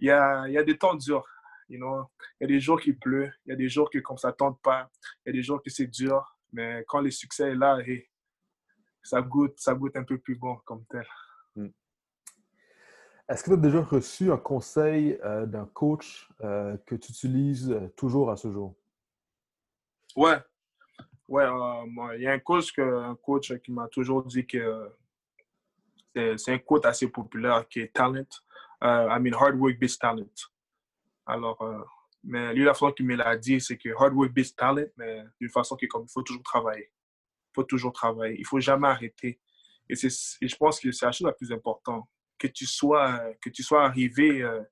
y 0.00 0.10
a, 0.10 0.46
il 0.46 0.52
y 0.52 0.58
a 0.58 0.62
des 0.62 0.78
temps 0.78 0.94
durs. 0.94 1.26
You 1.68 1.78
know? 1.78 2.06
Il 2.40 2.44
y 2.44 2.44
a 2.44 2.48
des 2.48 2.60
jours 2.60 2.80
qui 2.80 2.92
pleut, 2.92 3.32
il 3.44 3.50
y 3.50 3.52
a 3.52 3.56
des 3.56 3.68
jours 3.68 3.90
que 3.90 3.98
comme 3.98 4.18
ça 4.18 4.32
tente 4.32 4.60
pas, 4.62 4.88
il 5.24 5.30
y 5.30 5.30
a 5.30 5.32
des 5.32 5.42
jours 5.42 5.60
que 5.60 5.70
c'est 5.70 5.88
dur, 5.88 6.24
mais 6.52 6.84
quand 6.86 7.00
le 7.00 7.10
succès 7.10 7.50
est 7.50 7.54
là, 7.56 7.78
ça 9.02 9.20
goûte, 9.20 9.58
ça 9.58 9.74
goûte 9.74 9.96
un 9.96 10.04
peu 10.04 10.18
plus 10.18 10.36
bon 10.36 10.56
comme 10.64 10.84
tel. 10.86 11.06
Est-ce 13.28 13.42
que 13.42 13.50
tu 13.50 13.54
as 13.54 13.56
déjà 13.56 13.82
reçu 13.82 14.30
un 14.30 14.36
conseil 14.36 15.18
euh, 15.24 15.46
d'un 15.46 15.66
coach 15.66 16.28
euh, 16.42 16.76
que 16.86 16.94
tu 16.94 17.10
utilises 17.10 17.72
euh, 17.72 17.88
toujours 17.96 18.30
à 18.30 18.36
ce 18.36 18.52
jour? 18.52 18.76
Ouais. 20.14 20.38
Ouais, 21.28 21.44
il 22.14 22.22
y 22.22 22.28
a 22.28 22.32
un 22.32 22.38
coach, 22.38 22.72
que, 22.72 22.80
un 22.80 23.16
coach 23.16 23.52
qui 23.58 23.72
m'a 23.72 23.88
toujours 23.88 24.22
dit 24.22 24.46
que 24.46 24.92
c'est 26.14 26.52
un 26.52 26.58
coach 26.58 26.84
assez 26.84 27.08
populaire 27.08 27.66
qui 27.68 27.80
est 27.80 27.92
talent. 27.92 28.28
I 28.80 29.18
mean, 29.20 29.34
hard 29.34 29.56
work 29.56 29.76
beats 29.76 29.98
talent. 30.00 30.30
Alors, 31.26 31.58
mais 32.22 32.54
lui, 32.54 32.62
la 32.62 32.74
façon 32.74 32.92
qu'il 32.92 33.06
me 33.06 33.16
l'a 33.16 33.36
dit, 33.36 33.60
c'est 33.60 33.76
que 33.76 33.88
hard 34.00 34.14
work 34.14 34.32
beats 34.32 34.54
talent, 34.56 34.86
mais 34.96 35.24
d'une 35.40 35.50
façon 35.50 35.74
qui 35.74 35.88
comme 35.88 36.04
il 36.04 36.12
faut 36.12 36.22
toujours 36.22 36.44
travailler. 36.44 36.92
Il 37.50 37.54
faut 37.56 37.64
toujours 37.64 37.92
travailler. 37.92 38.36
Il 38.36 38.42
ne 38.42 38.46
faut 38.46 38.60
jamais 38.60 38.86
arrêter. 38.86 39.40
Et, 39.88 39.94
et 39.94 40.48
je 40.48 40.56
pense 40.56 40.78
que 40.78 40.92
c'est 40.92 41.06
la 41.06 41.12
chose 41.12 41.26
la 41.26 41.32
plus 41.32 41.50
importante. 41.50 42.08
Que 42.38 42.46
tu 42.46 42.66
sois, 42.66 43.20
que 43.40 43.48
tu 43.50 43.62
sois 43.62 43.84
arrivé 43.84 44.42
euh, 44.42 44.62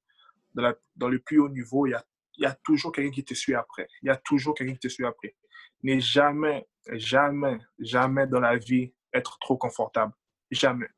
dans, 0.54 1.08
le 1.08 1.18
plus 1.18 1.38
haut 1.38 1.48
niveau, 1.48 1.86
il 1.86 1.90
y 1.90 1.94
a, 1.94 2.04
y 2.38 2.46
a 2.46 2.54
toujours 2.62 2.92
quelqu'un 2.92 3.10
qui 3.10 3.24
te 3.24 3.34
suit 3.34 3.54
après. 3.54 3.88
Il 4.02 4.06
y 4.06 4.10
a 4.10 4.16
toujours 4.16 4.54
quelqu'un 4.54 4.74
qui 4.74 4.80
te 4.80 4.88
suit 4.88 5.06
après. 5.06 5.34
N'est 5.82 6.00
jamais, 6.00 6.66
jamais, 6.92 7.58
jamais 7.78 8.26
dans 8.26 8.40
la 8.40 8.56
vie 8.56 8.92
être 9.12 9.38
trop 9.38 9.56
confortable. 9.56 10.12
Jamais. 10.50 10.88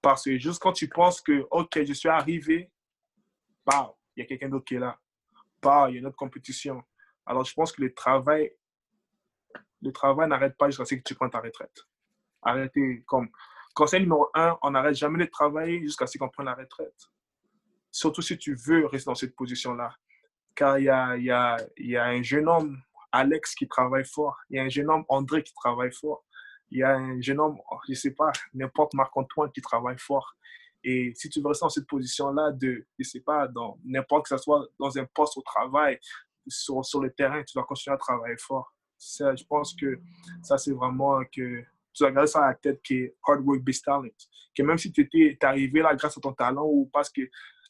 Parce 0.00 0.24
que 0.24 0.38
juste 0.38 0.60
quand 0.60 0.72
tu 0.72 0.88
penses 0.88 1.20
que, 1.20 1.46
OK, 1.50 1.82
je 1.82 1.92
suis 1.92 2.08
arrivé, 2.08 2.70
bah, 3.64 3.96
il 4.16 4.20
y 4.20 4.22
a 4.22 4.26
quelqu'un 4.26 4.48
d'autre 4.48 4.64
qui 4.64 4.74
est 4.74 4.80
là. 4.80 5.00
Pas, 5.60 5.88
il 5.88 5.94
y 5.94 5.96
a 5.96 6.00
une 6.00 6.06
autre 6.06 6.16
compétition. 6.16 6.82
Alors, 7.26 7.44
je 7.44 7.54
pense 7.54 7.72
que 7.72 7.82
le 7.82 7.94
travail, 7.94 8.52
le 9.80 9.92
travail 9.92 10.28
n'arrête 10.28 10.56
pas 10.56 10.68
jusqu'à 10.68 10.84
ce 10.84 10.94
que 10.94 11.02
tu 11.02 11.14
prennes 11.14 11.30
ta 11.30 11.40
retraite. 11.40 11.86
Arrêtez, 12.42 13.02
comme 13.06 13.30
conseil 13.74 14.00
numéro 14.00 14.28
un, 14.34 14.56
on 14.62 14.70
n'arrête 14.70 14.94
jamais 14.94 15.24
de 15.24 15.30
travailler 15.30 15.80
jusqu'à 15.82 16.06
ce 16.06 16.16
qu'on 16.16 16.28
prenne 16.28 16.46
la 16.46 16.54
retraite. 16.54 16.94
Surtout 17.90 18.22
si 18.22 18.38
tu 18.38 18.54
veux 18.54 18.86
rester 18.86 19.10
dans 19.10 19.14
cette 19.14 19.34
position-là. 19.34 19.94
Car 20.54 20.78
il 20.78 20.84
y 20.84 20.88
a, 20.90 21.56
un 22.04 22.22
jeune 22.22 22.48
homme, 22.48 22.80
Alex, 23.12 23.54
qui 23.54 23.68
travaille 23.68 24.04
fort. 24.04 24.36
Il 24.50 24.56
y 24.56 24.58
a 24.58 24.62
un 24.62 24.68
jeune 24.68 24.88
homme, 24.88 25.04
André, 25.08 25.42
qui 25.42 25.52
travaille 25.54 25.92
fort. 25.92 26.24
Il 26.70 26.78
y 26.78 26.82
a 26.82 26.94
un 26.94 27.20
jeune 27.20 27.40
homme, 27.40 27.58
je 27.86 27.92
ne 27.92 27.96
sais 27.96 28.12
pas, 28.12 28.32
n'importe 28.52 28.94
Marc-Antoine 28.94 29.50
qui 29.52 29.60
travaille 29.60 29.98
fort. 29.98 30.34
Et 30.82 31.12
si 31.14 31.28
tu 31.28 31.40
veux 31.40 31.48
rester 31.48 31.64
dans 31.64 31.70
cette 31.70 31.86
position-là 31.86 32.52
de, 32.52 32.86
je 32.98 33.04
sais 33.04 33.20
pas, 33.20 33.48
dans 33.48 33.78
n'importe 33.84 34.24
que 34.24 34.36
ce 34.36 34.42
soit 34.42 34.66
dans 34.78 34.96
un 34.98 35.04
poste 35.06 35.36
au 35.36 35.42
travail, 35.42 35.98
sur, 36.46 37.00
le 37.00 37.10
terrain, 37.10 37.42
tu 37.42 37.54
dois 37.54 37.64
continuer 37.64 37.94
à 37.94 37.98
travailler 37.98 38.36
fort. 38.36 38.74
Je 38.98 39.44
pense 39.44 39.74
que 39.74 39.98
ça, 40.42 40.58
c'est 40.58 40.72
vraiment 40.72 41.22
que 41.24 41.64
tu 41.94 42.02
dois 42.02 42.12
garder 42.12 42.26
ça 42.26 42.44
à 42.44 42.48
la 42.48 42.54
tête 42.54 42.82
qui 42.82 42.96
est 42.96 43.16
hard 43.26 43.40
work 43.46 43.62
based 43.62 43.84
talent. 43.84 44.08
Que 44.54 44.62
même 44.62 44.78
si 44.78 44.92
tu 44.92 45.08
es 45.14 45.44
arrivé 45.44 45.80
là 45.80 45.94
grâce 45.94 46.16
à 46.16 46.20
ton 46.20 46.32
talent 46.32 46.64
ou 46.66 46.90
parce 46.92 47.10
que 47.10 47.22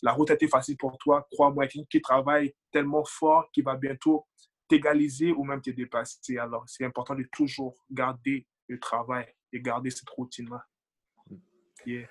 la 0.03 0.12
route 0.12 0.31
a 0.31 0.35
été 0.35 0.49
facile 0.49 0.77
pour 0.77 0.99
toi, 0.99 1.27
crois-moi, 1.31 1.66
quelqu'un 1.66 1.87
qui 1.91 2.01
travaille 2.01 2.55
tellement 2.70 3.05
fort 3.05 3.51
qu'il 3.53 3.64
va 3.64 3.77
bientôt 3.77 4.27
t'égaliser 4.68 5.33
ou 5.33 5.45
même 5.45 5.61
te 5.61 5.70
dépasser. 5.70 6.39
Alors, 6.39 6.64
c'est 6.66 6.85
important 6.85 7.14
de 7.14 7.27
toujours 7.33 7.75
garder 7.91 8.47
le 8.68 8.79
travail 8.79 9.27
et 9.53 9.61
garder 9.61 9.91
cette 9.91 10.09
routine-là. 10.11 10.64
Yeah. 11.87 12.09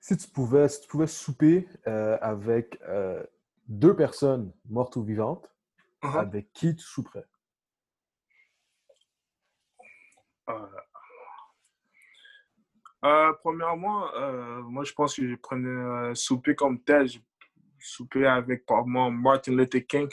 Si 0.00 0.16
tu 0.16 0.28
pouvais, 0.28 0.68
si 0.68 0.80
tu 0.82 0.88
pouvais 0.88 1.06
souper 1.06 1.68
euh, 1.86 2.16
avec 2.20 2.80
euh, 2.88 3.24
deux 3.68 3.94
personnes 3.94 4.52
mortes 4.68 4.96
ou 4.96 5.04
vivantes, 5.04 5.52
uh-huh. 6.02 6.20
avec 6.20 6.52
qui 6.52 6.74
tu 6.74 6.84
souperais? 6.84 7.26
Euh, 10.48 10.66
premièrement, 13.02 14.06
moi, 14.62 14.84
je 14.84 14.92
pense 14.92 15.16
que 15.16 15.28
je 15.28 15.34
prenais 15.36 16.14
souper 16.14 16.54
comme 16.54 16.80
tel. 16.82 17.08
Je 17.08 17.18
souper 17.78 18.26
avec, 18.26 18.64
moi, 18.86 19.10
Martin 19.10 19.56
Luther 19.56 19.86
King 19.86 20.08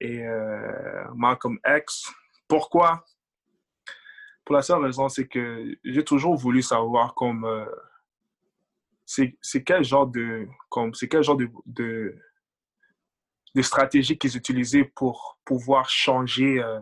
et 0.00 0.24
Malcolm 1.14 1.58
X. 1.66 2.12
Pourquoi? 2.48 3.04
Pour 4.44 4.56
la 4.56 4.62
seule 4.62 4.84
raison, 4.84 5.08
c'est 5.08 5.26
que 5.26 5.76
j'ai 5.84 6.04
toujours 6.04 6.36
voulu 6.36 6.62
savoir 6.62 7.14
comme 7.14 7.46
c'est 9.06 9.64
quel 9.64 9.84
genre 9.84 10.06
de 10.06 10.48
comme 10.68 10.94
c'est 10.94 11.08
quel 11.08 11.22
genre 11.22 11.36
de, 11.36 11.48
de, 11.66 12.16
de 13.54 13.62
stratégie 13.62 14.18
qu'ils 14.18 14.36
utilisaient 14.36 14.84
pour 14.84 15.38
pouvoir 15.44 15.88
changer 15.88 16.62
euh, 16.62 16.80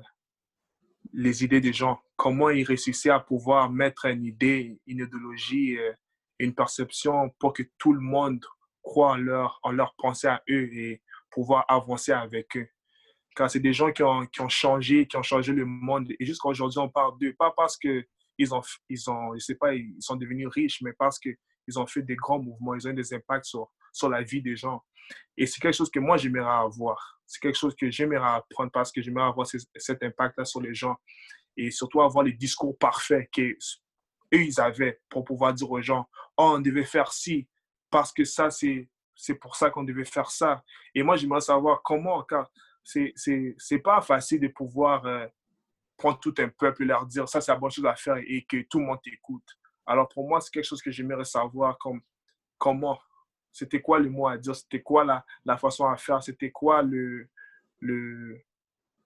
les 1.12 1.44
idées 1.44 1.60
des 1.60 1.72
gens 1.72 2.00
comment 2.22 2.50
ils 2.50 2.62
réussissaient 2.62 3.10
à 3.10 3.18
pouvoir 3.18 3.68
mettre 3.68 4.06
une 4.06 4.24
idée 4.24 4.80
une 4.86 5.00
idéologie 5.00 5.76
euh, 5.76 5.92
une 6.38 6.54
perception 6.54 7.30
pour 7.40 7.52
que 7.52 7.64
tout 7.78 7.92
le 7.92 8.00
monde 8.00 8.44
croit 8.80 9.12
en 9.12 9.16
leur 9.16 9.58
en 9.64 9.72
leur 9.72 9.94
pensée 9.98 10.28
à 10.28 10.40
eux 10.48 10.68
et 10.72 11.02
pouvoir 11.30 11.64
avancer 11.68 12.12
avec 12.12 12.56
eux 12.56 12.68
car 13.34 13.50
c'est 13.50 13.60
des 13.60 13.72
gens 13.72 13.90
qui 13.90 14.04
ont, 14.04 14.24
qui 14.26 14.40
ont 14.40 14.48
changé 14.48 15.06
qui 15.08 15.16
ont 15.16 15.22
changé 15.24 15.52
le 15.52 15.66
monde 15.66 16.12
et 16.20 16.24
jusqu'à 16.24 16.48
aujourd'hui 16.48 16.78
on 16.78 16.88
parle 16.88 17.18
d'eux 17.18 17.34
pas 17.36 17.52
parce 17.56 17.76
que 17.76 18.04
ils 18.38 18.54
ont 18.54 18.62
ils 18.88 19.10
ont 19.10 19.34
je 19.34 19.40
sais 19.40 19.56
pas 19.56 19.74
ils 19.74 19.96
sont 19.98 20.14
devenus 20.14 20.46
riches 20.46 20.80
mais 20.82 20.92
parce 20.92 21.18
que 21.18 21.30
ils 21.68 21.78
ont 21.78 21.86
fait 21.86 22.02
des 22.02 22.16
grands 22.16 22.38
mouvements, 22.38 22.74
ils 22.74 22.86
ont 22.86 22.90
eu 22.90 22.94
des 22.94 23.14
impacts 23.14 23.46
sur, 23.46 23.70
sur 23.92 24.08
la 24.08 24.22
vie 24.22 24.42
des 24.42 24.56
gens. 24.56 24.82
Et 25.36 25.46
c'est 25.46 25.60
quelque 25.60 25.76
chose 25.76 25.90
que 25.90 26.00
moi, 26.00 26.16
j'aimerais 26.16 26.50
avoir. 26.50 27.20
C'est 27.26 27.40
quelque 27.40 27.58
chose 27.58 27.74
que 27.74 27.90
j'aimerais 27.90 28.36
apprendre 28.36 28.70
parce 28.70 28.92
que 28.92 29.00
j'aimerais 29.00 29.26
avoir 29.26 29.46
cet 29.46 30.02
impact-là 30.02 30.44
sur 30.44 30.60
les 30.60 30.74
gens. 30.74 30.96
Et 31.56 31.70
surtout 31.70 32.00
avoir 32.02 32.24
les 32.24 32.32
discours 32.32 32.76
parfaits 32.78 33.30
qu'eux, 33.30 33.56
avaient 34.58 35.00
pour 35.08 35.24
pouvoir 35.24 35.52
dire 35.54 35.70
aux 35.70 35.82
gens, 35.82 36.08
oh, 36.36 36.54
on 36.56 36.60
devait 36.60 36.84
faire 36.84 37.12
ci, 37.12 37.48
parce 37.90 38.12
que 38.12 38.24
ça, 38.24 38.50
c'est, 38.50 38.88
c'est 39.14 39.34
pour 39.34 39.56
ça 39.56 39.70
qu'on 39.70 39.84
devait 39.84 40.04
faire 40.04 40.30
ça. 40.30 40.64
Et 40.94 41.02
moi, 41.02 41.16
j'aimerais 41.16 41.40
savoir 41.40 41.82
comment, 41.82 42.22
car 42.22 42.50
c'est, 42.82 43.12
c'est, 43.14 43.54
c'est 43.58 43.78
pas 43.78 44.00
facile 44.00 44.40
de 44.40 44.48
pouvoir 44.48 45.04
euh, 45.06 45.26
prendre 45.96 46.18
tout 46.18 46.34
un 46.38 46.48
peuple 46.48 46.82
et 46.82 46.86
leur 46.86 47.06
dire, 47.06 47.28
ça, 47.28 47.40
c'est 47.40 47.52
la 47.52 47.58
bonne 47.58 47.70
chose 47.70 47.86
à 47.86 47.94
faire 47.94 48.16
et 48.16 48.44
que 48.44 48.62
tout 48.62 48.78
le 48.80 48.86
monde 48.86 49.00
t'écoute. 49.02 49.46
Alors 49.86 50.08
pour 50.08 50.28
moi, 50.28 50.40
c'est 50.40 50.50
quelque 50.50 50.64
chose 50.64 50.82
que 50.82 50.90
j'aimerais 50.90 51.24
savoir 51.24 51.78
comme, 51.78 52.00
comment, 52.58 52.98
c'était 53.52 53.80
quoi 53.80 53.98
le 53.98 54.08
mot 54.08 54.26
à 54.26 54.38
dire, 54.38 54.56
c'était 54.56 54.82
quoi 54.82 55.04
la, 55.04 55.24
la, 55.44 55.56
façon 55.56 55.86
à 55.86 55.96
faire, 55.96 56.22
c'était 56.22 56.50
quoi 56.50 56.82
le, 56.82 57.28
le, 57.80 58.40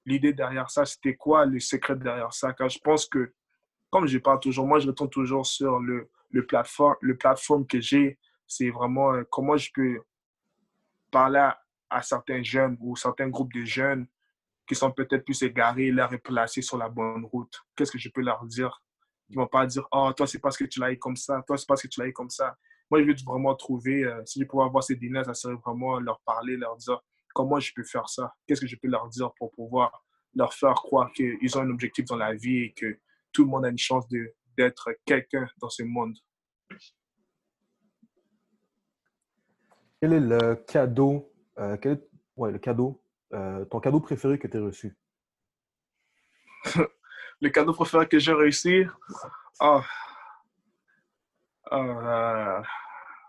l'idée 0.07 0.33
derrière 0.33 0.71
ça, 0.71 0.87
c'était 0.87 1.17
quoi 1.17 1.45
le 1.45 1.61
secret 1.61 1.97
derrière 1.97 2.33
ça? 2.33 2.53
Car 2.53 2.69
je 2.69 2.79
pense 2.79 3.07
que, 3.07 3.35
comme 3.91 4.07
je 4.07 4.19
parle 4.19 4.41
toujours, 4.41 4.67
moi 4.67 4.79
je 4.79 4.87
retourne 4.87 5.11
toujours 5.11 5.47
sur 5.47 5.81
le, 5.81 6.09
le, 6.31 6.47
plateforme, 6.47 6.97
le 7.01 7.17
plateforme 7.17 7.67
que 7.67 7.81
j'ai, 7.81 8.19
c'est 8.47 8.71
vraiment 8.71 9.13
euh, 9.13 9.25
comment 9.31 9.57
je 9.57 9.71
peux 9.75 10.01
parler 11.11 11.51
à, 11.91 12.03
certains 12.03 12.43
jeunes 12.43 12.77
ou 12.81 12.97
certains 12.97 13.29
groupes 13.29 13.53
de 13.53 13.65
jeunes 13.65 14.07
qui 14.67 14.75
sont 14.75 14.91
peut-être 14.91 15.25
plus 15.25 15.41
égarés, 15.43 15.93
les 15.93 16.03
replacer 16.03 16.61
sur 16.61 16.77
la 16.77 16.89
bonne 16.89 17.25
route. 17.25 17.63
Qu'est-ce 17.77 17.93
que 17.93 17.99
je 17.99 18.09
peux 18.09 18.21
leur 18.23 18.45
dire? 18.45 18.83
Ils 19.29 19.37
vont 19.37 19.47
pas 19.47 19.67
dire, 19.67 19.87
oh, 19.93 20.13
toi, 20.17 20.27
c'est 20.27 20.41
parce 20.41 20.57
que 20.57 20.65
tu 20.65 20.81
l'as 20.81 20.93
eu 20.93 20.99
comme 20.99 21.17
ça, 21.17 21.43
toi, 21.47 21.57
c'est 21.57 21.67
parce 21.67 21.83
que 21.83 21.89
tu 21.89 22.01
l'as 22.01 22.09
eu 22.09 22.13
comme 22.13 22.31
ça. 22.31 22.57
Moi, 22.91 23.01
je 23.03 23.07
veux 23.07 23.15
vraiment 23.25 23.55
trouver, 23.55 24.05
euh, 24.05 24.23
si 24.25 24.41
je 24.41 24.45
pouvais 24.45 24.65
avoir 24.65 24.83
ces 24.83 24.97
dîners, 24.97 25.25
ça 25.25 25.35
serait 25.35 25.55
vraiment 25.55 25.99
leur 25.99 26.21
parler, 26.21 26.57
leur 26.57 26.77
dire 26.77 27.01
comment 27.37 27.61
je 27.61 27.71
peux 27.75 27.85
faire 27.85 28.09
ça, 28.09 28.35
qu'est-ce 28.47 28.63
que 28.63 28.67
je 28.67 28.77
peux 28.77 28.89
leur 28.89 29.09
dire 29.11 29.31
pour 29.35 29.51
pouvoir 29.53 30.03
leur 30.35 30.55
faire 30.55 30.73
croire 30.73 31.13
qu'ils 31.13 31.59
ont 31.59 31.61
un 31.61 31.69
objectif 31.69 32.07
dans 32.07 32.17
la 32.17 32.33
vie 32.35 32.61
et 32.65 32.73
que 32.73 32.99
tout 33.31 33.45
le 33.45 33.51
monde 33.51 33.67
a 33.67 33.69
une 33.69 33.77
chance 33.77 34.07
d'être 34.57 34.89
quelqu'un 35.05 35.47
dans 35.59 35.69
ce 35.69 35.83
monde? 35.83 36.17
Quel 40.01 40.15
est 40.15 40.21
le 40.21 40.55
cadeau, 40.67 41.31
euh, 41.59 41.77
quel 41.77 41.93
est, 41.93 42.09
ouais, 42.37 42.53
le 42.53 42.59
cadeau, 42.59 43.03
euh, 43.35 43.67
ton 43.67 43.81
cadeau 43.81 44.01
préféré 44.01 44.39
que 44.39 44.49
tu 44.49 44.57
as 44.57 44.63
reçu? 44.63 44.97
le 47.43 47.51
cadeau 47.51 47.75
préféré 47.75 48.09
que 48.09 48.19
j'ai 48.19 48.33
réussi, 48.33 48.85
oh, 49.61 49.83
euh, 51.71 52.63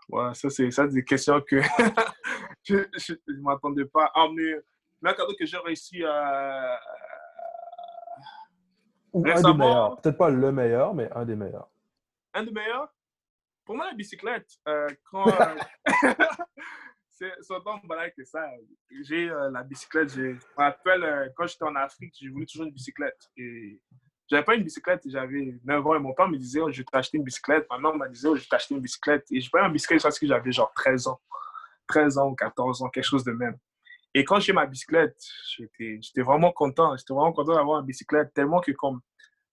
ouais, 0.08 0.34
ça, 0.34 0.48
c'est 0.48 0.70
ça, 0.70 0.86
des 0.86 1.04
questions 1.04 1.42
que 1.42 1.60
je 2.68 3.12
ne 3.28 3.42
m'attendais 3.42 3.84
pas. 3.86 4.10
Ah, 4.14 4.26
mais, 4.34 4.54
mais 5.00 5.10
un 5.10 5.14
cadeau 5.14 5.34
que 5.38 5.46
j'ai 5.46 5.58
réussi 5.58 6.04
à. 6.04 6.78
Ou 9.12 9.26
un 9.26 9.40
des 9.40 9.54
meilleurs. 9.54 10.00
Peut-être 10.00 10.18
pas 10.18 10.30
le 10.30 10.52
meilleur, 10.52 10.94
mais 10.94 11.10
un 11.12 11.24
des 11.24 11.36
meilleurs. 11.36 11.68
Un 12.34 12.44
des 12.44 12.52
meilleurs? 12.52 12.88
Pour 13.64 13.76
moi, 13.76 13.86
la 13.86 13.94
bicyclette. 13.94 14.50
Euh, 14.66 14.88
quand. 15.10 15.26
euh, 17.22 17.30
c'est 17.40 17.54
autant 17.54 17.78
banal 17.84 18.12
que 18.16 18.24
ça. 18.24 18.46
J'ai 19.02 19.30
euh, 19.30 19.50
la 19.50 19.62
bicyclette. 19.62 20.14
Je 20.14 20.20
me 20.20 20.38
rappelle, 20.56 21.04
euh, 21.04 21.28
quand 21.36 21.46
j'étais 21.46 21.64
en 21.64 21.74
Afrique, 21.76 22.14
j'ai 22.20 22.28
voulu 22.28 22.46
toujours 22.46 22.66
une 22.66 22.72
bicyclette. 22.72 23.30
Et 23.36 23.80
j'avais 24.28 24.44
pas 24.44 24.54
une 24.54 24.62
bicyclette. 24.62 25.02
J'avais 25.06 25.58
9 25.64 25.86
ans 25.86 25.94
et 25.96 25.98
mon 25.98 26.14
père 26.14 26.28
me 26.28 26.36
disait, 26.36 26.60
oh, 26.60 26.70
je 26.70 26.78
vais 26.78 26.84
t'acheter 26.84 27.18
une 27.18 27.24
bicyclette. 27.24 27.66
Ma 27.70 27.78
mère 27.78 27.94
me 27.94 28.08
disait, 28.08 28.28
oh, 28.28 28.36
je 28.36 28.42
vais 28.42 28.46
t'acheter 28.48 28.74
une 28.74 28.80
bicyclette. 28.80 29.26
Et 29.30 29.40
j'ai 29.40 29.50
pas 29.50 29.66
une 29.66 29.72
bicyclette 29.72 30.02
parce 30.02 30.18
que 30.18 30.26
j'avais 30.26 30.52
genre 30.52 30.72
13 30.74 31.08
ans. 31.08 31.20
13 31.88 32.18
ans 32.18 32.28
ou 32.28 32.34
14 32.34 32.82
ans, 32.82 32.88
quelque 32.88 33.04
chose 33.04 33.24
de 33.24 33.32
même. 33.32 33.56
Et 34.14 34.24
quand 34.24 34.40
j'ai 34.40 34.52
ma 34.52 34.66
bicyclette, 34.66 35.20
j'étais 35.78 36.22
vraiment 36.22 36.52
content. 36.52 36.96
J'étais 36.96 37.12
vraiment 37.12 37.32
content 37.32 37.54
d'avoir 37.54 37.80
une 37.80 37.86
bicyclette. 37.86 38.32
Tellement 38.32 38.60
que 38.60 38.72
comme 38.72 39.00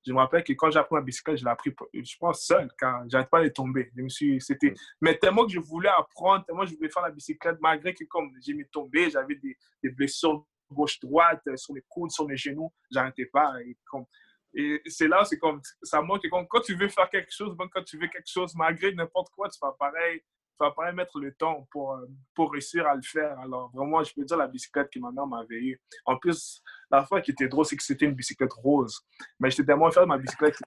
je 0.06 0.14
me 0.14 0.20
rappelle 0.20 0.44
que 0.44 0.54
quand 0.54 0.70
j'ai 0.70 0.80
appris 0.80 0.96
ma 0.96 1.02
bicyclette, 1.02 1.38
je 1.38 1.44
l'ai 1.44 1.50
appris, 1.50 1.74
je 1.94 2.18
pense, 2.18 2.46
seul, 2.46 2.70
car 2.78 3.04
j'arrête 3.10 3.30
pas 3.30 3.44
de 3.44 3.50
tomber. 3.50 3.92
Je 3.96 4.02
me 4.04 4.10
suis, 4.10 4.40
c'était, 4.40 4.74
mais 5.02 5.18
tellement 5.18 5.46
que 5.46 5.52
je 5.52 5.60
voulais 5.60 5.90
apprendre, 5.90 6.46
tellement 6.46 6.64
que 6.64 6.70
je 6.70 6.76
voulais 6.76 6.90
faire 6.90 7.04
la 7.04 7.12
bicyclette, 7.12 7.58
malgré 7.60 7.94
que 7.94 8.04
comme 8.06 8.32
j'ai 8.40 8.54
mis 8.54 8.68
tombé, 8.68 9.10
j'avais 9.10 9.36
des, 9.36 9.58
des 9.84 9.90
blessures 9.90 10.46
gauche-droite, 10.72 11.42
euh, 11.48 11.58
sur 11.58 11.74
mes 11.74 11.84
coudes, 11.88 12.12
sur 12.12 12.28
mes 12.28 12.38
genoux, 12.38 12.72
j'arrêtais 12.92 13.26
pas. 13.26 13.54
Et, 13.66 13.78
comme, 13.86 14.06
et 14.54 14.82
c'est 14.86 15.08
là, 15.08 15.24
c'est 15.26 15.38
comme, 15.38 15.60
ça 15.82 16.02
montre 16.02 16.24
que 16.24 16.28
comme, 16.28 16.48
quand 16.48 16.62
tu 16.62 16.76
veux 16.76 16.88
faire 16.88 17.10
quelque 17.10 17.32
chose, 17.32 17.56
quand 17.74 17.84
tu 17.84 17.98
veux 17.98 18.08
quelque 18.08 18.30
chose, 18.30 18.54
malgré 18.56 18.94
n'importe 18.94 19.30
quoi, 19.32 19.50
tu 19.50 19.60
vas 19.62 19.76
pareil, 19.78 20.22
tu 20.58 20.64
vas 20.64 20.72
pareil 20.72 20.96
mettre 20.96 21.20
le 21.20 21.34
temps 21.34 21.68
pour, 21.72 21.94
euh, 21.94 22.06
pour 22.34 22.52
réussir 22.52 22.88
à 22.88 22.96
le 22.96 23.02
faire. 23.02 23.38
Alors, 23.40 23.70
vraiment, 23.74 24.02
je 24.04 24.14
peux 24.14 24.24
dire 24.24 24.38
la 24.38 24.48
bicyclette 24.48 24.90
que 24.90 25.00
ma 25.00 25.12
mère 25.12 25.28
m'avait 25.28 25.56
eue. 25.56 25.82
En 26.06 26.18
plus, 26.18 26.62
la 26.90 27.06
fois 27.06 27.22
qui 27.22 27.32
était 27.32 27.48
drôle, 27.48 27.66
c'est 27.66 27.76
que 27.76 27.84
c'était 27.84 28.06
une 28.06 28.14
bicyclette 28.14 28.54
rose. 28.54 29.06
Mais 29.40 29.50
j'étais 29.50 29.66
tellement 29.66 29.92
fier 29.92 30.04
de 30.04 30.08
ma 30.08 30.18
bicyclette. 30.18 30.58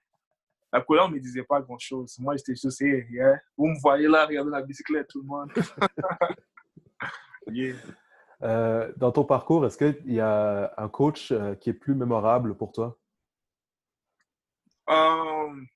La 0.71 0.83
couleur 0.83 1.09
ne 1.09 1.15
me 1.15 1.21
disait 1.21 1.43
pas 1.43 1.63
grand-chose. 1.63 2.19
Moi, 2.19 2.37
j'étais 2.37 2.55
juste, 2.55 2.81
yeah. 2.81 3.41
vous 3.57 3.69
me 3.69 3.81
voyez 3.81 4.07
là, 4.07 4.27
regardez 4.27 4.51
la 4.51 4.63
bicyclette, 4.63 5.09
tout 5.09 5.23
le 5.23 5.27
monde. 5.27 5.51
yeah. 7.47 7.75
Euh, 8.43 8.93
dans 8.97 9.11
ton 9.11 9.25
parcours, 9.25 9.65
est-ce 9.67 9.79
qu'il 9.79 10.13
y 10.13 10.21
a 10.21 10.73
un 10.77 10.89
coach 10.89 11.33
euh, 11.33 11.55
qui 11.55 11.71
est 11.71 11.75
plus 11.75 11.95
mémorable 11.95 12.57
pour 12.57 12.73
toi? 12.73 12.99
Um, 14.87 15.67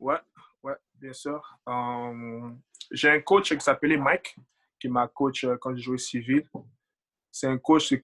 ouais, 0.00 0.18
ouais, 0.62 0.76
bien 0.94 1.12
sûr. 1.12 1.58
Um, 1.66 2.60
j'ai 2.90 3.10
un 3.10 3.20
coach 3.20 3.54
qui 3.54 3.60
s'appelait 3.60 3.96
Mike, 3.96 4.36
qui 4.78 4.88
m'a 4.88 5.06
coach 5.08 5.44
euh, 5.44 5.56
quand 5.60 5.74
je 5.76 5.82
jouais 5.82 5.98
civil. 5.98 6.48
C'est 7.30 7.46
un 7.46 7.58
coach 7.58 7.94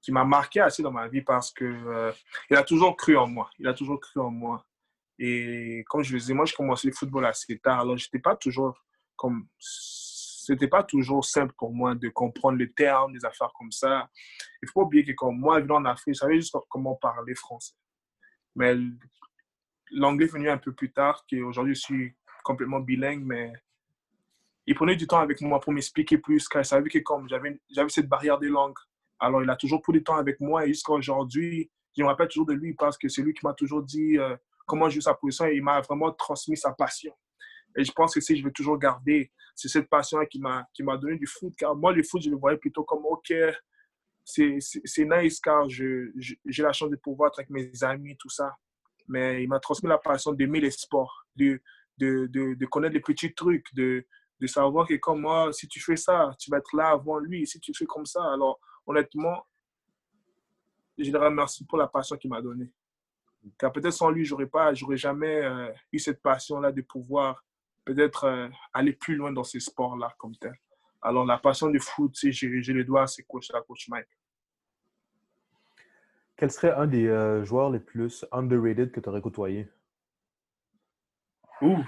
qui 0.00 0.12
m'a 0.12 0.24
marqué 0.24 0.60
assez 0.60 0.82
dans 0.82 0.92
ma 0.92 1.08
vie 1.08 1.22
parce 1.22 1.50
que 1.52 1.64
euh, 1.64 2.12
il 2.50 2.56
a 2.56 2.62
toujours 2.62 2.96
cru 2.96 3.16
en 3.16 3.26
moi. 3.26 3.50
Il 3.58 3.66
a 3.66 3.74
toujours 3.74 4.00
cru 4.00 4.20
en 4.20 4.30
moi. 4.30 4.64
Et 5.18 5.84
comme 5.88 6.02
je 6.02 6.12
le 6.12 6.18
disais, 6.18 6.34
moi, 6.34 6.44
je 6.44 6.54
commençais 6.54 6.88
le 6.88 6.94
football 6.94 7.26
assez 7.26 7.58
tard. 7.58 7.80
Alors, 7.80 7.96
j'étais 7.96 8.18
pas 8.18 8.36
toujours 8.36 8.84
comme. 9.16 9.48
C'était 9.58 10.68
pas 10.68 10.84
toujours 10.84 11.24
simple 11.24 11.52
pour 11.58 11.74
moi 11.74 11.96
de 11.96 12.08
comprendre 12.08 12.56
les 12.56 12.70
termes, 12.70 13.12
des 13.12 13.24
affaires 13.24 13.52
comme 13.58 13.72
ça. 13.72 14.08
Il 14.62 14.68
faut 14.68 14.80
pas 14.80 14.86
oublier 14.86 15.04
que, 15.04 15.12
comme 15.12 15.36
moi, 15.36 15.58
venant 15.58 15.76
en 15.76 15.84
Afrique, 15.86 16.14
je 16.14 16.20
savais 16.20 16.36
juste 16.36 16.54
comment 16.68 16.94
parler 16.94 17.34
français. 17.34 17.74
Mais 18.54 18.76
l'anglais 19.90 20.26
est 20.26 20.32
venu 20.32 20.48
un 20.48 20.58
peu 20.58 20.72
plus 20.72 20.92
tard, 20.92 21.24
qu'aujourd'hui, 21.28 21.74
je 21.74 21.80
suis 21.80 22.16
complètement 22.46 22.80
bilingue, 22.80 23.24
mais 23.24 23.52
il 24.66 24.74
prenait 24.74 24.96
du 24.96 25.06
temps 25.06 25.18
avec 25.18 25.40
moi 25.40 25.60
pour 25.60 25.72
m'expliquer 25.72 26.18
plus, 26.18 26.48
car 26.48 26.62
il 26.62 26.64
savait 26.64 26.88
que 26.88 26.98
comme 27.00 27.28
j'avais 27.28 27.88
cette 27.88 28.08
barrière 28.08 28.38
des 28.38 28.48
langues, 28.48 28.78
alors 29.18 29.42
il 29.42 29.50
a 29.50 29.56
toujours 29.56 29.82
pris 29.82 29.92
du 29.92 30.02
temps 30.04 30.16
avec 30.16 30.40
moi 30.40 30.64
et 30.64 30.68
jusqu'à 30.68 30.92
aujourd'hui, 30.92 31.70
je 31.96 32.02
me 32.02 32.08
rappelle 32.08 32.28
toujours 32.28 32.46
de 32.46 32.52
lui 32.52 32.74
parce 32.74 32.96
que 32.96 33.08
c'est 33.08 33.22
lui 33.22 33.34
qui 33.34 33.44
m'a 33.44 33.54
toujours 33.54 33.82
dit 33.82 34.18
euh, 34.18 34.36
comment 34.66 34.88
jouer 34.88 35.00
sa 35.00 35.14
position 35.14 35.46
et 35.46 35.56
il 35.56 35.62
m'a 35.62 35.80
vraiment 35.80 36.12
transmis 36.12 36.56
sa 36.56 36.72
passion. 36.72 37.12
Et 37.76 37.84
je 37.84 37.92
pense 37.92 38.14
que 38.14 38.20
si 38.20 38.36
je 38.36 38.44
vais 38.44 38.52
toujours 38.52 38.78
garder, 38.78 39.30
c'est 39.54 39.68
cette 39.68 39.88
passion 39.88 40.18
qui 40.30 40.40
m'a 40.40 40.96
donné 40.98 41.16
du 41.16 41.26
foot, 41.26 41.52
car 41.56 41.74
moi, 41.74 41.92
le 41.92 42.02
foot, 42.02 42.22
je 42.22 42.30
le 42.30 42.36
voyais 42.36 42.58
plutôt 42.58 42.84
comme, 42.84 43.04
OK, 43.06 43.32
c'est 44.24 44.58
nice 44.98 45.40
car 45.40 45.68
j'ai 45.68 46.08
la 46.58 46.72
chance 46.72 46.90
de 46.90 46.96
pouvoir 46.96 47.28
être 47.28 47.38
avec 47.38 47.50
mes 47.50 47.70
amis, 47.82 48.16
tout 48.16 48.30
ça. 48.30 48.54
Mais 49.08 49.42
il 49.42 49.48
m'a 49.48 49.60
transmis 49.60 49.88
la 49.88 49.98
passion 49.98 50.32
d'aimer 50.32 50.60
les 50.60 50.70
sports, 50.70 51.26
de, 51.36 51.60
de, 51.98 52.26
de, 52.26 52.66
connaître 52.66 52.94
les 52.94 53.00
petits 53.00 53.34
trucs, 53.34 53.74
de, 53.74 54.04
de 54.40 54.46
savoir 54.46 54.86
que 54.86 54.94
comme 54.94 55.20
moi, 55.22 55.52
si 55.52 55.68
tu 55.68 55.80
fais 55.80 55.96
ça, 55.96 56.30
tu 56.38 56.50
vas 56.50 56.58
être 56.58 56.76
là 56.76 56.90
avant 56.90 57.18
lui. 57.18 57.46
Si 57.46 57.60
tu 57.60 57.72
fais 57.74 57.86
comme 57.86 58.06
ça, 58.06 58.22
alors 58.32 58.60
honnêtement, 58.86 59.46
je 60.98 61.10
le 61.10 61.18
remercie 61.18 61.64
pour 61.66 61.78
la 61.78 61.86
passion 61.86 62.16
qu'il 62.16 62.30
m'a 62.30 62.40
donnée. 62.40 62.70
Car 63.58 63.72
peut-être 63.72 63.92
sans 63.92 64.10
lui, 64.10 64.24
j'aurais 64.24 64.46
pas, 64.46 64.74
j'aurais 64.74 64.96
jamais 64.96 65.44
euh, 65.44 65.72
eu 65.92 65.98
cette 65.98 66.20
passion-là 66.20 66.72
de 66.72 66.82
pouvoir 66.82 67.44
peut-être 67.84 68.24
euh, 68.24 68.48
aller 68.72 68.92
plus 68.92 69.14
loin 69.14 69.32
dans 69.32 69.44
ces 69.44 69.60
sports-là 69.60 70.14
comme 70.18 70.36
tel. 70.36 70.54
Alors 71.00 71.24
la 71.24 71.38
passion 71.38 71.68
du 71.68 71.78
foot, 71.78 72.16
si 72.16 72.32
j'ai 72.32 72.48
les 72.48 72.84
doigts 72.84 73.02
à 73.02 73.06
ses 73.06 73.22
coachs, 73.22 73.54
à 73.54 73.60
coach 73.60 73.88
Mike. 73.88 74.08
Quel 76.36 76.50
serait 76.50 76.72
un 76.72 76.86
des 76.86 77.06
euh, 77.06 77.44
joueurs 77.44 77.70
les 77.70 77.78
plus 77.78 78.26
underrated 78.32 78.90
que 78.90 79.00
tu 79.00 79.08
aurais 79.08 79.22
côtoyé? 79.22 79.68
Ouf, 81.62 81.86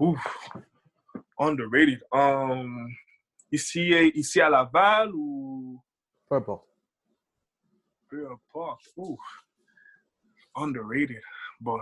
ouf. 0.00 0.48
Underrated. 1.38 2.02
Um, 2.12 2.88
ici, 3.50 3.92
ici 4.14 4.40
à 4.40 4.48
Laval 4.48 5.10
ou? 5.14 5.80
Peu 6.28 6.36
importe. 6.36 6.68
peu 8.08 8.30
importe. 8.30 8.88
Ouf. 8.96 9.20
Underrated. 10.54 11.22
Bon. 11.60 11.78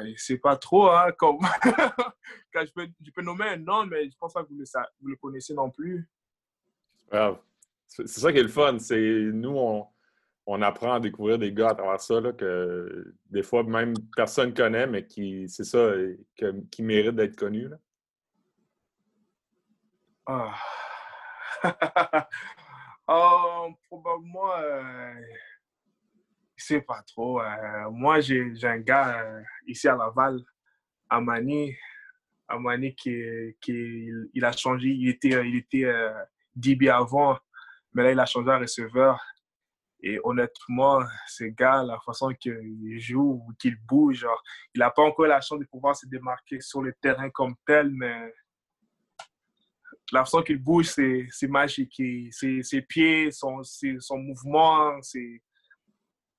Euh, 0.00 0.12
c'est 0.16 0.38
pas 0.38 0.56
trop, 0.56 0.90
hein, 0.90 1.12
comme. 1.12 1.38
Quand 2.52 2.64
je, 2.64 2.72
peux, 2.72 2.88
je 3.00 3.10
peux 3.10 3.22
nommer 3.22 3.48
un 3.48 3.56
nom, 3.56 3.86
mais 3.86 4.08
je 4.08 4.16
pense 4.18 4.32
pas 4.32 4.44
que 4.44 4.48
vous 4.48 4.58
le, 4.58 4.64
vous 5.00 5.08
le 5.08 5.16
connaissez 5.16 5.54
non 5.54 5.70
plus. 5.70 6.08
C'est 7.86 8.06
ça 8.08 8.32
qui 8.32 8.38
est 8.38 8.42
le 8.42 8.48
fun. 8.48 8.78
C'est 8.78 9.30
nous, 9.32 9.56
on, 9.56 9.86
on 10.46 10.60
apprend 10.62 10.94
à 10.94 11.00
découvrir 11.00 11.38
des 11.38 11.52
gars 11.52 11.70
à 11.70 11.74
travers 11.74 12.00
ça 12.00 12.20
là, 12.20 12.32
que 12.32 13.14
des 13.30 13.42
fois 13.42 13.62
même 13.62 13.94
personne 14.14 14.52
connaît, 14.52 14.86
mais 14.86 15.06
qui 15.06 15.48
c'est 15.48 15.64
ça 15.64 15.78
euh, 15.78 16.16
qui 16.70 16.82
mérite 16.82 17.16
d'être 17.16 17.36
connu. 17.36 17.68
là. 17.68 17.76
Ah. 20.26 20.54
Oh, 23.06 23.68
probablement, 23.88 24.56
euh, 24.56 25.12
je 26.56 26.64
sais 26.64 26.80
pas 26.80 27.02
trop. 27.02 27.38
euh, 27.40 27.90
moi, 27.90 28.20
j'ai 28.20 28.50
un 28.62 28.78
gars 28.78 29.20
euh, 29.20 29.42
ici 29.66 29.88
à 29.88 29.94
Laval, 29.94 30.40
Amani, 31.10 31.76
Amani 32.48 32.94
qui, 32.94 33.22
qui 33.60 34.08
il, 34.32 34.44
a 34.44 34.52
changé. 34.52 34.88
Il 34.88 35.08
était, 35.10 35.46
il 35.46 35.56
était 35.56 35.92
DB 36.56 36.88
avant, 36.88 37.38
mais 37.92 38.04
là, 38.04 38.12
il 38.12 38.20
a 38.20 38.24
changé 38.24 38.50
à 38.50 38.58
receveur. 38.58 39.20
Et 40.06 40.20
honnêtement, 40.22 41.00
ce 41.26 41.44
gars, 41.44 41.82
la 41.82 41.98
façon 42.00 42.28
qu'il 42.38 43.00
joue 43.00 43.42
ou 43.48 43.52
qu'il 43.58 43.74
bouge, 43.88 44.16
genre, 44.18 44.42
il 44.74 44.80
n'a 44.80 44.90
pas 44.90 45.00
encore 45.02 45.24
la 45.26 45.40
chance 45.40 45.58
de 45.58 45.64
pouvoir 45.64 45.96
se 45.96 46.06
démarquer 46.06 46.60
sur 46.60 46.82
le 46.82 46.92
terrain 47.00 47.30
comme 47.30 47.54
tel, 47.64 47.88
mais 47.90 48.30
la 50.12 50.20
façon 50.26 50.42
qu'il 50.42 50.58
bouge, 50.58 50.88
c'est 50.88 51.48
magique. 51.48 51.98
Et 52.00 52.28
Ses, 52.32 52.62
ses 52.62 52.82
pieds, 52.82 53.30
son, 53.30 53.62
ses- 53.62 53.96
son 53.98 54.18
mouvement, 54.18 55.00
c'est... 55.00 55.40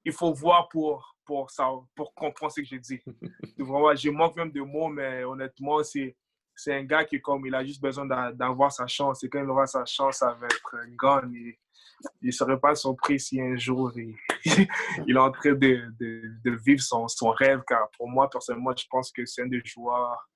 il 0.04 0.12
faut 0.14 0.32
voir 0.32 0.70
pour, 0.70 1.18
pour, 1.26 1.50
ça, 1.50 1.68
pour 1.96 2.14
comprendre 2.14 2.52
ce 2.52 2.62
que 2.62 2.68
je 2.68 2.76
dis. 2.76 3.02
Vraiment, 3.58 3.96
je 3.96 4.12
manque 4.12 4.36
même 4.36 4.52
de 4.52 4.62
mots, 4.62 4.90
mais 4.90 5.24
honnêtement, 5.24 5.82
c'est 5.84 6.16
c'est 6.56 6.74
un 6.74 6.84
gars 6.84 7.04
qui, 7.06 7.22
comme 7.22 7.46
il 7.46 7.54
a 7.56 7.64
juste 7.66 7.82
besoin 7.82 8.06
d'a- 8.06 8.32
d'avoir 8.32 8.72
sa 8.72 8.88
chance. 8.88 9.24
Et 9.24 9.30
quand 9.30 9.40
il 9.44 9.50
aura 9.50 9.66
sa 9.68 9.86
chance, 9.86 10.18
ça 10.18 10.34
va 10.34 10.48
être 10.48 10.76
gagne. 11.02 11.36
Et 11.36 11.60
il 12.22 12.28
ne 12.28 12.32
serait 12.32 12.60
pas 12.60 12.76
surpris 12.76 13.20
si 13.20 13.42
un 13.42 13.56
jour 13.56 13.92
il, 13.96 14.16
il 15.08 15.16
est 15.16 15.20
en 15.20 15.32
train 15.32 15.54
de, 15.54 15.92
de, 16.00 16.22
de 16.44 16.52
vivre 16.66 16.82
son, 16.82 17.08
son 17.08 17.30
rêve. 17.32 17.62
Car 17.68 17.90
pour 17.98 18.08
moi, 18.10 18.30
personnellement, 18.30 18.74
je 18.78 18.86
pense 18.90 19.12
que 19.12 19.26
c'est 19.26 19.44
un 19.44 19.48
des 19.48 19.62
joueurs 19.66 20.30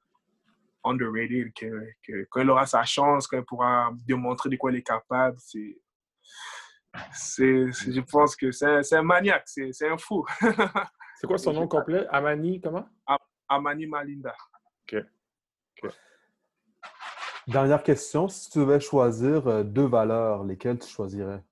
underrated, 0.83 1.51
que, 1.53 1.65
que 2.03 2.25
quand 2.29 2.41
il 2.41 2.49
aura 2.49 2.65
sa 2.65 2.83
chance, 2.83 3.27
quand 3.27 3.37
il 3.37 3.45
pourra 3.45 3.91
démontrer 4.07 4.49
de 4.49 4.55
quoi 4.55 4.71
il 4.71 4.77
est 4.77 4.83
capable, 4.83 5.37
c'est. 5.39 5.77
je 6.93 8.01
pense 8.01 8.35
que 8.35 8.51
c'est 8.51 8.65
un, 8.65 8.99
un 8.99 9.03
maniaque, 9.03 9.47
c'est 9.47 9.89
un 9.89 9.97
fou. 9.97 10.25
C'est 11.19 11.27
quoi 11.27 11.37
son 11.37 11.53
nom 11.53 11.67
complet? 11.67 12.07
Amani, 12.09 12.61
comment? 12.61 12.87
Amani 13.47 13.87
Malinda. 13.87 14.35
Dernière 17.49 17.81
question, 17.81 18.27
si 18.27 18.51
tu 18.51 18.59
devais 18.59 18.79
choisir 18.79 19.47
euh, 19.47 19.63
deux 19.63 19.87
valeurs, 19.87 20.43
lesquelles 20.43 20.77
tu 20.77 20.87
choisirais? 20.87 21.43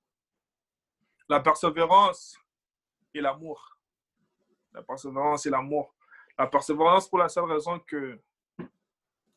La 1.28 1.40
persévérance 1.40 2.38
et 3.12 3.20
l'amour. 3.20 3.76
La 4.72 4.80
persévérance 4.84 5.44
et 5.46 5.50
l'amour. 5.50 5.92
La 6.38 6.46
persévérance 6.46 7.08
pour 7.08 7.18
la 7.18 7.28
seule 7.28 7.46
raison 7.46 7.80
que 7.80 8.16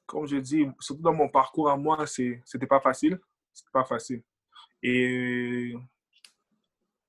comme 0.06 0.28
je 0.28 0.38
dis, 0.38 0.68
surtout 0.80 1.02
dans 1.02 1.16
mon 1.16 1.30
parcours 1.30 1.68
à 1.68 1.76
moi, 1.76 2.06
c'était 2.06 2.68
pas 2.68 2.80
facile. 2.80 3.20
C'était 3.52 3.72
pas 3.72 3.86
facile. 3.86 4.22
Et 4.84 5.74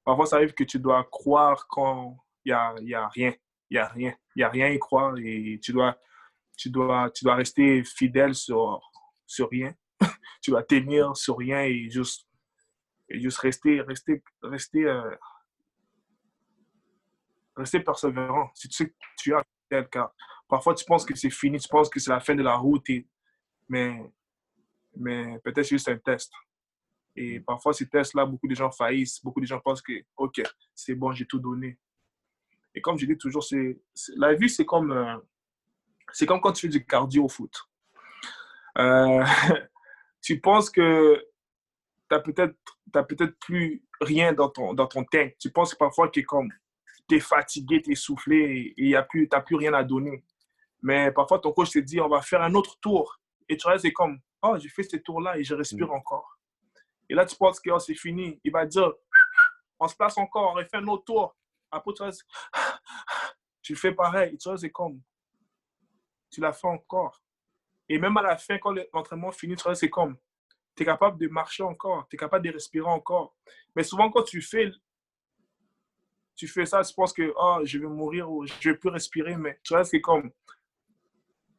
parfois, 0.03 0.25
ça 0.25 0.37
arrive 0.37 0.55
que 0.55 0.65
tu 0.65 0.79
dois 0.79 1.05
croire 1.05 1.67
quand 1.69 2.17
il 2.47 2.53
n'y 2.53 2.55
a, 2.55 2.75
y 2.81 2.95
a 2.95 3.07
rien. 3.09 3.35
Il 3.69 3.75
n'y 3.75 3.79
a 3.79 3.87
rien. 3.87 4.15
Il 4.35 4.39
n'y 4.39 4.45
a 4.45 4.49
rien 4.49 4.67
à 4.69 4.71
y 4.71 4.79
croire 4.79 5.15
et 5.19 5.61
tu 5.63 5.75
dois, 5.75 5.99
tu 6.57 6.71
dois, 6.71 7.11
tu 7.11 7.25
dois 7.27 7.35
rester 7.35 7.85
fidèle 7.85 8.35
sur, 8.35 8.81
sur 9.33 9.49
rien. 9.49 9.75
tu 10.43 10.51
dois 10.51 10.63
tenir 10.63 11.17
sur 11.17 11.39
rien 11.39 11.63
et 11.63 11.89
juste, 11.91 12.27
et 13.09 13.21
juste 13.21 13.39
rester, 13.39 13.81
rester, 13.81 14.23
rester, 14.43 14.85
euh, 14.85 15.17
rester 17.57 17.81
persévérant. 17.81 18.51
Si 18.55 18.69
tu 18.69 18.77
sais 18.77 18.89
que 18.91 18.95
tu 19.19 19.35
as 19.35 19.43
tel 19.69 19.89
cas. 19.89 20.13
Parfois, 20.49 20.75
tu 20.75 20.85
penses 20.85 21.07
que 21.07 21.17
c'est 21.17 21.31
fini, 21.31 21.59
tu 21.59 21.69
penses 21.69 21.89
que 21.89 21.99
c'est 21.99 22.11
la 22.11 22.21
fin 22.21 22.35
de 22.35 22.43
la 22.43 22.57
route, 22.57 22.87
mais, 23.69 24.13
mais 24.95 25.39
peut-être 25.39 25.65
c'est 25.65 25.77
juste 25.77 25.89
un 25.89 25.97
test. 25.97 26.31
Et 27.17 27.41
parfois, 27.41 27.73
ces 27.73 27.89
tests-là, 27.89 28.27
beaucoup 28.27 28.49
de 28.49 28.55
gens 28.55 28.71
faillissent. 28.71 29.23
Beaucoup 29.23 29.41
de 29.41 29.47
gens 29.47 29.61
pensent 29.61 29.83
que, 29.83 29.93
OK, 30.17 30.43
c'est 30.75 30.95
bon, 30.95 31.13
j'ai 31.13 31.27
tout 31.27 31.39
donné. 31.39 31.79
Et 32.75 32.81
comme 32.81 32.99
je 32.99 33.07
dis 33.07 33.17
toujours, 33.17 33.45
c'est, 33.45 33.81
la 34.17 34.35
vie, 34.35 34.49
c'est 34.49 34.65
comme, 34.65 34.93
euh, 34.93 35.17
c'est 36.13 36.27
comme 36.27 36.41
quand 36.41 36.53
tu 36.53 36.63
fais 36.63 36.73
du 36.73 36.85
cardio 36.85 37.25
au 37.25 37.29
foot. 37.29 37.69
Euh, 38.79 39.25
tu 40.23 40.41
penses 40.41 40.71
que 40.71 41.17
tu 41.17 41.25
n'as 42.11 42.21
peut-être, 42.21 42.57
peut-être 42.93 43.39
plus 43.39 43.85
rien 44.01 44.33
dans 44.33 44.49
ton, 44.49 44.75
dans 44.75 44.87
ton 44.87 45.05
tank. 45.05 45.37
Tu 45.39 45.51
penses 45.51 45.75
parfois 45.75 46.09
que 46.09 46.21
comme 46.21 46.51
tu 47.09 47.17
es 47.17 47.21
fatigué, 47.21 47.83
tu 47.83 47.91
es 47.91 47.93
essoufflé 47.93 48.75
et 48.77 48.83
tu 48.83 48.91
n'as 48.91 49.03
plus, 49.03 49.29
plus 49.47 49.57
rien 49.57 49.75
à 49.75 49.85
donner. 49.85 50.25
Mais 50.83 51.13
parfois, 51.13 51.39
ton 51.39 51.53
coach 51.53 51.71
te 51.71 51.79
dit, 51.79 52.01
on 52.01 52.09
va 52.09 52.21
faire 52.23 52.43
un 52.43 52.55
autre 52.55 52.79
tour. 52.81 53.21
Et 53.49 53.57
tu 53.57 53.67
restes 53.69 53.93
comme, 53.93 54.19
oh, 54.43 54.57
j'ai 54.59 54.69
fait 54.69 54.83
ce 54.83 54.97
tour-là 54.97 55.39
et 55.39 55.45
je 55.45 55.55
respire 55.55 55.89
mm. 55.89 55.93
encore. 55.93 56.39
Et 57.09 57.15
là, 57.15 57.25
tu 57.25 57.37
penses 57.37 57.61
que 57.61 57.71
oh, 57.71 57.79
c'est 57.79 57.95
fini. 57.95 58.41
Il 58.43 58.53
va 58.53 58.67
dire, 58.67 58.93
on 59.79 59.87
se 59.87 59.95
place 59.95 60.17
encore, 60.19 60.53
on 60.53 60.55
refait 60.55 60.77
un 60.77 60.87
autre 60.89 61.05
tour. 61.05 61.37
Après, 61.71 61.93
tu, 61.95 62.03
restes, 62.03 62.25
tu 63.63 63.77
fais 63.77 63.93
pareil. 63.93 64.37
Tu 64.39 64.49
restes 64.49 64.71
comme, 64.73 65.01
tu 66.31 66.41
l'as 66.41 66.53
fait 66.53 66.67
encore. 66.67 67.22
Et 67.89 67.99
même 67.99 68.17
à 68.17 68.23
la 68.23 68.37
fin, 68.37 68.59
quand 68.59 68.75
l'entraînement 68.93 69.33
finit, 69.33 69.57
tu 69.57 69.67
restes 69.67 69.91
comme, 69.91 70.17
tu 70.75 70.83
es 70.83 70.87
capable 70.87 71.19
de 71.19 71.29
marcher 71.29 71.63
encore, 71.63 72.07
tu 72.09 72.17
es 72.17 72.19
capable 72.19 72.47
de 72.47 72.53
respirer 72.53 72.89
encore. 72.89 73.35
Mais 73.77 73.83
souvent, 73.83 74.11
quand 74.11 74.23
tu 74.23 74.41
fais, 74.41 74.71
tu 76.35 76.49
fais 76.49 76.65
ça, 76.65 76.83
tu 76.83 76.95
penses 76.95 77.13
que 77.13 77.33
oh, 77.37 77.61
je 77.65 77.79
vais 77.79 77.87
mourir 77.87 78.31
ou 78.31 78.47
je 78.47 78.71
vais 78.71 78.77
plus 78.77 78.91
respirer, 78.91 79.37
mais 79.37 79.59
tu 79.63 79.75
restes 79.75 80.01
comme, 80.01 80.31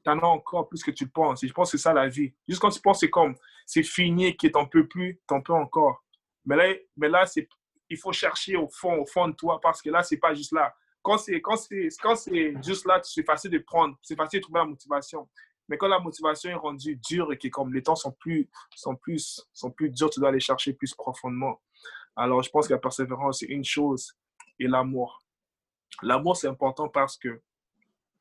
tu 0.04 0.10
en 0.10 0.20
as 0.20 0.26
encore 0.26 0.68
plus 0.68 0.84
que 0.84 0.92
tu 0.92 1.08
penses. 1.08 1.44
Et 1.44 1.48
je 1.48 1.54
pense 1.54 1.72
que 1.72 1.78
c'est 1.78 1.84
ça 1.84 1.94
la 1.94 2.08
vie. 2.08 2.34
Juste 2.48 2.62
quand 2.62 2.70
tu 2.70 2.82
penses 2.82 3.00
c'est 3.02 3.10
comme, 3.10 3.36
c'est 3.66 3.84
fini, 3.84 4.36
que 4.36 4.48
t'en 4.48 4.66
peux 4.66 4.88
plus, 4.88 5.20
t'en 5.28 5.42
peux 5.42 5.54
encore. 5.54 6.04
Mais 6.46 6.56
là, 6.56 6.74
mais 6.98 7.10
là 7.10 7.26
c'est, 7.26 7.48
il 7.90 7.98
faut 7.98 8.12
chercher 8.12 8.56
au 8.56 8.68
fond, 8.68 9.02
au 9.02 9.06
fond 9.06 9.28
de 9.28 9.36
toi, 9.36 9.60
parce 9.62 9.82
que 9.82 9.90
là, 9.90 10.04
c'est 10.04 10.18
pas 10.18 10.34
juste 10.34 10.52
là. 10.52 10.74
Quand 11.02 11.18
c'est, 11.18 11.42
quand 11.42 11.58
c'est, 11.58 11.90
quand 12.02 12.16
c'est 12.16 12.54
juste 12.64 12.86
là, 12.86 13.00
c'est 13.04 13.24
facile 13.24 13.52
de 13.52 13.60
prendre, 13.60 13.98
c'est 14.02 14.16
facile 14.16 14.40
de 14.40 14.44
trouver 14.44 14.60
la 14.60 14.66
motivation. 14.66 15.30
Mais 15.74 15.78
quand 15.78 15.88
la 15.88 15.98
motivation 15.98 16.52
est 16.52 16.54
rendue 16.54 16.98
dure 16.98 17.34
et 17.34 17.38
que 17.40 17.48
comme 17.48 17.74
les 17.74 17.82
temps 17.82 17.96
sont 17.96 18.12
plus, 18.12 18.48
sont 18.76 18.96
plus, 18.96 19.44
sont 19.56 19.72
plus 19.72 19.90
durs, 19.90 20.08
tu 20.12 20.20
dois 20.20 20.30
aller 20.30 20.40
chercher 20.40 20.72
plus 20.72 20.94
profondément. 20.94 21.60
Alors, 22.16 22.44
je 22.44 22.52
pense 22.52 22.68
que 22.68 22.74
la 22.74 22.80
persévérance, 22.80 23.40
c'est 23.40 23.48
une 23.48 23.64
chose 23.64 24.16
et 24.60 24.68
l'amour. 24.68 25.20
L'amour, 26.04 26.38
c'est 26.38 26.48
important 26.48 26.90
parce 26.90 27.18
que 27.18 27.42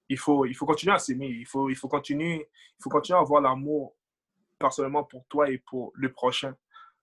il 0.08 0.18
faut, 0.18 0.46
il 0.46 0.54
faut 0.54 0.64
continuer 0.64 0.94
à 0.94 0.98
s'aimer. 0.98 1.26
Il 1.26 1.44
faut, 1.44 1.68
il, 1.68 1.76
faut 1.76 1.88
continuer, 1.88 2.48
il 2.78 2.82
faut 2.82 2.88
continuer 2.88 3.18
à 3.18 3.20
avoir 3.20 3.42
l'amour 3.42 3.94
personnellement 4.58 5.04
pour 5.04 5.26
toi 5.26 5.50
et 5.50 5.58
pour 5.58 5.92
le 5.94 6.10
prochain. 6.10 6.56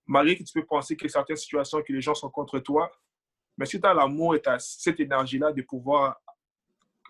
Malgré 0.08 0.36
que 0.36 0.42
tu 0.42 0.54
peux 0.54 0.66
penser 0.66 0.98
que 0.98 1.08
certaines 1.08 1.38
situations, 1.38 1.84
que 1.84 1.94
les 1.94 2.02
gens 2.02 2.16
sont 2.16 2.32
contre 2.32 2.58
toi, 2.58 2.92
mais 3.56 3.68
si 3.68 3.80
tu 3.80 3.86
as 3.86 3.94
l'amour 3.94 4.34
et 4.36 4.42
as 4.48 4.78
cette 4.80 5.00
énergie-là 5.00 5.52
de 5.52 5.62
pouvoir 5.62 6.20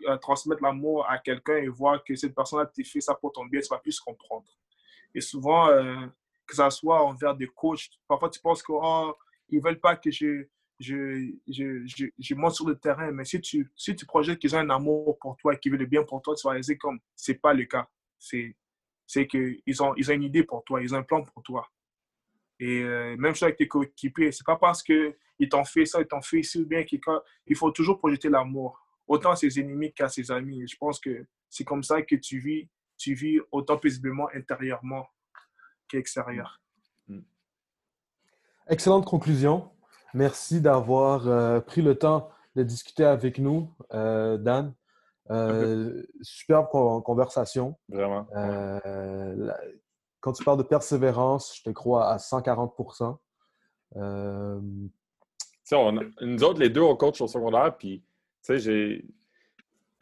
euh, 0.07 0.17
transmettre 0.17 0.63
l'amour 0.63 1.05
à 1.09 1.17
quelqu'un 1.17 1.57
et 1.57 1.67
voir 1.67 2.03
que 2.03 2.15
cette 2.15 2.35
personne-là 2.35 2.65
t'a 2.65 2.83
fait 2.83 3.01
ça 3.01 3.15
pour 3.15 3.31
ton 3.31 3.45
bien, 3.45 3.61
tu 3.61 3.67
vas 3.69 3.79
plus 3.79 3.99
comprendre. 3.99 4.47
Et 5.13 5.21
souvent, 5.21 5.69
euh, 5.69 6.05
que 6.45 6.55
ce 6.55 6.69
soit 6.69 7.03
envers 7.03 7.35
des 7.35 7.47
coachs, 7.47 7.89
parfois 8.07 8.29
tu 8.29 8.39
penses 8.39 8.63
qu'ils 8.63 8.75
oh, 8.77 9.15
ne 9.51 9.59
veulent 9.59 9.79
pas 9.79 9.95
que 9.95 10.11
je, 10.11 10.45
je, 10.79 11.31
je, 11.47 12.05
je, 12.17 12.35
monte 12.35 12.53
sur 12.53 12.67
le 12.67 12.75
terrain, 12.75 13.11
mais 13.11 13.25
si 13.25 13.39
tu, 13.41 13.71
si 13.75 13.95
tu 13.95 14.05
projettes 14.05 14.39
qu'ils 14.39 14.55
ont 14.55 14.59
un 14.59 14.69
amour 14.69 15.17
pour 15.19 15.35
toi 15.37 15.53
et 15.53 15.57
qu'ils 15.57 15.71
veulent 15.71 15.81
le 15.81 15.85
bien 15.85 16.03
pour 16.03 16.21
toi, 16.21 16.35
tu 16.35 16.45
vas 16.45 16.51
réaliser 16.51 16.77
comme 16.77 16.99
c'est 17.15 17.35
pas 17.35 17.53
le 17.53 17.65
cas. 17.65 17.87
C'est, 18.17 18.55
qu'ils 19.27 19.83
ont, 19.83 19.93
ils 19.95 20.11
ont 20.11 20.13
une 20.13 20.23
idée 20.23 20.43
pour 20.43 20.63
toi, 20.63 20.81
ils 20.81 20.93
ont 20.93 20.97
un 20.97 21.03
plan 21.03 21.23
pour 21.23 21.43
toi. 21.43 21.67
Et 22.59 22.83
euh, 22.83 23.15
même 23.17 23.33
chose 23.33 23.43
avec 23.43 23.57
tes 23.57 23.67
coéquipiers, 23.67 24.31
c'est 24.31 24.45
pas 24.45 24.57
parce 24.57 24.83
qu'ils 24.83 25.49
t'ont 25.49 25.63
fait 25.63 25.85
ça, 25.85 26.01
ils 26.01 26.07
t'ont 26.07 26.21
fait 26.21 26.39
ici 26.39 26.59
ou 26.61 26.65
bien 26.65 26.83
qu'il 26.83 27.55
faut 27.55 27.71
toujours 27.71 27.97
projeter 27.97 28.29
l'amour, 28.29 28.79
autant 29.09 29.31
à 29.31 29.35
ses 29.35 29.59
ennemis 29.59 29.91
qu'à 29.91 30.07
ses 30.07 30.31
amis. 30.31 30.61
Et 30.61 30.67
je 30.67 30.77
pense 30.77 30.99
que 30.99 31.25
c'est 31.49 31.65
comme 31.65 31.83
ça 31.83 32.01
que 32.01 32.15
tu 32.15 32.39
vis, 32.39 32.69
tu 32.97 33.13
vis 33.15 33.39
autant 33.51 33.77
paisiblement 33.77 34.29
intérieurement 34.33 35.05
qu'extérieur. 35.89 36.61
Mm. 37.07 37.19
Excellente 38.69 39.05
conclusion. 39.05 39.69
Merci 40.13 40.61
d'avoir 40.61 41.27
euh, 41.27 41.59
pris 41.59 41.81
le 41.81 41.95
temps 41.95 42.29
de 42.55 42.63
discuter 42.63 43.03
avec 43.03 43.39
nous, 43.39 43.75
euh, 43.93 44.37
Dan. 44.37 44.73
Euh, 45.31 46.03
superbe 46.23 46.67
conversation. 46.69 47.77
Vraiment. 47.87 48.27
quand 50.21 50.33
tu 50.33 50.43
parles 50.43 50.57
de 50.57 50.63
persévérance, 50.63 51.55
je 51.57 51.63
te 51.63 51.69
crois 51.69 52.09
à 52.11 52.17
140% 52.17 53.17
Nous 56.21 56.43
autres, 56.43 56.59
les 56.59 56.69
deux, 56.69 56.81
on 56.81 56.95
coach 56.95 57.21
au 57.21 57.27
secondaire, 57.27 57.77
puis 57.77 58.03
j'ai 58.47 59.05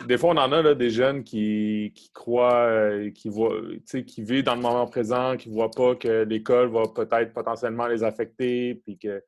des 0.05 0.17
fois, 0.17 0.31
on 0.31 0.37
en 0.37 0.51
a 0.51 0.75
des 0.75 0.89
jeunes 0.91 1.23
qui, 1.23 1.91
croient, 2.13 2.67
euh, 2.67 3.09
qui, 3.11 3.29
voient, 3.29 3.59
qui 4.05 4.21
vivent 4.21 4.43
dans 4.43 4.55
le 4.55 4.61
moment 4.61 4.85
présent, 4.85 5.35
qui 5.37 5.49
ne 5.49 5.55
voient 5.55 5.71
pas 5.71 5.95
que 5.95 6.23
l'école 6.23 6.69
va 6.69 6.83
peut-être 6.87 7.33
potentiellement 7.33 7.87
les 7.87 8.03
affecter, 8.03 8.75
puis 8.75 8.99
que 8.99 9.23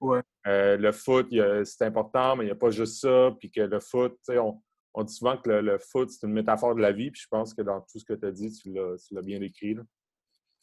euh, 0.47 0.77
le 0.77 0.91
foot, 0.91 1.33
c'est 1.63 1.85
important, 1.85 2.35
mais 2.35 2.43
il 2.43 2.47
n'y 2.47 2.51
a 2.51 2.55
pas 2.55 2.69
juste 2.69 3.01
ça, 3.01 3.35
puis 3.39 3.49
que 3.49 3.61
le 3.61 3.79
foot, 3.79 4.15
on, 4.29 4.61
on 4.93 5.03
dit 5.03 5.13
souvent 5.13 5.37
que 5.37 5.49
le, 5.49 5.79
foot, 5.79 6.11
c'est 6.11 6.27
une 6.27 6.33
métaphore 6.33 6.75
de 6.75 6.81
la 6.81 6.91
vie, 6.91 7.09
puis 7.09 7.21
je 7.21 7.27
pense 7.27 7.53
que 7.53 7.63
dans 7.63 7.81
tout 7.81 7.97
ce 7.97 8.05
que 8.05 8.13
tu 8.13 8.25
as 8.27 8.31
dit, 8.31 8.51
tu 8.53 8.71
l'as 8.71 9.21
bien 9.21 9.39
décrit. 9.39 9.75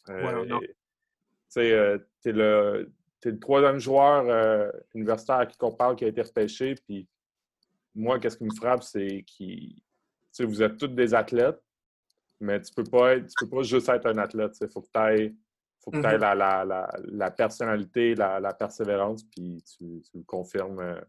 Euh, 0.09 0.63
tu 1.53 1.61
es, 1.61 2.33
le, 2.33 2.93
le 3.25 3.39
troisième 3.41 3.81
joueur 3.81 4.73
universitaire 4.95 5.37
à 5.37 5.47
qui 5.47 5.57
on 5.63 5.73
parle 5.73 5.97
qui 5.97 6.05
a 6.05 6.09
été 6.09 6.23
repêché, 6.23 6.77
puis 6.87 7.09
moi, 7.97 8.21
qu'est-ce 8.21 8.37
qui 8.37 8.45
me 8.45 8.55
frappe, 8.55 8.83
c'est 8.83 9.25
qu'il 9.27 9.83
vous 10.41 10.63
êtes 10.63 10.77
tous 10.77 10.89
des 10.89 11.15
athlètes, 11.15 11.61
mais 12.41 12.61
tu 12.61 12.73
peux 12.75 12.85
pas 12.85 13.17
être, 13.17 13.27
tu 13.27 13.47
peux 13.47 13.57
pas 13.57 13.63
juste 13.63 13.89
être 13.89 14.07
un 14.07 14.19
athlète. 14.19 14.53
Il 14.61 14.69
faut 14.69 14.83
que 14.83 14.89
tu 14.93 15.01
aies, 15.01 15.35
faut 15.83 15.91
que 15.91 15.97
mm-hmm. 15.97 16.19
la, 16.19 16.35
la, 16.65 16.89
la, 17.05 17.31
personnalité, 17.31 18.15
la, 18.15 18.53
persévérance, 18.53 19.25
puis 19.25 19.63
tu, 19.65 20.03
tu, 20.03 20.19
le 20.19 20.25
confirmes 20.25 20.81
euh, 20.81 21.01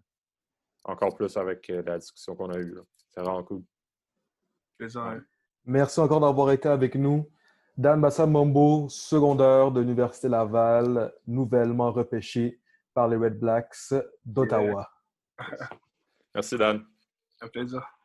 encore 0.85 1.13
plus 1.15 1.35
avec 1.35 1.69
euh, 1.69 1.83
la 1.85 1.97
discussion 1.99 2.35
qu'on 2.35 2.49
a 2.51 2.57
eue. 2.57 2.77
C'est 3.09 3.21
vraiment 3.21 3.43
cool. 3.43 3.63
Merci 5.65 5.99
encore 5.99 6.21
d'avoir 6.21 6.51
été 6.51 6.69
avec 6.69 6.95
nous. 6.95 7.29
Dan 7.75 7.99
Bassa 7.99 8.25
Mombo, 8.25 8.87
secondaire 8.89 9.71
de 9.71 9.81
l'Université 9.81 10.29
Laval, 10.29 11.13
nouvellement 11.27 11.91
repêché 11.91 12.59
par 12.93 13.07
les 13.07 13.17
Red 13.17 13.37
Blacks 13.37 13.93
d'Ottawa. 14.25 14.89
Merci, 16.37 16.55
Dan. 16.55 16.85
Un 17.41 17.47
plaisir. 17.47 17.96